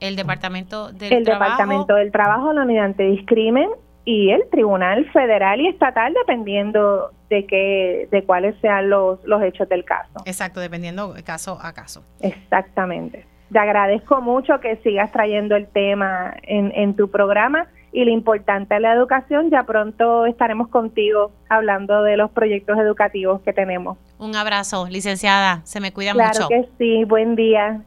el 0.00 0.16
Departamento 0.16 0.90
del 0.90 1.12
el 1.12 1.24
Departamento 1.24 1.96
del 1.96 2.10
Trabajo, 2.10 2.54
la 2.54 2.62
Unidad 2.62 2.86
Antidiscrimen 2.86 3.68
y 4.06 4.30
el 4.30 4.48
Tribunal 4.50 5.04
Federal 5.12 5.60
y 5.60 5.68
Estatal, 5.68 6.14
dependiendo 6.14 7.10
de 7.32 7.46
qué, 7.46 8.08
de 8.10 8.24
cuáles 8.24 8.54
sean 8.60 8.90
los, 8.90 9.24
los 9.24 9.42
hechos 9.42 9.68
del 9.68 9.84
caso. 9.84 10.10
Exacto, 10.26 10.60
dependiendo 10.60 11.14
caso 11.24 11.58
a 11.62 11.72
caso. 11.72 12.04
Exactamente. 12.20 13.26
Te 13.50 13.58
agradezco 13.58 14.20
mucho 14.20 14.60
que 14.60 14.76
sigas 14.76 15.10
trayendo 15.12 15.56
el 15.56 15.66
tema 15.66 16.34
en, 16.42 16.72
en 16.74 16.94
tu 16.94 17.10
programa 17.10 17.68
y 17.90 18.04
lo 18.04 18.10
importante 18.10 18.74
de 18.74 18.80
la 18.80 18.92
educación. 18.92 19.50
Ya 19.50 19.64
pronto 19.64 20.26
estaremos 20.26 20.68
contigo 20.68 21.32
hablando 21.48 22.02
de 22.02 22.16
los 22.16 22.30
proyectos 22.30 22.78
educativos 22.78 23.40
que 23.42 23.52
tenemos. 23.52 23.96
Un 24.18 24.36
abrazo, 24.36 24.86
licenciada. 24.88 25.60
Se 25.64 25.80
me 25.80 25.92
cuida 25.92 26.12
mucho. 26.14 26.46
Claro 26.46 26.48
que 26.48 26.68
sí. 26.78 27.04
Buen 27.04 27.34
día. 27.34 27.82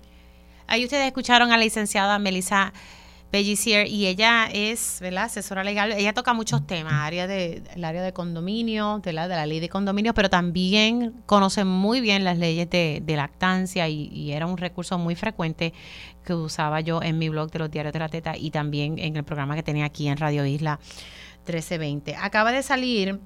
Ahí 0.68 0.84
ustedes 0.84 1.06
escucharon 1.06 1.52
a 1.52 1.58
la 1.58 1.64
licenciada 1.64 2.18
Melissa 2.18 2.74
Bellicier 3.32 3.88
y 3.88 4.08
ella 4.08 4.48
es, 4.52 5.00
¿verdad? 5.02 5.26
Asesora 5.26 5.64
legal. 5.64 5.92
Ella 5.92 6.14
toca 6.14 6.34
muchos 6.34 6.66
temas, 6.66 6.94
área 6.94 7.28
de, 7.28 7.64
el 7.76 7.84
área 7.84 8.02
de 8.02 8.14
condominio, 8.14 9.00
de 9.00 9.14
la, 9.14 9.28
de 9.28 9.36
la 9.36 9.46
ley 9.46 9.60
de 9.60 9.68
condominio, 9.68 10.14
pero 10.14 10.30
también 10.30 11.14
conoce 11.26 11.66
muy 11.66 12.02
bien 12.02 12.24
las 12.24 12.38
leyes 12.38 12.70
de, 12.70 13.04
lactancia 13.08 13.88
y, 13.88 14.32
era 14.32 14.46
un 14.46 14.58
recurso 14.58 14.98
muy 14.98 15.16
frecuente 15.16 15.74
que 16.24 16.34
usaba 16.34 16.82
yo 16.82 17.02
en 17.02 17.18
mi 17.18 17.30
blog 17.30 17.52
de 17.52 17.60
los 17.60 17.72
diarios 17.72 17.94
de 17.94 18.00
la 18.00 18.10
teta 18.10 18.36
y 18.38 18.52
también 18.52 19.00
en 19.00 19.16
el 19.16 19.24
programa 19.24 19.56
que 19.56 19.64
tenía 19.64 19.86
aquí 19.86 20.08
en 20.08 20.18
Radio 20.18 20.46
Isla 20.46 20.80
1320. 21.46 22.16
Acaba 22.16 22.52
de 22.52 22.64
salir 22.64 23.20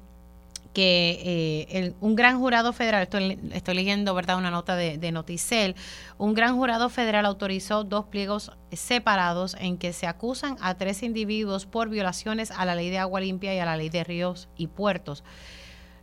que 0.74 1.66
eh, 1.70 1.94
un 2.00 2.16
gran 2.16 2.40
jurado 2.40 2.74
federal, 2.74 3.04
estoy, 3.04 3.40
estoy, 3.54 3.76
leyendo 3.76 4.14
verdad 4.14 4.38
una 4.38 4.52
nota 4.52 4.76
de, 4.76 4.98
de 4.98 5.12
Noticel, 5.12 5.76
un 6.18 6.34
gran 6.34 6.56
jurado 6.56 6.90
federal 6.90 7.26
autorizó 7.26 7.84
dos 7.84 8.06
pliegos 8.06 8.52
separados 8.72 9.56
en 9.60 9.78
que 9.78 9.94
se 9.94 10.06
acusan 10.06 10.58
a 10.62 10.76
tres 10.76 11.02
individuos 11.02 11.66
por 11.66 11.90
violaciones 11.90 12.52
a 12.52 12.66
la 12.66 12.76
ley 12.76 12.90
de 12.90 13.00
agua 13.00 13.20
limpia 13.20 13.56
y 13.56 13.60
a 13.60 13.66
la 13.66 13.78
ley 13.78 13.90
de 13.90 14.04
ríos 14.04 14.48
y 14.56 14.68
puertos. 14.68 15.24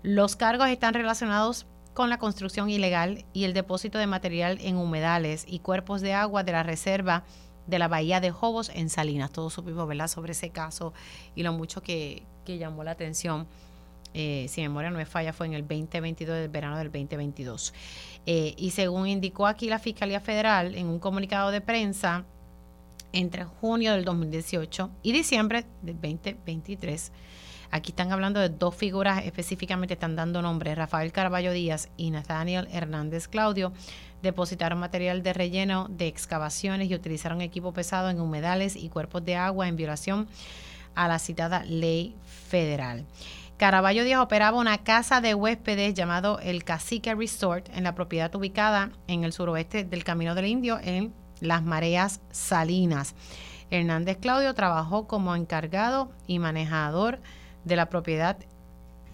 Los 0.02 0.36
cargos 0.36 0.68
están 0.68 0.94
relacionados 0.94 1.66
con 1.94 2.10
la 2.10 2.18
construcción 2.18 2.68
ilegal 2.68 3.24
y 3.32 3.44
el 3.44 3.54
depósito 3.54 3.98
de 3.98 4.06
material 4.06 4.58
en 4.60 4.76
humedales 4.76 5.44
y 5.48 5.60
cuerpos 5.60 6.00
de 6.02 6.12
agua 6.12 6.42
de 6.42 6.52
la 6.52 6.62
reserva 6.62 7.24
de 7.66 7.78
la 7.78 7.88
bahía 7.88 8.20
de 8.20 8.30
Jobos 8.30 8.68
en 8.68 8.90
Salinas. 8.90 9.32
Todos 9.32 9.54
supimos 9.54 9.88
¿verdad? 9.88 10.08
sobre 10.08 10.32
ese 10.32 10.50
caso 10.50 10.92
y 11.34 11.42
lo 11.42 11.52
mucho 11.52 11.82
que, 11.82 12.24
que 12.44 12.58
llamó 12.58 12.84
la 12.84 12.92
atención 12.92 13.46
eh, 14.18 14.46
si 14.48 14.62
memoria 14.62 14.88
no 14.88 14.96
me 14.96 15.04
falla, 15.04 15.34
fue 15.34 15.46
en 15.46 15.52
el 15.52 15.62
2022, 15.62 16.36
del 16.38 16.48
verano 16.48 16.78
del 16.78 16.86
2022. 16.86 17.74
Eh, 18.24 18.54
y 18.56 18.70
según 18.70 19.06
indicó 19.08 19.46
aquí 19.46 19.68
la 19.68 19.78
Fiscalía 19.78 20.20
Federal 20.20 20.74
en 20.74 20.86
un 20.86 20.98
comunicado 20.98 21.50
de 21.50 21.60
prensa, 21.60 22.24
entre 23.12 23.44
junio 23.44 23.92
del 23.92 24.04
2018 24.04 24.90
y 25.02 25.12
diciembre 25.12 25.66
del 25.82 25.96
2023, 26.00 27.12
Aquí 27.70 27.90
están 27.90 28.12
hablando 28.12 28.40
de 28.40 28.48
dos 28.48 28.74
figuras 28.74 29.24
específicamente, 29.24 29.94
están 29.94 30.16
dando 30.16 30.40
nombres, 30.40 30.76
Rafael 30.76 31.12
Caraballo 31.12 31.52
Díaz 31.52 31.88
y 31.96 32.10
Nathaniel 32.10 32.68
Hernández 32.72 33.26
Claudio. 33.28 33.72
Depositaron 34.22 34.78
material 34.78 35.22
de 35.22 35.32
relleno 35.32 35.88
de 35.90 36.06
excavaciones 36.06 36.88
y 36.88 36.94
utilizaron 36.94 37.40
equipo 37.40 37.72
pesado 37.72 38.08
en 38.08 38.20
humedales 38.20 38.76
y 38.76 38.88
cuerpos 38.88 39.24
de 39.24 39.36
agua 39.36 39.68
en 39.68 39.76
violación 39.76 40.28
a 40.94 41.08
la 41.08 41.18
citada 41.18 41.64
ley 41.64 42.14
federal. 42.24 43.04
Caraballo 43.56 44.04
Díaz 44.04 44.20
operaba 44.20 44.58
una 44.58 44.76
casa 44.84 45.22
de 45.22 45.34
huéspedes 45.34 45.94
llamado 45.94 46.38
el 46.40 46.62
Cacique 46.62 47.14
Resort 47.14 47.70
en 47.74 47.84
la 47.84 47.94
propiedad 47.94 48.34
ubicada 48.34 48.90
en 49.06 49.24
el 49.24 49.32
suroeste 49.32 49.82
del 49.82 50.04
Camino 50.04 50.34
del 50.34 50.44
Indio 50.44 50.78
en 50.82 51.14
Las 51.40 51.62
Mareas 51.62 52.20
Salinas. 52.30 53.14
Hernández 53.70 54.18
Claudio 54.18 54.52
trabajó 54.52 55.06
como 55.06 55.34
encargado 55.34 56.12
y 56.26 56.38
manejador 56.38 57.18
de 57.64 57.76
la 57.76 57.88
propiedad 57.88 58.36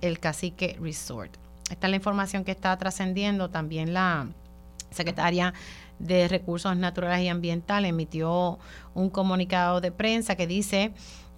El 0.00 0.18
Cacique 0.18 0.76
Resort. 0.80 1.36
Esta 1.70 1.86
es 1.86 1.90
la 1.92 1.96
información 1.96 2.42
que 2.42 2.50
está 2.50 2.76
trascendiendo. 2.76 3.48
También 3.48 3.94
la 3.94 4.26
secretaria 4.90 5.54
de 6.00 6.26
Recursos 6.26 6.76
Naturales 6.76 7.20
y 7.20 7.28
Ambientales 7.28 7.90
emitió 7.90 8.58
un 8.92 9.08
comunicado 9.08 9.80
de 9.80 9.92
prensa 9.92 10.34
que 10.34 10.48
dice 10.48 10.92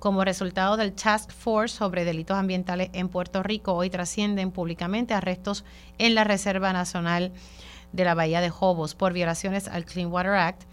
como 0.05 0.22
resultado 0.22 0.76
del 0.76 0.92
Task 0.92 1.30
Force 1.30 1.74
sobre 1.74 2.05
delitos 2.05 2.36
ambientales 2.36 2.90
en 2.92 3.09
Puerto 3.09 3.42
Rico, 3.42 3.72
hoy 3.72 3.88
trascienden 3.88 4.50
públicamente 4.50 5.14
arrestos 5.14 5.64
en 5.96 6.14
la 6.14 6.24
Reserva 6.24 6.74
Nacional 6.74 7.32
de 7.94 8.05
la 8.05 8.12
Bahía 8.12 8.42
de 8.42 8.50
Jobos 8.50 8.94
por 8.94 9.14
violaciones 9.14 9.66
al 9.66 9.86
Clean 9.86 10.12
Water 10.12 10.34
Act. 10.34 10.64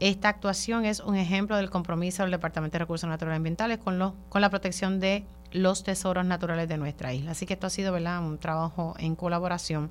Esta 0.00 0.30
actuación 0.30 0.86
es 0.86 1.00
un 1.00 1.16
ejemplo 1.16 1.58
del 1.58 1.68
compromiso 1.68 2.22
del 2.22 2.30
Departamento 2.30 2.72
de 2.72 2.78
Recursos 2.78 3.10
Naturales 3.10 3.36
y 3.36 3.40
Ambientales 3.40 3.76
con, 3.76 3.98
lo, 3.98 4.14
con 4.30 4.40
la 4.40 4.48
protección 4.48 5.00
de 5.00 5.26
los 5.50 5.84
tesoros 5.84 6.24
naturales 6.24 6.66
de 6.66 6.78
nuestra 6.78 7.12
isla. 7.12 7.32
Así 7.32 7.44
que 7.44 7.52
esto 7.52 7.66
ha 7.66 7.70
sido 7.70 7.92
¿verdad? 7.92 8.20
un 8.20 8.38
trabajo 8.38 8.94
en 8.98 9.16
colaboración 9.16 9.90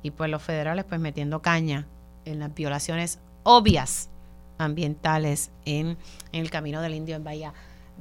y 0.00 0.12
pues 0.12 0.30
los 0.30 0.44
federales 0.44 0.84
pues 0.84 1.00
metiendo 1.00 1.42
caña 1.42 1.88
en 2.24 2.38
las 2.38 2.54
violaciones 2.54 3.18
obvias 3.42 4.10
ambientales 4.58 5.50
en, 5.64 5.98
en 6.30 6.40
el 6.40 6.50
camino 6.52 6.80
del 6.82 6.94
indio 6.94 7.16
en 7.16 7.24
Bahía 7.24 7.52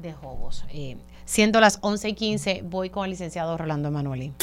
de 0.02 0.14
Jobos. 0.14 0.66
Eh, 0.72 0.98
siendo 1.26 1.60
las 1.60 1.80
11 1.82 2.10
y 2.10 2.14
15, 2.14 2.62
voy 2.66 2.90
con 2.90 3.06
el 3.06 3.12
licenciado 3.12 3.58
Rolando 3.58 3.88
Emanueli. 3.90 4.34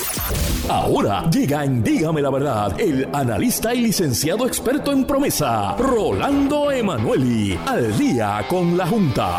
Ahora 0.69 1.29
llega 1.31 1.65
en 1.65 1.83
Dígame 1.83 2.23
la 2.23 2.31
Verdad 2.31 2.81
el 2.81 3.09
analista 3.13 3.75
y 3.75 3.81
licenciado 3.81 4.47
experto 4.47 4.93
en 4.93 5.05
promesa, 5.05 5.77
Rolando 5.77 6.71
Emanueli, 6.71 7.59
al 7.67 7.97
día 7.99 8.45
con 8.49 8.77
la 8.77 8.87
Junta. 8.87 9.39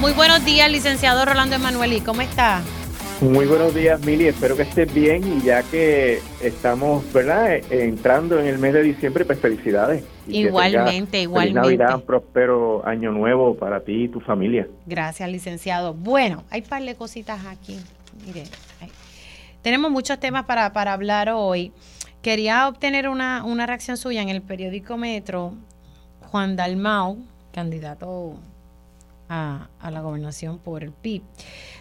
Muy 0.00 0.12
buenos 0.12 0.44
días, 0.44 0.70
licenciado 0.70 1.24
Rolando 1.24 1.56
Emanueli, 1.56 2.00
¿cómo 2.00 2.20
está? 2.20 2.62
Muy 3.24 3.46
buenos 3.46 3.74
días, 3.74 4.04
Mili. 4.04 4.26
Espero 4.26 4.54
que 4.54 4.64
estés 4.64 4.92
bien 4.92 5.22
y 5.26 5.46
ya 5.46 5.62
que 5.62 6.20
estamos, 6.42 7.10
¿verdad? 7.10 7.54
Entrando 7.70 8.38
en 8.38 8.46
el 8.46 8.58
mes 8.58 8.74
de 8.74 8.82
diciembre, 8.82 9.24
pues 9.24 9.40
felicidades. 9.40 10.04
igualmente, 10.28 11.22
igualmente. 11.22 11.58
Feliz 11.58 11.78
Navidad, 11.78 11.94
un 11.94 12.02
próspero 12.02 12.86
año 12.86 13.12
nuevo 13.12 13.56
para 13.56 13.80
ti 13.80 14.04
y 14.04 14.08
tu 14.08 14.20
familia. 14.20 14.68
Gracias, 14.84 15.26
licenciado. 15.30 15.94
Bueno, 15.94 16.44
hay 16.50 16.60
un 16.60 16.68
par 16.68 16.82
de 16.82 16.94
cositas 16.96 17.46
aquí. 17.46 17.78
Mire, 18.26 18.44
tenemos 19.62 19.90
muchos 19.90 20.20
temas 20.20 20.44
para, 20.44 20.74
para 20.74 20.92
hablar 20.92 21.30
hoy. 21.30 21.72
Quería 22.20 22.68
obtener 22.68 23.08
una, 23.08 23.42
una 23.42 23.64
reacción 23.64 23.96
suya 23.96 24.20
en 24.20 24.28
el 24.28 24.42
periódico 24.42 24.98
Metro. 24.98 25.54
Juan 26.30 26.56
Dalmau, 26.56 27.16
candidato 27.52 28.38
a, 29.28 29.68
a 29.80 29.90
la 29.90 30.00
gobernación 30.00 30.58
por 30.58 30.82
el 30.84 30.92
PIB 30.92 31.22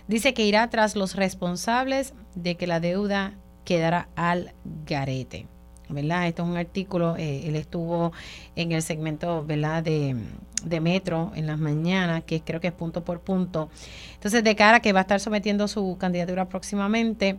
Dice 0.08 0.34
que 0.34 0.46
irá 0.46 0.70
tras 0.70 0.96
los 0.96 1.16
responsables 1.16 2.14
de 2.36 2.56
que 2.56 2.68
la 2.68 2.80
deuda 2.80 3.34
quedará 3.64 4.10
al 4.16 4.54
garete. 4.86 5.48
¿verdad? 5.90 6.28
Esto 6.28 6.44
es 6.44 6.50
un 6.50 6.58
artículo, 6.58 7.16
eh, 7.18 7.48
él 7.48 7.56
estuvo 7.56 8.12
en 8.56 8.72
el 8.72 8.82
segmento 8.82 9.46
¿verdad? 9.46 9.84
De, 9.84 10.16
Metro 10.82 11.34
en 11.36 11.46
las 11.46 11.60
mañanas, 11.60 12.24
que 12.24 12.42
creo 12.42 12.62
que 12.62 12.68
es 12.68 12.74
punto 12.74 13.04
por 13.04 13.20
punto. 13.20 13.70
Entonces, 14.14 14.46
de 14.46 14.56
cara 14.56 14.78
a 14.78 14.80
que 14.80 14.94
va 14.94 15.00
a 15.00 15.02
estar 15.02 15.20
sometiendo 15.20 15.68
su 15.68 15.98
candidatura 16.00 16.48
próximamente, 16.48 17.38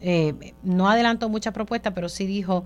eh, 0.00 0.54
no 0.62 0.88
adelantó 0.88 1.28
mucha 1.28 1.52
propuesta, 1.52 1.92
pero 1.92 2.08
sí 2.08 2.26
dijo 2.26 2.64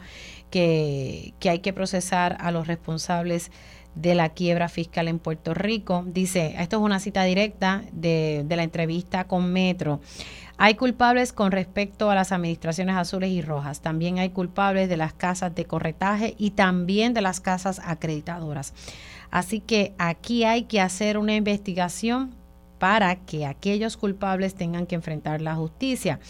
que, 0.51 1.35
que 1.41 1.51
hay 1.51 1.59
que 1.59 1.73
procesar 1.73 2.37
a 2.41 2.53
los 2.53 2.69
responsables 2.69 3.51
de 3.95 4.15
la 4.15 4.31
quiebra 4.31 4.69
fiscal 4.69 5.09
en 5.09 5.19
Puerto 5.19 5.55
Rico. 5.55 6.05
Dice, 6.07 6.55
esto 6.59 6.77
es 6.77 6.83
una 6.83 7.01
cita 7.01 7.25
directa 7.25 7.83
de, 7.93 8.45
la 8.49 8.63
entrevista 8.63 9.25
con 9.25 9.53
Metro. 9.53 10.01
Hay 10.59 10.75
culpables 10.75 11.33
con 11.33 11.53
respecto 11.53 12.11
a 12.11 12.15
las 12.15 12.33
administraciones 12.33 12.97
azules 12.97 13.31
y 13.31 13.43
rojas. 13.43 13.81
También 13.81 14.19
hay 14.19 14.31
culpables 14.31 14.89
de 14.89 14.97
las 14.97 15.13
casas 15.13 15.55
de 15.55 15.65
corretaje 15.65 16.35
y 16.39 16.51
también 16.51 17.15
de 17.15 17.23
las 17.23 17.41
casas 17.41 17.81
acreditadoras. 17.85 18.75
Así 19.31 19.61
que 19.61 19.95
aquí 19.99 20.45
hay 20.45 20.65
que 20.65 20.81
hacer 20.81 21.17
una 21.17 21.35
investigación 21.35 22.35
para 22.79 23.17
que 23.17 23.47
aquellos 23.47 23.97
culpables 23.97 24.55
tengan 24.55 24.87
que 24.87 24.95
enfrentar 24.95 25.41
la 25.41 25.55
justicia. 25.55 26.21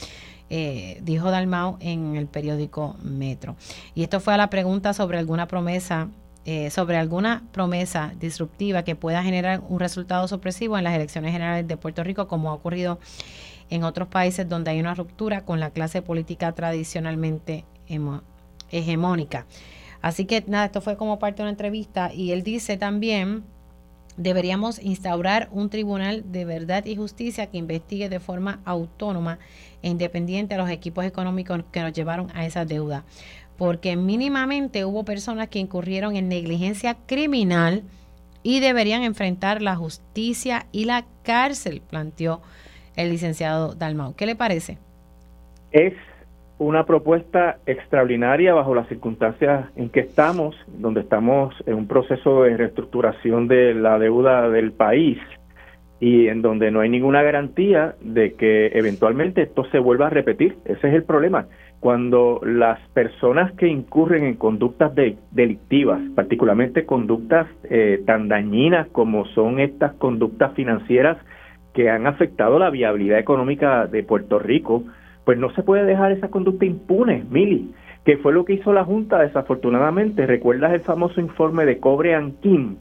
Eh, 0.52 1.00
dijo 1.02 1.30
Dalmau 1.30 1.76
en 1.80 2.16
el 2.16 2.26
periódico 2.26 2.96
Metro. 3.02 3.56
Y 3.94 4.02
esto 4.02 4.18
fue 4.18 4.34
a 4.34 4.36
la 4.36 4.50
pregunta 4.50 4.92
sobre 4.92 5.18
alguna 5.18 5.46
promesa 5.46 6.08
eh, 6.47 6.70
sobre 6.70 6.97
alguna 6.97 7.43
promesa 7.53 8.14
disruptiva 8.18 8.82
que 8.82 8.97
pueda 8.97 9.22
generar 9.22 9.62
un 9.68 9.78
resultado 9.78 10.26
sorpresivo 10.26 10.78
en 10.78 10.84
las 10.84 10.95
elecciones 10.95 11.32
generales 11.32 11.68
de 11.68 11.76
Puerto 11.76 12.03
Rico, 12.03 12.28
como 12.28 12.51
ha 12.51 12.55
ocurrido 12.55 12.99
en 13.68 13.84
otros 13.84 14.09
países 14.09 14.49
donde 14.49 14.70
hay 14.70 14.80
una 14.80 14.95
ruptura 14.95 15.45
con 15.45 15.61
la 15.61 15.70
clase 15.70 16.03
política 16.03 16.53
tradicionalmente 16.53 17.64
hegemónica. 18.70 19.47
Así 20.03 20.24
que 20.24 20.43
nada, 20.47 20.66
esto 20.66 20.80
fue 20.80 20.97
como 20.97 21.18
parte 21.18 21.36
de 21.38 21.43
una 21.43 21.51
entrevista 21.51 22.12
y 22.12 22.32
él 22.32 22.43
dice 22.43 22.76
también, 22.78 23.45
deberíamos 24.16 24.78
instaurar 24.82 25.49
un 25.53 25.70
tribunal 25.70 26.32
de 26.32 26.45
verdad 26.45 26.84
y 26.84 26.97
justicia 26.97 27.47
que 27.47 27.59
investigue 27.59 28.09
de 28.09 28.20
forma 28.20 28.61
autónoma 28.64 29.38
e 29.82 29.88
independiente 29.88 30.55
a 30.55 30.59
los 30.59 30.70
equipos 30.70 31.05
económicos 31.05 31.62
que 31.70 31.80
nos 31.80 31.93
llevaron 31.93 32.28
a 32.34 32.45
esa 32.45 32.64
deuda 32.64 33.05
porque 33.61 33.94
mínimamente 33.94 34.86
hubo 34.86 35.04
personas 35.04 35.48
que 35.48 35.58
incurrieron 35.58 36.16
en 36.16 36.30
negligencia 36.30 36.96
criminal 37.06 37.82
y 38.42 38.61
deberían 38.61 39.02
enfrentar 39.02 39.61
la 39.61 39.76
justicia 39.76 40.64
y 40.72 40.86
la 40.86 41.04
cárcel, 41.24 41.82
planteó 41.90 42.40
el 42.96 43.11
licenciado 43.11 43.74
Dalmau. 43.74 44.14
¿Qué 44.16 44.24
le 44.24 44.34
parece? 44.34 44.78
Es 45.72 45.92
una 46.56 46.86
propuesta 46.86 47.58
extraordinaria 47.66 48.54
bajo 48.54 48.74
las 48.74 48.88
circunstancias 48.88 49.66
en 49.76 49.90
que 49.90 50.00
estamos, 50.00 50.56
donde 50.66 51.02
estamos 51.02 51.54
en 51.66 51.74
un 51.74 51.86
proceso 51.86 52.44
de 52.44 52.56
reestructuración 52.56 53.46
de 53.46 53.74
la 53.74 53.99
deuda 53.99 54.49
del 54.49 54.72
país 54.72 55.18
y 56.00 56.28
en 56.28 56.41
donde 56.41 56.70
no 56.70 56.80
hay 56.80 56.88
ninguna 56.88 57.22
garantía 57.22 57.95
de 58.00 58.32
que 58.32 58.68
eventualmente 58.68 59.42
esto 59.42 59.66
se 59.70 59.78
vuelva 59.78 60.07
a 60.07 60.11
repetir. 60.11 60.57
Ese 60.64 60.88
es 60.88 60.95
el 60.95 61.04
problema 61.04 61.46
cuando 61.80 62.40
las 62.44 62.78
personas 62.90 63.52
que 63.52 63.66
incurren 63.66 64.24
en 64.24 64.34
conductas 64.34 64.92
delictivas, 65.30 66.00
particularmente 66.14 66.84
conductas 66.84 67.46
eh, 67.64 68.02
tan 68.07 68.28
dañinas 68.28 68.88
como 68.88 69.24
son 69.28 69.58
estas 69.61 69.94
conductas 69.94 70.52
financieras 70.52 71.16
que 71.72 71.88
han 71.88 72.07
afectado 72.07 72.58
la 72.58 72.68
viabilidad 72.68 73.18
económica 73.18 73.86
de 73.86 74.02
Puerto 74.02 74.38
Rico, 74.38 74.84
pues 75.24 75.38
no 75.38 75.50
se 75.54 75.62
puede 75.62 75.84
dejar 75.84 76.12
esa 76.12 76.28
conducta 76.28 76.66
impune, 76.66 77.24
Mili, 77.30 77.72
que 78.04 78.18
fue 78.18 78.34
lo 78.34 78.44
que 78.44 78.54
hizo 78.54 78.74
la 78.74 78.84
Junta 78.84 79.20
desafortunadamente. 79.20 80.26
¿Recuerdas 80.26 80.74
el 80.74 80.80
famoso 80.80 81.20
informe 81.20 81.64
de 81.64 81.78
Cobre 81.78 82.14
Anquín? 82.14 82.76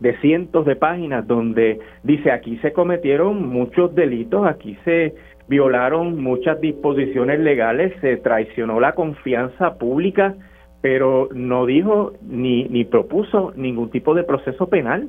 de 0.00 0.16
cientos 0.20 0.64
de 0.64 0.76
páginas 0.76 1.26
donde 1.26 1.78
dice 2.02 2.32
aquí 2.32 2.56
se 2.58 2.72
cometieron 2.72 3.48
muchos 3.48 3.94
delitos, 3.94 4.46
aquí 4.46 4.76
se 4.84 5.14
violaron 5.50 6.22
muchas 6.22 6.60
disposiciones 6.60 7.40
legales, 7.40 7.92
se 8.00 8.16
traicionó 8.18 8.78
la 8.78 8.92
confianza 8.92 9.78
pública, 9.78 10.36
pero 10.80 11.28
no 11.34 11.66
dijo 11.66 12.12
ni, 12.22 12.64
ni 12.68 12.84
propuso 12.84 13.52
ningún 13.56 13.90
tipo 13.90 14.14
de 14.14 14.22
proceso 14.22 14.68
penal. 14.68 15.08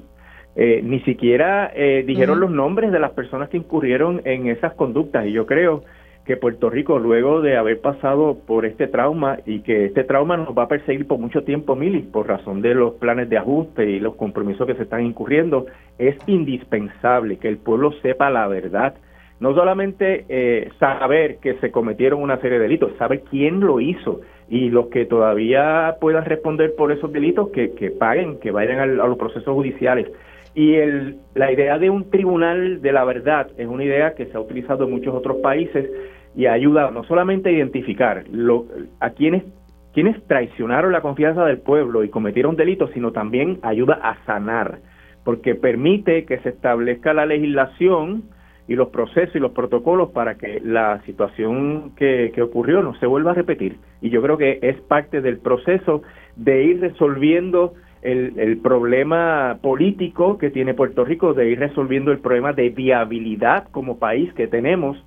Eh, 0.56 0.82
ni 0.84 1.00
siquiera 1.02 1.72
eh, 1.76 2.04
dijeron 2.08 2.40
los 2.40 2.50
nombres 2.50 2.92
de 2.92 3.00
las 3.00 3.12
personas 3.12 3.50
que 3.50 3.58
incurrieron 3.58 4.24
en 4.26 4.48
esas 4.48 4.74
conductas. 4.74 5.28
Y 5.28 5.32
yo 5.32 5.46
creo 5.46 5.84
que 6.26 6.38
Puerto 6.38 6.72
Rico, 6.72 6.98
luego 6.98 7.42
de 7.42 7.56
haber 7.56 7.80
pasado 7.80 8.40
por 8.48 8.66
este 8.66 8.88
trauma 8.88 9.38
y 9.46 9.60
que 9.60 9.86
este 9.86 10.04
trauma 10.04 10.38
nos 10.38 10.58
va 10.58 10.64
a 10.64 10.68
perseguir 10.68 11.06
por 11.06 11.20
mucho 11.20 11.44
tiempo, 11.44 11.76
Mili, 11.76 12.00
por 12.00 12.28
razón 12.28 12.64
de 12.64 12.74
los 12.74 12.96
planes 12.96 13.30
de 13.30 13.38
ajuste 13.38 13.88
y 13.92 14.00
los 14.00 14.16
compromisos 14.16 14.66
que 14.66 14.74
se 14.74 14.84
están 14.84 15.06
incurriendo, 15.06 15.68
es 16.00 16.16
indispensable 16.26 17.38
que 17.38 17.48
el 17.48 17.58
pueblo 17.58 17.92
sepa 18.02 18.32
la 18.32 18.48
verdad 18.48 18.96
no 19.42 19.56
solamente 19.56 20.26
eh, 20.30 20.70
saber 20.80 21.38
que 21.38 21.56
se 21.56 21.72
cometieron 21.72 22.22
una 22.22 22.38
serie 22.38 22.60
de 22.60 22.66
delitos, 22.66 22.96
saber 22.98 23.24
quién 23.30 23.60
lo 23.60 23.80
hizo 23.80 24.22
y 24.48 24.70
los 24.70 24.88
que 24.88 25.06
todavía 25.06 25.96
puedan 26.00 26.26
responder 26.26 26.76
por 26.78 26.92
esos 26.92 27.12
delitos 27.12 27.50
que, 27.50 27.74
que 27.74 27.90
paguen, 27.90 28.40
que 28.40 28.52
vayan 28.52 28.80
a 28.80 28.86
los 28.86 29.18
procesos 29.18 29.52
judiciales. 29.56 30.08
Y 30.54 30.76
el, 30.76 31.18
la 31.34 31.52
idea 31.52 31.80
de 31.80 31.90
un 31.90 32.12
tribunal 32.12 32.84
de 32.84 32.92
la 32.92 33.04
verdad 33.04 33.48
es 33.58 33.68
una 33.68 33.84
idea 33.84 34.14
que 34.14 34.28
se 34.28 34.38
ha 34.38 34.40
utilizado 34.40 34.84
en 34.84 34.92
muchos 34.92 35.16
otros 35.16 35.38
países 35.38 35.90
y 36.36 36.46
ayuda 36.46 36.92
no 36.92 37.04
solamente 37.06 37.50
a 37.50 37.54
identificar 37.54 38.26
lo, 38.32 38.66
a 39.00 39.10
quienes, 39.10 39.44
quienes 39.92 40.22
traicionaron 40.28 40.92
la 40.92 41.02
confianza 41.02 41.44
del 41.46 41.58
pueblo 41.58 42.04
y 42.04 42.10
cometieron 42.10 42.56
delitos, 42.58 42.92
sino 42.94 43.12
también 43.12 43.58
ayuda 43.64 44.00
a 44.04 44.24
sanar, 44.26 44.82
porque 45.26 45.56
permite 45.56 46.26
que 46.26 46.38
se 46.42 46.50
establezca 46.50 47.12
la 47.16 47.26
legislación 47.26 48.26
y 48.72 48.76
los 48.76 48.88
procesos 48.88 49.36
y 49.36 49.40
los 49.40 49.52
protocolos 49.52 50.12
para 50.12 50.36
que 50.36 50.62
la 50.64 51.02
situación 51.06 51.92
que, 51.98 52.32
que 52.34 52.42
ocurrió 52.42 52.82
no 52.82 52.96
se 53.00 53.06
vuelva 53.06 53.32
a 53.32 53.34
repetir. 53.34 53.76
Y 54.00 54.10
yo 54.12 54.22
creo 54.22 54.38
que 54.38 54.60
es 54.62 54.80
parte 54.80 55.20
del 55.20 55.40
proceso 55.40 56.04
de 56.38 56.64
ir 56.64 56.80
resolviendo 56.80 57.74
el, 58.02 58.40
el, 58.40 58.60
problema 58.60 59.58
político 59.62 60.38
que 60.38 60.52
tiene 60.52 60.74
Puerto 60.74 61.04
Rico, 61.04 61.34
de 61.34 61.50
ir 61.50 61.60
resolviendo 61.60 62.14
el 62.14 62.20
problema 62.20 62.54
de 62.54 62.70
viabilidad 62.70 63.68
como 63.72 64.00
país 64.00 64.34
que 64.36 64.48
tenemos, 64.48 64.98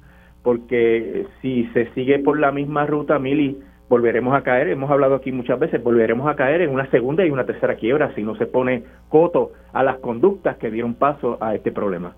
porque 0.42 1.24
si 1.40 1.64
se 1.72 1.86
sigue 1.94 2.18
por 2.18 2.38
la 2.38 2.52
misma 2.52 2.84
ruta, 2.84 3.18
Mili, 3.18 3.56
volveremos 3.88 4.34
a 4.34 4.42
caer, 4.42 4.68
hemos 4.68 4.90
hablado 4.90 5.14
aquí 5.14 5.32
muchas 5.32 5.58
veces, 5.58 5.82
volveremos 5.82 6.28
a 6.28 6.36
caer 6.36 6.60
en 6.60 6.70
una 6.70 6.84
segunda 6.90 7.24
y 7.24 7.30
una 7.30 7.46
tercera 7.46 7.76
quiebra 7.76 8.14
si 8.14 8.22
no 8.22 8.36
se 8.36 8.44
pone 8.44 8.82
coto 9.08 9.52
a 9.72 9.82
las 9.82 10.00
conductas 10.00 10.58
que 10.58 10.70
dieron 10.70 10.96
paso 10.96 11.38
a 11.40 11.54
este 11.54 11.72
problema. 11.72 12.14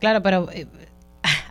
Claro, 0.00 0.22
pero 0.22 0.50
eh, 0.50 0.66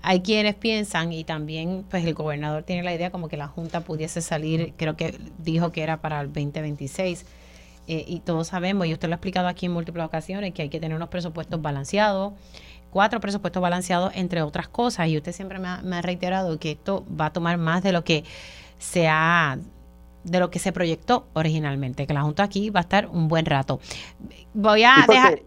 hay 0.01 0.21
quienes 0.21 0.55
piensan 0.55 1.13
y 1.13 1.23
también 1.23 1.85
pues 1.89 2.03
el 2.03 2.15
gobernador 2.15 2.63
tiene 2.63 2.83
la 2.83 2.93
idea 2.93 3.11
como 3.11 3.29
que 3.29 3.37
la 3.37 3.47
Junta 3.47 3.81
pudiese 3.81 4.21
salir, 4.21 4.73
creo 4.75 4.97
que 4.97 5.19
dijo 5.37 5.71
que 5.71 5.83
era 5.83 6.01
para 6.01 6.19
el 6.21 6.27
2026 6.27 7.25
eh, 7.87 8.05
y 8.07 8.19
todos 8.21 8.47
sabemos, 8.47 8.87
y 8.87 8.93
usted 8.93 9.07
lo 9.07 9.13
ha 9.13 9.17
explicado 9.17 9.47
aquí 9.47 9.67
en 9.67 9.71
múltiples 9.71 10.05
ocasiones, 10.05 10.53
que 10.53 10.63
hay 10.63 10.69
que 10.69 10.79
tener 10.79 10.95
unos 10.95 11.09
presupuestos 11.09 11.61
balanceados, 11.61 12.33
cuatro 12.91 13.19
presupuestos 13.19 13.61
balanceados, 13.61 14.11
entre 14.15 14.41
otras 14.41 14.67
cosas, 14.67 15.07
y 15.07 15.17
usted 15.17 15.31
siempre 15.31 15.59
me 15.59 15.67
ha, 15.67 15.81
me 15.81 15.97
ha 15.97 16.01
reiterado 16.01 16.59
que 16.59 16.71
esto 16.71 17.05
va 17.19 17.27
a 17.27 17.33
tomar 17.33 17.57
más 17.57 17.83
de 17.83 17.91
lo 17.91 18.03
que 18.03 18.23
se 18.79 19.07
ha 19.07 19.57
de 20.23 20.39
lo 20.39 20.49
que 20.49 20.59
se 20.59 20.71
proyectó 20.71 21.27
originalmente, 21.33 22.05
que 22.05 22.13
la 22.13 22.21
Junta 22.21 22.43
aquí 22.43 22.69
va 22.69 22.81
a 22.81 22.83
estar 22.83 23.07
un 23.07 23.27
buen 23.27 23.45
rato. 23.45 23.79
Voy 24.53 24.83
a 24.83 25.05
dejar, 25.07 25.41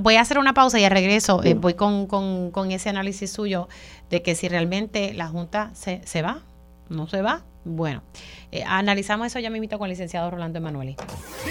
voy 0.00 0.16
a 0.16 0.20
hacer 0.20 0.38
una 0.38 0.54
pausa 0.54 0.78
y 0.78 0.84
al 0.84 0.90
regreso 0.90 1.42
eh, 1.44 1.54
voy 1.54 1.74
con, 1.74 2.06
con, 2.06 2.50
con, 2.50 2.70
ese 2.72 2.88
análisis 2.88 3.30
suyo 3.30 3.68
de 4.10 4.22
que 4.22 4.34
si 4.34 4.48
realmente 4.48 5.14
la 5.14 5.28
Junta 5.28 5.70
se, 5.74 6.00
se 6.04 6.22
va, 6.22 6.42
no 6.88 7.06
se 7.06 7.22
va, 7.22 7.42
bueno, 7.66 8.02
eh, 8.52 8.62
analizamos 8.64 9.26
eso 9.26 9.40
ya 9.40 9.50
mismo 9.50 9.76
con 9.76 9.86
el 9.86 9.90
licenciado 9.90 10.30
Rolando 10.30 10.58
Emanueli. 10.58 10.96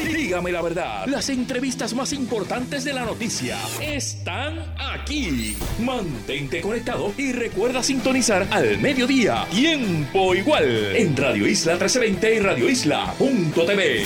Dígame 0.06 0.52
la 0.52 0.62
verdad, 0.62 1.06
las 1.08 1.30
entrevistas 1.30 1.94
más 1.94 2.14
importantes 2.14 2.86
de 2.86 2.94
la 2.94 3.04
noticia 3.04 3.58
están 3.82 4.60
aquí. 4.80 5.58
Mantente 5.80 6.62
conectado 6.62 7.14
y 7.18 7.34
recuerda 7.34 7.84
sintonizar 7.84 8.48
al 8.50 8.80
mediodía, 8.80 9.46
tiempo 9.52 10.34
igual, 10.34 10.96
en 10.96 11.18
Radio 11.18 11.48
Isla 11.48 11.74
1320 11.74 12.36
y 12.36 12.40
Radio 12.40 12.70
Isla.tv. 12.70 14.06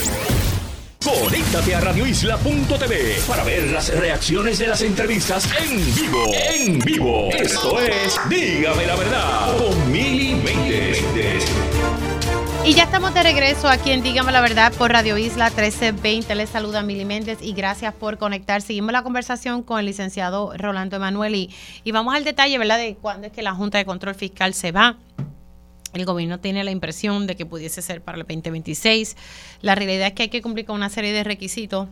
Conéctate 1.03 1.75
a 1.75 1.79
radioisla.tv 1.79 3.21
para 3.25 3.45
ver 3.45 3.71
las 3.71 3.89
reacciones 3.97 4.59
de 4.59 4.67
las 4.67 4.81
entrevistas 4.81 5.49
en 5.57 5.95
vivo. 5.95 6.25
En 6.33 6.79
vivo. 6.79 7.29
Esto 7.31 7.79
es 7.79 8.19
Dígame 8.29 8.85
la 8.85 8.95
verdad 8.97 9.57
con 9.57 9.91
Mili 9.91 10.35
y 12.65 12.73
ya 12.73 12.83
estamos 12.83 13.13
de 13.13 13.23
regreso 13.23 13.67
aquí 13.67 13.91
en 13.91 14.03
Dígame 14.03 14.31
la 14.31 14.41
Verdad 14.41 14.73
por 14.73 14.91
Radio 14.91 15.17
Isla 15.17 15.45
1320. 15.49 16.35
Les 16.35 16.49
saluda 16.49 16.83
Mili 16.83 17.05
Méndez 17.05 17.39
y 17.41 17.53
gracias 17.53 17.93
por 17.93 18.17
conectar. 18.17 18.61
Seguimos 18.61 18.91
la 18.91 19.03
conversación 19.03 19.63
con 19.63 19.79
el 19.79 19.85
licenciado 19.85 20.53
Rolando 20.57 20.97
Emanuel 20.97 21.35
y, 21.35 21.49
y 21.83 21.91
vamos 21.91 22.13
al 22.15 22.23
detalle, 22.23 22.57
¿verdad?, 22.57 22.77
de 22.77 22.95
cuándo 22.95 23.27
es 23.27 23.33
que 23.33 23.41
la 23.41 23.53
Junta 23.53 23.77
de 23.77 23.85
Control 23.85 24.15
Fiscal 24.15 24.53
se 24.53 24.71
va. 24.71 24.97
El 25.93 26.05
gobierno 26.05 26.39
tiene 26.39 26.63
la 26.63 26.71
impresión 26.71 27.25
de 27.25 27.35
que 27.35 27.45
pudiese 27.45 27.81
ser 27.81 28.01
para 28.03 28.17
el 28.17 28.23
2026. 28.23 29.17
La 29.61 29.75
realidad 29.75 30.07
es 30.07 30.13
que 30.13 30.23
hay 30.23 30.29
que 30.29 30.41
cumplir 30.41 30.65
con 30.65 30.75
una 30.75 30.89
serie 30.89 31.13
de 31.13 31.23
requisitos 31.23 31.87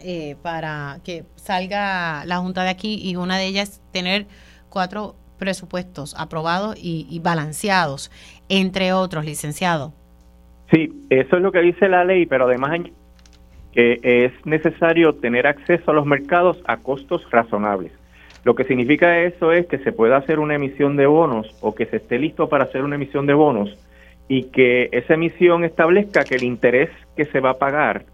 eh, 0.00 0.36
para 0.42 1.00
que 1.04 1.24
salga 1.36 2.24
la 2.24 2.38
Junta 2.38 2.62
de 2.64 2.70
aquí 2.70 2.98
y 3.02 3.16
una 3.16 3.36
de 3.36 3.46
ellas 3.46 3.68
es 3.68 3.80
tener 3.92 4.26
cuatro 4.70 5.14
presupuestos 5.40 6.14
aprobados 6.18 6.76
y, 6.78 7.18
balanceados, 7.20 8.10
entre 8.50 8.92
otros, 8.92 9.24
licenciado. 9.24 9.94
Sí, 10.70 10.92
eso 11.08 11.36
es 11.36 11.42
lo 11.42 11.50
que 11.50 11.60
dice 11.60 11.88
la 11.88 12.04
ley, 12.04 12.26
pero 12.26 12.44
además 12.44 12.80
que 13.72 13.98
es 14.02 14.32
necesario 14.44 15.14
tener 15.14 15.46
acceso 15.46 15.90
a 15.90 15.94
los 15.94 16.04
mercados 16.04 16.60
a 16.66 16.76
costos 16.76 17.28
razonables. 17.30 17.92
Lo 18.44 18.54
que 18.54 18.64
significa 18.64 19.20
eso 19.20 19.52
es 19.52 19.66
que 19.66 19.78
se 19.78 19.92
pueda 19.92 20.16
hacer 20.16 20.38
una 20.38 20.54
emisión 20.54 20.96
de 20.96 21.06
bonos 21.06 21.46
o 21.60 21.74
que 21.74 21.86
se 21.86 21.96
esté 21.96 22.18
listo 22.18 22.48
para 22.48 22.64
hacer 22.64 22.82
una 22.82 22.96
emisión 22.96 23.26
de 23.26 23.34
bonos 23.34 23.76
y 24.28 24.44
que 24.44 24.88
esa 24.92 25.14
emisión 25.14 25.64
establezca 25.64 26.24
que 26.24 26.36
el 26.36 26.44
interés 26.44 26.88
que 27.16 27.26
se 27.26 27.40
va 27.40 27.50
a 27.50 27.58
pagar 27.58 28.06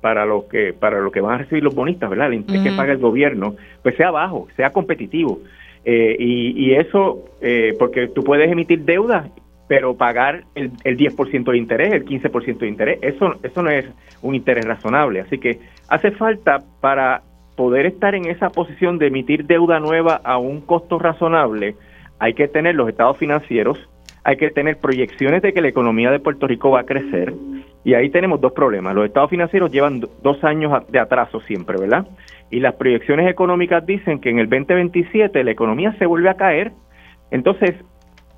para 0.00 0.26
lo 0.26 0.46
que 0.46 0.72
para 0.72 1.00
lo 1.00 1.10
que 1.10 1.20
van 1.20 1.34
a 1.34 1.38
recibir 1.38 1.64
los 1.64 1.74
bonistas, 1.74 2.10
¿verdad? 2.10 2.26
El 2.26 2.34
interés 2.34 2.62
que 2.62 2.72
paga 2.72 2.92
el 2.92 2.98
gobierno, 2.98 3.54
pues 3.82 3.96
sea 3.96 4.10
bajo, 4.10 4.48
sea 4.56 4.70
competitivo. 4.70 5.40
Eh, 5.84 6.16
y, 6.18 6.74
eso, 6.74 7.24
eh, 7.40 7.74
porque 7.78 8.08
tú 8.08 8.24
puedes 8.24 8.50
emitir 8.50 8.80
deuda, 8.80 9.28
pero 9.68 9.96
pagar 9.96 10.44
el, 10.54 10.70
el 10.84 10.96
10% 10.96 11.50
de 11.50 11.58
interés, 11.58 11.92
el 11.92 12.04
15% 12.04 12.58
de 12.58 12.68
interés, 12.68 12.98
eso, 13.02 13.34
eso 13.42 13.62
no 13.62 13.70
es 13.70 13.86
un 14.22 14.34
interés 14.34 14.64
razonable. 14.64 15.20
Así 15.20 15.38
que 15.38 15.58
hace 15.88 16.12
falta 16.12 16.58
para 16.80 17.22
poder 17.56 17.86
estar 17.86 18.14
en 18.14 18.26
esa 18.26 18.50
posición 18.50 18.98
de 18.98 19.06
emitir 19.08 19.46
deuda 19.46 19.80
nueva 19.80 20.20
a 20.22 20.38
un 20.38 20.60
costo 20.60 20.98
razonable, 20.98 21.74
hay 22.18 22.34
que 22.34 22.48
tener 22.48 22.74
los 22.74 22.88
estados 22.88 23.16
financieros, 23.16 23.78
hay 24.24 24.36
que 24.36 24.50
tener 24.50 24.78
proyecciones 24.78 25.42
de 25.42 25.52
que 25.52 25.60
la 25.60 25.68
economía 25.68 26.10
de 26.10 26.20
Puerto 26.20 26.46
Rico 26.46 26.70
va 26.70 26.80
a 26.80 26.84
crecer. 26.84 27.32
Y 27.84 27.94
ahí 27.94 28.10
tenemos 28.10 28.40
dos 28.40 28.52
problemas. 28.52 28.94
Los 28.94 29.06
estados 29.06 29.30
financieros 29.30 29.70
llevan 29.70 30.00
dos 30.22 30.42
años 30.42 30.72
de 30.88 30.98
atraso 30.98 31.40
siempre, 31.40 31.78
¿verdad? 31.78 32.06
y 32.50 32.60
las 32.60 32.74
proyecciones 32.74 33.28
económicas 33.28 33.84
dicen 33.84 34.20
que 34.20 34.30
en 34.30 34.38
el 34.38 34.48
2027 34.48 35.42
la 35.42 35.50
economía 35.50 35.92
se 35.98 36.06
vuelve 36.06 36.28
a 36.28 36.34
caer. 36.34 36.72
Entonces, 37.30 37.74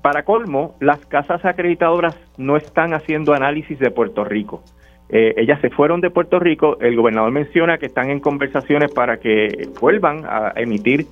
para 0.01 0.23
colmo, 0.23 0.75
las 0.79 1.05
casas 1.05 1.43
acreditadoras 1.45 2.17
no 2.37 2.57
están 2.57 2.93
haciendo 2.93 3.33
análisis 3.33 3.79
de 3.79 3.91
Puerto 3.91 4.23
Rico. 4.23 4.63
Eh, 5.09 5.33
ellas 5.37 5.59
se 5.61 5.69
fueron 5.69 6.01
de 6.01 6.11
Puerto 6.11 6.39
Rico, 6.39 6.77
el 6.81 6.95
gobernador 6.95 7.31
menciona 7.31 7.77
que 7.77 7.87
están 7.87 8.09
en 8.09 8.19
conversaciones 8.19 8.91
para 8.91 9.17
que 9.19 9.67
vuelvan 9.81 10.23
a 10.25 10.53
emitir 10.55 11.05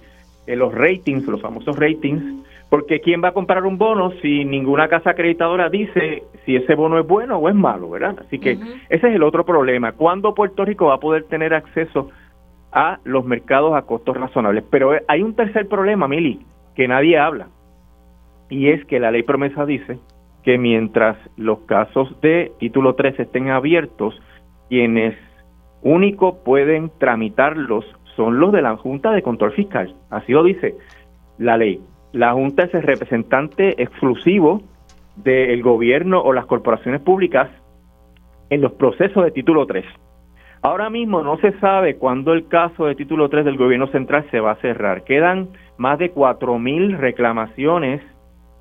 eh, 0.45 0.55
los 0.55 0.73
ratings, 0.73 1.25
los 1.25 1.41
famosos 1.41 1.77
ratings, 1.77 2.45
porque 2.69 2.99
¿quién 2.99 3.23
va 3.23 3.29
a 3.29 3.33
comprar 3.33 3.65
un 3.65 3.77
bono 3.77 4.11
si 4.21 4.45
ninguna 4.45 4.87
casa 4.87 5.11
acreditadora 5.11 5.69
dice 5.69 6.23
si 6.45 6.55
ese 6.55 6.75
bono 6.75 6.99
es 6.99 7.07
bueno 7.07 7.37
o 7.37 7.49
es 7.49 7.55
malo, 7.55 7.89
verdad? 7.89 8.17
Así 8.19 8.39
que 8.39 8.51
ese 8.51 9.07
es 9.07 9.15
el 9.15 9.23
otro 9.23 9.45
problema. 9.45 9.93
¿Cuándo 9.93 10.35
Puerto 10.35 10.63
Rico 10.65 10.87
va 10.87 10.95
a 10.95 10.99
poder 10.99 11.23
tener 11.23 11.53
acceso 11.53 12.09
a 12.71 12.99
los 13.03 13.25
mercados 13.25 13.75
a 13.75 13.83
costos 13.83 14.15
razonables. 14.15 14.63
Pero 14.69 14.91
hay 15.07 15.23
un 15.23 15.35
tercer 15.35 15.67
problema, 15.67 16.07
Mili, 16.07 16.39
que 16.75 16.87
nadie 16.87 17.17
habla, 17.17 17.47
y 18.49 18.69
es 18.69 18.83
que 18.85 18.99
la 18.99 19.11
ley 19.11 19.23
promesa 19.23 19.65
dice 19.65 19.99
que 20.43 20.57
mientras 20.57 21.17
los 21.35 21.59
casos 21.61 22.19
de 22.21 22.51
título 22.59 22.95
3 22.95 23.19
estén 23.19 23.49
abiertos, 23.49 24.21
quienes 24.69 25.15
único 25.81 26.43
pueden 26.43 26.91
tramitarlos 26.97 27.85
son 28.15 28.39
los 28.39 28.51
de 28.51 28.61
la 28.61 28.77
Junta 28.77 29.11
de 29.11 29.21
Control 29.21 29.51
Fiscal. 29.51 29.93
Así 30.09 30.31
lo 30.31 30.43
dice 30.43 30.75
la 31.37 31.57
ley. 31.57 31.81
La 32.13 32.33
Junta 32.33 32.63
es 32.63 32.73
el 32.73 32.83
representante 32.83 33.81
exclusivo 33.81 34.61
del 35.17 35.61
gobierno 35.61 36.21
o 36.21 36.33
las 36.33 36.45
corporaciones 36.45 37.01
públicas 37.01 37.49
en 38.49 38.61
los 38.61 38.71
procesos 38.73 39.23
de 39.23 39.31
título 39.31 39.65
3. 39.65 39.85
Ahora 40.61 40.89
mismo 40.89 41.21
no 41.21 41.37
se 41.37 41.51
sabe 41.59 41.97
cuándo 41.97 42.33
el 42.33 42.47
caso 42.47 42.85
de 42.85 42.95
título 42.95 43.29
3 43.29 43.45
del 43.45 43.57
gobierno 43.57 43.87
central 43.87 44.25
se 44.31 44.39
va 44.39 44.51
a 44.51 44.61
cerrar. 44.61 45.03
Quedan 45.03 45.49
más 45.77 45.99
de 45.99 46.13
4.000 46.13 46.97
reclamaciones 46.97 48.01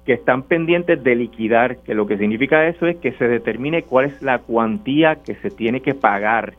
que 0.07 0.13
están 0.13 0.45
pendientes 0.45 1.03
de 1.03 1.17
liquidar, 1.17 1.79
que 1.83 1.95
lo 1.95 2.07
que 2.07 2.17
significa 2.17 2.69
eso 2.69 2.87
es 2.87 2.97
que 2.99 3.13
se 3.13 3.27
determine 3.27 3.83
cuál 3.83 4.07
es 4.07 4.23
la 4.23 4.39
cuantía 4.39 5.17
que 5.17 5.35
se 5.37 5.51
tiene 5.51 5.83
que 5.83 5.95
pagar. 5.95 6.55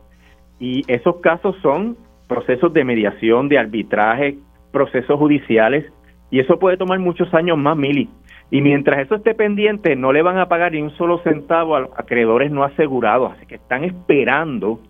Y 0.60 0.82
esos 0.86 1.16
casos 1.16 1.56
son 1.62 1.96
procesos 2.28 2.72
de 2.74 2.84
mediación, 2.84 3.48
de 3.48 3.58
arbitraje, 3.58 4.36
procesos 4.70 5.18
judiciales, 5.18 5.90
y 6.30 6.40
eso 6.40 6.58
puede 6.58 6.76
tomar 6.76 6.98
muchos 6.98 7.32
años 7.32 7.56
más, 7.56 7.74
Mili. 7.74 8.10
Y 8.50 8.60
mientras 8.60 9.00
eso 9.00 9.14
esté 9.14 9.34
pendiente, 9.34 9.96
no 9.96 10.12
le 10.12 10.20
van 10.20 10.38
a 10.38 10.48
pagar 10.48 10.72
ni 10.72 10.82
un 10.82 10.90
solo 10.90 11.18
centavo 11.22 11.74
a 11.74 11.88
acreedores 11.96 12.50
no 12.50 12.64
asegurados, 12.64 13.32
así 13.32 13.46
que 13.46 13.54
están 13.54 13.82
esperando 13.84 14.80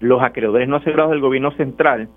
los 0.00 0.22
acreedores 0.22 0.68
no 0.68 0.76
asegurados 0.76 1.12
del 1.12 1.20
gobierno 1.20 1.52
central 1.52 2.08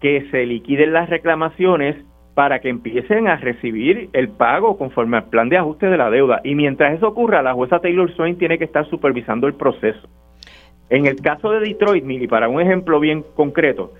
que 0.00 0.28
se 0.30 0.46
liquiden 0.46 0.92
las 0.92 1.08
reclamaciones 1.10 1.96
para 2.38 2.60
que 2.60 2.68
empiecen 2.68 3.26
a 3.26 3.34
recibir 3.34 4.10
el 4.12 4.28
pago 4.28 4.78
conforme 4.78 5.16
al 5.16 5.24
plan 5.24 5.48
de 5.48 5.56
ajuste 5.56 5.86
de 5.86 5.96
la 5.96 6.08
deuda. 6.08 6.40
Y 6.44 6.54
mientras 6.54 6.94
eso 6.94 7.08
ocurra, 7.08 7.42
la 7.42 7.52
jueza 7.52 7.80
Taylor 7.80 8.14
Swain 8.14 8.38
tiene 8.38 8.58
que 8.58 8.64
estar 8.64 8.88
supervisando 8.88 9.48
el 9.48 9.54
proceso. 9.54 10.08
En 10.88 11.06
el 11.06 11.16
caso 11.16 11.50
de 11.50 11.58
Detroit, 11.58 12.04
Mili, 12.04 12.28
para 12.28 12.48
un 12.48 12.60
ejemplo 12.60 13.00
bien 13.00 13.24
concreto, 13.34 13.92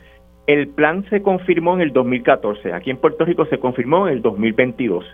el 0.47 0.69
plan 0.69 1.05
se 1.11 1.21
confirmó 1.21 1.75
en 1.75 1.81
el 1.81 1.93
2014, 1.93 2.75
aquí 2.75 2.91
en 2.93 2.99
Puerto 2.99 3.25
Rico 3.25 3.45
se 3.47 3.59
confirmó 3.59 4.07
en 4.07 4.15
el 4.15 4.23
2022. 4.23 5.05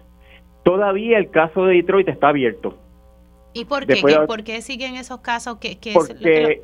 Todavía 0.63 1.17
el 1.17 1.31
caso 1.31 1.65
de 1.65 1.77
Detroit 1.77 2.11
está 2.11 2.29
abierto. 2.29 2.77
¿Y 3.55 3.65
por 3.65 3.87
qué? 3.87 4.03
¿Por 4.27 4.45
qué 4.45 4.61
siguen 4.61 4.97
esos 4.97 5.21
casos? 5.23 5.57
que 5.57 5.79
porque 5.95 6.61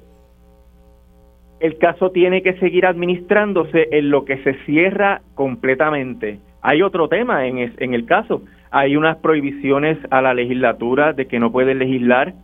el 1.60 1.78
caso 1.78 2.10
tiene 2.10 2.42
que 2.42 2.58
seguir 2.58 2.84
administrándose 2.84 3.88
en 3.92 4.10
lo 4.10 4.26
que 4.26 4.42
se 4.42 4.62
cierra 4.66 5.22
completamente. 5.34 6.38
Hay 6.62 6.82
otro 6.82 7.08
tema 7.08 7.46
en, 7.46 7.58
en 7.58 7.94
el 7.94 8.06
caso. 8.06 8.42
Hay 8.70 8.96
unas 8.96 9.16
prohibiciones 9.18 9.98
a 10.10 10.20
la 10.20 10.34
legislatura 10.34 11.12
de 11.12 11.26
que 11.26 11.38
no 11.38 11.50
puede 11.50 11.74
legislar 11.74 12.34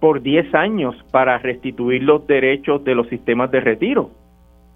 por 0.00 0.22
10 0.22 0.54
años 0.54 0.96
para 1.12 1.38
restituir 1.38 2.02
los 2.02 2.26
derechos 2.26 2.82
de 2.84 2.94
los 2.94 3.08
sistemas 3.08 3.50
de 3.50 3.60
retiro. 3.60 4.10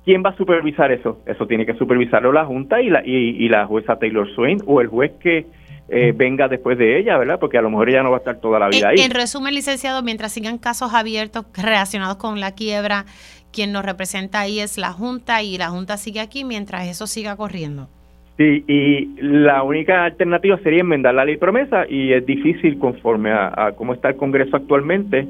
¿Quién 0.05 0.23
va 0.23 0.31
a 0.31 0.37
supervisar 0.37 0.93
eso? 0.93 1.23
Eso 1.27 1.47
tiene 1.47 1.65
que 1.65 1.75
supervisarlo 1.75 2.31
la 2.31 2.45
Junta 2.45 2.83
y 2.83 2.91
la, 2.91 3.03
y, 3.05 3.49
la 3.49 3.67
jueza 3.67 3.97
Taylor 3.97 4.31
Swain 4.35 4.59
o 4.67 4.83
el 4.83 4.89
juez 4.89 5.13
que 5.19 5.47
eh, 5.89 6.13
venga 6.15 6.47
después 6.47 6.77
de 6.77 6.99
ella, 6.99 7.17
¿verdad? 7.17 7.39
Porque 7.41 7.57
a 7.57 7.63
lo 7.63 7.71
mejor 7.71 7.89
ella 7.89 8.03
no 8.03 8.11
va 8.11 8.17
a 8.17 8.19
estar 8.19 8.39
toda 8.39 8.59
la 8.59 8.69
vida 8.69 8.91
ahí. 8.91 9.03
En 9.03 9.11
resumen, 9.11 9.55
licenciado, 9.55 10.03
mientras 10.03 10.33
sigan 10.33 10.59
casos 10.59 10.93
abiertos 10.93 11.47
relacionados 11.55 12.17
con 12.17 12.39
la 12.39 12.53
quiebra, 12.53 13.07
quien 13.51 13.73
nos 13.73 13.83
representa 13.83 14.41
ahí 14.41 14.61
es 14.61 14.77
la 14.77 14.93
Junta 14.93 15.43
y 15.43 15.57
la 15.57 15.71
Junta 15.71 15.97
sigue 15.97 16.21
aquí 16.21 16.45
mientras 16.45 16.87
eso 16.87 17.07
siga 17.07 17.37
corriendo. 17.37 17.89
Sí, 18.37 18.65
y 18.67 19.15
la 19.23 19.63
única 19.63 20.05
alternativa 20.05 20.59
sería 20.59 20.81
enmendar 20.81 21.15
la 21.15 21.25
ley 21.25 21.37
promesa 21.37 21.87
y 21.89 22.13
es 22.13 22.27
difícil 22.27 22.79
conforme 22.79 23.31
a, 23.31 23.73
cómo 23.77 23.95
está 23.95 24.09
el 24.09 24.17
Congreso 24.17 24.57
actualmente, 24.57 25.29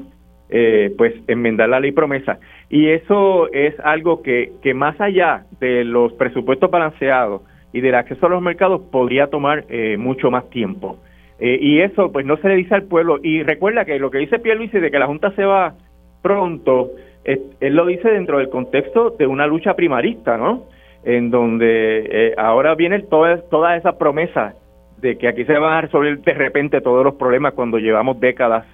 eh, 0.49 0.91
pues 0.97 1.13
enmendar 1.27 1.69
la 1.69 1.79
ley 1.79 1.91
promesa. 1.91 2.39
Y 2.67 2.87
eso 2.87 3.51
es 3.53 3.79
algo 3.81 4.23
que, 4.23 4.53
que 4.63 4.73
más 4.73 4.99
allá 4.99 5.45
de 5.59 5.83
los 5.83 6.13
presupuestos 6.13 6.71
balanceados 6.71 7.43
y 7.73 7.81
del 7.81 7.93
acceso 7.93 8.25
a 8.25 8.29
los 8.29 8.41
mercados 8.41 8.81
podría 8.91 9.27
tomar 9.27 9.65
eh, 9.69 9.97
mucho 9.97 10.31
más 10.31 10.49
tiempo. 10.49 10.97
Eh, 11.39 11.59
y 11.61 11.81
eso 11.81 12.11
pues 12.11 12.25
no 12.25 12.37
se 12.37 12.47
le 12.47 12.55
dice 12.55 12.73
al 12.73 12.85
pueblo. 12.85 13.19
Y 13.21 13.43
recuerda 13.43 13.85
que 13.85 13.99
lo 13.99 14.09
que 14.09 14.17
dice 14.17 14.39
Pierluisi 14.39 14.79
de 14.79 14.89
que 14.89 14.97
la 14.97 15.05
Junta 15.05 15.29
se 15.35 15.45
va 15.45 15.75
pronto, 16.23 16.89
él 17.23 17.75
lo 17.75 17.85
dice 17.85 18.09
dentro 18.09 18.39
del 18.39 18.49
contexto 18.49 19.11
de 19.11 19.27
una 19.27 19.45
lucha 19.45 19.75
primarista, 19.75 20.37
¿no? 20.37 20.63
En 21.05 21.29
donde 21.29 21.99
eh, 22.09 22.33
ahora 22.37 22.75
todas 23.09 23.47
toda 23.49 23.77
esa 23.77 23.97
promesa 23.97 24.55
de 24.97 25.17
que 25.17 25.27
aquí 25.27 25.45
se 25.45 25.57
van 25.57 25.73
a 25.73 25.81
resolver 25.81 26.19
de 26.19 26.33
repente 26.33 26.81
todos 26.81 27.05
los 27.05 27.15
problemas 27.15 27.53
cuando 27.53 27.77
llevamos 27.77 28.19
décadas 28.19 28.65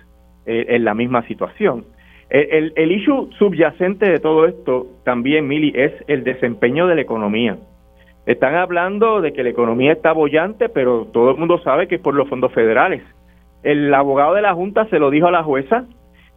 eh, 0.45 0.65
en 0.69 0.85
la 0.85 0.93
misma 0.93 1.27
situación. 1.27 1.85
El, 2.29 2.71
el, 2.77 2.91
issue 2.93 3.29
subyacente 3.37 4.09
de 4.09 4.19
todo 4.19 4.45
esto 4.45 4.87
también, 5.03 5.49
Mili, 5.49 5.73
es 5.75 5.91
el 6.07 6.23
desempeño 6.23 6.87
de 6.87 6.95
la 6.95 7.01
economía. 7.01 7.57
Están 8.25 8.55
hablando 8.55 9.19
de 9.19 9.33
que 9.33 9.43
la 9.43 9.49
economía 9.49 9.91
está 9.91 10.13
bollante, 10.13 10.69
pero 10.69 11.07
todo 11.11 11.31
el 11.31 11.37
mundo 11.37 11.59
sabe 11.59 11.89
que 11.89 11.95
es 11.95 12.01
por 12.01 12.13
los 12.13 12.29
fondos 12.29 12.53
federales. 12.53 13.03
El 13.63 13.93
abogado 13.93 14.35
de 14.35 14.41
la 14.41 14.53
Junta 14.53 14.85
se 14.85 14.99
lo 14.99 15.09
dijo 15.09 15.27
a 15.27 15.31
la 15.31 15.43
jueza 15.43 15.85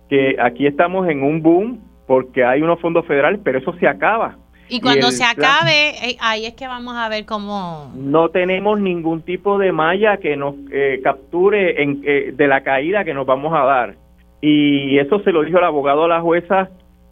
que 0.08 0.36
aquí 0.40 0.66
estamos 0.66 1.08
en 1.08 1.22
un 1.22 1.42
boom 1.42 1.80
porque 2.06 2.44
hay 2.44 2.62
unos 2.62 2.80
fondos 2.80 3.06
federales, 3.06 3.40
pero 3.44 3.58
eso 3.58 3.72
se 3.74 3.86
acaba. 3.86 4.36
Y 4.68 4.80
cuando 4.80 5.10
se 5.10 5.24
acabe, 5.24 5.90
eh, 5.90 6.16
ahí 6.20 6.46
es 6.46 6.54
que 6.54 6.66
vamos 6.66 6.96
a 6.96 7.08
ver 7.08 7.26
cómo... 7.26 7.92
No 7.94 8.30
tenemos 8.30 8.80
ningún 8.80 9.22
tipo 9.22 9.58
de 9.58 9.72
malla 9.72 10.16
que 10.16 10.36
nos 10.36 10.54
eh, 10.72 11.00
capture 11.02 11.82
en, 11.82 12.02
eh, 12.04 12.32
de 12.34 12.48
la 12.48 12.62
caída 12.62 13.04
que 13.04 13.14
nos 13.14 13.26
vamos 13.26 13.52
a 13.52 13.64
dar. 13.64 13.94
Y 14.40 14.98
eso 14.98 15.20
se 15.20 15.32
lo 15.32 15.42
dijo 15.42 15.58
el 15.58 15.64
abogado 15.64 16.04
a 16.04 16.08
la 16.08 16.20
jueza 16.20 16.70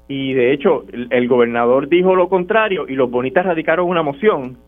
y 0.08 0.34
de 0.34 0.52
hecho 0.52 0.84
el 0.92 1.28
gobernador 1.28 1.88
dijo 1.88 2.14
lo 2.14 2.28
contrario 2.28 2.86
y 2.88 2.94
los 2.94 3.10
bonitas 3.10 3.46
radicaron 3.46 3.88
una 3.88 4.02
moción 4.02 4.58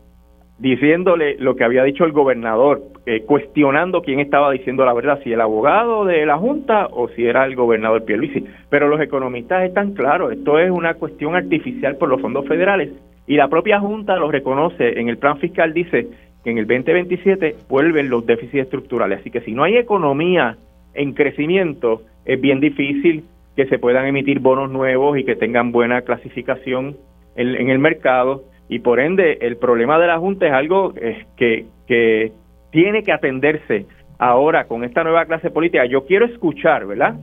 diciéndole 0.57 1.35
lo 1.37 1.55
que 1.55 1.63
había 1.63 1.83
dicho 1.83 2.05
el 2.05 2.13
gobernador, 2.13 2.81
eh, 3.05 3.23
cuestionando 3.25 4.01
quién 4.01 4.19
estaba 4.19 4.51
diciendo 4.51 4.85
la 4.85 4.93
verdad, 4.93 5.19
si 5.23 5.33
el 5.33 5.41
abogado 5.41 6.05
de 6.05 6.25
la 6.25 6.37
Junta 6.37 6.87
o 6.91 7.09
si 7.09 7.25
era 7.25 7.45
el 7.45 7.55
gobernador 7.55 8.05
Pierluisi. 8.05 8.45
Pero 8.69 8.87
los 8.87 9.01
economistas 9.01 9.63
están 9.63 9.93
claros, 9.93 10.31
esto 10.31 10.57
es 10.59 10.71
una 10.71 10.93
cuestión 10.93 11.35
artificial 11.35 11.97
por 11.97 12.09
los 12.09 12.21
fondos 12.21 12.47
federales 12.47 12.91
y 13.27 13.35
la 13.35 13.49
propia 13.49 13.79
Junta 13.79 14.15
lo 14.15 14.31
reconoce, 14.31 14.99
en 14.99 15.09
el 15.09 15.17
plan 15.17 15.39
fiscal 15.39 15.73
dice 15.73 16.07
que 16.43 16.51
en 16.51 16.57
el 16.57 16.67
2027 16.67 17.55
vuelven 17.67 18.09
los 18.09 18.25
déficits 18.25 18.63
estructurales, 18.63 19.19
así 19.19 19.31
que 19.31 19.41
si 19.41 19.51
no 19.51 19.63
hay 19.63 19.77
economía 19.77 20.57
en 20.93 21.13
crecimiento, 21.13 22.03
es 22.23 22.39
bien 22.39 22.59
difícil 22.59 23.25
que 23.55 23.65
se 23.65 23.79
puedan 23.79 24.05
emitir 24.05 24.39
bonos 24.39 24.69
nuevos 24.69 25.17
y 25.17 25.23
que 25.23 25.35
tengan 25.35 25.71
buena 25.71 26.01
clasificación 26.01 26.95
en 27.35 27.69
el 27.69 27.79
mercado 27.79 28.43
y 28.67 28.79
por 28.79 28.99
ende 28.99 29.37
el 29.41 29.57
problema 29.57 29.99
de 29.99 30.07
la 30.07 30.17
Junta 30.17 30.47
es 30.47 30.53
algo 30.53 30.93
eh, 30.95 31.25
que, 31.37 31.65
que 31.87 32.31
tiene 32.71 33.03
que 33.03 33.11
atenderse 33.11 33.85
ahora 34.17 34.65
con 34.65 34.83
esta 34.83 35.03
nueva 35.03 35.25
clase 35.25 35.49
política. 35.51 35.85
Yo 35.85 36.05
quiero 36.05 36.25
escuchar, 36.25 36.85
¿verdad? 36.85 37.15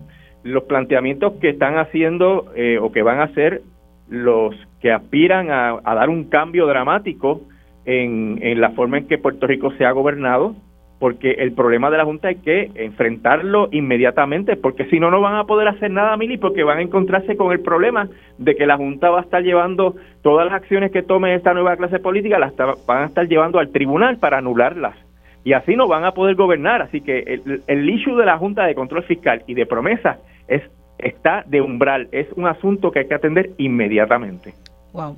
Los 0.44 0.64
planteamientos 0.64 1.34
que 1.40 1.50
están 1.50 1.78
haciendo 1.78 2.52
eh, 2.54 2.78
o 2.78 2.92
que 2.92 3.02
van 3.02 3.20
a 3.20 3.24
hacer 3.24 3.62
los 4.08 4.54
que 4.80 4.92
aspiran 4.92 5.50
a, 5.50 5.80
a 5.82 5.94
dar 5.94 6.08
un 6.08 6.24
cambio 6.24 6.66
dramático 6.66 7.42
en, 7.84 8.38
en 8.42 8.60
la 8.60 8.70
forma 8.70 8.98
en 8.98 9.08
que 9.08 9.18
Puerto 9.18 9.46
Rico 9.46 9.72
se 9.72 9.84
ha 9.84 9.92
gobernado, 9.92 10.54
porque 11.02 11.32
el 11.32 11.50
problema 11.50 11.90
de 11.90 11.96
la 11.96 12.04
Junta 12.04 12.28
hay 12.28 12.36
que 12.36 12.70
enfrentarlo 12.76 13.68
inmediatamente, 13.72 14.54
porque 14.54 14.84
si 14.84 15.00
no, 15.00 15.10
no 15.10 15.20
van 15.20 15.34
a 15.34 15.46
poder 15.46 15.66
hacer 15.66 15.90
nada, 15.90 16.16
Mili, 16.16 16.36
porque 16.36 16.62
van 16.62 16.78
a 16.78 16.82
encontrarse 16.82 17.36
con 17.36 17.50
el 17.50 17.58
problema 17.58 18.08
de 18.38 18.54
que 18.54 18.66
la 18.66 18.76
Junta 18.76 19.10
va 19.10 19.18
a 19.18 19.22
estar 19.22 19.42
llevando 19.42 19.96
todas 20.22 20.46
las 20.46 20.54
acciones 20.54 20.92
que 20.92 21.02
tome 21.02 21.34
esta 21.34 21.54
nueva 21.54 21.76
clase 21.76 21.98
política, 21.98 22.38
las 22.38 22.54
van 22.86 23.02
a 23.02 23.06
estar 23.06 23.26
llevando 23.26 23.58
al 23.58 23.72
tribunal 23.72 24.18
para 24.18 24.38
anularlas. 24.38 24.94
Y 25.42 25.54
así 25.54 25.74
no 25.74 25.88
van 25.88 26.04
a 26.04 26.12
poder 26.12 26.36
gobernar. 26.36 26.82
Así 26.82 27.00
que 27.00 27.18
el, 27.18 27.64
el 27.66 27.90
issue 27.90 28.14
de 28.14 28.24
la 28.24 28.38
Junta 28.38 28.64
de 28.64 28.76
Control 28.76 29.02
Fiscal 29.02 29.42
y 29.48 29.54
de 29.54 29.66
promesa 29.66 30.18
es, 30.46 30.62
está 30.98 31.42
de 31.48 31.62
umbral. 31.62 32.10
Es 32.12 32.28
un 32.36 32.46
asunto 32.46 32.92
que 32.92 33.00
hay 33.00 33.08
que 33.08 33.14
atender 33.14 33.50
inmediatamente. 33.58 34.54
Bueno, 34.92 35.16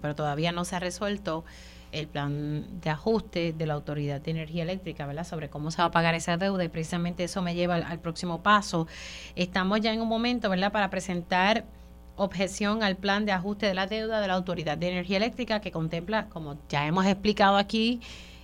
pero 0.00 0.14
todavía 0.14 0.50
no 0.52 0.64
se 0.64 0.76
ha 0.76 0.80
resuelto 0.80 1.44
el 1.96 2.08
plan 2.08 2.80
de 2.80 2.90
ajuste 2.90 3.52
de 3.52 3.66
la 3.66 3.74
Autoridad 3.74 4.20
de 4.20 4.30
Energía 4.30 4.62
Eléctrica, 4.62 5.06
¿verdad? 5.06 5.24
Sobre 5.24 5.48
cómo 5.48 5.70
se 5.70 5.78
va 5.78 5.86
a 5.86 5.90
pagar 5.90 6.14
esa 6.14 6.36
deuda 6.36 6.62
y 6.62 6.68
precisamente 6.68 7.24
eso 7.24 7.40
me 7.42 7.54
lleva 7.54 7.76
al, 7.76 7.98
próximo 8.00 8.42
paso. 8.42 8.86
Estamos 9.34 9.80
ya 9.80 9.92
en 9.92 10.02
un 10.02 10.08
momento, 10.08 10.50
¿verdad?, 10.50 10.72
para 10.72 10.90
presentar 10.90 11.64
objeción 12.16 12.82
al 12.82 12.96
plan 12.96 13.24
de 13.24 13.32
ajuste 13.32 13.66
de 13.66 13.74
la 13.74 13.86
deuda 13.86 14.20
de 14.20 14.28
la 14.28 14.34
Autoridad 14.34 14.76
de 14.76 14.88
Energía 14.88 15.16
Eléctrica 15.16 15.60
que 15.60 15.70
contempla, 15.70 16.28
como 16.28 16.58
ya 16.68 16.86
hemos 16.86 17.06
explicado 17.06 17.56
aquí 17.56 18.00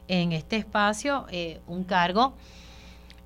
en 0.09 0.33
este 0.33 0.57
espacio, 0.57 1.27
eh, 1.31 1.61
un 1.67 1.85
cargo 1.85 2.35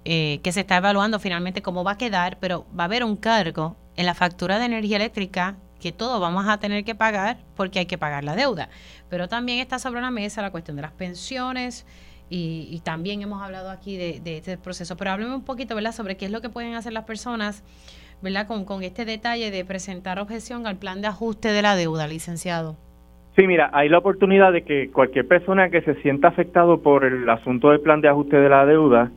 eh, 0.05 0.41
que 0.43 0.53
se 0.53 0.61
está 0.61 0.77
evaluando 0.77 1.19
finalmente 1.19 1.63
cómo 1.63 1.85
va 1.85 1.93
a 1.93 1.99
quedar, 1.99 2.39
pero 2.39 2.67
va 2.79 2.85
a 2.85 2.87
haber 2.87 3.05
un 3.05 3.17
cargo 3.17 3.77
en 3.97 4.07
la 4.07 4.15
factura 4.15 4.59
de 4.59 4.67
energía 4.67 4.97
eléctrica 4.97 5.57
que 5.87 5.93
todos 5.93 6.21
vamos 6.21 6.49
a 6.49 6.59
tener 6.59 6.83
que 6.83 6.97
pagar 6.97 7.37
porque 7.55 7.79
hay 7.79 7.87
que 7.87 7.97
pagar 7.97 8.25
la 8.25 8.35
deuda. 8.35 8.69
Pero 9.09 9.29
también 9.29 9.61
está 9.61 9.79
sobre 9.79 10.01
la 10.01 10.11
mesa 10.11 10.43
la 10.43 10.51
cuestión 10.51 10.75
de 10.75 10.83
las 10.83 10.91
pensiones 10.91 11.87
y, 12.29 12.81
también 12.83 13.23
hemos 13.23 13.41
hablado 13.41 13.71
aquí 13.71 13.97
de, 13.97 14.37
este 14.37 14.59
proceso. 14.59 14.97
Pero 14.97 15.13
hábleme 15.13 15.33
un 15.33 15.45
poquito, 15.45 15.77
¿verdad?, 15.77 15.93
sobre 15.93 16.17
qué 16.17 16.25
es 16.25 16.33
lo 16.33 16.41
que 16.41 16.49
pueden 16.49 16.75
hacer 16.75 16.93
las 16.93 17.05
personas, 17.05 17.63
¿verdad?, 18.21 18.49
con, 18.49 18.65
con 18.65 18.83
este 18.83 19.05
detalle 19.05 19.53
de 19.53 19.65
presentar 19.65 20.19
objeción 20.19 20.67
al 20.67 20.77
plan 20.77 21.03
de 21.03 21.07
ajuste 21.07 21.53
de 21.53 21.63
la 21.63 21.77
deuda, 21.77 22.09
licenciado. 22.09 22.75
Sí, 23.37 23.47
mira, 23.47 23.71
hay 23.73 23.89
la 23.89 23.99
oportunidad 23.99 24.53
de 24.53 24.65
que 24.65 24.91
cualquier 24.91 25.29
persona 25.29 25.71
que 25.71 25.83
se 25.83 25.95
sienta 26.03 26.27
afectado 26.27 26.83
por 26.83 27.05
el 27.05 27.31
asunto 27.31 27.71
del 27.71 27.81
plan 27.81 28.01
de 28.01 28.09
ajuste 28.09 28.39
de 28.39 28.49
la 28.49 28.67
deuda 28.67 29.13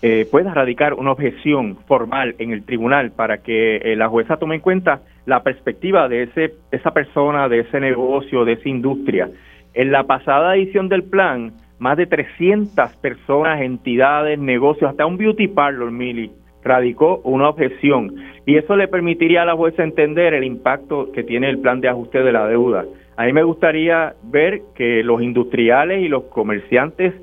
eh, 0.00 0.26
pueda 0.30 0.54
radicar 0.54 0.94
una 0.94 1.12
objeción 1.12 1.76
formal 1.86 2.36
en 2.38 2.52
el 2.52 2.64
tribunal 2.64 3.10
para 3.10 3.42
que 3.42 3.76
eh, 3.76 3.96
la 3.96 4.08
jueza 4.08 4.38
tome 4.38 4.54
en 4.54 4.60
cuenta 4.62 5.02
la 5.26 5.42
perspectiva 5.42 6.08
de 6.08 6.22
ese, 6.24 6.54
esa 6.70 6.92
persona, 6.92 7.48
de 7.48 7.60
ese 7.60 7.80
negocio, 7.80 8.44
de 8.44 8.52
esa 8.52 8.68
industria. 8.68 9.28
En 9.74 9.92
la 9.92 10.04
pasada 10.04 10.56
edición 10.56 10.88
del 10.88 11.02
plan, 11.02 11.52
más 11.78 11.96
de 11.96 12.06
300 12.06 12.96
personas, 12.96 13.60
entidades, 13.60 14.38
negocios, 14.38 14.90
hasta 14.90 15.04
un 15.04 15.18
beauty 15.18 15.48
parlor, 15.48 15.90
Mili, 15.90 16.30
radicó 16.62 17.20
una 17.24 17.48
objeción. 17.48 18.14
Y 18.46 18.56
eso 18.56 18.76
le 18.76 18.88
permitiría 18.88 19.42
a 19.42 19.46
la 19.46 19.56
jueza 19.56 19.82
entender 19.82 20.32
el 20.32 20.44
impacto 20.44 21.12
que 21.12 21.22
tiene 21.22 21.50
el 21.50 21.58
plan 21.58 21.80
de 21.80 21.88
ajuste 21.88 22.22
de 22.22 22.32
la 22.32 22.46
deuda. 22.46 22.84
A 23.16 23.24
mí 23.24 23.32
me 23.32 23.42
gustaría 23.42 24.14
ver 24.22 24.62
que 24.74 25.02
los 25.02 25.22
industriales 25.22 26.02
y 26.02 26.08
los 26.08 26.24
comerciantes 26.24 27.14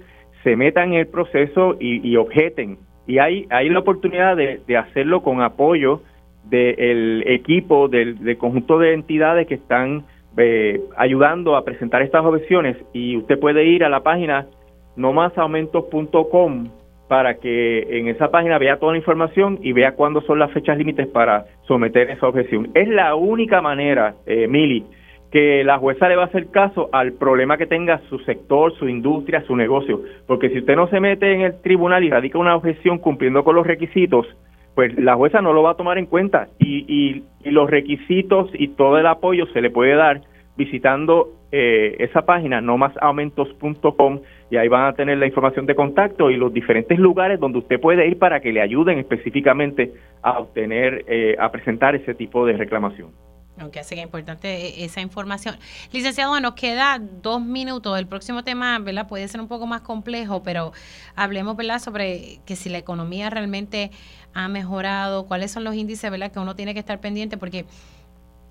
se 0.43 0.55
metan 0.55 0.93
en 0.93 0.99
el 0.99 1.07
proceso 1.07 1.77
y, 1.79 2.15
objeten. 2.17 2.77
Y 3.07 3.19
hay, 3.19 3.45
hay 3.49 3.69
la 3.69 3.79
oportunidad 3.79 4.35
de, 4.35 4.61
de 4.67 4.77
hacerlo 4.77 5.21
con 5.21 5.41
apoyo 5.41 6.01
del 6.43 7.23
equipo, 7.27 7.87
del, 7.87 8.37
conjunto 8.37 8.79
de 8.79 8.93
entidades 8.93 9.47
que 9.47 9.55
están 9.55 10.03
eh, 10.37 10.81
ayudando 10.97 11.55
a 11.55 11.63
presentar 11.63 12.01
estas 12.01 12.25
objeciones 12.25 12.77
y 12.93 13.17
usted 13.17 13.39
puede 13.39 13.65
ir 13.65 13.83
a 13.83 13.89
la 13.89 14.01
página 14.01 14.47
nomasaumentos.com 14.95 16.69
para 17.07 17.35
que 17.35 17.99
en 17.99 18.07
esa 18.07 18.31
página 18.31 18.57
vea 18.57 18.77
toda 18.77 18.93
la 18.93 18.97
información 18.97 19.59
y 19.61 19.71
vea 19.71 19.93
cuándo 19.93 20.21
son 20.21 20.39
las 20.39 20.51
fechas 20.51 20.77
límites 20.77 21.07
para 21.07 21.45
someter 21.67 22.09
esa 22.09 22.27
objeción. 22.27 22.69
Es 22.73 22.87
la 22.87 23.15
única 23.15 23.61
manera, 23.61 24.15
eh, 24.25 24.47
Mili, 24.47 24.85
que 25.31 25.63
la 25.63 25.79
jueza 25.79 26.07
le 26.07 26.15
va 26.15 26.23
a 26.23 26.27
hacer 26.27 26.47
caso 26.51 26.89
al 26.91 27.13
problema 27.13 27.57
que 27.57 27.65
tenga 27.65 27.99
su 28.09 28.19
sector, 28.19 28.73
su 28.75 28.87
industria, 28.87 29.43
su 29.47 29.55
negocio. 29.55 30.01
Porque 30.27 30.49
si 30.49 30.59
usted 30.59 30.75
no 30.75 30.87
se 30.87 30.99
mete 30.99 31.33
en 31.33 31.41
el 31.41 31.61
tribunal 31.61 32.03
y 32.03 32.09
radica 32.09 32.37
una 32.37 32.55
objeción 32.55 32.99
cumpliendo 32.99 33.43
con 33.43 33.55
los 33.55 33.65
requisitos, 33.65 34.27
pues 34.75 34.97
la 34.97 35.15
jueza 35.15 35.41
no 35.41 35.53
lo 35.53 35.63
va 35.63 35.71
a 35.71 35.77
tomar 35.77 35.97
en 35.97 36.05
cuenta 36.05 36.47
y, 36.59 36.85
y, 36.87 37.23
y 37.43 37.51
los 37.51 37.69
requisitos 37.69 38.49
y 38.53 38.69
todo 38.69 38.97
el 38.97 39.07
apoyo 39.07 39.45
se 39.47 39.61
le 39.61 39.69
puede 39.69 39.95
dar 39.95 40.21
visitando 40.55 41.29
eh, 41.51 41.95
esa 41.99 42.23
página 42.23 42.61
nomasaumentos.com 42.61 44.21
y 44.49 44.57
ahí 44.57 44.67
van 44.67 44.85
a 44.85 44.93
tener 44.93 45.17
la 45.17 45.27
información 45.27 45.65
de 45.65 45.75
contacto 45.75 46.29
y 46.29 46.37
los 46.37 46.53
diferentes 46.53 46.97
lugares 46.97 47.39
donde 47.39 47.59
usted 47.59 47.79
puede 47.79 48.07
ir 48.07 48.17
para 48.17 48.39
que 48.39 48.51
le 48.51 48.61
ayuden 48.61 48.99
específicamente 48.99 49.91
a 50.21 50.39
obtener, 50.39 51.05
eh, 51.07 51.35
a 51.39 51.51
presentar 51.51 51.95
ese 51.95 52.13
tipo 52.13 52.45
de 52.45 52.53
reclamación. 52.53 53.09
Aunque 53.59 53.79
hace 53.79 53.95
que 53.95 54.01
es 54.01 54.05
importante 54.05 54.47
e, 54.47 54.85
esa 54.85 55.01
información. 55.01 55.55
Licenciado, 55.91 56.39
nos 56.39 56.53
queda 56.53 56.99
dos 56.99 57.41
minutos. 57.41 57.97
El 57.99 58.07
próximo 58.07 58.43
tema, 58.43 58.79
¿verdad? 58.79 59.07
Puede 59.07 59.27
ser 59.27 59.41
un 59.41 59.47
poco 59.47 59.67
más 59.67 59.81
complejo, 59.81 60.41
pero 60.43 60.73
hablemos, 61.15 61.55
¿verdad? 61.55 61.79
Sobre 61.79 62.39
que 62.45 62.55
si 62.55 62.69
la 62.69 62.79
economía 62.79 63.29
realmente 63.29 63.91
ha 64.33 64.47
mejorado, 64.47 65.27
cuáles 65.27 65.51
son 65.51 65.63
los 65.63 65.75
índices, 65.75 66.09
¿verdad? 66.09 66.31
Que 66.31 66.39
uno 66.39 66.55
tiene 66.55 66.73
que 66.73 66.79
estar 66.79 66.99
pendiente 66.99 67.37
porque 67.37 67.65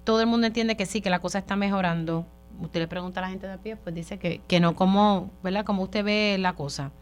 todo 0.04 0.20
el 0.20 0.26
mundo 0.26 0.46
entiende 0.46 0.76
que 0.76 0.86
sí, 0.86 1.00
que 1.00 1.10
la 1.10 1.20
cosa 1.20 1.38
está 1.38 1.56
mejorando. 1.56 2.24
Usted 2.60 2.80
le 2.80 2.88
pregunta 2.88 3.20
a 3.20 3.22
la 3.22 3.30
gente 3.30 3.46
de 3.46 3.54
a 3.54 3.58
pie, 3.58 3.76
pues 3.76 3.94
dice 3.94 4.18
que, 4.18 4.40
que 4.46 4.60
no, 4.60 4.74
como, 4.74 5.30
¿verdad? 5.42 5.64
Como 5.64 5.82
usted 5.82 6.04
ve 6.04 6.36
la 6.38 6.52
cosa. 6.52 6.92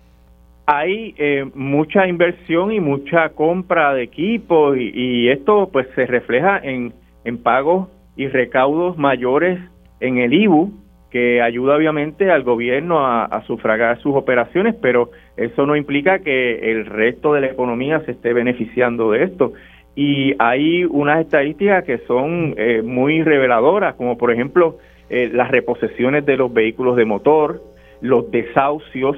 Hay 0.67 1.15
eh, 1.19 1.51
mucha 1.55 2.07
inversión 2.07 2.71
y 2.73 2.81
mucha 2.81 3.31
compra 3.31 3.93
de 3.93 4.05
equipos 4.05 4.77
y, 4.79 4.91
y, 4.95 5.29
esto 5.29 5.69
pues 5.73 5.89
se 5.97 6.07
refleja 6.07 6.59
en, 6.63 6.95
en 7.25 7.43
pagos 7.43 7.89
y 8.17 8.29
recaudos 8.29 8.99
mayores 8.99 9.59
en 10.01 10.19
el 10.19 10.33
IBU, 10.33 10.73
que 11.11 11.43
ayuda 11.43 11.77
obviamente 11.77 12.31
al 12.31 12.45
gobierno 12.45 13.05
a, 13.05 13.43
sufragar 13.47 13.99
sus 14.01 14.15
operaciones, 14.15 14.77
pero 14.81 15.11
eso 15.37 15.67
no 15.67 15.75
implica 15.75 16.21
que 16.21 16.71
el 16.71 16.87
resto 16.87 17.35
de 17.35 17.41
la 17.41 17.49
economía 17.49 18.01
se 18.01 18.13
esté 18.13 18.33
beneficiando 18.33 19.11
de 19.11 19.25
esto 19.25 19.53
y 19.97 20.35
hay 20.39 20.85
unas 20.85 21.21
estadísticas 21.21 21.85
que 21.85 21.99
son 22.07 22.55
eh, 22.57 22.81
muy 22.83 23.23
reveladoras, 23.23 23.97
como 23.97 24.17
por 24.17 24.33
ejemplo 24.33 24.79
eh, 25.09 25.29
las 25.33 25.51
reposesiones 25.51 26.25
de 26.25 26.37
los 26.37 26.53
vehículos 26.53 26.97
de 26.97 27.05
motor, 27.05 27.61
los 28.01 28.31
desahucios, 28.31 29.17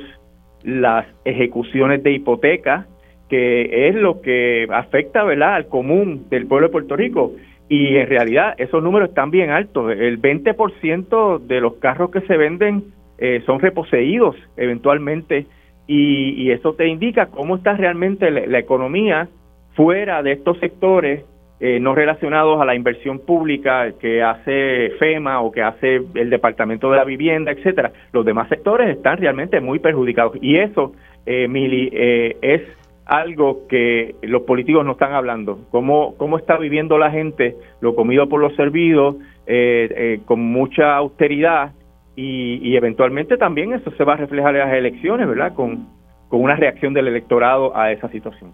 las 0.64 1.06
ejecuciones 1.24 2.02
de 2.02 2.12
hipoteca, 2.12 2.86
que 3.28 3.88
es 3.88 3.94
lo 3.94 4.22
que 4.22 4.66
afecta 4.70 5.24
¿verdad? 5.24 5.54
al 5.54 5.66
común 5.66 6.26
del 6.30 6.46
pueblo 6.46 6.68
de 6.68 6.72
Puerto 6.72 6.96
Rico. 6.96 7.32
Y 7.68 7.96
en 7.96 8.08
realidad 8.08 8.54
esos 8.58 8.82
números 8.82 9.10
están 9.10 9.30
bien 9.30 9.50
altos. 9.50 9.92
El 9.92 10.20
20% 10.20 11.38
de 11.38 11.60
los 11.60 11.74
carros 11.74 12.10
que 12.10 12.20
se 12.22 12.36
venden 12.36 12.84
eh, 13.18 13.42
son 13.46 13.60
reposeídos 13.60 14.36
eventualmente 14.56 15.46
y, 15.86 16.30
y, 16.42 16.50
eso 16.50 16.74
te 16.74 16.86
indica 16.86 17.26
cómo 17.26 17.56
está 17.56 17.74
realmente 17.74 18.30
la, 18.30 18.46
la 18.46 18.58
economía 18.58 19.28
fuera 19.74 20.22
de 20.22 20.32
estos 20.32 20.58
sectores 20.58 21.24
eh, 21.64 21.78
no 21.78 21.94
relacionados 21.94 22.60
a 22.60 22.64
la 22.64 22.74
inversión 22.74 23.20
pública 23.20 23.92
que 24.00 24.20
hace 24.20 24.90
FEMA 24.98 25.40
o 25.42 25.52
que 25.52 25.62
hace 25.62 26.02
el 26.14 26.28
Departamento 26.28 26.90
de 26.90 26.96
la 26.96 27.04
Vivienda, 27.04 27.52
etcétera, 27.52 27.92
los 28.12 28.24
demás 28.26 28.48
sectores 28.48 28.90
están 28.90 29.18
realmente 29.18 29.60
muy 29.60 29.78
perjudicados. 29.78 30.36
Y 30.40 30.56
eso, 30.56 30.92
eh, 31.24 31.46
eh, 31.54 32.36
es 32.42 32.62
algo 33.06 33.66
que 33.68 34.14
los 34.22 34.42
políticos 34.42 34.84
no 34.84 34.92
están 34.92 35.12
hablando. 35.12 35.60
¿Cómo, 35.70 36.14
cómo 36.16 36.38
está 36.38 36.56
viviendo 36.56 36.98
la 36.98 37.10
gente 37.10 37.56
lo 37.80 37.94
comido 37.94 38.28
por 38.28 38.40
los 38.40 38.54
servidos, 38.56 39.16
eh, 39.46 39.88
eh, 39.90 40.20
con 40.24 40.40
mucha 40.40 40.96
austeridad? 40.96 41.72
Y, 42.14 42.58
y, 42.62 42.76
eventualmente 42.76 43.38
también 43.38 43.72
eso 43.72 43.90
se 43.92 44.04
va 44.04 44.12
a 44.12 44.16
reflejar 44.16 44.54
en 44.54 44.60
las 44.60 44.74
elecciones, 44.74 45.26
¿verdad? 45.26 45.54
Con, 45.54 45.88
con 46.28 46.42
una 46.42 46.56
reacción 46.56 46.92
del 46.92 47.08
electorado 47.08 47.74
a 47.74 47.90
esa 47.90 48.10
situación 48.10 48.52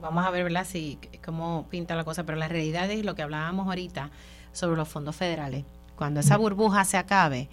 vamos 0.00 0.24
a 0.24 0.30
ver, 0.30 0.44
¿verdad? 0.44 0.64
Si, 0.64 0.98
cómo 1.24 1.66
pinta 1.70 1.94
la 1.94 2.04
cosa, 2.04 2.24
pero 2.24 2.38
la 2.38 2.48
realidad 2.48 2.90
es 2.90 3.04
lo 3.04 3.14
que 3.14 3.22
hablábamos 3.22 3.66
ahorita 3.66 4.10
sobre 4.52 4.76
los 4.76 4.88
fondos 4.88 5.16
federales. 5.16 5.64
Cuando 5.96 6.20
esa 6.20 6.36
burbuja 6.36 6.84
se 6.84 6.96
acabe, 6.96 7.48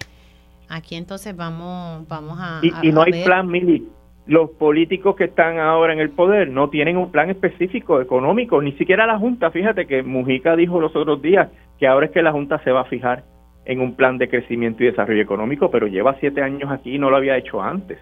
aquí 0.68 0.96
entonces 0.96 1.36
vamos, 1.36 2.06
vamos 2.08 2.38
a... 2.40 2.60
Y, 2.62 2.72
a, 2.74 2.80
y 2.82 2.92
no 2.92 3.02
hay 3.02 3.12
ver. 3.12 3.24
plan, 3.24 3.46
Mili. 3.46 3.88
Los 4.28 4.50
políticos 4.50 5.16
que 5.16 5.24
están 5.24 5.58
ahora 5.58 5.94
en 5.94 6.00
el 6.00 6.10
poder 6.10 6.50
no 6.50 6.68
tienen 6.68 6.98
un 6.98 7.10
plan 7.10 7.30
específico 7.30 7.98
económico, 8.02 8.60
ni 8.60 8.72
siquiera 8.72 9.06
la 9.06 9.18
Junta. 9.18 9.50
Fíjate 9.50 9.86
que 9.86 10.02
Mujica 10.02 10.54
dijo 10.54 10.80
los 10.80 10.94
otros 10.94 11.22
días 11.22 11.48
que 11.78 11.86
ahora 11.86 12.06
es 12.06 12.12
que 12.12 12.20
la 12.20 12.30
Junta 12.30 12.62
se 12.62 12.70
va 12.70 12.82
a 12.82 12.84
fijar 12.84 13.24
en 13.64 13.80
un 13.80 13.96
plan 13.96 14.18
de 14.18 14.28
crecimiento 14.28 14.82
y 14.82 14.86
desarrollo 14.88 15.22
económico, 15.22 15.70
pero 15.70 15.86
lleva 15.86 16.14
siete 16.20 16.42
años 16.42 16.70
aquí 16.70 16.96
y 16.96 16.98
no 16.98 17.08
lo 17.08 17.16
había 17.16 17.38
hecho 17.38 17.62
antes. 17.62 17.98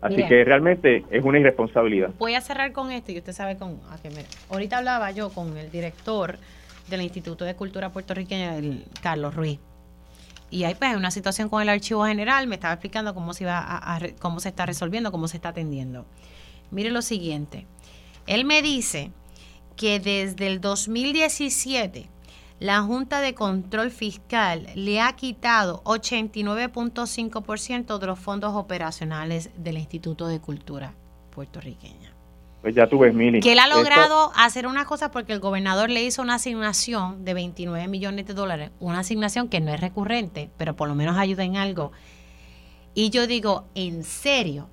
Así 0.00 0.26
que 0.26 0.44
realmente 0.44 1.04
es 1.10 1.24
una 1.24 1.38
irresponsabilidad. 1.38 2.10
Voy 2.18 2.34
a 2.34 2.40
cerrar 2.40 2.72
con 2.72 2.90
esto 2.90 3.12
y 3.12 3.18
usted 3.18 3.32
sabe 3.32 3.56
con 3.56 3.78
a 3.88 4.02
que 4.02 4.10
me, 4.10 4.24
ahorita 4.50 4.78
hablaba 4.78 5.12
yo 5.12 5.30
con 5.30 5.56
el 5.56 5.70
director 5.70 6.38
del 6.90 7.02
Instituto 7.02 7.44
de 7.44 7.54
Cultura 7.54 7.90
Puertorriqueña, 7.90 8.56
el 8.56 8.82
Carlos 9.00 9.36
Ruiz. 9.36 9.60
Y 10.50 10.64
ahí 10.64 10.74
pues 10.74 10.90
hay 10.90 10.96
una 10.96 11.10
situación 11.10 11.48
con 11.48 11.62
el 11.62 11.68
archivo 11.68 12.06
general, 12.06 12.46
me 12.46 12.54
estaba 12.54 12.74
explicando 12.74 13.14
cómo 13.14 13.34
se 13.34 13.44
iba 13.44 14.00
cómo 14.20 14.40
se 14.40 14.48
está 14.48 14.66
resolviendo, 14.66 15.12
cómo 15.12 15.28
se 15.28 15.36
está 15.36 15.50
atendiendo. 15.50 16.06
Mire 16.70 16.90
lo 16.90 17.02
siguiente. 17.02 17.66
Él 18.26 18.44
me 18.44 18.62
dice 18.62 19.12
que 19.76 20.00
desde 20.00 20.46
el 20.46 20.60
2017 20.60 22.08
la 22.60 22.82
Junta 22.82 23.20
de 23.20 23.34
Control 23.34 23.90
Fiscal 23.90 24.68
le 24.74 25.00
ha 25.00 25.12
quitado 25.14 25.82
89.5% 25.84 27.98
de 27.98 28.06
los 28.06 28.18
fondos 28.18 28.54
operacionales 28.54 29.50
del 29.56 29.78
Instituto 29.78 30.26
de 30.26 30.40
Cultura 30.40 30.94
puertorriqueña. 31.30 32.07
Pues 32.62 32.74
ya 32.74 32.88
tú 32.88 32.98
ves, 32.98 33.14
Mili. 33.14 33.40
Que 33.40 33.52
él 33.52 33.60
ha 33.60 33.68
logrado 33.68 34.28
Esto... 34.28 34.40
hacer 34.40 34.66
una 34.66 34.84
cosa 34.84 35.10
porque 35.10 35.32
el 35.32 35.40
gobernador 35.40 35.90
le 35.90 36.02
hizo 36.02 36.22
una 36.22 36.34
asignación 36.34 37.24
de 37.24 37.34
29 37.34 37.86
millones 37.86 38.26
de 38.26 38.34
dólares, 38.34 38.70
una 38.80 39.00
asignación 39.00 39.48
que 39.48 39.60
no 39.60 39.72
es 39.72 39.80
recurrente, 39.80 40.50
pero 40.56 40.74
por 40.74 40.88
lo 40.88 40.94
menos 40.94 41.16
ayuda 41.16 41.44
en 41.44 41.56
algo. 41.56 41.92
Y 42.94 43.10
yo 43.10 43.26
digo, 43.26 43.66
¿en 43.74 44.02
serio? 44.02 44.68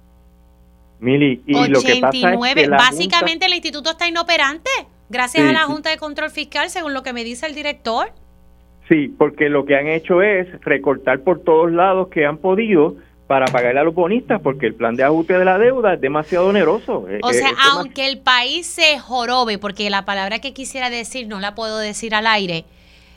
Mili, 0.99 1.43
y 1.45 1.55
89, 1.55 1.77
lo 1.77 1.81
que 1.81 2.01
pasa 2.01 2.49
es 2.49 2.55
que 2.55 2.69
básicamente 2.69 3.31
Junta... 3.31 3.45
el 3.45 3.53
instituto 3.53 3.91
está 3.91 4.07
inoperante. 4.07 4.69
Gracias 5.09 5.43
sí, 5.43 5.49
a 5.49 5.53
la 5.53 5.65
Junta 5.65 5.91
de 5.91 5.97
Control 5.97 6.31
Fiscal, 6.31 6.69
según 6.69 6.93
lo 6.93 7.03
que 7.03 7.13
me 7.13 7.23
dice 7.23 7.45
el 7.45 7.53
director. 7.53 8.07
Sí, 8.89 9.13
porque 9.15 9.49
lo 9.49 9.65
que 9.65 9.75
han 9.75 9.87
hecho 9.87 10.21
es 10.21 10.47
recortar 10.61 11.21
por 11.21 11.43
todos 11.43 11.71
lados 11.71 12.07
que 12.09 12.25
han 12.25 12.37
podido 12.37 12.95
para 13.27 13.47
pagarle 13.47 13.79
a 13.79 13.83
los 13.83 13.95
bonistas, 13.95 14.39
porque 14.41 14.67
el 14.67 14.75
plan 14.75 14.95
de 14.95 15.03
ajuste 15.03 15.37
de 15.37 15.45
la 15.45 15.57
deuda 15.57 15.95
es 15.95 16.01
demasiado 16.01 16.47
oneroso. 16.47 17.07
O 17.23 17.33
sea, 17.33 17.49
es 17.49 17.55
aunque 17.71 18.07
el 18.07 18.19
país 18.19 18.67
se 18.67 18.99
jorobe, 18.99 19.57
porque 19.57 19.89
la 19.89 20.05
palabra 20.05 20.39
que 20.39 20.53
quisiera 20.53 20.89
decir 20.89 21.27
no 21.27 21.39
la 21.39 21.55
puedo 21.55 21.79
decir 21.79 22.13
al 22.13 22.27
aire, 22.27 22.65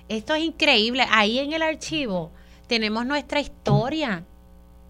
esto 0.09 0.35
es 0.35 0.43
increíble. 0.43 1.05
Ahí 1.10 1.39
en 1.39 1.52
el 1.52 1.62
archivo 1.62 2.30
tenemos 2.66 3.05
nuestra 3.05 3.40
historia. 3.40 4.24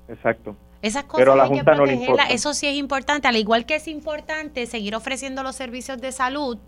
Exacto. 0.09 0.57
Esas 0.81 1.05
cosas 1.05 1.19
Pero 1.19 1.33
a 1.33 1.37
la 1.37 1.43
hay 1.45 1.49
Junta 1.49 1.73
que 1.73 1.79
no 1.79 1.91
importa. 1.91 2.25
Eso 2.25 2.55
sí 2.55 2.69
es 2.69 2.77
importante, 2.77 3.27
al 3.27 3.37
igual 3.37 3.67
que 3.67 3.75
es 3.75 3.89
importante 3.89 4.67
seguir 4.67 4.95
ofreciendo 4.95 5.43
los 5.43 5.57
servicios 5.57 6.01
de 6.01 6.13
salud 6.13 6.59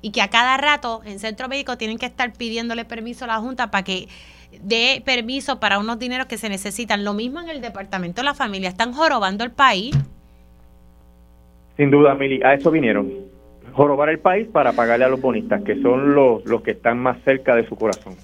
y 0.00 0.12
que 0.12 0.22
a 0.22 0.28
cada 0.28 0.56
rato 0.56 1.00
en 1.04 1.18
centro 1.18 1.48
médico 1.48 1.76
tienen 1.76 1.98
que 1.98 2.06
estar 2.06 2.32
pidiéndole 2.32 2.84
permiso 2.84 3.24
a 3.24 3.28
la 3.28 3.38
Junta 3.38 3.70
para 3.70 3.82
que 3.82 4.08
dé 4.62 5.02
permiso 5.04 5.60
para 5.60 5.78
unos 5.78 5.98
dineros 5.98 6.26
que 6.26 6.38
se 6.38 6.48
necesitan. 6.48 7.04
Lo 7.04 7.14
mismo 7.14 7.40
en 7.40 7.48
el 7.48 7.60
Departamento 7.60 8.20
de 8.20 8.26
la 8.26 8.34
Familia. 8.34 8.68
Están 8.68 8.92
jorobando 8.92 9.44
el 9.44 9.50
país. 9.50 9.96
Sin 11.76 11.90
duda, 11.90 12.14
Mili, 12.14 12.42
a 12.42 12.54
eso 12.54 12.70
vinieron. 12.70 13.12
Jorobar 13.72 14.08
el 14.08 14.20
país 14.20 14.46
para 14.52 14.72
pagarle 14.72 15.04
a 15.04 15.08
los 15.08 15.20
bonistas, 15.20 15.62
que 15.62 15.80
son 15.82 16.14
los, 16.14 16.44
los 16.44 16.62
que 16.62 16.72
están 16.72 16.98
más 16.98 17.18
cerca 17.24 17.56
de 17.56 17.66
su 17.68 17.74
corazón. 17.74 18.14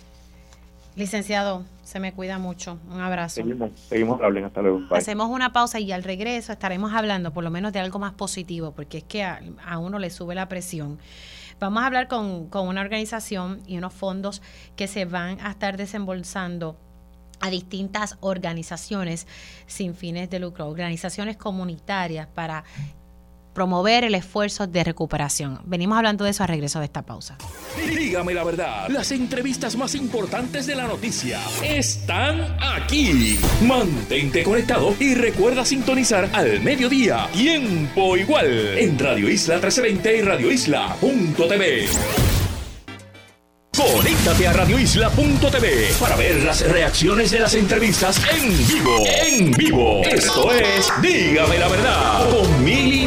Licenciado, 0.94 1.65
se 1.82 1.98
me 1.98 2.12
cuida 2.12 2.39
mucho. 2.39 2.78
Un 2.90 3.01
abrazo. 3.01 3.36
Seguimos, 3.36 3.73
seguimos 3.89 4.20
hablando. 4.20 4.47
Hasta 4.48 4.62
luego. 4.62 4.78
Bye. 4.89 4.98
Hacemos 4.98 5.28
una 5.28 5.52
pausa 5.52 5.81
y 5.81 5.90
al 5.90 6.05
regreso 6.05 6.52
estaremos 6.52 6.93
hablando 6.93 7.32
por 7.32 7.43
lo 7.43 7.51
menos 7.51 7.73
de 7.73 7.81
algo 7.81 7.98
más 7.98 8.12
positivo, 8.12 8.73
porque 8.73 8.98
es 8.98 9.05
que 9.05 9.24
a, 9.24 9.40
a 9.66 9.78
uno 9.78 9.98
le 9.98 10.11
sube 10.11 10.35
la 10.35 10.48
presión. 10.48 10.98
Vamos 11.61 11.82
a 11.82 11.87
hablar 11.87 12.09
con, 12.09 12.49
con, 12.49 12.66
una 12.69 12.81
organización 12.81 13.62
y 13.66 13.77
unos 13.77 13.93
fondos 13.93 14.41
que 14.77 14.87
se 14.87 15.05
van 15.05 15.39
a 15.41 15.51
estar 15.51 15.77
desembolsando 15.77 16.78
a 17.41 17.51
distintas 17.51 18.16
organizaciones 18.20 19.27
sin 19.66 19.95
fines 19.95 20.31
de 20.31 20.39
lucro, 20.39 20.66
organizaciones 20.69 21.37
comunitarias 21.37 22.27
para 22.28 22.65
promover 23.52 24.05
el 24.05 24.14
esfuerzo 24.14 24.66
de 24.66 24.85
recuperación. 24.85 25.60
Venimos 25.64 25.97
hablando 25.97 26.24
de 26.24 26.31
eso 26.31 26.44
a 26.44 26.47
regreso 26.47 26.78
de 26.78 26.86
esta 26.86 27.02
pausa. 27.02 27.36
Dígame 27.77 28.35
la 28.35 28.44
verdad, 28.44 28.89
las 28.89 29.10
entrevistas 29.12 29.77
más 29.77 29.94
importantes 29.94 30.66
de 30.66 30.74
la 30.74 30.86
noticia 30.86 31.40
están 31.62 32.56
aquí. 32.60 33.39
Mantente 33.62 34.43
conectado 34.43 34.94
y 34.98 35.14
recuerda 35.14 35.64
sintonizar 35.64 36.28
al 36.32 36.60
mediodía, 36.60 37.28
tiempo 37.32 38.16
igual, 38.16 38.78
en 38.78 38.98
Radio 38.98 39.28
Isla 39.28 39.55
1320 39.56 40.16
y 40.16 40.22
radioisla.tv. 40.22 41.89
Conéctate 43.77 44.47
a 44.47 44.52
radioisla.tv 44.52 45.94
para 45.98 46.16
ver 46.16 46.43
las 46.43 46.60
reacciones 46.68 47.31
de 47.31 47.40
las 47.40 47.55
entrevistas 47.55 48.20
en 48.31 48.66
vivo. 48.66 49.05
En 49.06 49.51
vivo. 49.52 50.02
Esto 50.05 50.52
es 50.52 50.93
Dígame 51.01 51.59
la 51.59 51.68
verdad 51.68 52.31
con 52.31 52.64
Mili 52.64 52.99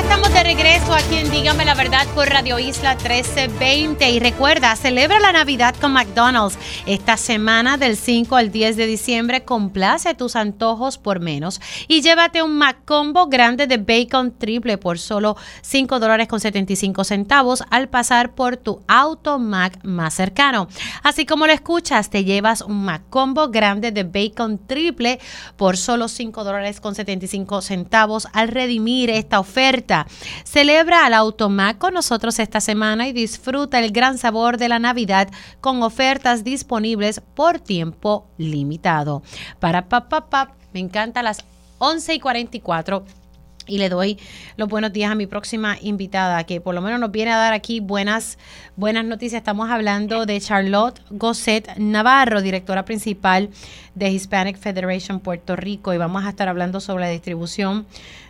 Ya 0.00 0.19
regreso 0.56 0.92
aquí 0.92 1.16
en 1.16 1.30
Dígame 1.30 1.64
la 1.64 1.74
Verdad 1.74 2.08
por 2.08 2.28
Radio 2.28 2.58
Isla 2.58 2.96
1320 2.96 4.10
y 4.10 4.18
recuerda, 4.18 4.74
celebra 4.74 5.20
la 5.20 5.30
Navidad 5.30 5.76
con 5.80 5.92
McDonald's. 5.92 6.58
Esta 6.86 7.16
semana 7.16 7.76
del 7.76 7.96
5 7.96 8.34
al 8.34 8.50
10 8.50 8.76
de 8.76 8.86
diciembre 8.86 9.44
complace 9.44 10.12
tus 10.14 10.34
antojos 10.34 10.98
por 10.98 11.20
menos 11.20 11.60
y 11.86 12.02
llévate 12.02 12.42
un 12.42 12.58
McCombo 12.58 13.28
grande 13.28 13.68
de 13.68 13.76
bacon 13.76 14.36
triple 14.36 14.76
por 14.76 14.98
solo 14.98 15.36
5 15.62 16.00
dólares 16.00 16.26
con 16.26 16.40
75 16.40 17.04
centavos 17.04 17.62
al 17.70 17.88
pasar 17.88 18.34
por 18.34 18.56
tu 18.56 18.82
auto 18.88 19.38
Mac 19.38 19.78
más 19.84 20.14
cercano. 20.14 20.66
Así 21.04 21.26
como 21.26 21.46
lo 21.46 21.52
escuchas, 21.52 22.10
te 22.10 22.24
llevas 22.24 22.62
un 22.62 22.84
McCombo 22.86 23.50
grande 23.50 23.92
de 23.92 24.02
bacon 24.02 24.58
triple 24.66 25.20
por 25.56 25.76
solo 25.76 26.08
5 26.08 26.42
dólares 26.42 26.80
con 26.80 26.96
75 26.96 27.62
centavos 27.62 28.26
al 28.32 28.48
redimir 28.48 29.10
esta 29.10 29.38
oferta. 29.38 30.08
Celebra 30.44 31.06
al 31.06 31.14
Automac 31.14 31.78
con 31.78 31.94
nosotros 31.94 32.38
esta 32.38 32.60
semana 32.60 33.08
y 33.08 33.12
disfruta 33.12 33.78
el 33.78 33.92
gran 33.92 34.18
sabor 34.18 34.56
de 34.56 34.68
la 34.68 34.78
Navidad 34.78 35.28
con 35.60 35.82
ofertas 35.82 36.44
disponibles 36.44 37.20
por 37.34 37.60
tiempo 37.60 38.26
limitado. 38.38 39.22
Para 39.58 39.88
papá, 39.88 40.52
me 40.72 40.80
encanta 40.80 41.22
las 41.22 41.44
11 41.78 42.14
y 42.14 42.20
44 42.20 43.04
y 43.70 43.78
le 43.78 43.88
doy 43.88 44.18
los 44.56 44.68
buenos 44.68 44.92
días 44.92 45.10
a 45.10 45.14
mi 45.14 45.26
próxima 45.26 45.76
invitada, 45.80 46.44
que 46.44 46.60
por 46.60 46.74
lo 46.74 46.82
menos 46.82 46.98
nos 46.98 47.12
viene 47.12 47.30
a 47.30 47.36
dar 47.36 47.52
aquí 47.52 47.80
buenas, 47.80 48.38
buenas 48.76 49.04
noticias. 49.04 49.40
Estamos 49.40 49.70
hablando 49.70 50.26
de 50.26 50.40
Charlotte 50.40 51.00
Gosset 51.10 51.76
Navarro, 51.78 52.42
directora 52.42 52.84
principal 52.84 53.48
de 53.94 54.10
Hispanic 54.10 54.56
Federation 54.56 55.20
Puerto 55.20 55.54
Rico, 55.54 55.94
y 55.94 55.98
vamos 55.98 56.24
a 56.24 56.30
estar 56.30 56.48
hablando 56.48 56.80
sobre 56.80 57.04
la 57.04 57.10
distribución 57.10 57.86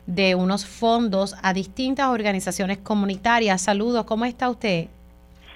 de 0.06 0.34
unos 0.34 0.66
fondos 0.66 1.34
a 1.42 1.52
distintas 1.52 2.08
organizaciones 2.08 2.78
comunitarias. 2.78 3.62
Saludos, 3.62 4.04
¿cómo 4.04 4.26
está 4.26 4.50
usted? 4.50 4.88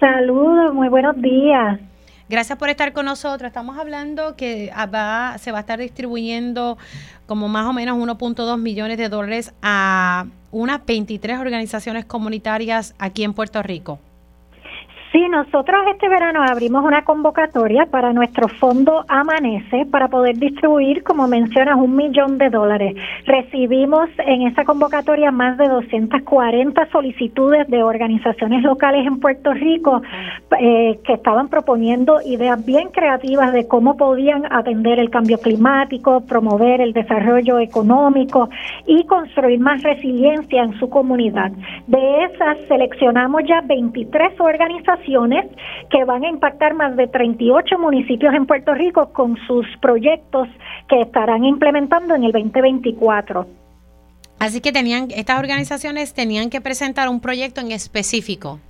Saludos, 0.01 0.75
muy 0.75 0.89
buenos 0.89 1.21
días. 1.21 1.81
Gracias 2.29 2.59
por 2.59 2.71
estar 2.71 2.93
con 2.95 3.05
nosotros. 3.05 3.49
Estamos 3.49 3.79
hablando 3.79 4.35
que 4.35 4.73
va, 4.93 5.37
se 5.39 5.53
va 5.53 5.59
a 5.59 5.61
estar 5.61 5.79
distribuyendo 5.79 6.79
como 7.27 7.49
más 7.49 7.67
o 7.67 7.73
menos 7.73 7.99
1.2 7.99 8.59
millones 8.59 8.97
de 8.97 9.09
dólares 9.11 9.53
a 9.63 10.27
unas 10.51 10.85
23 10.87 11.39
organizaciones 11.39 12.07
comunitarias 12.07 12.95
aquí 12.99 13.25
en 13.25 13.35
Puerto 13.35 13.63
Rico. 13.63 13.99
Sí, 15.15 15.29
nosotros 15.29 15.81
este 15.93 16.09
verano 16.09 16.43
abrimos 16.43 16.85
una 16.85 17.05
convocatoria 17.05 17.87
para 17.87 18.13
nuestro 18.13 18.49
fondo 18.49 19.05
Amanece 19.07 19.87
para 19.89 20.09
poder 20.09 20.37
distribuir, 20.39 21.05
como 21.05 21.29
mencionas, 21.29 21.77
un 21.77 21.95
millón 21.95 22.37
de 22.37 22.51
dólares. 22.51 22.97
Recibimos 23.25 24.09
en 24.19 24.49
esa 24.49 24.65
convocatoria 24.65 25.31
más 25.31 25.57
de 25.57 25.69
240 25.69 26.91
solicitudes 26.91 27.69
de 27.69 27.85
organizaciones 27.85 28.65
locales 28.65 29.07
en 29.07 29.21
Puerto 29.21 29.55
Rico 29.55 30.03
eh, 30.59 30.99
que 31.05 31.13
estaban 31.13 31.47
proponiendo 31.47 32.21
ideas 32.21 32.67
bien 32.67 32.89
creativas 32.89 33.53
de 33.53 33.69
cómo 33.69 33.97
podían 33.97 34.53
atender 34.53 34.99
el 34.99 35.11
cambio 35.11 35.39
climático, 35.39 36.23
promover 36.27 36.81
el 36.81 36.93
desarrollo 36.93 37.61
económico 37.61 38.49
y 38.85 39.07
construir 39.07 39.61
más 39.61 39.81
resiliencia 39.85 40.65
en 40.65 40.77
su 40.81 40.91
comunidad. 40.91 41.53
De 41.87 42.25
esas 42.25 42.59
seleccionamos 42.67 43.43
ya 43.47 43.61
23 43.61 44.41
organizaciones 44.41 45.04
que 45.91 46.05
van 46.05 46.25
a 46.25 46.29
impactar 46.29 46.75
más 46.75 46.97
de 46.97 47.07
38 47.09 47.79
municipios 47.79 48.35
en 48.35 48.47
Puerto 48.47 48.75
Rico 48.75 49.13
con 49.13 49.37
sus 49.47 49.67
proyectos 49.81 50.49
que 50.89 51.01
estarán 51.01 51.45
implementando 51.45 52.15
en 52.15 52.25
el 52.25 52.33
2024. 52.33 53.47
Así 54.39 54.61
que 54.61 54.73
tenían 54.73 55.09
estas 55.11 55.39
organizaciones 55.39 56.13
tenían 56.13 56.51
que 56.51 56.61
presentar 56.61 57.09
un 57.09 57.21
proyecto 57.21 57.61
en 57.61 57.73
específico. 57.73 58.61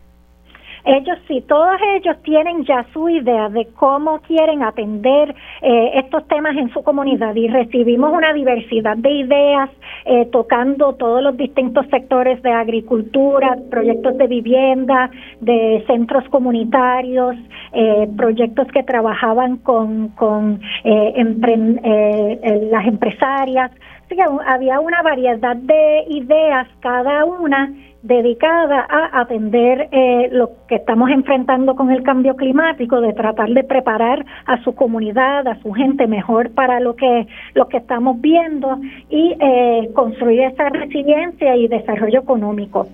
Ellos 0.84 1.16
sí, 1.26 1.42
todos 1.48 1.80
ellos 1.94 2.16
tienen 2.22 2.64
ya 2.64 2.84
su 2.92 3.08
idea 3.08 3.48
de 3.48 3.66
cómo 3.74 4.20
quieren 4.20 4.62
atender 4.62 5.34
eh, 5.62 5.92
estos 5.94 6.28
temas 6.28 6.54
en 6.58 6.70
su 6.74 6.82
comunidad 6.82 7.34
y 7.34 7.48
recibimos 7.48 8.12
una 8.12 8.34
diversidad 8.34 8.98
de 8.98 9.10
ideas 9.10 9.70
eh, 10.04 10.28
tocando 10.30 10.92
todos 10.94 11.22
los 11.22 11.38
distintos 11.38 11.86
sectores 11.86 12.42
de 12.42 12.52
agricultura, 12.52 13.56
proyectos 13.70 14.18
de 14.18 14.26
vivienda, 14.26 15.10
de 15.40 15.82
centros 15.86 16.28
comunitarios, 16.28 17.34
eh, 17.72 18.06
proyectos 18.14 18.68
que 18.68 18.82
trabajaban 18.82 19.56
con, 19.58 20.08
con 20.08 20.60
las 20.84 22.86
empresarias. 22.86 23.70
Así 24.04 24.16
que 24.16 24.22
había 24.46 24.80
una 24.80 25.02
variedad 25.02 25.56
de 25.56 26.04
ideas, 26.08 26.68
cada 26.80 27.24
una 27.24 27.72
dedicada 28.04 28.86
a 28.86 29.22
atender 29.22 29.88
eh, 29.90 30.28
lo 30.30 30.50
que 30.68 30.74
estamos 30.74 31.08
enfrentando 31.08 31.74
con 31.74 31.90
el 31.90 32.02
cambio 32.02 32.36
climático, 32.36 33.00
de 33.00 33.14
tratar 33.14 33.48
de 33.48 33.64
preparar 33.64 34.26
a 34.44 34.62
su 34.62 34.74
comunidad, 34.74 35.48
a 35.48 35.58
su 35.62 35.72
gente 35.72 36.06
mejor 36.06 36.50
para 36.50 36.80
lo 36.80 36.96
que 36.96 37.26
lo 37.54 37.66
que 37.68 37.78
estamos 37.78 38.20
viendo 38.20 38.78
y 39.08 39.34
eh, 39.40 39.90
construir 39.94 40.42
esa 40.42 40.68
resiliencia 40.68 41.56
y 41.56 41.66
desarrollo 41.66 42.20
económico. 42.20 42.86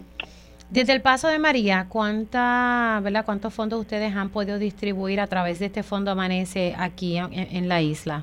Desde 0.70 0.92
el 0.92 1.02
paso 1.02 1.26
de 1.26 1.40
María, 1.40 1.86
¿cuánta, 1.88 3.00
¿verdad? 3.02 3.24
¿cuántos 3.24 3.52
fondos 3.52 3.80
ustedes 3.80 4.14
han 4.14 4.28
podido 4.28 4.60
distribuir 4.60 5.18
a 5.18 5.26
través 5.26 5.58
de 5.58 5.66
este 5.66 5.82
fondo 5.82 6.12
Amanece 6.12 6.76
aquí 6.78 7.18
en 7.18 7.68
la 7.68 7.80
isla? 7.82 8.22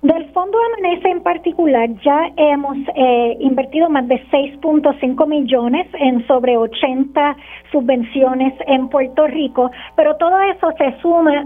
Del 0.00 0.30
Fondo 0.32 0.56
Amanece 0.62 1.08
en 1.08 1.24
particular 1.24 1.88
ya 2.04 2.30
hemos 2.36 2.76
eh, 2.94 3.36
invertido 3.40 3.90
más 3.90 4.06
de 4.06 4.22
6.5 4.30 5.26
millones 5.26 5.88
en 5.94 6.24
sobre 6.28 6.56
80 6.56 7.36
subvenciones 7.70 8.54
en 8.66 8.88
Puerto 8.88 9.26
Rico, 9.26 9.70
pero 9.96 10.16
todo 10.16 10.40
eso 10.40 10.72
se 10.78 11.00
suma 11.00 11.44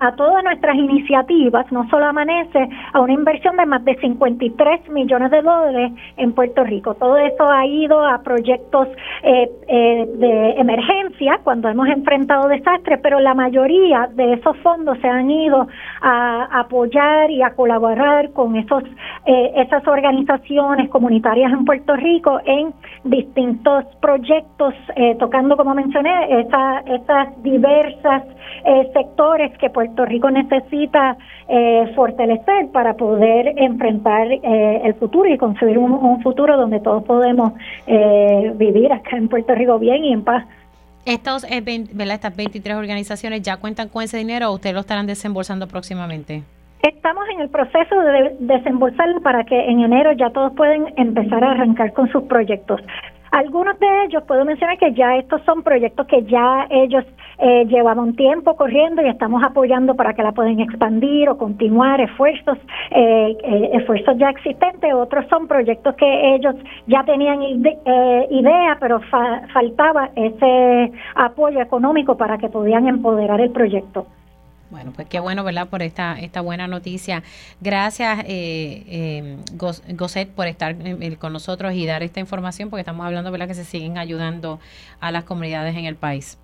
a, 0.00 0.12
todas 0.16 0.42
nuestras 0.44 0.76
iniciativas, 0.76 1.70
no 1.70 1.88
solo 1.88 2.06
Amanece, 2.06 2.68
a 2.92 3.00
una 3.00 3.12
inversión 3.12 3.56
de 3.56 3.66
más 3.66 3.84
de 3.84 3.96
53 3.96 4.88
millones 4.90 5.30
de 5.30 5.42
dólares 5.42 5.92
en 6.16 6.32
Puerto 6.32 6.64
Rico. 6.64 6.94
Todo 6.94 7.16
eso 7.16 7.48
ha 7.48 7.66
ido 7.66 8.04
a 8.04 8.22
proyectos 8.22 8.88
eh, 9.22 9.50
eh, 9.68 10.08
de 10.16 10.50
emergencia 10.52 11.40
cuando 11.44 11.68
hemos 11.68 11.88
enfrentado 11.88 12.48
desastres, 12.48 13.00
pero 13.02 13.20
la 13.20 13.34
mayoría 13.34 14.08
de 14.12 14.34
esos 14.34 14.56
fondos 14.58 14.98
se 15.00 15.08
han 15.08 15.30
ido 15.30 15.68
a 16.02 16.60
apoyar 16.60 17.30
y 17.30 17.42
a 17.42 17.54
colaborar 17.54 18.32
con 18.32 18.56
esos, 18.56 18.82
eh, 19.26 19.52
esas 19.56 19.86
organizaciones 19.86 20.88
comunitarias 20.90 21.52
en 21.52 21.64
Puerto 21.64 21.96
Rico 21.96 22.40
en 22.44 22.72
distintos 23.04 23.84
proyectos, 24.00 24.74
tocando, 25.18 25.56
como 25.60 25.74
mencioné, 25.74 26.40
esa, 26.40 26.80
esas 26.80 27.42
diversas 27.42 28.22
eh, 28.64 28.90
sectores 28.94 29.56
que 29.58 29.68
Puerto 29.68 30.06
Rico 30.06 30.30
necesita 30.30 31.16
fortalecer 31.96 32.68
para 32.70 32.94
poder 32.94 33.54
enfrentar 33.56 34.28
el 34.30 34.94
futuro 34.94 35.28
y 35.28 35.36
construir 35.36 35.78
un, 35.78 36.22
futuro 36.22 36.56
donde 36.56 36.78
todos 36.78 37.02
podemos 37.02 37.54
vivir 38.54 38.92
acá 38.92 39.16
en 39.16 39.26
Puerto 39.28 39.56
Rico 39.56 39.76
bien 39.80 40.04
y 40.04 40.12
en 40.12 40.22
paz. 40.22 40.46
Estos, 41.04 41.44
Estas 41.44 42.36
23 42.36 42.76
organizaciones 42.76 43.42
ya 43.42 43.56
cuentan 43.56 43.88
con 43.88 44.04
ese 44.04 44.16
dinero 44.16 44.48
o 44.50 44.54
ustedes 44.54 44.74
lo 44.74 44.80
estarán 44.80 45.08
desembolsando 45.08 45.66
próximamente? 45.66 46.44
Estamos 46.82 47.24
en 47.34 47.40
el 47.40 47.50
proceso 47.50 48.00
de 48.00 48.36
desembolsarlo 48.40 49.20
para 49.20 49.44
que 49.44 49.58
en 49.68 49.80
enero 49.80 50.12
ya 50.12 50.30
todos 50.30 50.52
pueden 50.54 50.92
empezar 50.96 51.44
a 51.44 51.50
arrancar 51.52 51.92
con 51.92 52.10
sus 52.10 52.22
proyectos. 52.24 52.80
Algunos 53.32 53.78
de 53.78 53.86
ellos 54.04 54.24
puedo 54.24 54.44
mencionar 54.44 54.76
que 54.78 54.92
ya 54.92 55.16
estos 55.16 55.40
son 55.42 55.62
proyectos 55.62 56.06
que 56.08 56.24
ya 56.24 56.66
ellos 56.68 57.04
eh, 57.38 57.64
llevaban 57.66 58.14
tiempo 58.16 58.56
corriendo 58.56 59.02
y 59.02 59.08
estamos 59.08 59.42
apoyando 59.44 59.94
para 59.94 60.14
que 60.14 60.22
la 60.22 60.32
puedan 60.32 60.58
expandir 60.58 61.28
o 61.28 61.38
continuar 61.38 62.00
esfuerzos, 62.00 62.58
eh, 62.90 63.36
eh, 63.42 63.70
esfuerzos 63.74 64.18
ya 64.18 64.30
existentes. 64.30 64.92
Otros 64.92 65.26
son 65.28 65.46
proyectos 65.46 65.94
que 65.94 66.34
ellos 66.34 66.56
ya 66.88 67.04
tenían 67.04 67.40
eh, 67.42 68.26
idea, 68.30 68.76
pero 68.80 69.00
faltaba 69.52 70.10
ese 70.16 70.92
apoyo 71.14 71.60
económico 71.60 72.16
para 72.16 72.36
que 72.36 72.48
pudieran 72.48 72.88
empoderar 72.88 73.40
el 73.40 73.50
proyecto. 73.50 74.06
Bueno, 74.70 74.92
pues 74.94 75.08
qué 75.08 75.18
bueno, 75.18 75.42
¿verdad? 75.42 75.68
Por 75.68 75.82
esta, 75.82 76.18
esta 76.18 76.40
buena 76.40 76.68
noticia. 76.68 77.22
Gracias, 77.60 78.20
eh, 78.20 78.84
eh, 78.86 79.36
Goset, 79.94 80.30
por 80.30 80.46
estar 80.46 80.76
con 81.18 81.32
nosotros 81.32 81.74
y 81.74 81.86
dar 81.86 82.02
esta 82.02 82.20
información, 82.20 82.70
porque 82.70 82.80
estamos 82.80 83.04
hablando, 83.04 83.32
¿verdad? 83.32 83.48
Que 83.48 83.54
se 83.54 83.64
siguen 83.64 83.98
ayudando 83.98 84.60
a 85.00 85.10
las 85.10 85.24
comunidades 85.24 85.76
en 85.76 85.86
el 85.86 85.96
país. 85.96 86.38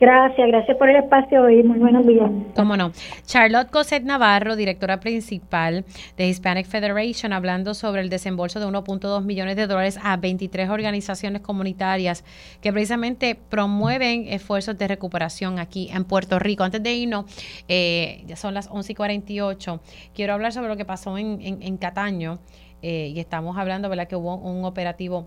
Gracias, 0.00 0.46
gracias 0.46 0.76
por 0.76 0.88
el 0.88 0.96
espacio 0.96 1.50
y 1.50 1.64
muy 1.64 1.80
buenos 1.80 2.06
días. 2.06 2.30
Cómo 2.54 2.76
no. 2.76 2.92
Charlotte 3.26 3.68
Cosette 3.68 4.04
Navarro, 4.04 4.54
directora 4.54 5.00
principal 5.00 5.84
de 6.16 6.28
Hispanic 6.28 6.66
Federation, 6.66 7.32
hablando 7.32 7.74
sobre 7.74 8.02
el 8.02 8.08
desembolso 8.08 8.60
de 8.60 8.66
1.2 8.66 9.24
millones 9.24 9.56
de 9.56 9.66
dólares 9.66 9.98
a 10.00 10.16
23 10.16 10.70
organizaciones 10.70 11.42
comunitarias 11.42 12.24
que 12.60 12.72
precisamente 12.72 13.36
promueven 13.48 14.28
esfuerzos 14.28 14.78
de 14.78 14.86
recuperación 14.86 15.58
aquí 15.58 15.88
en 15.92 16.04
Puerto 16.04 16.38
Rico. 16.38 16.62
Antes 16.62 16.80
de 16.80 16.92
irnos, 16.94 17.24
eh, 17.66 18.22
ya 18.26 18.36
son 18.36 18.54
las 18.54 18.68
11 18.70 18.92
y 18.92 18.94
48, 18.94 19.80
quiero 20.14 20.32
hablar 20.32 20.52
sobre 20.52 20.68
lo 20.68 20.76
que 20.76 20.84
pasó 20.84 21.18
en, 21.18 21.40
en, 21.40 21.76
Cataño 21.76 22.38
eh, 22.82 23.12
y 23.12 23.18
estamos 23.18 23.58
hablando, 23.58 23.88
¿verdad?, 23.88 24.06
que 24.06 24.14
hubo 24.14 24.36
un 24.36 24.64
operativo 24.64 25.26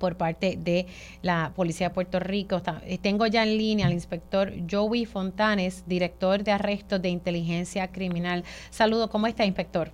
por 0.00 0.16
parte 0.16 0.56
de 0.58 0.86
la 1.22 1.52
Policía 1.54 1.90
de 1.90 1.94
Puerto 1.94 2.18
Rico. 2.18 2.60
Eh, 2.84 2.98
tengo 2.98 3.26
ya 3.26 3.44
en 3.44 3.56
línea 3.56 3.86
al 3.86 3.92
inspector 3.92 4.50
Joey 4.68 5.04
Fontanes, 5.04 5.86
director 5.86 6.42
de 6.42 6.50
arrestos 6.50 7.00
de 7.00 7.10
inteligencia 7.10 7.92
criminal. 7.92 8.42
Saludos, 8.70 9.10
¿cómo 9.10 9.28
está, 9.28 9.44
inspector? 9.44 9.92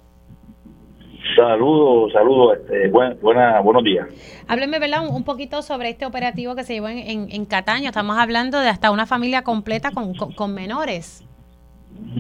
Saludos, 1.35 2.13
saludos, 2.13 2.59
este, 2.59 2.89
buena, 2.89 3.61
buenos 3.61 3.83
días. 3.83 4.07
Hábleme, 4.49 4.79
¿verdad? 4.79 5.07
Un, 5.07 5.25
poquito 5.25 5.61
sobre 5.61 5.91
este 5.91 6.07
operativo 6.07 6.55
que 6.55 6.63
se 6.63 6.75
llevó 6.75 6.89
en, 6.89 7.29
en, 7.31 7.45
Cataño. 7.45 7.89
Estamos 7.89 8.17
hablando 8.17 8.61
de 8.61 8.69
hasta 8.69 8.91
una 8.91 9.07
familia 9.07 9.43
completa 9.43 9.91
con, 9.91 10.15
con, 10.15 10.55
menores. 10.55 11.25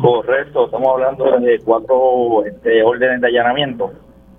Correcto, 0.00 0.66
estamos 0.66 0.88
hablando 0.88 1.24
de 1.38 1.58
cuatro 1.64 2.44
este, 2.44 2.82
órdenes 2.82 3.20
de 3.20 3.28
allanamiento 3.28 3.92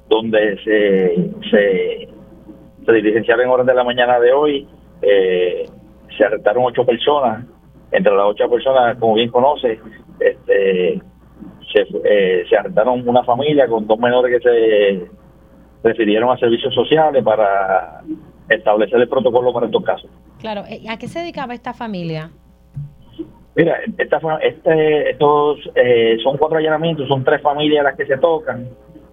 donde 0.10 0.58
se, 0.64 1.50
se 1.50 2.10
se 2.88 2.94
diligenciaron 2.94 3.46
en 3.46 3.52
horas 3.52 3.68
de 3.68 3.74
la 3.74 3.84
mañana 3.84 4.18
de 4.18 4.32
hoy. 4.32 4.68
Eh, 5.02 5.66
se 6.18 6.24
arrestaron 6.24 6.64
ocho 6.64 6.86
personas. 6.86 7.46
Entre 7.92 8.14
las 8.14 8.26
ocho 8.26 8.50
personas, 8.50 8.98
como 8.98 9.16
bien 9.16 9.30
conoce, 9.30 9.80
este, 10.20 11.02
se, 11.72 11.82
eh, 12.06 12.46
se 12.50 12.58
arrestaron 12.58 13.08
una 13.08 13.24
familia 13.24 13.68
con 13.68 13.86
dos 13.88 14.00
menores 14.00 14.38
que 14.38 14.50
se 14.50 15.12
refirieron 15.84 16.30
a 16.30 16.38
servicios 16.38 16.74
sociales 16.74 17.24
para 17.24 18.02
establecer 18.50 19.00
el 19.00 19.10
protocolo 19.10 19.54
para 19.54 19.66
estos 19.66 19.84
casos. 19.84 20.10
Claro, 20.40 20.64
eh, 20.70 20.82
¿a 20.90 20.98
qué 20.98 21.08
se 21.08 21.20
dedicaba 21.20 21.54
esta 21.54 21.74
familia? 21.74 22.30
Mira, 23.56 23.80
esta, 23.98 24.20
este, 24.42 25.10
estos 25.12 25.60
son 26.24 26.38
cuatro 26.38 26.58
allanamientos, 26.58 27.08
son 27.08 27.24
tres 27.24 27.42
familias 27.42 27.84
las 27.84 27.98
que 27.98 28.06
se 28.06 28.18
tocan. 28.18 28.68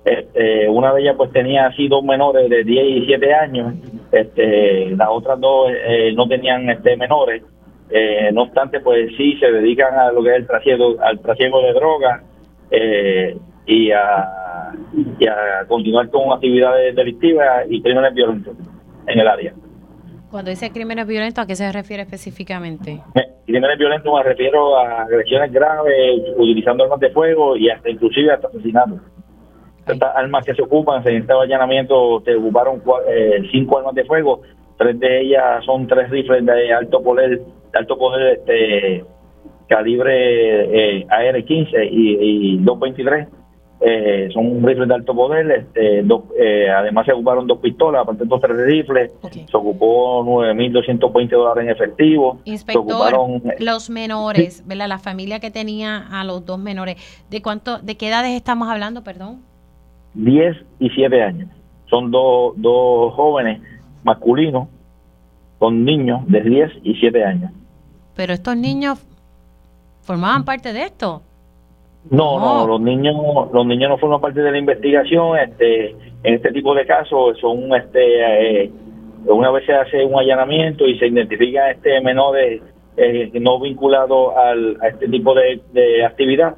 Este, 0.05 0.69
una 0.69 0.93
de 0.93 1.01
ellas 1.01 1.15
pues 1.17 1.33
tenía 1.33 1.67
así 1.67 1.89
dos 1.89 2.05
menores 2.05 2.51
de 2.51 2.63
10 2.63 2.87
y 3.03 3.07
7 3.07 3.35
años, 3.35 3.75
este, 4.13 4.91
las 4.91 5.09
otras 5.11 5.41
dos 5.41 5.71
eh, 5.73 6.13
no 6.15 6.29
tenían 6.29 6.69
este 6.69 6.95
menores, 6.97 7.43
eh, 7.89 8.31
no 8.33 8.43
obstante 8.43 8.81
pues 8.81 9.11
sí 9.17 9.39
se 9.41 9.51
dedican 9.51 9.95
a 9.95 10.13
lo 10.13 10.23
que 10.23 10.31
es 10.31 10.37
el 10.37 10.47
trasiego, 10.47 10.97
al 11.01 11.21
trasiego 11.21 11.63
de 11.63 11.73
drogas 11.73 12.23
eh, 12.71 13.39
y, 13.67 13.91
a, 13.93 14.73
y 15.19 15.27
a 15.27 15.67
continuar 15.69 16.11
con 16.11 16.33
actividades 16.33 16.95
delictivas 16.95 17.65
y 17.71 17.81
crímenes 17.81 18.13
violentos 18.13 18.57
en 19.07 19.19
el 19.19 19.27
área. 19.27 19.55
Cuando 20.31 20.51
dice 20.51 20.71
crímenes 20.71 21.07
violentos, 21.07 21.45
¿a 21.45 21.47
qué 21.47 21.55
se 21.55 21.73
refiere 21.73 22.03
específicamente? 22.03 23.01
Crímenes 23.47 23.79
violentos 23.79 24.13
me 24.13 24.23
refiero 24.23 24.77
a 24.77 25.03
agresiones 25.03 25.51
graves, 25.51 26.21
utilizando 26.37 26.85
armas 26.85 27.01
de 27.01 27.11
fuego 27.11 27.57
y 27.57 27.71
hasta 27.71 27.89
inclusive 27.89 28.33
hasta 28.33 28.49
asesinatos. 28.49 29.01
Estas 29.87 30.17
armas 30.17 30.45
que 30.45 30.55
se 30.55 30.63
ocupan, 30.63 31.07
en 31.07 31.17
este 31.23 31.33
allanamiento 31.33 32.23
se 32.25 32.35
ocuparon 32.35 32.83
eh, 33.09 33.43
cinco 33.51 33.79
armas 33.79 33.95
de 33.95 34.05
fuego, 34.05 34.41
tres 34.79 34.99
de 34.99 35.21
ellas 35.23 35.65
son 35.65 35.87
tres 35.87 36.11
rifles 36.11 36.45
de 36.45 36.73
alto 36.73 37.03
poder, 37.03 37.41
de 37.41 37.79
alto 37.79 37.99
poder 37.99 38.39
este 38.39 39.05
calibre 39.69 41.01
eh, 41.01 41.07
AR-15 41.09 41.89
y, 41.91 42.55
y 42.55 42.57
223. 42.59 43.29
Eh, 43.87 44.31
son 44.33 44.63
rifles 44.65 44.89
de 44.89 44.95
alto 44.95 45.15
poder, 45.15 45.51
este, 45.51 45.99
eh, 46.39 46.71
además 46.71 47.05
se 47.05 47.13
ocuparon 47.13 47.47
dos 47.47 47.59
pistolas, 47.59 48.03
aparte 48.03 48.23
de 48.23 48.29
dos 48.29 48.41
tres 48.41 48.57
rifles, 48.57 49.11
se 49.31 49.57
ocupó 49.57 50.25
9.220 50.25 51.29
dólares 51.29 51.65
en 51.65 51.71
efectivo. 51.71 52.39
Inspector, 52.45 53.13
los 53.59 53.91
menores, 53.91 54.63
¿verdad? 54.67 54.89
La 54.89 54.99
familia 54.99 55.39
que 55.39 55.51
tenía 55.51 55.99
a 55.99 56.25
los 56.25 56.47
dos 56.47 56.59
menores, 56.59 56.97
¿de 57.29 57.43
cuánto, 57.43 57.79
de 57.79 57.97
qué 57.97 58.09
edades 58.09 58.35
estamos 58.35 58.69
hablando, 58.69 59.05
perdón? 59.05 59.43
10 60.15 60.57
y 60.79 60.91
7 60.91 61.23
años. 61.23 61.51
Son 61.87 62.11
dos, 62.11 62.55
dos 62.57 63.15
jóvenes 63.15 63.61
masculinos 64.03 64.69
con 65.59 65.85
niños 65.85 66.21
de 66.29 66.41
10 66.41 66.71
y 66.83 66.95
7 66.95 67.25
años. 67.25 67.51
Pero 68.17 68.33
estos 68.33 68.57
niños 68.57 69.05
formaban 70.03 70.45
parte 70.45 70.73
de 70.73 70.85
esto. 70.85 71.23
No, 72.11 72.39
no, 72.39 72.67
los 72.67 72.81
niños 72.83 73.17
los 73.53 73.67
niños 73.67 73.89
no 73.89 73.99
forman 73.99 74.21
parte 74.21 74.43
de 74.43 74.51
la 74.51 74.59
investigación. 74.59 75.39
Este, 75.39 75.91
en 76.23 76.35
este 76.35 76.53
tipo 76.53 76.75
de 76.75 76.85
casos 76.87 77.39
son 77.41 77.75
este 77.75 78.65
eh, 78.65 78.71
una 79.27 79.51
vez 79.51 79.65
se 79.65 79.73
hace 79.73 80.05
un 80.05 80.19
allanamiento 80.19 80.87
y 80.87 80.99
se 80.99 81.07
identifica 81.07 81.71
este 81.71 82.01
menores 82.03 82.61
eh, 82.97 83.31
no 83.41 83.59
vinculado 83.59 84.39
al, 84.39 84.77
a 84.83 84.89
este 84.89 85.09
tipo 85.09 85.35
de, 85.35 85.61
de 85.73 86.05
actividad, 86.05 86.55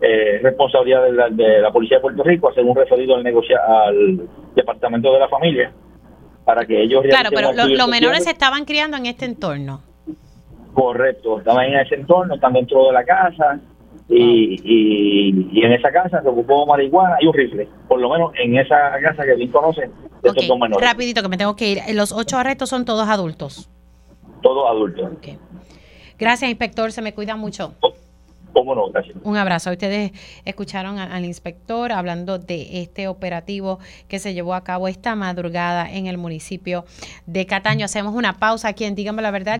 eh, 0.00 0.38
responsabilidad 0.42 1.04
de 1.30 1.60
la, 1.60 1.70
Policía 1.72 1.98
de 1.98 2.02
Puerto 2.02 2.22
Rico 2.22 2.50
hacer 2.50 2.64
un 2.64 2.76
referido 2.76 3.14
al, 3.14 3.24
negocia 3.24 3.58
al 3.66 4.28
Departamento 4.54 5.12
de 5.12 5.20
la 5.20 5.28
Familia 5.28 5.72
para 6.44 6.64
que 6.64 6.82
ellos... 6.82 7.02
Claro, 7.08 7.30
pero 7.34 7.52
los 7.52 7.88
menores 7.88 8.24
se 8.24 8.30
estaban 8.30 8.64
criando 8.64 8.96
en 8.96 9.06
este 9.06 9.24
entorno. 9.24 9.80
Correcto, 10.74 11.38
estaban 11.38 11.66
en 11.66 11.80
ese 11.80 11.94
entorno, 11.94 12.34
están 12.34 12.52
dentro 12.52 12.86
de 12.86 12.92
la 12.92 13.04
casa 13.04 13.58
y, 14.08 14.60
y, 14.62 15.64
en 15.64 15.72
esa 15.72 15.90
casa 15.90 16.22
se 16.22 16.28
ocupó 16.28 16.66
marihuana 16.66 17.16
y 17.20 17.26
un 17.26 17.34
rifle, 17.34 17.66
por 17.88 17.98
lo 17.98 18.10
menos 18.10 18.32
en 18.38 18.56
esa 18.58 18.92
casa 19.02 19.24
que 19.24 19.34
bien 19.34 19.50
conocen 19.50 19.90
de 20.22 20.28
estos 20.28 20.46
dos 20.46 20.58
menores. 20.58 20.86
Rapidito 20.86 21.22
que 21.22 21.28
me 21.28 21.38
tengo 21.38 21.56
que 21.56 21.70
ir, 21.70 21.78
los 21.94 22.12
ocho 22.12 22.36
arrestos 22.36 22.68
son 22.68 22.84
todos 22.84 23.08
adultos. 23.08 23.70
Todos 24.42 24.70
adultos. 24.70 25.10
Gracias, 26.18 26.50
inspector, 26.50 26.92
se 26.92 27.02
me 27.02 27.14
cuida 27.14 27.36
mucho. 27.36 27.74
Un 29.22 29.36
abrazo. 29.36 29.70
Ustedes 29.70 30.12
escucharon 30.44 30.98
al 30.98 31.24
inspector 31.24 31.92
hablando 31.92 32.38
de 32.38 32.82
este 32.82 33.08
operativo 33.08 33.78
que 34.08 34.18
se 34.18 34.34
llevó 34.34 34.54
a 34.54 34.64
cabo 34.64 34.88
esta 34.88 35.14
madrugada 35.14 35.90
en 35.90 36.06
el 36.06 36.18
municipio 36.18 36.84
de 37.26 37.46
Cataño. 37.46 37.84
Hacemos 37.84 38.14
una 38.14 38.38
pausa 38.38 38.68
aquí 38.68 38.84
en 38.84 38.94
Dígame 38.94 39.22
la 39.22 39.30
Verdad. 39.30 39.54